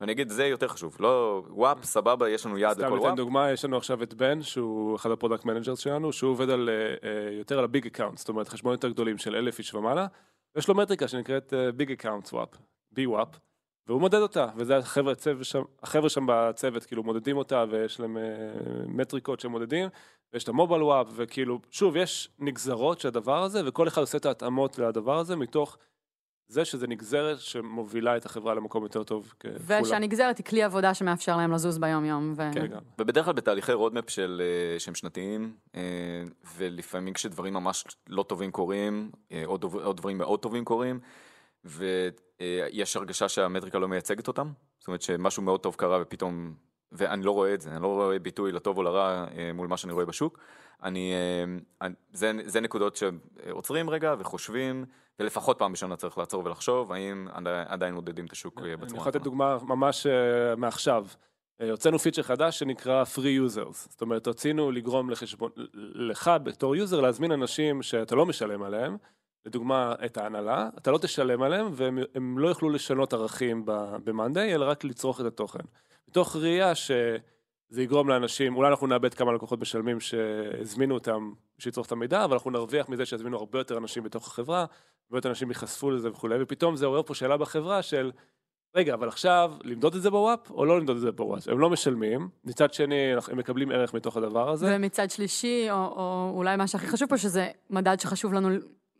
ואני 0.00 0.12
אגיד, 0.12 0.28
זה 0.28 0.46
יותר 0.46 0.68
חשוב. 0.68 0.96
לא, 1.00 1.42
WAP, 1.48 1.84
סבבה, 1.84 2.30
יש 2.30 2.46
לנו 2.46 2.58
יעד 2.58 2.76
סתם 2.76 2.86
לכל 2.86 2.94
ניתן 2.94 3.06
WAP. 3.06 3.16
דוגמה, 3.16 3.50
יש 3.50 3.64
לנו 3.64 3.76
עכשיו 3.76 4.02
את 4.02 4.14
בן, 4.14 4.42
שהוא 4.42 4.96
אחד 4.96 5.10
ה 5.10 5.14
product 5.14 5.44
managers 5.44 5.78
שלנו, 5.78 6.12
שהוא 6.12 6.30
עובד 6.30 6.50
על, 6.50 6.68
אה, 6.68 7.08
אה, 7.08 7.32
יותר 7.32 7.58
על 7.58 7.64
ה 7.64 7.70
big 7.70 7.86
account, 7.86 8.18
זאת 8.18 8.28
אומרת 8.28 8.48
חשבונות 8.48 8.84
יותר 8.84 8.94
גדולים 8.94 9.18
של 9.18 9.36
אלף 9.36 9.58
איש 9.58 9.74
ומעלה, 9.74 10.06
ויש 10.54 10.68
לו 10.68 10.74
מטריקה 10.74 11.08
שנקראת 11.08 11.52
big 11.76 11.92
account 11.92 12.28
WAP, 12.32 12.48
B-WAP, 12.92 13.28
והוא 13.86 14.00
מודד 14.00 14.18
אותה, 14.18 14.46
וזה 14.56 14.76
החבר'ה, 14.76 15.14
שם, 15.42 15.62
החבר'ה 15.82 16.08
שם 16.08 16.26
בצוות 16.28 16.84
כאילו 16.84 17.02
מודדים 17.02 17.36
אותה, 17.36 17.64
ויש 17.70 18.00
להם 18.00 18.16
אה, 18.16 18.22
מטריקות 18.86 19.40
שהם 19.40 19.50
מודדים, 19.50 19.88
ויש 20.32 20.44
את 20.44 20.48
ה 20.48 20.53
mobile 20.53 20.82
WAP, 20.82 21.06
וכאילו, 21.14 21.60
שוב, 21.70 21.96
יש 21.96 22.28
נגזרות 22.38 23.00
של 23.00 23.08
הדבר 23.08 23.42
הזה, 23.42 23.68
וכל 23.68 23.88
אחד 23.88 24.00
עושה 24.00 24.18
את 24.18 24.26
ההתאמות 24.26 24.78
לדבר 24.78 25.18
הזה, 25.18 25.36
מתוך 25.36 25.78
זה 26.48 26.64
שזה 26.64 26.86
נגזרת 26.86 27.40
שמובילה 27.40 28.16
את 28.16 28.26
החברה 28.26 28.54
למקום 28.54 28.82
יותר 28.82 29.02
טוב 29.02 29.34
ככולם. 29.40 29.82
ושהנגזרת 29.82 30.38
היא 30.38 30.46
כלי 30.46 30.62
עבודה 30.62 30.94
שמאפשר 30.94 31.36
להם 31.36 31.52
לזוז 31.52 31.78
ביום-יום. 31.78 32.34
ו... 32.36 32.42
כן, 32.54 32.62
לגמרי. 32.62 32.84
ובדרך 32.98 33.24
כלל 33.24 33.34
בתהליכי 33.34 33.72
רודמפ 33.72 34.10
של, 34.10 34.42
אה, 34.44 34.80
שהם 34.80 34.94
שנתיים, 34.94 35.54
אה, 35.74 35.80
ולפעמים 36.56 37.14
כשדברים 37.14 37.54
ממש 37.54 37.84
לא 38.08 38.22
טובים 38.22 38.50
קורים, 38.50 39.10
או 39.46 39.92
דברים 39.92 40.18
מאוד 40.18 40.40
טובים 40.40 40.64
קורים, 40.64 41.00
ויש 41.64 42.96
הרגשה 42.96 43.28
שהמטריקה 43.28 43.78
לא 43.78 43.88
מייצגת 43.88 44.28
אותם, 44.28 44.52
זאת 44.78 44.86
אומרת 44.88 45.02
שמשהו 45.02 45.42
מאוד 45.42 45.60
טוב 45.60 45.74
קרה 45.74 45.98
ופתאום, 46.02 46.54
ואני 46.92 47.22
לא 47.22 47.30
רואה 47.30 47.54
את 47.54 47.60
זה, 47.60 47.70
אני 47.72 47.82
לא 47.82 47.86
רואה 47.86 48.18
ביטוי 48.18 48.52
לטוב 48.52 48.78
או 48.78 48.82
לרע 48.82 49.26
אה, 49.36 49.50
מול 49.54 49.68
מה 49.68 49.76
שאני 49.76 49.92
רואה 49.92 50.04
בשוק, 50.06 50.38
אני, 50.82 51.12
אה, 51.12 51.44
אני- 51.86 51.94
זה, 52.12 52.32
זה 52.44 52.60
נקודות 52.60 52.96
שעוצרים 52.96 53.90
רגע 53.90 54.14
וחושבים, 54.18 54.84
ולפחות 55.18 55.58
פעם 55.58 55.72
בשנה 55.72 55.96
צריך 55.96 56.18
לעצור 56.18 56.44
ולחשוב, 56.44 56.92
האם 56.92 57.28
עדי- 57.32 57.62
עדיין 57.66 57.94
מודדים 57.94 58.26
את 58.26 58.32
השוק 58.32 58.58
אה, 58.60 58.64
אני 58.64 58.76
בצורה 58.76 59.00
יכול 59.00 59.10
לתת. 59.10 59.22
דוגמה 59.22 59.58
ממש 59.62 60.06
מעכשיו. 60.56 61.06
הוצאנו 61.70 61.98
פיצ'ר 61.98 62.22
חדש 62.22 62.58
שנקרא 62.58 63.04
free 63.14 63.18
users, 63.50 63.72
זאת 63.90 64.00
אומרת 64.00 64.28
רצינו 64.28 64.70
לגרום 64.70 65.10
לחשבון, 65.10 65.50
לך 65.94 66.30
בתור 66.42 66.76
user 66.76 67.00
להזמין 67.00 67.32
אנשים 67.32 67.82
שאתה 67.82 68.14
לא 68.14 68.26
משלם 68.26 68.62
עליהם, 68.62 68.96
לדוגמה 69.46 69.94
את 70.04 70.16
ההנהלה, 70.16 70.68
אתה 70.78 70.90
לא 70.90 70.98
תשלם 70.98 71.42
עליהם 71.42 71.66
והם 71.72 71.98
הם 72.14 72.38
לא 72.38 72.48
יוכלו 72.48 72.70
לשנות 72.70 73.12
ערכים 73.12 73.64
ב-Monday 73.64 74.38
אלא 74.38 74.64
רק 74.64 74.84
לצרוך 74.84 75.20
את 75.20 75.26
התוכן. 75.26 75.64
מתוך 76.08 76.36
ראייה 76.36 76.74
שזה 76.74 77.82
יגרום 77.82 78.08
לאנשים, 78.08 78.56
אולי 78.56 78.68
אנחנו 78.70 78.86
נאבד 78.86 79.14
כמה 79.14 79.32
לקוחות 79.32 79.60
משלמים 79.60 80.00
שהזמינו 80.00 80.94
אותם 80.94 81.32
בשביל 81.58 81.72
לצרוך 81.72 81.86
את 81.86 81.92
המידע, 81.92 82.24
אבל 82.24 82.32
אנחנו 82.32 82.50
נרוויח 82.50 82.88
מזה 82.88 83.06
שיזמינו 83.06 83.36
הרבה 83.36 83.58
יותר 83.58 83.78
אנשים 83.78 84.02
בתוך 84.02 84.26
החברה, 84.26 84.58
הרבה 84.58 85.18
יותר 85.18 85.28
אנשים 85.28 85.48
ייחשפו 85.48 85.90
לזה 85.90 86.10
וכולי, 86.10 86.36
ופתאום 86.40 86.76
זה 86.76 86.86
עורר 86.86 87.02
פה 87.02 87.14
שאלה 87.14 87.36
בחברה 87.36 87.82
של 87.82 88.10
רגע, 88.76 88.94
אבל 88.94 89.08
עכשיו, 89.08 89.52
למדוד 89.64 89.94
את 89.94 90.02
זה 90.02 90.10
בוואפ 90.10 90.50
או 90.50 90.64
לא 90.64 90.78
למדוד 90.78 90.96
את 90.96 91.02
זה 91.02 91.12
בוואפ? 91.12 91.48
הם 91.48 91.58
לא 91.58 91.70
משלמים, 91.70 92.28
מצד 92.44 92.74
שני, 92.74 93.12
הם 93.28 93.38
מקבלים 93.38 93.70
ערך 93.70 93.94
מתוך 93.94 94.16
הדבר 94.16 94.50
הזה. 94.50 94.76
ומצד 94.76 95.10
שלישי, 95.10 95.70
או, 95.70 95.76
או 95.76 96.32
אולי 96.34 96.56
מה 96.56 96.66
שהכי 96.66 96.86
חשוב 96.86 97.08
פה, 97.08 97.18
שזה 97.18 97.48
מדד 97.70 98.00
שחשוב 98.00 98.32
לנו 98.32 98.48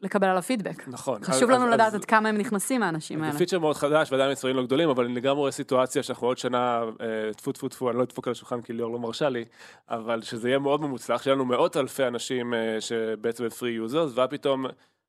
לקבל 0.05 0.26
עליו 0.26 0.42
פידבק. 0.42 0.88
נכון. 0.88 1.24
חשוב 1.24 1.50
אז- 1.50 1.57
לנו 1.57 1.66
אז- 1.68 1.74
לדעת 1.74 1.86
אז- 1.86 1.94
עד 1.94 2.05
כמה 2.05 2.28
הם 2.28 2.36
נכנסים 2.38 2.82
האנשים 2.82 3.22
האלה. 3.22 3.32
זה 3.32 3.38
פיצ'ר 3.38 3.59
מאוד 3.59 3.76
חדש 3.76 4.12
ועדיין 4.12 4.30
מספרים 4.32 4.57
לא 4.57 4.62
גדולים, 4.64 4.88
אבל 4.88 5.05
אני 5.05 5.14
לגמרי 5.14 5.38
רואה 5.40 5.50
סיטואציה 5.50 6.02
שאנחנו 6.02 6.26
עוד 6.26 6.38
שנה, 6.38 6.82
אה, 7.00 7.32
טפו 7.36 7.52
טפו 7.52 7.68
טפו, 7.68 7.90
אני 7.90 7.98
לא 7.98 8.02
אדפוק 8.02 8.26
על 8.28 8.32
השולחן 8.32 8.61
כי 8.62 8.72
ליאור 8.72 8.92
לא 8.92 8.98
מרשה 8.98 9.28
לי, 9.28 9.44
אבל 9.88 10.22
שזה 10.22 10.48
יהיה 10.48 10.59
מאוד 10.59 10.80
מוצלח, 10.80 11.22
שיהיה 11.22 11.34
לנו 11.34 11.44
מאות 11.44 11.76
אלפי 11.76 12.07
אנשים 12.07 12.55
אה, 12.55 12.80
שבעצם 12.80 13.44
הם 13.44 13.50
free 13.51 13.70
users, 13.70 14.12
ואז 14.14 14.28
פתאום 14.30 14.66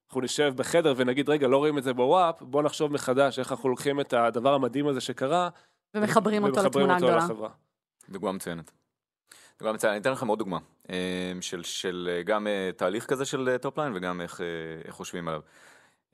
אנחנו 0.07 0.21
נשב 0.21 0.53
בחדר 0.55 0.93
ונגיד, 0.97 1.29
רגע, 1.29 1.47
לא 1.47 1.57
רואים 1.57 1.77
את 1.77 1.83
זה 1.83 1.93
ב-WAP, 1.93 2.41
בוא 2.41 2.63
נחשוב 2.63 2.91
מחדש 2.93 3.39
איך 3.39 3.51
אנחנו 3.51 3.69
לוקחים 3.69 3.99
את 3.99 4.13
הדבר 4.13 4.53
המדהים 4.53 4.87
הזה 4.87 5.01
שקרה, 5.01 5.49
ומחברים 5.93 6.43
אותו 6.43 6.53
ומחברים 6.61 6.85
לתמונה 6.85 6.95
אותו 6.95 7.05
הגדולה. 7.05 7.23
לחברה. 7.25 7.49
דוגמה 8.09 8.31
מצוינת. 8.31 8.71
דוגמה 9.59 9.73
מצוינת, 9.73 9.93
אני 9.93 10.01
אתן 10.01 10.11
לכם 10.11 10.27
עוד 10.27 10.39
דוגמה, 10.39 10.57
של, 11.41 11.63
של 11.63 12.09
אה, 12.11 12.23
גם 12.23 12.47
אה, 12.47 12.69
תהליך 12.75 13.05
כזה 13.05 13.25
של 13.25 13.57
top 13.61 13.75
line 13.75 13.93
וגם 13.95 14.21
איך, 14.21 14.41
אה, 14.41 14.45
איך 14.85 14.95
חושבים 14.95 15.27
עליו. 15.27 15.41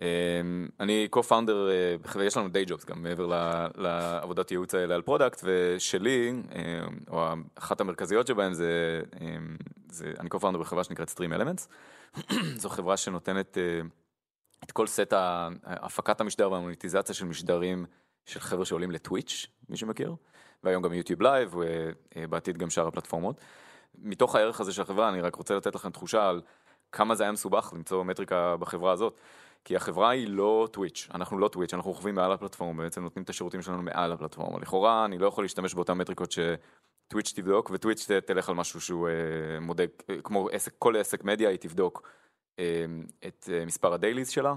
אה, 0.02 0.08
אני 0.80 1.08
co-founder, 1.16 1.70
אה, 1.72 1.96
ויש 2.16 2.38
לנו 2.38 2.50
day 2.50 2.66
jobs 2.66 2.86
גם 2.86 3.04
מעבר 3.04 3.26
לעבודת 3.76 4.52
ייעוץ 4.52 4.76
האלה 4.76 4.96
על 4.96 5.02
product, 5.02 5.42
ושלי, 5.44 6.34
אה, 6.56 6.62
או 7.10 7.28
אחת 7.56 7.82
המרכזיות 7.82 8.28
שבהם 8.28 8.54
זה, 8.54 9.02
אה, 9.22 9.28
זה 9.90 10.14
אני 10.20 10.30
co-founder 10.34 10.58
בחברה 10.58 10.84
שנקראת 10.84 11.10
Stream 11.10 11.34
Elements. 11.40 11.68
זו 12.62 12.70
חברה 12.70 12.98
שנותנת 12.98 13.58
אה, 13.58 13.82
את 14.64 14.72
כל 14.72 14.88
סט 14.88 15.14
הפקת 15.64 16.22
המשדר 16.22 16.52
והמוניטיזציה 16.52 17.16
של 17.16 17.26
משדרים 17.26 17.86
של 18.26 18.40
חבר'ה 18.40 18.66
שעולים 18.66 18.92
לטוויץ', 18.92 19.48
מי 19.70 19.78
שמכיר. 19.78 20.16
והיום 20.64 20.84
גם 20.84 20.94
יוטיוב 20.94 21.22
לייב, 21.22 21.56
ובעתיד 22.16 22.58
גם 22.58 22.70
שאר 22.70 22.88
הפלטפורמות. 22.88 23.42
מתוך 23.96 24.36
הערך 24.36 24.62
הזה 24.62 24.74
של 24.74 24.82
החברה, 24.82 25.10
אני 25.10 25.22
רק 25.22 25.36
רוצה 25.36 25.56
לתת 25.56 25.76
לכם 25.76 25.90
תחושה 25.90 26.30
על 26.30 26.42
כמה 26.92 27.16
זה 27.16 27.24
היה 27.24 27.32
מסובך 27.32 27.72
למצוא 27.76 28.04
מטריקה 28.04 28.58
בחברה 28.58 28.92
הזאת. 28.92 29.20
כי 29.66 29.76
החברה 29.76 30.10
היא 30.10 30.28
לא 30.28 30.68
טוויץ', 30.72 31.08
אנחנו 31.14 31.38
לא 31.38 31.48
טוויץ', 31.48 31.74
אנחנו 31.74 31.92
רוכבים 31.92 32.16
מעל 32.16 32.32
הפלטפורמה, 32.32 32.84
בעצם 32.84 33.04
נותנים 33.04 33.24
את 33.24 33.30
השירותים 33.30 33.62
שלנו 33.62 33.82
מעל 33.82 34.12
הפלטפורמה. 34.12 34.60
לכאורה, 34.60 35.06
אני 35.06 35.18
לא 35.18 35.28
יכול 35.28 35.44
להשתמש 35.44 35.74
באותן 35.74 35.94
מטריקות 35.94 36.32
שטוויץ' 36.32 37.34
תבדוק, 37.36 37.70
וטוויץ' 37.74 38.08
תלך 38.26 38.50
על 38.50 38.56
משהו 38.56 38.82
שהוא 38.82 39.08
אה, 39.08 39.60
מודק, 39.60 40.04
אה, 40.10 40.22
כמו 40.24 40.50
עסק, 40.50 40.74
כל 40.80 40.96
עסק 40.96 41.24
מדיה, 41.24 41.50
היא 41.50 41.58
תבדוק 41.58 42.10
אה, 42.60 42.86
את 43.28 43.50
אה, 43.54 43.66
מספר 43.66 43.94
הדייליז 43.94 44.30
שלה, 44.30 44.56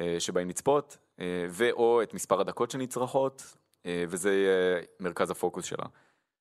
אה, 0.00 0.16
שבאים 0.18 0.48
לצפות, 0.48 0.98
אה, 1.20 1.46
ואו 1.50 2.02
את 2.02 2.14
מספר 2.14 2.40
הדקות 2.40 2.70
שנצרכות, 2.70 3.56
אה, 3.86 4.04
וזה 4.08 4.34
יהיה 4.34 4.82
מרכז 5.00 5.30
הפוקוס 5.30 5.64
שלה. 5.64 5.84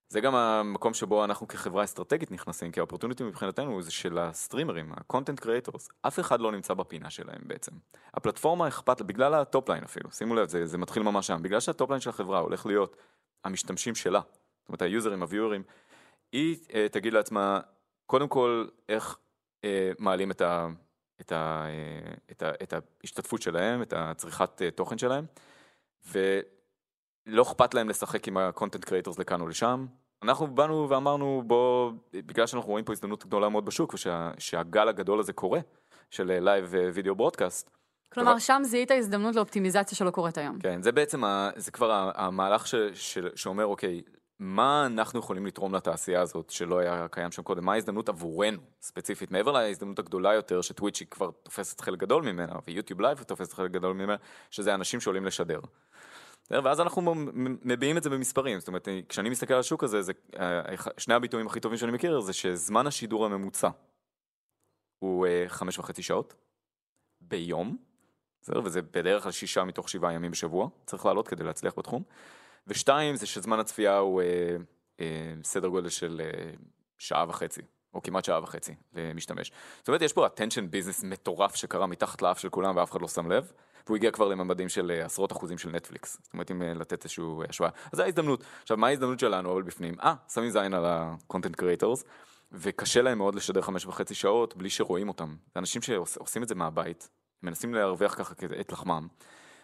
זה 0.09 0.21
גם 0.21 0.35
המקום 0.35 0.93
שבו 0.93 1.25
אנחנו 1.25 1.47
כחברה 1.47 1.83
אסטרטגית 1.83 2.31
נכנסים, 2.31 2.71
כי 2.71 2.79
האופורטוניטי 2.79 3.23
מבחינתנו 3.23 3.81
זה 3.81 3.91
של 3.91 4.17
הסטרימרים, 4.17 4.93
ה-content 4.93 5.41
creators, 5.43 5.89
אף 6.01 6.19
אחד 6.19 6.39
לא 6.39 6.51
נמצא 6.51 6.73
בפינה 6.73 7.09
שלהם 7.09 7.41
בעצם. 7.43 7.71
הפלטפורמה 8.13 8.67
אכפת 8.67 9.01
בגלל 9.01 9.33
ה-top 9.33 9.61
line 9.61 9.83
אפילו, 9.83 10.11
שימו 10.11 10.35
לב, 10.35 10.49
זה, 10.49 10.65
זה 10.65 10.77
מתחיל 10.77 11.03
ממש 11.03 11.27
שם, 11.27 11.39
בגלל 11.41 11.59
שה-top 11.59 11.86
line 11.86 12.01
של 12.01 12.09
החברה 12.09 12.39
הולך 12.39 12.65
להיות 12.65 12.95
המשתמשים 13.43 13.95
שלה, 13.95 14.21
זאת 14.59 14.69
אומרת 14.69 14.81
היוזרים, 14.81 15.21
הוויורים, 15.21 15.63
היא 16.31 16.57
אה, 16.73 16.87
תגיד 16.91 17.13
לעצמה, 17.13 17.59
קודם 18.05 18.27
כל, 18.27 18.65
איך 18.89 19.17
אה, 19.63 19.91
מעלים 19.99 20.31
את, 20.31 20.41
ה, 20.41 20.67
את, 21.21 21.31
ה, 21.31 21.65
אה, 21.65 22.13
את, 22.31 22.41
ה, 22.41 22.51
את 22.63 22.73
ההשתתפות 22.73 23.41
שלהם, 23.41 23.81
את 23.81 23.93
הצריכת 23.97 24.61
אה, 24.61 24.71
תוכן 24.71 24.97
שלהם, 24.97 25.25
ולא 27.27 27.41
אכפת 27.41 27.73
להם 27.73 27.89
לשחק 27.89 28.27
עם 28.27 28.37
ה-content 28.37 28.85
creators 28.85 29.19
לכאן 29.19 29.41
או 29.41 29.47
לשם. 29.47 29.85
אנחנו 30.23 30.47
באנו 30.47 30.89
ואמרנו, 30.89 31.43
בוא, 31.47 31.91
בגלל 32.13 32.47
שאנחנו 32.47 32.69
רואים 32.71 32.85
פה 32.85 32.93
הזדמנות 32.93 33.25
גדולה 33.25 33.49
מאוד 33.49 33.65
בשוק, 33.65 33.93
ושהגל 33.93 34.87
הגדול 34.87 35.19
הזה 35.19 35.33
קורה, 35.33 35.59
של 36.09 36.39
live 36.39 36.73
video 36.93 37.15
broadcast, 37.15 37.69
כלומר, 38.13 38.39
שם 38.39 38.61
זיהית 38.65 38.91
הזדמנות 38.91 39.35
לאופטימיזציה 39.35 39.97
שלא 39.97 40.11
קורית 40.11 40.37
היום. 40.37 40.59
כן, 40.59 40.81
זה 40.81 40.91
בעצם, 40.91 41.23
ה, 41.23 41.49
זה 41.55 41.71
כבר 41.71 42.11
המהלך 42.15 42.67
ש, 42.67 42.75
ש, 42.93 43.17
שאומר, 43.35 43.65
אוקיי, 43.65 44.01
מה 44.39 44.85
אנחנו 44.85 45.19
יכולים 45.19 45.45
לתרום 45.45 45.75
לתעשייה 45.75 46.21
הזאת 46.21 46.49
שלא 46.49 46.79
היה 46.79 47.07
קיים 47.11 47.31
שם 47.31 47.41
קודם? 47.41 47.65
מה 47.65 47.73
ההזדמנות 47.73 48.09
עבורנו, 48.09 48.57
ספציפית, 48.81 49.31
מעבר 49.31 49.51
להזדמנות 49.51 49.99
הגדולה 49.99 50.33
יותר, 50.33 50.61
שטוויץ' 50.61 50.99
היא 50.99 51.07
כבר 51.07 51.29
תופסת 51.43 51.81
חלק 51.81 51.99
גדול 51.99 52.23
ממנה, 52.23 52.53
ויוטיוב 52.67 53.01
לייב 53.01 53.23
תופסת 53.23 53.53
חלק 53.53 53.71
גדול 53.71 53.93
ממנה, 53.93 54.15
שזה 54.51 54.73
אנשים 54.75 54.99
שעולים 54.99 55.25
לשדר. 55.25 55.59
ואז 56.51 56.81
אנחנו 56.81 57.15
מביעים 57.63 57.97
את 57.97 58.03
זה 58.03 58.09
במספרים, 58.09 58.59
זאת 58.59 58.67
אומרת, 58.67 58.87
כשאני 59.09 59.29
מסתכל 59.29 59.53
על 59.53 59.59
השוק 59.59 59.83
הזה, 59.83 60.01
זה, 60.01 60.13
אה, 60.39 60.61
שני 60.97 61.13
הביטויים 61.13 61.47
הכי 61.47 61.59
טובים 61.59 61.77
שאני 61.77 61.91
מכיר, 61.91 62.19
זה 62.19 62.33
שזמן 62.33 62.87
השידור 62.87 63.25
הממוצע 63.25 63.69
הוא 64.99 65.27
אה, 65.27 65.45
חמש 65.47 65.79
וחצי 65.79 66.03
שעות 66.03 66.35
ביום, 67.21 67.77
בסדר? 68.41 68.61
וזה 68.63 68.81
בדרך 68.81 69.23
כלל 69.23 69.31
שישה 69.31 69.63
מתוך 69.63 69.89
שבעה 69.89 70.13
ימים 70.13 70.31
בשבוע, 70.31 70.69
צריך 70.85 71.05
לעלות 71.05 71.27
כדי 71.27 71.43
להצליח 71.43 71.73
בתחום. 71.77 72.03
ושתיים, 72.67 73.15
זה 73.15 73.25
שזמן 73.25 73.59
הצפייה 73.59 73.97
הוא 73.97 74.21
אה, 74.21 74.55
אה, 74.99 75.33
סדר 75.43 75.67
גודל 75.67 75.89
של 75.89 76.21
אה, 76.23 76.51
שעה 76.97 77.25
וחצי, 77.29 77.61
או 77.93 78.01
כמעט 78.01 78.25
שעה 78.25 78.43
וחצי 78.43 78.75
למשתמש. 78.93 79.51
זאת 79.77 79.87
אומרת, 79.87 80.01
יש 80.01 80.13
פה 80.13 80.27
attention 80.27 80.73
business 80.73 81.05
מטורף 81.05 81.55
שקרה 81.55 81.87
מתחת 81.87 82.21
לאף 82.21 82.39
של 82.39 82.49
כולם 82.49 82.77
ואף 82.77 82.91
אחד 82.91 83.01
לא 83.01 83.07
שם 83.07 83.31
לב, 83.31 83.51
והוא 83.89 83.97
הגיע 83.97 84.11
כבר 84.11 84.27
לממדים 84.27 84.69
של 84.69 84.91
אה, 84.91 85.05
עשרות 85.05 85.31
אחוזים 85.31 85.57
של 85.57 85.69
נטפליקס. 85.69 86.17
זאת 86.23 86.33
אומרת, 86.33 86.51
אם 86.51 86.61
אה, 86.61 86.73
לתת 86.73 87.03
איזושהי 87.03 87.23
השוואה. 87.49 87.69
אז 87.91 87.97
זו 87.97 88.03
ההזדמנות. 88.03 88.43
עכשיו, 88.61 88.77
מה 88.77 88.87
ההזדמנות 88.87 89.19
שלנו 89.19 89.53
אבל 89.53 89.61
בפנים? 89.61 89.95
אה, 90.03 90.13
שמים 90.33 90.49
זין 90.49 90.73
על 90.73 90.85
ה-content 90.85 91.61
creators. 91.61 92.03
וקשה 92.51 93.01
להם 93.01 93.17
מאוד 93.17 93.35
לשדר 93.35 93.61
חמש 93.61 93.85
וחצי 93.85 94.15
שעות 94.15 94.57
בלי 94.57 94.69
שרואים 94.69 95.07
אותם. 95.07 95.35
זה 95.53 95.59
אנשים 95.59 95.81
שעושים 95.81 96.43
את 96.43 96.47
זה 96.47 96.55
מהבית, 96.55 97.09
מנסים 97.43 97.73
להרוויח 97.73 98.13
ככה 98.13 98.33
את 98.59 98.71
לחמם, 98.71 99.07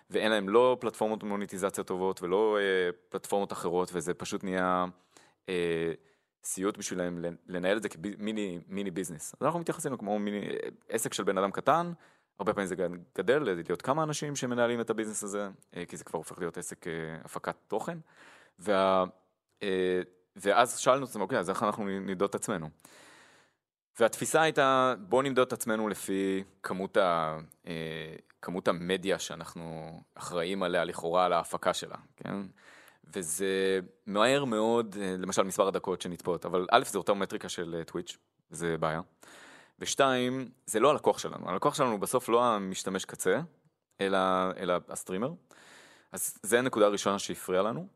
ואין 0.10 0.32
להם 0.32 0.50
לא 0.50 0.78
פלטפורמות 0.80 1.24
מוניטיזציה 1.24 1.84
טובות 1.84 2.22
ולא 2.24 2.58
אה, 2.58 2.90
פלטפורמות 3.10 3.54
אחרות, 3.54 3.90
וזה 3.94 4.14
פשוט 4.14 4.44
נהיה 4.44 4.86
אה, 5.50 5.94
סיוט 6.44 6.78
בשבילם 6.78 7.26
לנהל 7.48 7.78
את 7.78 7.84
זה 7.84 7.90
כמיני 7.90 8.60
מיני 8.68 8.92
ביזנס. 8.92 9.36
אז 9.40 9.46
אנחנו 9.46 9.60
מתייחסים 9.60 9.98
כמו 9.98 10.20
מיני 10.20 10.48
עסק 10.90 11.14
של 11.14 11.24
בן 11.24 11.38
אדם 11.38 11.52
קטן, 11.52 11.92
הרבה 12.40 12.54
פעמים 12.54 12.68
זה 12.68 12.76
גדל, 13.18 13.44
להיות 13.44 13.82
כמה 13.82 14.04
אנשים 14.04 14.36
שמנהלים 14.36 14.82
את 14.82 14.90
הביזנס 14.90 15.24
הזה, 15.24 15.50
אה, 15.76 15.86
כי 15.86 15.98
זה 15.98 16.04
כבר 16.04 16.18
הופך 16.18 16.40
להיות 16.40 16.58
עסק 16.58 16.88
אה, 16.88 16.94
הפקת 17.24 17.56
תוכן. 17.68 17.98
וה, 18.60 19.04
אה, 19.64 20.02
ואז 20.36 20.78
שאלנו 20.78 21.04
את 21.04 21.10
עצמנו, 21.10 21.24
אוקיי, 21.24 21.40
אז 21.40 21.50
איך 21.50 21.64
אנחנו 21.64 21.86
נמדוד 21.86 22.30
את 22.30 22.36
עצמנו? 22.36 22.70
והתפיסה 24.00 24.42
הייתה, 24.42 24.94
בואו 25.00 25.22
נמדוד 25.22 25.48
את 25.48 25.54
עצמנו 25.54 25.90
לפי 25.90 26.44
כמות, 26.64 26.98
ה, 26.98 27.38
כמות 28.42 28.68
המדיה 28.68 29.20
שאנחנו 29.20 30.00
אחראים 30.16 30.64
עליה 30.64 30.84
לכאורה 30.84 31.26
על 31.26 31.34
ההפקה 31.34 31.74
שלה, 31.74 31.96
כן? 32.18 32.36
וזה 33.04 33.80
מהר 34.06 34.46
מאוד, 34.46 34.96
למשל 35.18 35.44
מספר 35.44 35.68
הדקות 35.68 36.02
שנצפות, 36.02 36.46
אבל 36.46 36.68
א', 36.72 36.84
זה 36.86 36.98
אותה 36.98 37.14
מטריקה 37.14 37.50
של 37.50 37.82
טוויץ', 37.86 38.18
זה 38.50 38.78
בעיה. 38.78 39.02
ושתיים, 39.80 40.50
זה 40.66 40.80
לא 40.80 40.92
הלקוח 40.92 41.20
שלנו, 41.20 41.50
הלקוח 41.50 41.76
שלנו 41.76 41.92
הוא 41.92 42.00
בסוף 42.00 42.30
לא 42.30 42.44
המשתמש 42.44 43.06
קצה, 43.06 43.40
אלא, 44.02 44.18
אלא 44.58 44.74
ה-streamer. 44.90 45.34
אז 46.12 46.38
זה 46.44 46.60
הנקודה 46.60 46.86
הראשונה 46.86 47.20
שהפריעה 47.20 47.64
לנו. 47.64 47.88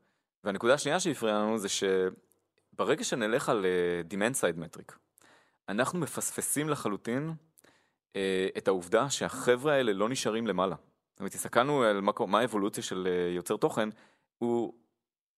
והנקודה 0.44 0.74
השנייה 0.74 1.00
שהפריעה 1.00 1.40
לנו 1.40 1.58
זה 1.58 1.68
שברגע 1.70 3.04
שנלך 3.04 3.50
על 3.50 3.66
uh, 3.66 4.14
demand 4.14 4.36
side 4.36 4.60
metric, 4.60 4.94
אנחנו 5.70 6.00
מפספסים 6.00 6.70
לחלוטין 6.70 7.34
uh, 8.14 8.18
את 8.58 8.68
העובדה 8.68 9.10
שהחבר'ה 9.10 9.74
האלה 9.74 9.94
לא 9.94 10.10
נשארים 10.10 10.48
למעלה. 10.48 10.76
זאת 11.12 11.20
אומרת, 11.20 11.34
הסתכלנו 11.34 11.84
על 11.84 12.02
מה, 12.02 12.12
מה 12.28 12.40
האבולוציה 12.40 12.84
של 12.84 13.08
uh, 13.08 13.36
יוצר 13.36 13.58
תוכן, 13.58 13.90
הוא, 14.38 14.74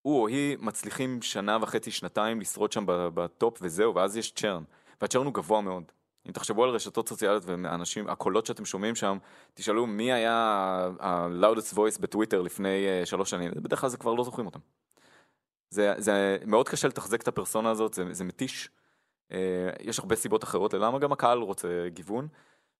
הוא 0.01 0.21
או 0.21 0.27
היא 0.27 0.57
מצליחים 0.61 1.21
שנה 1.21 1.57
וחצי, 1.61 1.91
שנתיים 1.91 2.41
לשרוד 2.41 2.71
שם 2.71 2.83
ב-top 2.87 3.57
וזהו, 3.61 3.95
ואז 3.95 4.17
יש 4.17 4.31
churn. 4.31 4.63
וה-churn 5.01 5.25
הוא 5.25 5.33
גבוה 5.33 5.61
מאוד. 5.61 5.91
אם 6.27 6.31
תחשבו 6.31 6.63
על 6.63 6.69
רשתות 6.69 7.09
סוציאליות 7.09 7.43
ואנשים, 7.45 8.07
הקולות 8.09 8.45
שאתם 8.45 8.65
שומעים 8.65 8.95
שם, 8.95 9.17
תשאלו 9.53 9.87
מי 9.87 10.13
היה 10.13 10.33
ה-loudest 10.99 11.75
voice 11.75 12.01
בטוויטר 12.01 12.41
לפני 12.41 12.85
uh, 13.03 13.05
שלוש 13.05 13.29
שנים, 13.29 13.51
בדרך 13.55 13.81
כלל 13.81 13.89
זה 13.89 13.97
כבר 13.97 14.13
לא 14.13 14.23
זוכרים 14.23 14.45
אותם. 14.45 14.59
זה, 15.69 15.93
זה 15.97 16.37
מאוד 16.45 16.69
קשה 16.69 16.87
לתחזק 16.87 17.21
את 17.21 17.27
הפרסונה 17.27 17.69
הזאת, 17.69 17.93
זה, 17.93 18.03
זה 18.11 18.23
מתיש. 18.23 18.69
Uh, 19.31 19.33
יש 19.79 19.99
הרבה 19.99 20.15
סיבות 20.15 20.43
אחרות 20.43 20.73
ללמה 20.73 20.99
גם 20.99 21.11
הקהל 21.11 21.39
רוצה 21.39 21.67
גיוון. 21.87 22.27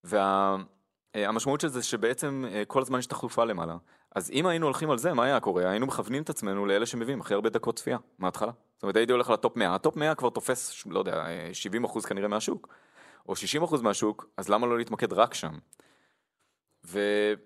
והמשמעות 0.04 1.64
וה, 1.64 1.70
uh, 1.70 1.72
של 1.72 1.80
זה 1.80 1.84
שבעצם 1.84 2.46
uh, 2.48 2.66
כל 2.66 2.82
הזמן 2.82 3.00
יש 3.00 3.06
תחלופה 3.06 3.46
למעלה. 3.46 3.76
אז 4.16 4.32
אם 4.32 4.46
היינו 4.46 4.66
הולכים 4.66 4.90
על 4.90 4.98
זה, 4.98 5.14
מה 5.14 5.24
היה 5.24 5.40
קורה? 5.40 5.70
היינו 5.70 5.86
מכוונים 5.86 6.24
את 6.24 6.30
עצמנו 6.30 6.66
לאלה 6.66 6.86
שמביאים 6.86 7.22
הכי 7.22 7.34
הרבה 7.34 7.50
דקות 7.50 7.76
צפייה 7.76 7.98
מההתחלה. 8.20 8.52
זאת 8.76 8.84
אומרת, 8.84 8.96
הייתי 8.96 9.12
הולך 9.12 9.30
ל-top 9.30 9.58
100, 9.58 9.76
ה-top 9.76 9.96
100 9.96 10.16
כבר 10.16 10.30
תופס, 10.30 10.84
לא 10.86 11.00
יודע, 11.00 11.26
70 11.54 11.84
אחוז 11.84 12.06
כנראה 12.06 12.28
מהשוק. 12.28 12.68
או 13.28 13.34
60% 13.34 13.82
מהשוק, 13.82 14.30
אז 14.38 14.50
למה 14.50 14.68
לא 14.68 14.78
להתמקד 14.78 15.14
רק 15.14 15.34
שם? 15.34 15.58
ו, 16.86 17.00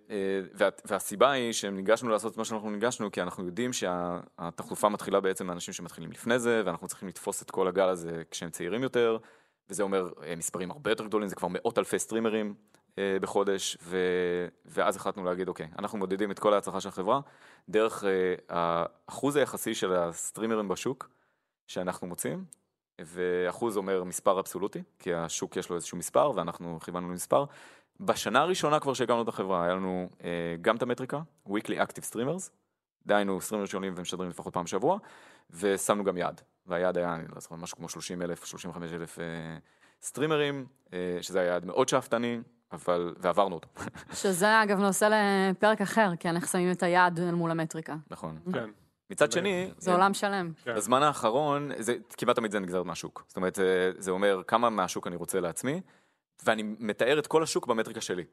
אה, 0.10 0.42
וה, 0.54 0.70
והסיבה 0.86 1.32
היא 1.32 1.54
שניגשנו 1.54 2.10
לעשות 2.10 2.34
את 2.34 2.38
מה 2.38 2.46
שאנחנו 2.46 2.70
ניגשנו, 2.70 3.12
כי 3.12 3.22
אנחנו 3.22 3.46
יודעים 3.46 3.74
שהתחלופה 3.74 4.90
מתחילה 4.90 5.20
בעצם 5.20 5.48
מאנשים 5.48 5.74
שמתחילים 5.74 6.12
לפני 6.12 6.40
זה, 6.40 6.62
ואנחנו 6.66 6.88
צריכים 6.88 7.08
לתפוס 7.08 7.42
את 7.42 7.52
כל 7.52 7.68
הגל 7.68 7.90
הזה 7.90 8.24
כשהם 8.32 8.50
צעירים 8.50 8.84
יותר, 8.84 9.18
וזה 9.70 9.84
אומר 9.84 10.10
אה, 10.24 10.36
מספרים 10.36 10.72
הרבה 10.72 10.92
יותר 10.92 11.06
גדולים, 11.06 11.28
זה 11.28 11.36
כבר 11.36 11.48
מאות 11.52 11.78
אלפי 11.78 12.00
סטרימרים 12.00 12.54
אה, 12.98 13.18
בחודש, 13.22 13.78
ו, 13.82 13.98
ואז 14.66 14.96
החלטנו 14.96 15.24
להגיד, 15.24 15.48
אוקיי, 15.48 15.68
אנחנו 15.80 15.98
מודדים 15.98 16.32
את 16.32 16.40
כל 16.40 16.54
ההצלחה 16.54 16.82
של 16.82 16.90
החברה, 16.90 17.20
דרך 17.70 18.04
האחוז 18.50 19.36
היחסי 19.36 19.76
של 19.76 19.94
הסטרימרים 19.94 20.68
בשוק 20.68 21.10
שאנחנו 21.68 22.08
מוצאים, 22.08 22.46
ואחוז 23.02 23.78
אומר 23.78 24.04
מספר 24.04 24.40
אבסולוטי, 24.40 24.84
כי 25.00 25.14
השוק 25.14 25.58
יש 25.58 25.70
לו 25.70 25.76
איזשהו 25.76 25.98
מספר 25.98 26.32
ואנחנו 26.36 26.80
כיוונו 26.80 27.10
למספר. 27.10 27.46
בשנה 28.00 28.42
הראשונה 28.42 28.80
כבר 28.80 28.94
שהקמנו 28.94 29.22
את 29.22 29.28
החברה, 29.28 29.66
היה 29.66 29.76
לנו 29.76 30.10
אה, 30.24 30.56
גם 30.62 30.76
את 30.76 30.82
המטריקה, 30.82 31.22
weekly 31.48 31.80
active 31.88 32.14
streamers, 32.14 32.50
דהיינו 33.06 33.42
סטרימרים 33.42 33.68
שעולים 33.68 33.94
ומשדרים 33.98 34.30
לפחות 34.30 34.54
פעם 34.54 34.64
בשבוע, 34.64 34.98
ושמנו 35.50 36.04
גם 36.04 36.18
יעד, 36.18 36.42
והיעד 36.66 36.98
היה, 36.98 37.16
אני 37.16 37.24
לא 37.36 37.40
זוכר, 37.40 37.56
משהו 37.56 37.78
כמו 37.78 37.90
30 37.90 38.22
אלף, 38.22 38.46
35 38.46 38.94
אלף 38.94 39.20
אה, 39.20 39.26
סטרימרים, 40.02 40.66
אה, 40.94 41.18
שזה 41.22 41.40
היה 41.40 41.48
יעד 41.48 41.66
מאוד 41.66 41.90
שאפתני, 41.90 42.40
אבל, 42.72 43.16
ועברנו 43.18 43.56
אותו. 43.56 43.70
שזה 44.14 44.64
אגב 44.64 44.80
נושא 44.80 45.10
לפרק 45.52 45.82
אחר, 45.82 46.16
כי 46.20 46.30
אנחנו 46.30 46.48
שמים 46.48 46.72
את 46.72 46.84
היעד 46.84 47.20
מול 47.20 47.52
המטריקה. 47.52 47.96
נכון. 48.10 48.40
כן. 48.54 48.70
מצד 49.10 49.32
שני, 49.32 49.72
זה 49.78 49.94
עולם 49.94 50.14
שלם. 50.14 50.52
כן. 50.64 50.76
בזמן 50.76 51.04
האחרון, 51.04 51.72
זה, 51.80 51.96
כמעט 52.18 52.36
תמיד 52.36 52.52
זה 52.52 52.60
נגזרת 52.60 52.86
מהשוק. 52.86 53.24
זאת 53.28 53.38
אומרת, 53.38 53.56
זה, 53.56 53.92
זה 53.98 54.12
אומר 54.12 54.42
כמה 54.48 54.70
מהשוק 54.70 55.08
אני 55.08 55.16
רוצה 55.16 55.40
לעצמי, 55.40 55.82
ואני 56.46 56.64
מתאר 56.64 57.20
את 57.20 57.28
כל 57.28 57.44
השוק 57.44 57.68
במטריקה 57.68 58.02
שלי. 58.02 58.24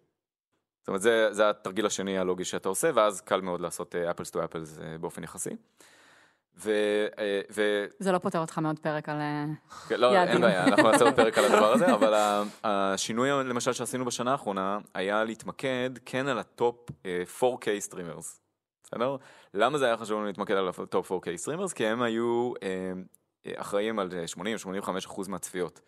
זאת 0.80 0.88
אומרת, 0.88 1.02
זה, 1.02 1.28
זה 1.30 1.50
התרגיל 1.50 1.86
השני 1.86 2.18
הלוגי 2.18 2.44
שאתה 2.44 2.68
עושה, 2.68 2.90
ואז 2.94 3.20
קל 3.20 3.40
מאוד 3.40 3.60
לעשות 3.60 3.94
apples 3.94 4.30
to 4.30 4.44
apples 4.44 4.78
באופן 5.00 5.24
יחסי. 5.24 5.56
ו, 6.56 6.70
אה, 7.18 7.40
ו... 7.54 7.86
זה 7.98 8.12
לא 8.12 8.18
פוטר 8.18 8.38
אותך 8.38 8.58
מעוד 8.58 8.78
פרק 8.78 9.08
על 9.08 9.16
כן, 9.88 10.00
לא, 10.00 10.06
יעדים. 10.06 10.32
אין 10.32 10.40
בעיה, 10.40 10.64
אנחנו 10.64 10.90
נעשה 10.90 11.04
עוד 11.04 11.14
פרק 11.14 11.38
על 11.38 11.44
הדבר 11.44 11.72
הזה, 11.72 11.92
אבל 11.96 12.42
השינוי 12.64 13.30
למשל 13.30 13.72
שעשינו 13.72 14.04
בשנה 14.04 14.32
האחרונה, 14.32 14.78
היה 14.94 15.24
להתמקד 15.24 15.90
כן 16.04 16.26
על 16.26 16.38
ה-top 16.38 16.90
4K 17.40 17.66
streamers. 17.78 18.41
בסדר? 18.84 19.16
למה 19.54 19.78
זה 19.78 19.86
היה 19.86 19.96
חשוב 19.96 20.16
לנו 20.18 20.26
להתמקד 20.26 20.54
על 20.54 20.68
ה-top 20.68 21.12
4K 21.12 21.36
streamers? 21.36 21.72
כי 21.72 21.86
הם 21.86 22.02
היו 22.02 22.52
אה, 22.62 22.92
אחראים 23.56 23.98
על 23.98 24.10
80-85% 25.06 25.28
מהצפיות. 25.28 25.80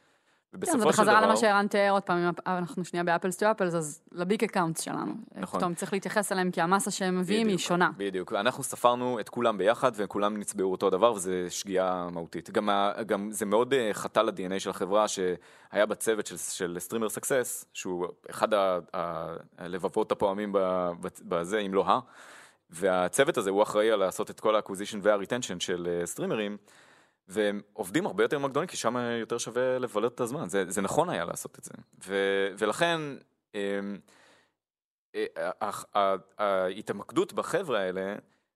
ובסופו 0.55 0.79
של 0.79 0.81
דבר... 0.81 0.91
כן, 0.91 0.97
זה 0.97 1.03
בחזרה 1.03 1.21
למה 1.21 1.37
שערן 1.37 1.67
תיאר 1.69 1.91
עוד 1.91 2.03
פעם, 2.03 2.19
אם 2.19 2.33
אנחנו 2.47 2.85
שנייה 2.85 3.05
ב-apples 3.05 3.37
to 3.37 3.51
apples, 3.51 3.75
אז 3.75 4.03
ל-big 4.13 4.45
accounts 4.45 4.81
שלנו. 4.81 5.13
נכון. 5.35 5.61
פתאום 5.61 5.75
צריך 5.75 5.93
להתייחס 5.93 6.33
אליהם, 6.33 6.51
כי 6.51 6.61
המסה 6.61 6.91
שהם 6.91 7.19
מביאים 7.19 7.49
היא 7.49 7.59
שונה. 7.59 7.91
בדיוק, 7.97 8.33
אנחנו 8.33 8.63
ספרנו 8.63 9.21
את 9.21 9.29
כולם 9.29 9.59
ביחד, 9.59 9.93
וכולם 9.95 10.37
נצבעו 10.37 10.73
אותו 10.73 10.91
דבר, 10.91 11.13
וזו 11.13 11.31
שגיאה 11.49 12.11
מהותית. 12.11 12.51
גם, 12.51 12.69
גם 13.07 13.31
זה 13.31 13.47
מאוד 13.47 13.75
אה, 13.75 13.91
חטא 13.93 14.21
ל-DNA 14.21 14.59
של 14.59 14.71
החברה, 14.71 15.09
שהיה 15.09 15.87
בצוות 15.87 16.27
של, 16.27 16.37
של 16.37 16.77
streamer 16.79 17.09
success, 17.09 17.65
שהוא 17.73 18.07
אחד 18.31 18.49
הלבבות 19.59 20.13
הפועמים 20.13 20.53
בזה, 21.23 21.59
אם 21.59 21.75
לא 21.75 21.87
ה... 21.89 22.01
והצוות 22.75 23.37
הזה 23.37 23.51
הוא 23.51 23.63
אחראי 23.63 23.91
על 23.91 23.99
לעשות 23.99 24.31
את 24.31 24.41
כל 24.41 24.57
ה-acquisition 24.57 24.99
וה-retention 25.03 25.61
של 25.61 25.89
אה, 25.91 26.07
סטרימרים, 26.07 26.57
והם 27.29 27.61
עובדים 27.73 28.07
הרבה 28.07 28.25
יותר 28.25 28.37
עם 28.37 28.45
הגדולים, 28.45 28.69
כי 28.69 28.77
שם 28.77 28.97
יותר 29.21 29.39
שווה 29.39 29.79
לבלות 29.79 30.15
את 30.15 30.21
הזמן, 30.21 30.49
זה, 30.49 30.71
זה 30.71 30.83
נכון 30.83 31.11
היה 31.11 31.25
לעשות 31.25 31.59
את 31.59 31.65
זה. 31.65 31.73
ו, 32.07 32.15
ולכן 32.59 33.01
אמ, 33.55 33.99
אה, 35.15 36.17
ההתמקדות 36.39 37.33
בחבר'ה 37.33 37.81
האלה 37.81 38.15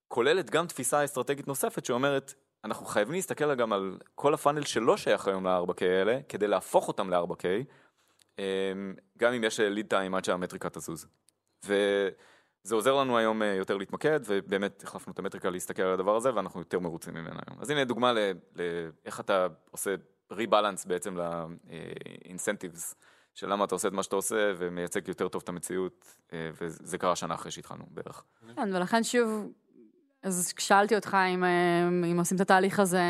כוללת 0.09 0.51
גם 0.51 0.67
תפיסה 0.67 1.05
אסטרטגית 1.05 1.49
נוספת 1.49 1.85
שאומרת, 1.85 2.35
אנחנו 2.65 2.87
חייבים 2.87 3.15
להסתכל 3.15 3.55
גם 3.55 3.73
על 3.73 3.99
כל 4.15 4.35
ה-funnel 4.35 4.65
שלא 4.65 4.97
שייך 4.97 5.29
היום 5.29 5.47
ל-4K 5.47 5.85
האלה, 5.85 6.19
כדי 6.29 6.49
להפוך 6.49 6.89
אותם 6.89 7.11
ל-4K, 7.11 7.45
אמ, 8.39 8.95
גם 9.19 9.33
אם 9.33 9.45
יש 9.45 9.61
ליד 9.61 9.87
טיים 9.87 10.15
עד 10.15 10.25
שהמטריקה 10.25 10.71
תזוז. 10.71 11.07
ו... 11.67 11.75
זה 12.63 12.75
עוזר 12.75 12.95
לנו 12.95 13.19
היום 13.19 13.43
אה, 13.43 13.47
יותר 13.47 13.77
להתמקד, 13.77 14.21
ובאמת 14.27 14.83
החלפנו 14.83 15.13
את 15.13 15.19
המטריקה 15.19 15.51
להסתכל 15.51 15.83
על 15.83 15.93
הדבר 15.93 16.17
הזה, 16.17 16.35
ואנחנו 16.35 16.61
יותר 16.61 16.79
מרוצים 16.79 17.15
ממנו 17.15 17.41
היום. 17.47 17.61
אז 17.61 17.71
הנה 17.71 17.85
דוגמה 17.85 18.13
לאיך 18.13 19.21
אתה 19.21 19.47
עושה 19.71 19.95
ריבלנס 20.33 20.85
בעצם 20.85 21.17
לאינסנטיבס, 21.17 22.95
של 23.35 23.53
למה 23.53 23.65
אתה 23.65 23.75
עושה 23.75 23.89
את 23.89 23.93
מה 23.93 24.03
שאתה 24.03 24.17
עושה, 24.17 24.53
ומייצג 24.59 25.09
יותר 25.09 25.29
טוב 25.29 25.43
את 25.45 25.49
המציאות, 25.49 26.17
אה, 26.33 26.51
וזה 26.61 26.99
קרה 26.99 27.17
שנה 27.17 27.35
אחרי 27.35 27.51
שהתחלנו 27.51 27.85
בערך. 27.91 28.25
כן, 28.57 28.75
ולכן 28.75 29.05
שוב, 29.05 29.53
אז 30.23 30.53
כשאלתי 30.53 30.97
אותך 30.97 31.17
אם, 31.35 31.45
אה, 31.45 31.89
אם 32.13 32.19
עושים 32.19 32.37
את 32.37 32.41
התהליך 32.41 32.81
הזה 32.81 33.03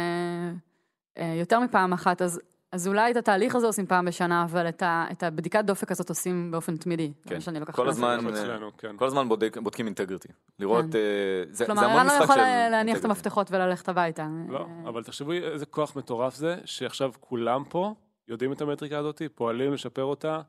יותר 1.39 1.61
מפעם 1.61 1.93
אחת, 1.93 2.23
אז 2.23 2.41
אז 2.73 2.89
אולי 2.89 3.11
את 3.11 3.17
התהליך 3.17 3.55
הזה 3.55 3.67
עושים 3.67 3.87
פעם 3.87 4.05
בשנה, 4.05 4.45
אבל 4.45 4.69
את, 4.69 4.83
ה, 4.83 5.07
את 5.13 5.23
הבדיקת 5.23 5.65
דופק 5.65 5.91
הזאת 5.91 6.09
עושים 6.09 6.51
באופן 6.51 6.77
תמידי. 6.77 7.13
כן, 7.27 7.39
כל 7.73 7.89
הזמן, 7.89 8.27
אצלנו, 8.29 8.71
כן. 8.79 8.97
כל 8.97 9.07
הזמן 9.07 9.29
בודק, 9.29 9.57
בודקים 9.63 9.87
אינטגריטי. 9.87 10.29
לראות, 10.59 10.85
כן. 10.85 10.91
uh, 10.91 11.55
זה, 11.55 11.67
כלומר, 11.67 11.81
זה 11.81 11.87
המון 11.87 12.07
משחק 12.07 12.21
של... 12.21 12.27
כלומר, 12.27 12.41
ערן 12.41 12.59
לא 12.59 12.65
יכול 12.65 12.71
להניח 12.71 12.99
את 12.99 13.05
המפתחות 13.05 13.51
וללכת 13.51 13.89
הביתה. 13.89 14.29
לא, 14.49 14.67
אבל 14.85 15.03
תחשבו 15.03 15.33
איזה 15.33 15.67
כוח 15.67 15.97
מטורף 15.97 16.35
זה, 16.35 16.57
שעכשיו 16.65 17.13
כולם 17.21 17.65
פה 17.69 17.95
יודעים 18.29 18.53
את 18.53 18.61
המטריקה 18.61 18.99
הזאת, 18.99 19.23
פועלים 19.35 19.73
לשפר 19.73 20.05
אותה, 20.05 20.41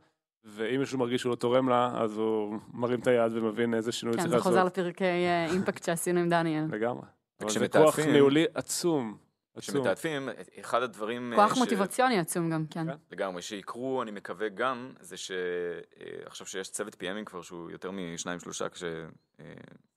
ואם 0.46 0.80
מישהו 0.80 1.00
מרגיש 1.00 1.22
שהוא 1.22 1.30
לא 1.30 1.36
תורם 1.36 1.70
לה, 1.70 1.92
אז 1.96 2.18
הוא 2.18 2.60
מרים 2.74 3.00
את 3.00 3.08
היד 3.08 3.32
ומבין 3.36 3.74
איזה 3.74 3.92
שינוי 3.92 4.14
כן, 4.14 4.22
צריך 4.22 4.34
לעשות. 4.34 4.48
כן, 4.48 4.54
זה 4.54 4.62
חוזר 4.62 4.82
לפרקי 4.82 5.06
אימפקט 5.52 5.84
שעשינו 5.84 6.20
עם 6.20 6.30
דניאל. 6.30 6.66
לגמרי. 6.72 7.06
אבל 7.42 7.50
זה 7.50 7.68
כוח 7.68 8.00
ניהולי 8.00 8.46
עצום. 8.54 9.29
עצום. 9.60 9.76
כשמתעדפים, 9.76 10.30
אחד 10.60 10.84
הדברים... 10.84 11.34
אה, 11.34 11.38
כוח 11.38 11.56
ש- 11.56 11.58
מוטיבציוני 11.58 12.20
עצום 12.20 12.50
גם, 12.50 12.66
כן. 12.72 12.86
כן. 12.86 12.98
לגמרי, 13.12 13.42
שיקרו, 13.42 14.02
אני 14.04 14.12
מקווה 14.12 14.50
גם, 14.50 14.94
זה 15.00 15.16
שעכשיו 15.18 16.48
שיש 16.48 16.70
צוות 16.70 16.94
PM 16.96 17.11
ים 17.11 17.26
כבר 17.26 17.42
שהוא 17.42 17.72
יותר 17.72 17.92
משניים 17.92 18.40
שלושה, 18.40 18.70
כש... 18.70 18.84
אה, 19.40 19.46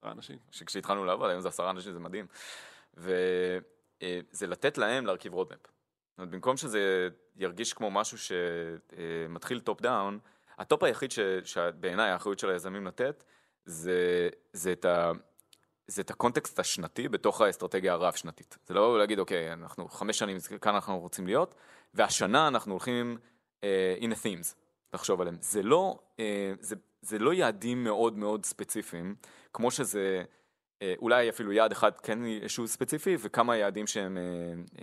האנשים. 0.03 0.39
ש- 0.51 0.63
כשהתחלנו 0.63 1.05
לעבוד, 1.05 1.31
היום 1.31 1.41
זה 1.41 1.49
עשרה 1.49 1.71
אנשים, 1.71 1.93
זה 1.93 1.99
מדהים. 2.01 2.27
וזה 2.97 4.47
לתת 4.47 4.79
להם 4.79 5.07
להרכיב 5.07 5.33
roadmap. 5.35 5.59
זאת 5.63 6.19
אומרת, 6.19 6.31
במקום 6.31 6.57
שזה 6.57 7.09
ירגיש 7.37 7.73
כמו 7.73 7.91
משהו 7.91 8.19
שמתחיל 8.19 9.61
top 9.61 9.81
down, 9.81 10.19
ה-top 10.59 10.83
היחיד 10.83 11.11
ש- 11.13 11.19
שבעיניי 11.45 12.11
האחריות 12.11 12.39
של 12.39 12.51
היזמים 12.51 12.87
לתת, 12.87 13.25
זה, 13.65 14.29
זה 14.53 14.73
את 14.73 14.85
ה... 14.85 15.13
זה 15.87 16.03
את 16.03 16.11
הקונטקסט 16.11 16.59
השנתי 16.59 17.09
בתוך 17.09 17.41
האסטרטגיה 17.41 17.93
הרב-שנתית. 17.93 18.59
זה 18.67 18.75
לא 18.75 18.99
להגיד, 18.99 19.19
אוקיי, 19.19 19.53
אנחנו 19.53 19.89
חמש 19.89 20.19
שנים, 20.19 20.37
כאן 20.61 20.75
אנחנו 20.75 20.99
רוצים 20.99 21.27
להיות, 21.27 21.55
והשנה 21.95 22.49
אנחנו 22.49 22.73
הולכים 22.73 23.19
uh, 23.61 23.65
in 24.01 24.13
a 24.13 24.15
themes, 24.15 24.55
לחשוב 24.95 25.21
עליהם. 25.21 25.37
זה 25.41 25.63
לא, 25.63 25.99
uh, 26.17 26.21
זה, 26.61 26.77
זה 27.03 27.19
לא 27.19 27.35
יעדים 27.35 27.85
מאוד 27.85 28.19
מאוד 28.19 28.45
ספציפיים, 28.45 29.15
כמו 29.53 29.71
שזה 29.71 30.25
uh, 30.25 30.85
אולי 30.99 31.29
אפילו 31.29 31.53
יעד 31.53 31.73
אחד 31.73 32.01
כן 32.01 32.19
שהוא 32.49 32.67
ספציפי, 32.67 33.17
וכמה 33.21 33.57
יעדים 33.57 33.87
שהם 33.87 34.19
uh, 34.19 34.71
uh, 34.77 34.79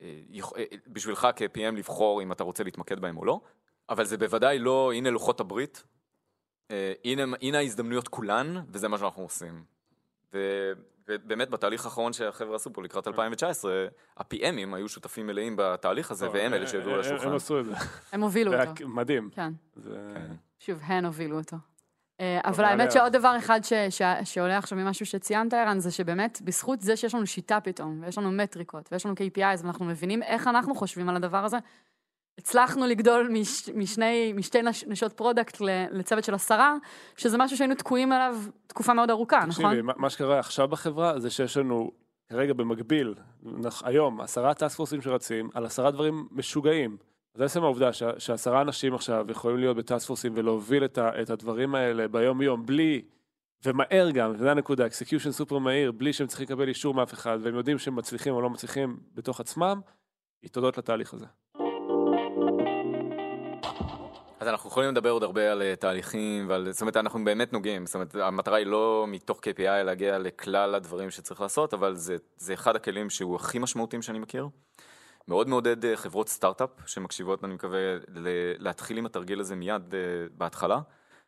uh, 0.00 0.02
יכ- 0.30 0.52
uh, 0.52 0.76
בשבילך 0.86 1.28
כ-PM 1.36 1.76
לבחור 1.76 2.22
אם 2.22 2.32
אתה 2.32 2.44
רוצה 2.44 2.64
להתמקד 2.64 3.00
בהם 3.00 3.16
או 3.16 3.24
לא, 3.24 3.40
אבל 3.88 4.04
זה 4.04 4.18
בוודאי 4.18 4.58
לא, 4.58 4.92
הנה 4.92 5.10
לוחות 5.10 5.40
הברית, 5.40 5.84
uh, 6.68 6.72
הנה, 7.04 7.36
הנה 7.42 7.58
ההזדמנויות 7.58 8.08
כולן, 8.08 8.54
וזה 8.68 8.88
מה 8.88 8.98
שאנחנו 8.98 9.22
עושים. 9.22 9.77
ו- 10.34 10.72
ובאמת 11.08 11.50
בתהליך 11.50 11.84
האחרון 11.84 12.12
שהחבר'ה 12.12 12.56
עשו 12.56 12.72
פה 12.72 12.82
לקראת 12.82 13.08
2019, 13.08 13.86
ה-PMים 14.16 14.74
היו 14.74 14.88
שותפים 14.88 15.26
מלאים 15.26 15.54
בתהליך 15.58 16.10
הזה, 16.10 16.30
והם 16.30 16.54
אלה 16.54 16.66
שהביאו 16.66 16.94
הם- 16.94 17.00
לשולחן. 17.00 17.28
הם 17.28 17.34
עשו 17.34 17.60
את 17.60 17.66
זה. 17.66 17.72
הם 18.12 18.22
הובילו 18.22 18.52
אותו. 18.54 18.88
מדהים. 18.88 19.30
כן. 19.34 19.52
זה- 19.76 20.16
שוב, 20.58 20.78
הן 20.82 21.04
הובילו 21.04 21.38
אותו. 21.38 21.56
אה, 22.20 22.40
אבל 22.44 22.64
האמת 22.64 22.92
שעוד 22.92 23.12
דבר 23.12 23.34
אחד 23.38 23.60
שעולה 24.24 24.58
עכשיו 24.58 24.78
ממשהו 24.78 25.06
שציינת, 25.06 25.54
ערן, 25.54 25.78
זה 25.78 25.90
שבאמת, 25.90 26.38
בזכות 26.44 26.80
זה 26.80 26.96
שיש 26.96 27.14
לנו 27.14 27.26
שיטה 27.26 27.60
פתאום, 27.60 28.00
ויש 28.04 28.18
לנו 28.18 28.30
מטריקות, 28.32 28.88
ויש 28.92 29.06
לנו 29.06 29.14
KPIs, 29.14 29.62
ואנחנו 29.62 29.84
מבינים 29.84 30.22
איך 30.22 30.46
אנחנו 30.48 30.74
חושבים 30.74 31.08
על 31.08 31.16
הדבר 31.16 31.44
הזה, 31.44 31.56
הצלחנו 32.38 32.86
לגדול 32.86 33.28
מש, 33.32 33.68
משני, 33.74 34.32
משתי 34.36 34.62
נש, 34.62 34.84
נשות 34.84 35.12
product 35.12 35.60
לצוות 35.92 36.24
של 36.24 36.34
עשרה, 36.34 36.76
שזה 37.16 37.38
משהו 37.38 37.56
שהיינו 37.56 37.74
תקועים 37.74 38.12
עליו 38.12 38.36
תקופה 38.66 38.94
מאוד 38.94 39.10
ארוכה, 39.10 39.36
נכון? 39.46 39.64
תקשיבי, 39.64 39.82
מה- 39.82 39.92
מה 39.96 40.10
שקרה 40.10 40.38
עכשיו 40.38 40.68
בחברה 40.68 41.20
זה 41.20 41.30
שיש 41.30 41.56
לנו 41.56 41.90
כרגע 42.28 42.52
במקביל, 42.52 43.14
נח- 43.42 43.82
היום, 43.84 44.20
עשרה 44.20 44.54
task 44.54 44.78
שרצים 45.00 45.48
על 45.54 45.66
עשרה 45.66 45.90
דברים 45.90 46.28
משוגעים. 46.32 46.96
אז 47.34 47.40
עצם 47.42 47.62
העובדה 47.62 47.92
שה- 47.92 48.20
שעשרה 48.20 48.60
אנשים 48.62 48.94
עכשיו 48.94 49.26
יכולים 49.30 49.58
להיות 49.58 49.76
ב-task 49.76 50.06
force 50.06 50.25
ים 50.25 50.32
ולהוביל 50.36 50.84
את, 50.84 50.98
ה, 50.98 51.22
את 51.22 51.30
הדברים 51.30 51.74
האלה 51.74 52.08
ביום 52.08 52.42
יום 52.42 52.66
בלי, 52.66 53.02
ומהר 53.64 54.10
גם, 54.10 54.32
וזו 54.34 54.48
הנקודה, 54.48 54.86
execution 54.86 55.32
סופר 55.32 55.58
מהיר, 55.58 55.92
בלי 55.92 56.12
שהם 56.12 56.26
צריכים 56.26 56.44
לקבל 56.46 56.68
אישור 56.68 56.94
מאף 56.94 57.12
אחד, 57.14 57.38
והם 57.42 57.54
יודעים 57.54 57.78
שהם 57.78 57.96
מצליחים 57.96 58.34
או 58.34 58.40
לא 58.40 58.50
מצליחים 58.50 58.96
בתוך 59.14 59.40
עצמם, 59.40 59.80
היא 60.42 60.50
תודות 60.50 60.78
לתהליך 60.78 61.14
הזה. 61.14 61.26
אז 64.48 64.52
אנחנו 64.52 64.70
יכולים 64.70 64.90
לדבר 64.90 65.10
עוד 65.10 65.22
הרבה 65.22 65.52
על 65.52 65.62
אה, 65.62 65.76
תהליכים 65.76 66.48
ועל, 66.48 66.72
זאת 66.72 66.80
אומרת, 66.80 66.96
אנחנו 66.96 67.24
באמת 67.24 67.52
נוגעים, 67.52 67.86
זאת 67.86 67.94
אומרת, 67.94 68.14
המטרה 68.14 68.56
היא 68.56 68.66
לא 68.66 69.04
מתוך 69.08 69.38
KPI 69.38 69.84
להגיע 69.84 70.18
לכלל 70.18 70.74
הדברים 70.74 71.10
שצריך 71.10 71.40
לעשות, 71.40 71.74
אבל 71.74 71.94
זה, 71.94 72.16
זה 72.36 72.54
אחד 72.54 72.76
הכלים 72.76 73.10
שהוא 73.10 73.36
הכי 73.36 73.58
משמעותיים 73.58 74.02
שאני 74.02 74.18
מכיר. 74.18 74.48
מאוד 75.28 75.48
מעודד 75.48 75.84
אה, 75.84 75.96
חברות 75.96 76.28
סטארט-אפ 76.28 76.70
שמקשיבות, 76.86 77.44
אני 77.44 77.54
מקווה, 77.54 77.78
להתחיל 78.58 78.98
עם 78.98 79.06
התרגיל 79.06 79.40
הזה 79.40 79.56
מיד 79.56 79.94
אה, 79.94 79.98
בהתחלה. 80.32 80.80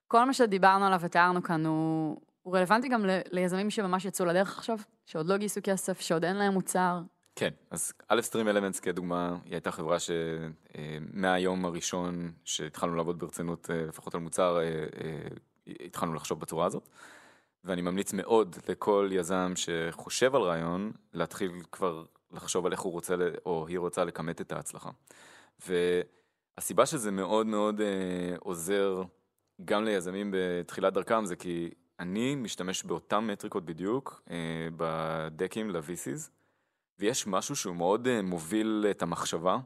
כל 0.09 0.25
מה 0.25 0.35
שדיברנו 0.35 0.87
עליו 0.87 1.01
ותיארנו 1.01 1.43
כאן 1.43 1.67
הוא, 1.67 2.21
הוא 2.43 2.57
רלוונטי 2.57 2.89
גם 2.89 3.05
ליזמים 3.31 3.71
שממש 3.71 4.05
יצאו 4.05 4.27
לדרך 4.27 4.59
עכשיו, 4.59 4.79
שעוד 5.07 5.27
לא 5.27 5.37
גייסו 5.37 5.61
כסף, 5.65 6.01
שעוד 6.01 6.25
אין 6.25 6.37
להם 6.37 6.53
מוצר. 6.53 7.01
כן, 7.41 7.51
אז 7.71 7.93
א' 8.09 8.21
סטרים 8.21 8.49
אלמנטס 8.49 8.81
כדוגמה, 8.81 9.37
היא 9.45 9.53
הייתה 9.53 9.71
חברה 9.71 9.97
שמהיום 10.01 11.65
הראשון 11.65 12.33
שהתחלנו 12.45 12.95
לעבוד 12.95 13.19
ברצינות, 13.19 13.71
אה, 13.71 13.87
לפחות 13.87 14.15
על 14.15 14.21
מוצר, 14.21 14.59
אה, 14.59 14.63
אה, 14.65 15.75
התחלנו 15.87 16.15
לחשוב 16.15 16.41
בצורה 16.41 16.67
הזאת. 16.67 16.89
ואני 17.65 17.83
ממליץ 17.83 18.13
מאוד 18.13 18.57
לכל 18.69 19.09
יזם 19.13 19.53
שחושב 19.57 20.35
על 20.35 20.43
רעיון, 20.43 20.93
להתחיל 21.13 21.53
כבר 21.73 22.05
לחשוב 22.33 22.67
על 22.67 22.73
איך 22.73 22.81
הוא 22.81 22.93
רוצה, 22.93 23.15
או 23.47 23.67
היא 23.67 23.79
רוצה 23.79 24.05
לכמת 24.05 24.41
את 24.41 24.53
ההצלחה. 24.53 24.91
והסיבה 25.69 26.87
שזה 26.87 27.11
מאוד 27.11 27.47
מאוד 27.47 27.81
אה, 27.81 28.37
עוזר 28.39 29.03
גם 29.65 29.85
ליזמים 29.85 30.35
בתחילת 30.35 30.93
דרכם, 30.93 31.25
זה 31.25 31.37
כי 31.37 31.71
אני 32.01 32.35
משתמש 32.35 32.85
באותן 32.85 33.19
מטריקות 33.19 33.65
בדיוק 33.65 34.23
אה, 34.31 34.69
בדקים 34.77 35.71
ל-VCs, 35.71 36.40
ויש 37.01 37.27
משהו 37.27 37.57
שהוא 37.57 37.77
מאוד 37.77 38.09
אה, 38.09 38.23
מוביל 38.23 38.87
את 38.91 39.03
המחשבה 39.03 39.59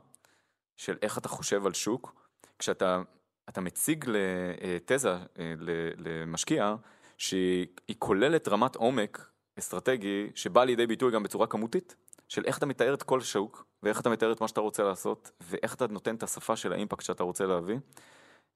של 0.77 0.97
איך 1.03 1.19
אתה 1.19 1.29
חושב 1.29 1.67
על 1.67 1.75
שוק, 1.75 2.29
כשאתה 2.59 3.03
אתה 3.49 3.61
מציג 3.61 4.05
לתזה, 4.09 5.13
אה, 5.13 5.55
למשקיע, 5.97 6.75
שהיא 7.19 7.67
היא 7.89 7.97
כוללת 7.99 8.49
רמת 8.49 8.77
עומק 8.77 9.31
אסטרטגי 9.59 10.31
שבא 10.35 10.65
לידי 10.65 10.87
ביטוי 10.87 11.13
גם 11.13 11.23
בצורה 11.23 11.47
כמותית, 11.47 11.97
של 12.29 12.45
איך 12.45 12.59
אתה 12.59 12.67
מתאר 12.67 12.95
את 12.95 13.03
כל 13.03 13.21
שוק, 13.21 13.65
ואיך 13.83 14.01
אתה 14.01 14.11
מתאר 14.11 14.33
את 14.33 14.41
מה 14.41 14.49
שאתה 14.49 14.61
רוצה 14.61 14.83
לעשות, 14.83 15.31
ואיך 15.41 15.75
אתה 15.75 15.87
נותן 15.87 16.15
את 16.15 16.23
השפה 16.23 16.57
של 16.57 16.73
האימפקט 16.73 17.05
שאתה 17.05 17.23
רוצה 17.23 17.47
להביא, 17.47 17.77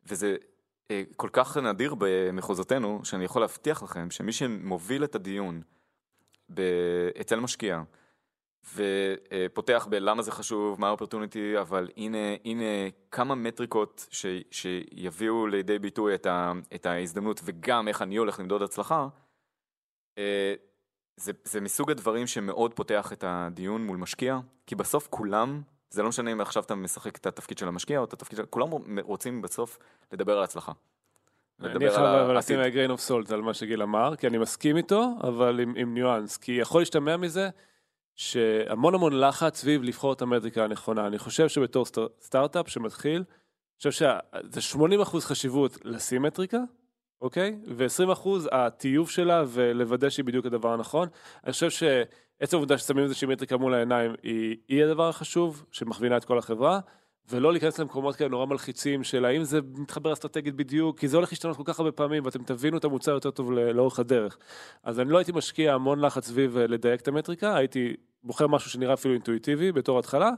וזה 0.04 0.36
אה, 0.90 1.02
כל 1.16 1.28
כך 1.32 1.56
נדיר 1.56 1.94
במחוזותינו, 1.98 3.00
שאני 3.04 3.24
יכול 3.24 3.42
להבטיח 3.42 3.82
לכם 3.82 4.10
שמי 4.10 4.32
שמוביל 4.32 5.04
את 5.04 5.14
הדיון 5.14 5.62
אצל 7.20 7.40
משקיע, 7.40 7.82
ופותח 8.74 9.86
בלמה 9.90 10.22
זה 10.22 10.32
חשוב, 10.32 10.80
מה 10.80 10.88
ה-opportunity, 10.88 11.60
אבל 11.60 11.88
הנה, 11.96 12.18
הנה 12.44 12.64
כמה 13.10 13.34
מטריקות 13.34 14.06
ש, 14.10 14.26
שיביאו 14.50 15.46
לידי 15.46 15.78
ביטוי 15.78 16.14
את, 16.14 16.26
ה, 16.26 16.52
את 16.74 16.86
ההזדמנות 16.86 17.40
וגם 17.44 17.88
איך 17.88 18.02
אני 18.02 18.16
הולך 18.16 18.40
למדוד 18.40 18.62
הצלחה, 18.62 19.08
אה, 20.18 20.54
זה, 21.16 21.32
זה 21.44 21.60
מסוג 21.60 21.90
הדברים 21.90 22.26
שמאוד 22.26 22.74
פותח 22.74 23.12
את 23.12 23.24
הדיון 23.26 23.86
מול 23.86 23.96
משקיע, 23.96 24.38
כי 24.66 24.74
בסוף 24.74 25.06
כולם, 25.10 25.62
זה 25.90 26.02
לא 26.02 26.08
משנה 26.08 26.32
אם 26.32 26.40
עכשיו 26.40 26.62
אתה 26.62 26.74
משחק 26.74 27.16
את 27.16 27.26
התפקיד 27.26 27.58
של 27.58 27.68
המשקיע 27.68 27.98
או 27.98 28.04
את 28.04 28.12
התפקיד 28.12 28.36
של... 28.36 28.46
כולם 28.46 28.68
רוצים 29.00 29.42
בסוף 29.42 29.78
לדבר 30.12 30.38
על 30.38 30.44
הצלחה. 30.44 30.72
אני 31.60 31.90
חייב. 31.90 32.30
לשים 32.30 32.60
grain 32.60 32.98
of 32.98 33.08
salt 33.08 33.34
על 33.34 33.42
מה 33.42 33.54
שגיל 33.54 33.82
אמר, 33.82 34.16
כי 34.16 34.26
אני 34.26 34.38
מסכים 34.38 34.76
איתו, 34.76 35.04
אבל 35.22 35.60
עם, 35.60 35.74
עם 35.76 35.94
ניואנס. 35.94 36.36
כי 36.36 36.52
יכול 36.52 36.80
להשתמע 36.80 37.16
מזה 37.16 37.48
שהמון 38.18 38.94
המון 38.94 39.20
לחץ 39.20 39.56
סביב 39.56 39.82
לבחור 39.82 40.12
את 40.12 40.22
המטריקה 40.22 40.64
הנכונה. 40.64 41.06
אני 41.06 41.18
חושב 41.18 41.48
שבתור 41.48 41.84
סטאר, 41.84 42.06
סטארט-אפ 42.20 42.68
שמתחיל, 42.68 43.16
אני 43.16 43.90
חושב 43.90 43.90
שזה 43.90 44.78
80% 45.04 45.20
חשיבות 45.20 45.78
לשים 45.84 46.22
מטריקה, 46.22 46.58
אוקיי? 47.20 47.58
ו-20% 47.76 48.28
הטיוב 48.52 49.10
שלה 49.10 49.42
ולוודא 49.46 50.10
שהיא 50.10 50.24
בדיוק 50.24 50.46
הדבר 50.46 50.72
הנכון. 50.72 51.08
אני 51.44 51.52
חושב 51.52 51.70
שעצם 51.70 52.56
העובדה 52.56 52.78
ששמים 52.78 53.04
איזושהי 53.04 53.28
מטריקה 53.28 53.56
מול 53.56 53.74
העיניים 53.74 54.14
היא, 54.22 54.56
היא 54.68 54.84
הדבר 54.84 55.08
החשוב, 55.08 55.64
שמכווינה 55.72 56.16
את 56.16 56.24
כל 56.24 56.38
החברה. 56.38 56.80
ולא 57.30 57.52
להיכנס 57.52 57.78
למקומות 57.78 58.16
כאלה 58.16 58.30
נורא 58.30 58.46
מלחיצים 58.46 59.04
של 59.04 59.24
האם 59.24 59.44
זה 59.44 59.60
מתחבר 59.76 60.12
אסטרטגית 60.12 60.54
בדיוק, 60.54 60.98
כי 60.98 61.08
זה 61.08 61.16
הולך 61.16 61.32
להשתנות 61.32 61.56
כל 61.56 61.62
כך 61.66 61.78
הרבה 61.78 61.92
פעמים 61.92 62.24
ואתם 62.24 62.42
תבינו 62.42 62.78
את 62.78 62.84
המוצר 62.84 63.10
יותר 63.10 63.30
טוב 63.30 63.52
לאורך 63.52 63.98
הדרך. 63.98 64.38
אז 64.82 65.00
אני 65.00 65.10
לא 65.10 65.18
הייתי 65.18 65.32
משקיע 65.32 65.74
המון 65.74 66.00
לחץ 66.00 66.26
סביב 66.26 66.56
אה, 66.56 66.66
לדייק 66.66 67.00
את 67.00 67.08
המטריקה, 67.08 67.56
הייתי 67.56 67.94
בוחר 68.22 68.46
משהו 68.46 68.70
שנראה 68.70 68.94
אפילו 68.94 69.14
אינטואיטיבי 69.14 69.72
בתור 69.72 69.98
התחלה, 69.98 70.30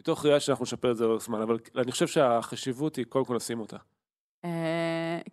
מתוך 0.00 0.24
ראייה 0.24 0.40
שאנחנו 0.40 0.62
נשפר 0.62 0.90
את 0.90 0.96
זה 0.96 1.06
לאורך 1.06 1.22
זמן, 1.22 1.42
אבל 1.42 1.58
אני 1.76 1.92
חושב 1.92 2.06
שהחשיבות 2.06 2.96
היא 2.96 3.04
קודם 3.04 3.24
כל 3.24 3.34
לשים 3.34 3.60
אותה. 3.60 3.76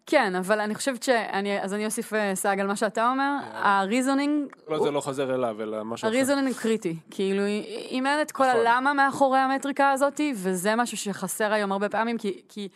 כן, 0.05 0.35
אבל 0.35 0.59
אני 0.59 0.75
חושבת 0.75 1.03
שאני, 1.03 1.61
אז 1.61 1.73
אני 1.73 1.85
אוסיף 1.85 2.13
אה, 2.13 2.35
סאג 2.35 2.59
על 2.59 2.67
מה 2.67 2.75
שאתה 2.75 3.09
אומר, 3.09 3.37
ה 3.53 3.62
reasoning, 3.62 4.53
כל 4.65 4.83
זה 4.83 4.91
לא 4.91 5.01
חוזר 5.01 5.35
אליו, 5.35 5.61
אלא 5.61 5.83
משהו 5.83 6.07
אחר. 6.07 6.15
הריזונינג 6.15 6.55
קריטי, 6.55 6.95
כאילו 7.11 7.43
אם 7.91 8.07
אין 8.07 8.21
את 8.21 8.31
כל 8.31 8.47
נכון. 8.47 8.59
הלמה 8.59 8.93
מאחורי 8.93 9.39
המטריקה 9.39 9.91
הזאת, 9.91 10.21
וזה 10.35 10.75
משהו 10.75 10.97
שחסר 10.97 11.53
היום 11.53 11.71
הרבה 11.71 11.89
פעמים, 11.89 12.17
כי, 12.49 12.69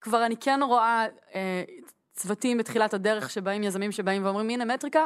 כבר 0.00 0.26
אני 0.26 0.36
כן 0.36 0.60
רואה 0.62 1.06
אה, 1.34 1.62
צוותים 2.12 2.58
בתחילת 2.58 2.94
הדרך 2.94 3.30
שבאים, 3.30 3.62
יזמים 3.62 3.92
שבאים 3.92 4.24
ואומרים, 4.24 4.50
הנה 4.50 4.64
מטריקה, 4.64 5.04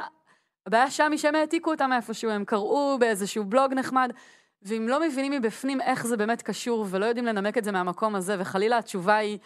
הבעיה 0.66 0.90
שם 0.90 1.10
היא 1.10 1.18
שהם 1.18 1.34
העתיקו 1.34 1.70
אותה 1.70 1.86
מאיפשהו, 1.86 2.30
הם 2.30 2.44
קראו 2.44 2.96
באיזשהו 3.00 3.44
בלוג 3.44 3.74
נחמד, 3.74 4.10
ואם 4.62 4.88
לא 4.88 5.00
מבינים 5.00 5.32
מבפנים 5.32 5.80
איך 5.80 6.06
זה 6.06 6.16
באמת 6.16 6.42
קשור, 6.42 6.86
ולא 6.90 7.06
יודעים 7.06 7.26
לנמק 7.26 7.58
את 7.58 7.64
זה 7.64 7.72
מהמקום 7.72 8.14
הזה, 8.14 8.36
וחלילה 8.38 8.78
התשובה 8.78 9.16
היא, 9.16 9.38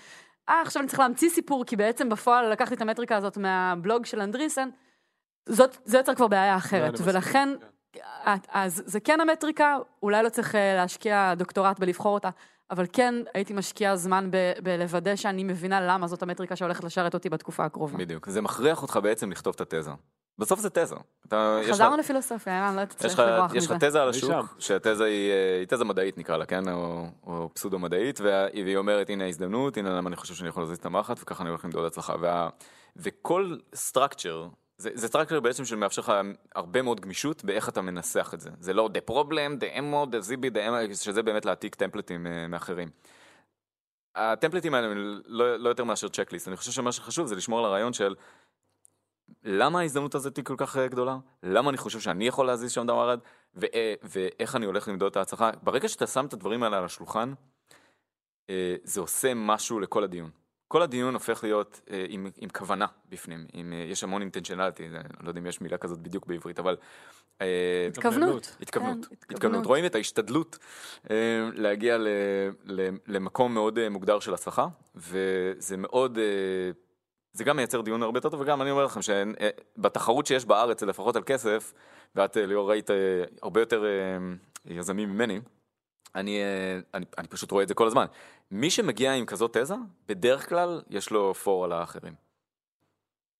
אה, 0.48 0.60
עכשיו 0.60 0.80
אני 0.80 0.88
צריך 0.88 1.00
להמציא 1.00 1.30
סיפור, 1.30 1.64
כי 1.64 1.76
בעצם 1.76 2.08
בפועל 2.08 2.52
לקחתי 2.52 2.74
את 2.74 2.82
המטריקה 2.82 3.16
הזאת 3.16 3.36
מהבלוג 3.36 4.06
של 4.06 4.20
אנדריסן, 4.20 4.68
זאת, 5.48 5.76
זה 5.84 5.98
יוצר 5.98 6.14
כבר 6.14 6.28
בעיה 6.28 6.56
אחרת, 6.56 6.82
אני 6.82 6.92
מסכים, 6.92 7.08
ולכן 7.08 7.48
כן. 7.92 8.00
אז 8.48 8.82
זה 8.86 9.00
כן 9.00 9.20
המטריקה, 9.20 9.78
אולי 10.02 10.22
לא 10.22 10.28
צריך 10.28 10.54
אה, 10.54 10.74
להשקיע 10.74 11.34
דוקטורט 11.34 11.78
בלבחור 11.78 12.14
אותה, 12.14 12.30
אבל 12.70 12.86
כן 12.92 13.14
הייתי 13.34 13.52
משקיעה 13.52 13.96
זמן 13.96 14.30
ב- 14.30 14.52
בלוודא 14.62 15.16
שאני 15.16 15.44
מבינה 15.44 15.80
למה 15.80 16.06
זאת 16.06 16.22
המטריקה 16.22 16.56
שהולכת 16.56 16.84
לשרת 16.84 17.14
אותי 17.14 17.28
בתקופה 17.28 17.64
הקרובה. 17.64 17.98
בדיוק. 17.98 18.28
זה 18.28 18.40
מכריח 18.40 18.82
אותך 18.82 18.98
בעצם 19.02 19.30
לכתוב 19.30 19.54
את 19.60 19.74
התזה. 19.74 19.90
בסוף 20.38 20.60
זה 20.60 20.70
תזה. 20.70 20.94
אתה, 21.28 21.58
יש 21.60 21.66
לך- 21.68 21.74
חזרנו 21.74 21.96
לפילוסופיה, 21.96 22.68
אני 22.68 22.76
לא 22.76 22.82
לך, 23.12 23.18
לברוח 23.18 23.54
יש 23.54 23.64
לך 23.66 23.70
מזה. 23.72 23.88
תזה 23.88 24.02
על 24.02 24.08
השוק. 24.08 24.30
שהתזה 24.58 25.04
היא, 25.04 25.30
אה, 25.30 25.58
היא 25.58 25.66
תזה 25.66 25.84
מדעית 25.84 26.18
נקרא 26.18 26.36
לה, 26.36 26.46
כן? 26.46 26.68
או, 26.68 27.06
או 27.26 27.50
פסודו 27.54 27.78
מדעית, 27.78 28.20
וה- 28.20 28.46
והיא 28.54 28.76
אומרת 28.76 29.10
הנה 29.10 29.24
ההזדמנות, 29.24 29.76
הנה 29.76 29.90
למה 29.90 30.08
אני 30.08 30.16
חושב 30.16 30.34
שאני 30.34 30.48
יכול 30.48 30.62
להזיז 30.62 30.78
את 30.78 30.86
המחט, 30.86 31.18
וככה 31.22 31.42
אני 31.42 31.50
הולך 31.50 31.64
למדוד 31.64 31.84
הצלחה. 31.84 32.14
וה, 32.20 32.48
וכל 32.96 33.56
סטרקצ'ר, 33.74 34.48
זה, 34.78 34.90
זה 34.94 35.08
סטרקצ'ר 35.08 35.40
בעצם 35.40 35.64
שמאפשר 35.64 36.02
לך 36.02 36.12
הרבה 36.54 36.82
מאוד 36.82 37.00
גמישות 37.00 37.44
באיך 37.44 37.68
אתה 37.68 37.80
מנסח 37.80 38.30
את 38.34 38.40
זה. 38.40 38.50
זה 38.60 38.72
לא 38.72 38.88
the 38.94 39.10
problem, 39.12 39.60
the 39.60 39.76
ammo, 39.78 40.10
the 40.12 40.28
zb, 40.30 40.54
the 40.54 40.58
ammo, 40.90 40.94
שזה 40.94 41.22
באמת 41.22 41.44
להעתיק 41.44 41.74
טמפלטים 41.74 42.26
אה, 42.26 42.46
מאחרים. 42.48 42.88
הטמפלטים 44.14 44.74
האלה 44.74 44.86
הם 44.86 45.20
לא, 45.26 45.56
לא 45.56 45.68
יותר 45.68 45.84
מאשר 45.84 46.08
צ'קליסט, 46.08 46.48
אני 46.48 46.56
חושב 46.56 46.72
שמה 46.72 46.92
שחשוב 46.92 47.26
זה 47.26 47.36
לשמור 47.36 47.58
על 47.58 47.64
הרעיון 47.64 47.92
של 47.92 48.14
למה 49.44 49.80
ההזדמנות 49.80 50.14
הזאת 50.14 50.36
היא 50.36 50.44
כל 50.44 50.54
כך 50.56 50.76
אה, 50.76 50.88
גדולה? 50.88 51.16
למה 51.42 51.70
אני 51.70 51.78
חושב 51.78 52.00
שאני 52.00 52.26
יכול 52.26 52.46
להזיז 52.46 52.72
שם 52.72 52.86
דבר 52.86 53.14
אחד? 53.14 53.18
ו- 53.54 53.74
אה, 53.74 53.94
ואיך 54.02 54.56
אני 54.56 54.66
הולך 54.66 54.88
למדוד 54.88 55.10
את 55.10 55.16
ההצלחה? 55.16 55.50
ברגע 55.62 55.88
שאתה 55.88 56.06
שם 56.06 56.26
את 56.26 56.32
הדברים 56.32 56.62
האלה 56.62 56.78
על 56.78 56.84
השולחן, 56.84 57.32
אה, 58.50 58.74
זה 58.84 59.00
עושה 59.00 59.34
משהו 59.34 59.80
לכל 59.80 60.04
הדיון. 60.04 60.30
כל 60.68 60.82
הדיון 60.82 61.14
הופך 61.14 61.44
להיות 61.44 61.80
עם, 62.08 62.30
עם 62.36 62.48
כוונה 62.48 62.86
בפנים, 63.08 63.46
עם, 63.52 63.72
יש 63.86 64.04
המון 64.04 64.22
אינטנשיונליטי, 64.22 64.86
אני 64.86 65.08
לא 65.20 65.28
יודע 65.28 65.40
אם 65.40 65.46
יש 65.46 65.60
מילה 65.60 65.78
כזאת 65.78 65.98
בדיוק 65.98 66.26
בעברית, 66.26 66.58
אבל... 66.58 66.76
התכוונות. 67.88 68.56
התכוונות, 68.60 69.06
כן, 69.06 69.14
התכוונות, 69.34 69.66
רואים 69.66 69.86
את 69.86 69.94
ההשתדלות 69.94 70.58
להגיע 71.54 71.98
ל, 71.98 72.08
ל, 72.64 72.88
למקום 73.06 73.54
מאוד 73.54 73.88
מוגדר 73.88 74.20
של 74.20 74.34
הצלחה, 74.34 74.66
וזה 74.94 75.76
מאוד, 75.76 76.18
זה 77.32 77.44
גם 77.44 77.56
מייצר 77.56 77.80
דיון 77.80 78.02
הרבה 78.02 78.18
יותר 78.18 78.28
טוב, 78.28 78.40
וגם 78.40 78.62
אני 78.62 78.70
אומר 78.70 78.84
לכם 78.84 79.00
שבתחרות 79.02 80.26
שיש 80.26 80.44
בארץ, 80.44 80.82
לפחות 80.82 81.16
על 81.16 81.22
כסף, 81.26 81.72
ואת 82.14 82.36
אה, 82.36 82.46
ליאור 82.46 82.70
ראית 82.70 82.90
אה, 82.90 82.96
הרבה 83.42 83.60
יותר 83.60 83.84
אה, 83.84 84.18
יזמים 84.64 85.10
ממני, 85.10 85.40
אני, 86.14 86.38
אה, 86.38 86.80
אני, 86.94 87.04
אני 87.18 87.28
פשוט 87.28 87.50
רואה 87.50 87.62
את 87.62 87.68
זה 87.68 87.74
כל 87.74 87.86
הזמן. 87.86 88.06
מי 88.50 88.70
שמגיע 88.70 89.12
עם 89.12 89.26
כזאת 89.26 89.56
תזה, 89.56 89.74
בדרך 90.08 90.48
כלל 90.48 90.82
יש 90.90 91.10
לו 91.10 91.34
פור 91.34 91.64
על 91.64 91.72
האחרים. 91.72 92.14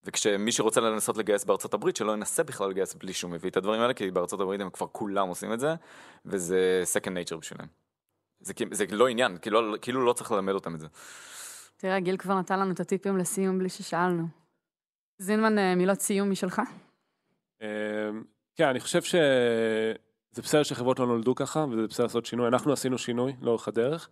וכשמי 0.04 0.52
שרוצה 0.52 0.80
לנסות 0.80 1.16
לגייס 1.16 1.44
בארצות 1.44 1.74
הברית, 1.74 1.96
שלא 1.96 2.12
ינסה 2.12 2.42
בכלל 2.42 2.70
לגייס 2.70 2.94
בלי 2.94 3.12
שהוא 3.12 3.30
מביא 3.30 3.50
את 3.50 3.56
הדברים 3.56 3.80
האלה, 3.80 3.94
כי 3.94 4.10
בארצות 4.10 4.40
הברית 4.40 4.60
הם 4.60 4.70
כבר 4.70 4.86
כולם 4.92 5.28
עושים 5.28 5.52
את 5.52 5.60
זה, 5.60 5.74
וזה 6.26 6.82
second 6.94 7.10
nature 7.10 7.36
בשבילם. 7.36 7.66
זה, 8.40 8.52
זה 8.70 8.84
לא 8.90 9.08
עניין, 9.08 9.38
כאילו, 9.38 9.74
כאילו 9.82 10.04
לא 10.04 10.12
צריך 10.12 10.32
ללמד 10.32 10.52
אותם 10.52 10.74
את 10.74 10.80
זה. 10.80 10.86
תראה, 11.80 12.00
גיל 12.00 12.16
כבר 12.16 12.38
נתן 12.38 12.60
לנו 12.60 12.72
את 12.72 12.80
הטיפים 12.80 13.16
לסיום 13.16 13.58
בלי 13.58 13.68
ששאלנו. 13.68 14.26
זינמן, 15.18 15.58
אה, 15.58 15.74
מילות 15.74 16.00
סיום 16.00 16.30
משלך? 16.30 16.62
אמ, 17.60 17.66
כן, 18.56 18.68
אני 18.68 18.80
חושב 18.80 19.02
שזה 19.02 20.42
בסדר 20.42 20.62
שחברות 20.62 20.98
לא 20.98 21.06
נולדו 21.06 21.34
ככה, 21.34 21.64
וזה 21.70 21.86
בסדר 21.86 22.06
לעשות 22.06 22.26
שינוי. 22.26 22.48
אנחנו 22.48 22.72
עשינו 22.72 22.98
שינוי 22.98 23.36
לאורך 23.40 23.68
הדרך. 23.68 24.08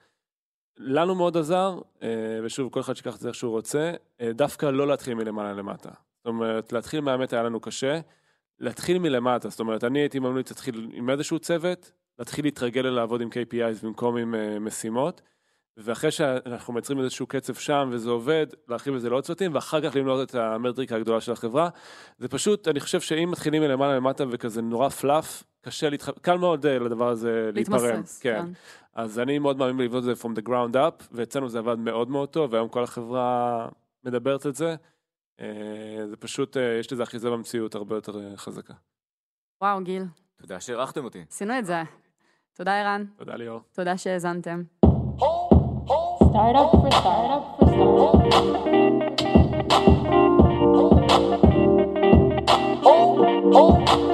לנו 0.77 1.15
מאוד 1.15 1.37
עזר, 1.37 1.81
אה, 2.03 2.09
ושוב, 2.45 2.73
כל 2.73 2.81
אחד 2.81 2.95
שיקח 2.95 3.17
את 3.17 3.21
זה 3.21 3.29
איך 3.29 3.37
שהוא 3.37 3.51
רוצה, 3.51 3.93
אה, 4.21 4.33
דווקא 4.33 4.67
לא 4.67 4.87
להתחיל 4.87 5.15
מלמעלה 5.15 5.53
למטה. 5.53 5.91
זאת 6.17 6.27
אומרת, 6.27 6.73
להתחיל 6.73 7.01
מהאמת 7.01 7.33
היה 7.33 7.43
לנו 7.43 7.61
קשה, 7.61 8.01
להתחיל 8.59 8.99
מלמטה. 8.99 9.49
זאת 9.49 9.61
אומרת, 9.61 9.85
אני 9.85 9.99
הייתי 9.99 10.19
ממליץ 10.19 10.51
להתחיל 10.51 10.91
עם 10.93 11.11
איזשהו 11.11 11.39
צוות, 11.39 11.93
להתחיל 12.19 12.45
להתרגל 12.45 12.81
לעבוד 12.83 13.21
עם 13.21 13.29
KPIs 13.29 13.87
במקום 13.87 14.17
עם 14.17 14.35
משימות, 14.65 15.23
ואחרי 15.81 16.11
שאנחנו 16.11 16.73
מייצרים 16.73 17.01
איזשהו 17.01 17.27
קצב 17.27 17.55
שם 17.55 17.89
וזה 17.93 18.11
עובד, 18.11 18.47
להרחיב 18.69 18.95
את 18.95 19.01
זה 19.01 19.11
לעוד 19.11 19.25
צוותים, 19.25 19.55
ואחר 19.55 19.81
כך 19.81 19.97
למנות 19.97 20.31
את 20.31 20.35
המטריקה 20.35 20.97
הגדולה 20.97 21.21
של 21.21 21.33
החברה. 21.33 21.69
זה 22.19 22.29
פשוט, 22.29 22.69
אני 22.69 22.81
חושב 22.81 23.01
שאם 23.01 23.31
מתחילים 23.31 23.63
מלמעלה 23.63 23.97
למטה 23.97 24.25
וכזה 24.31 24.63
נורא 24.63 24.89
פלאף, 24.89 25.43
קשה 25.61 25.91
להתח... 25.91 26.11
קל 26.11 26.39
מאוד 26.39 26.67
אה, 26.67 26.79
לדבר 26.79 27.09
הזה 27.09 27.51
להיפרם. 27.55 27.85
להתמסס, 27.85 28.21
כן. 28.21 28.45
אז 28.95 29.19
אני 29.19 29.39
מאוד 29.39 29.59
מאמין 29.59 29.87
לבנות 29.87 29.99
את 29.99 30.17
זה 30.17 30.23
from 30.23 30.31
the 30.39 30.49
ground 30.49 30.75
up, 30.75 31.05
ואצלנו 31.13 31.49
זה 31.49 31.59
עבד 31.59 31.79
מאוד 31.79 32.11
מאוד 32.11 32.29
טוב, 32.29 32.53
והיום 32.53 32.69
כל 32.69 32.83
החברה 32.83 33.69
מדברת 34.05 34.47
את 34.47 34.55
זה. 34.55 34.77
אה, 35.41 36.07
זה 36.07 36.17
פשוט, 36.17 36.57
אה, 36.57 36.79
יש 36.81 36.93
לזה 36.93 37.03
אחיזה 37.03 37.31
במציאות 37.31 37.75
הרבה 37.75 37.95
יותר 37.95 38.37
חזקה. 38.37 38.75
וואו, 39.63 39.85
גיל, 39.85 40.05
תודה 40.41 40.61
שאירחתם 40.61 41.05
אותי. 41.05 41.25
עשינו 41.31 41.59
את 41.59 41.67
זה. 41.67 41.83
תודה, 42.57 42.81
ערן. 42.81 43.05
תודה 43.17 43.37
ליאור. 43.37 43.61
תודה 43.73 43.99
שהאזנתם. 43.99 44.63
startup 46.31 46.71
for 46.71 46.91
startup 46.91 47.59
for 47.59 47.67
startup. 47.69 48.19
Oh, 52.85 53.53
oh. 53.55 54.08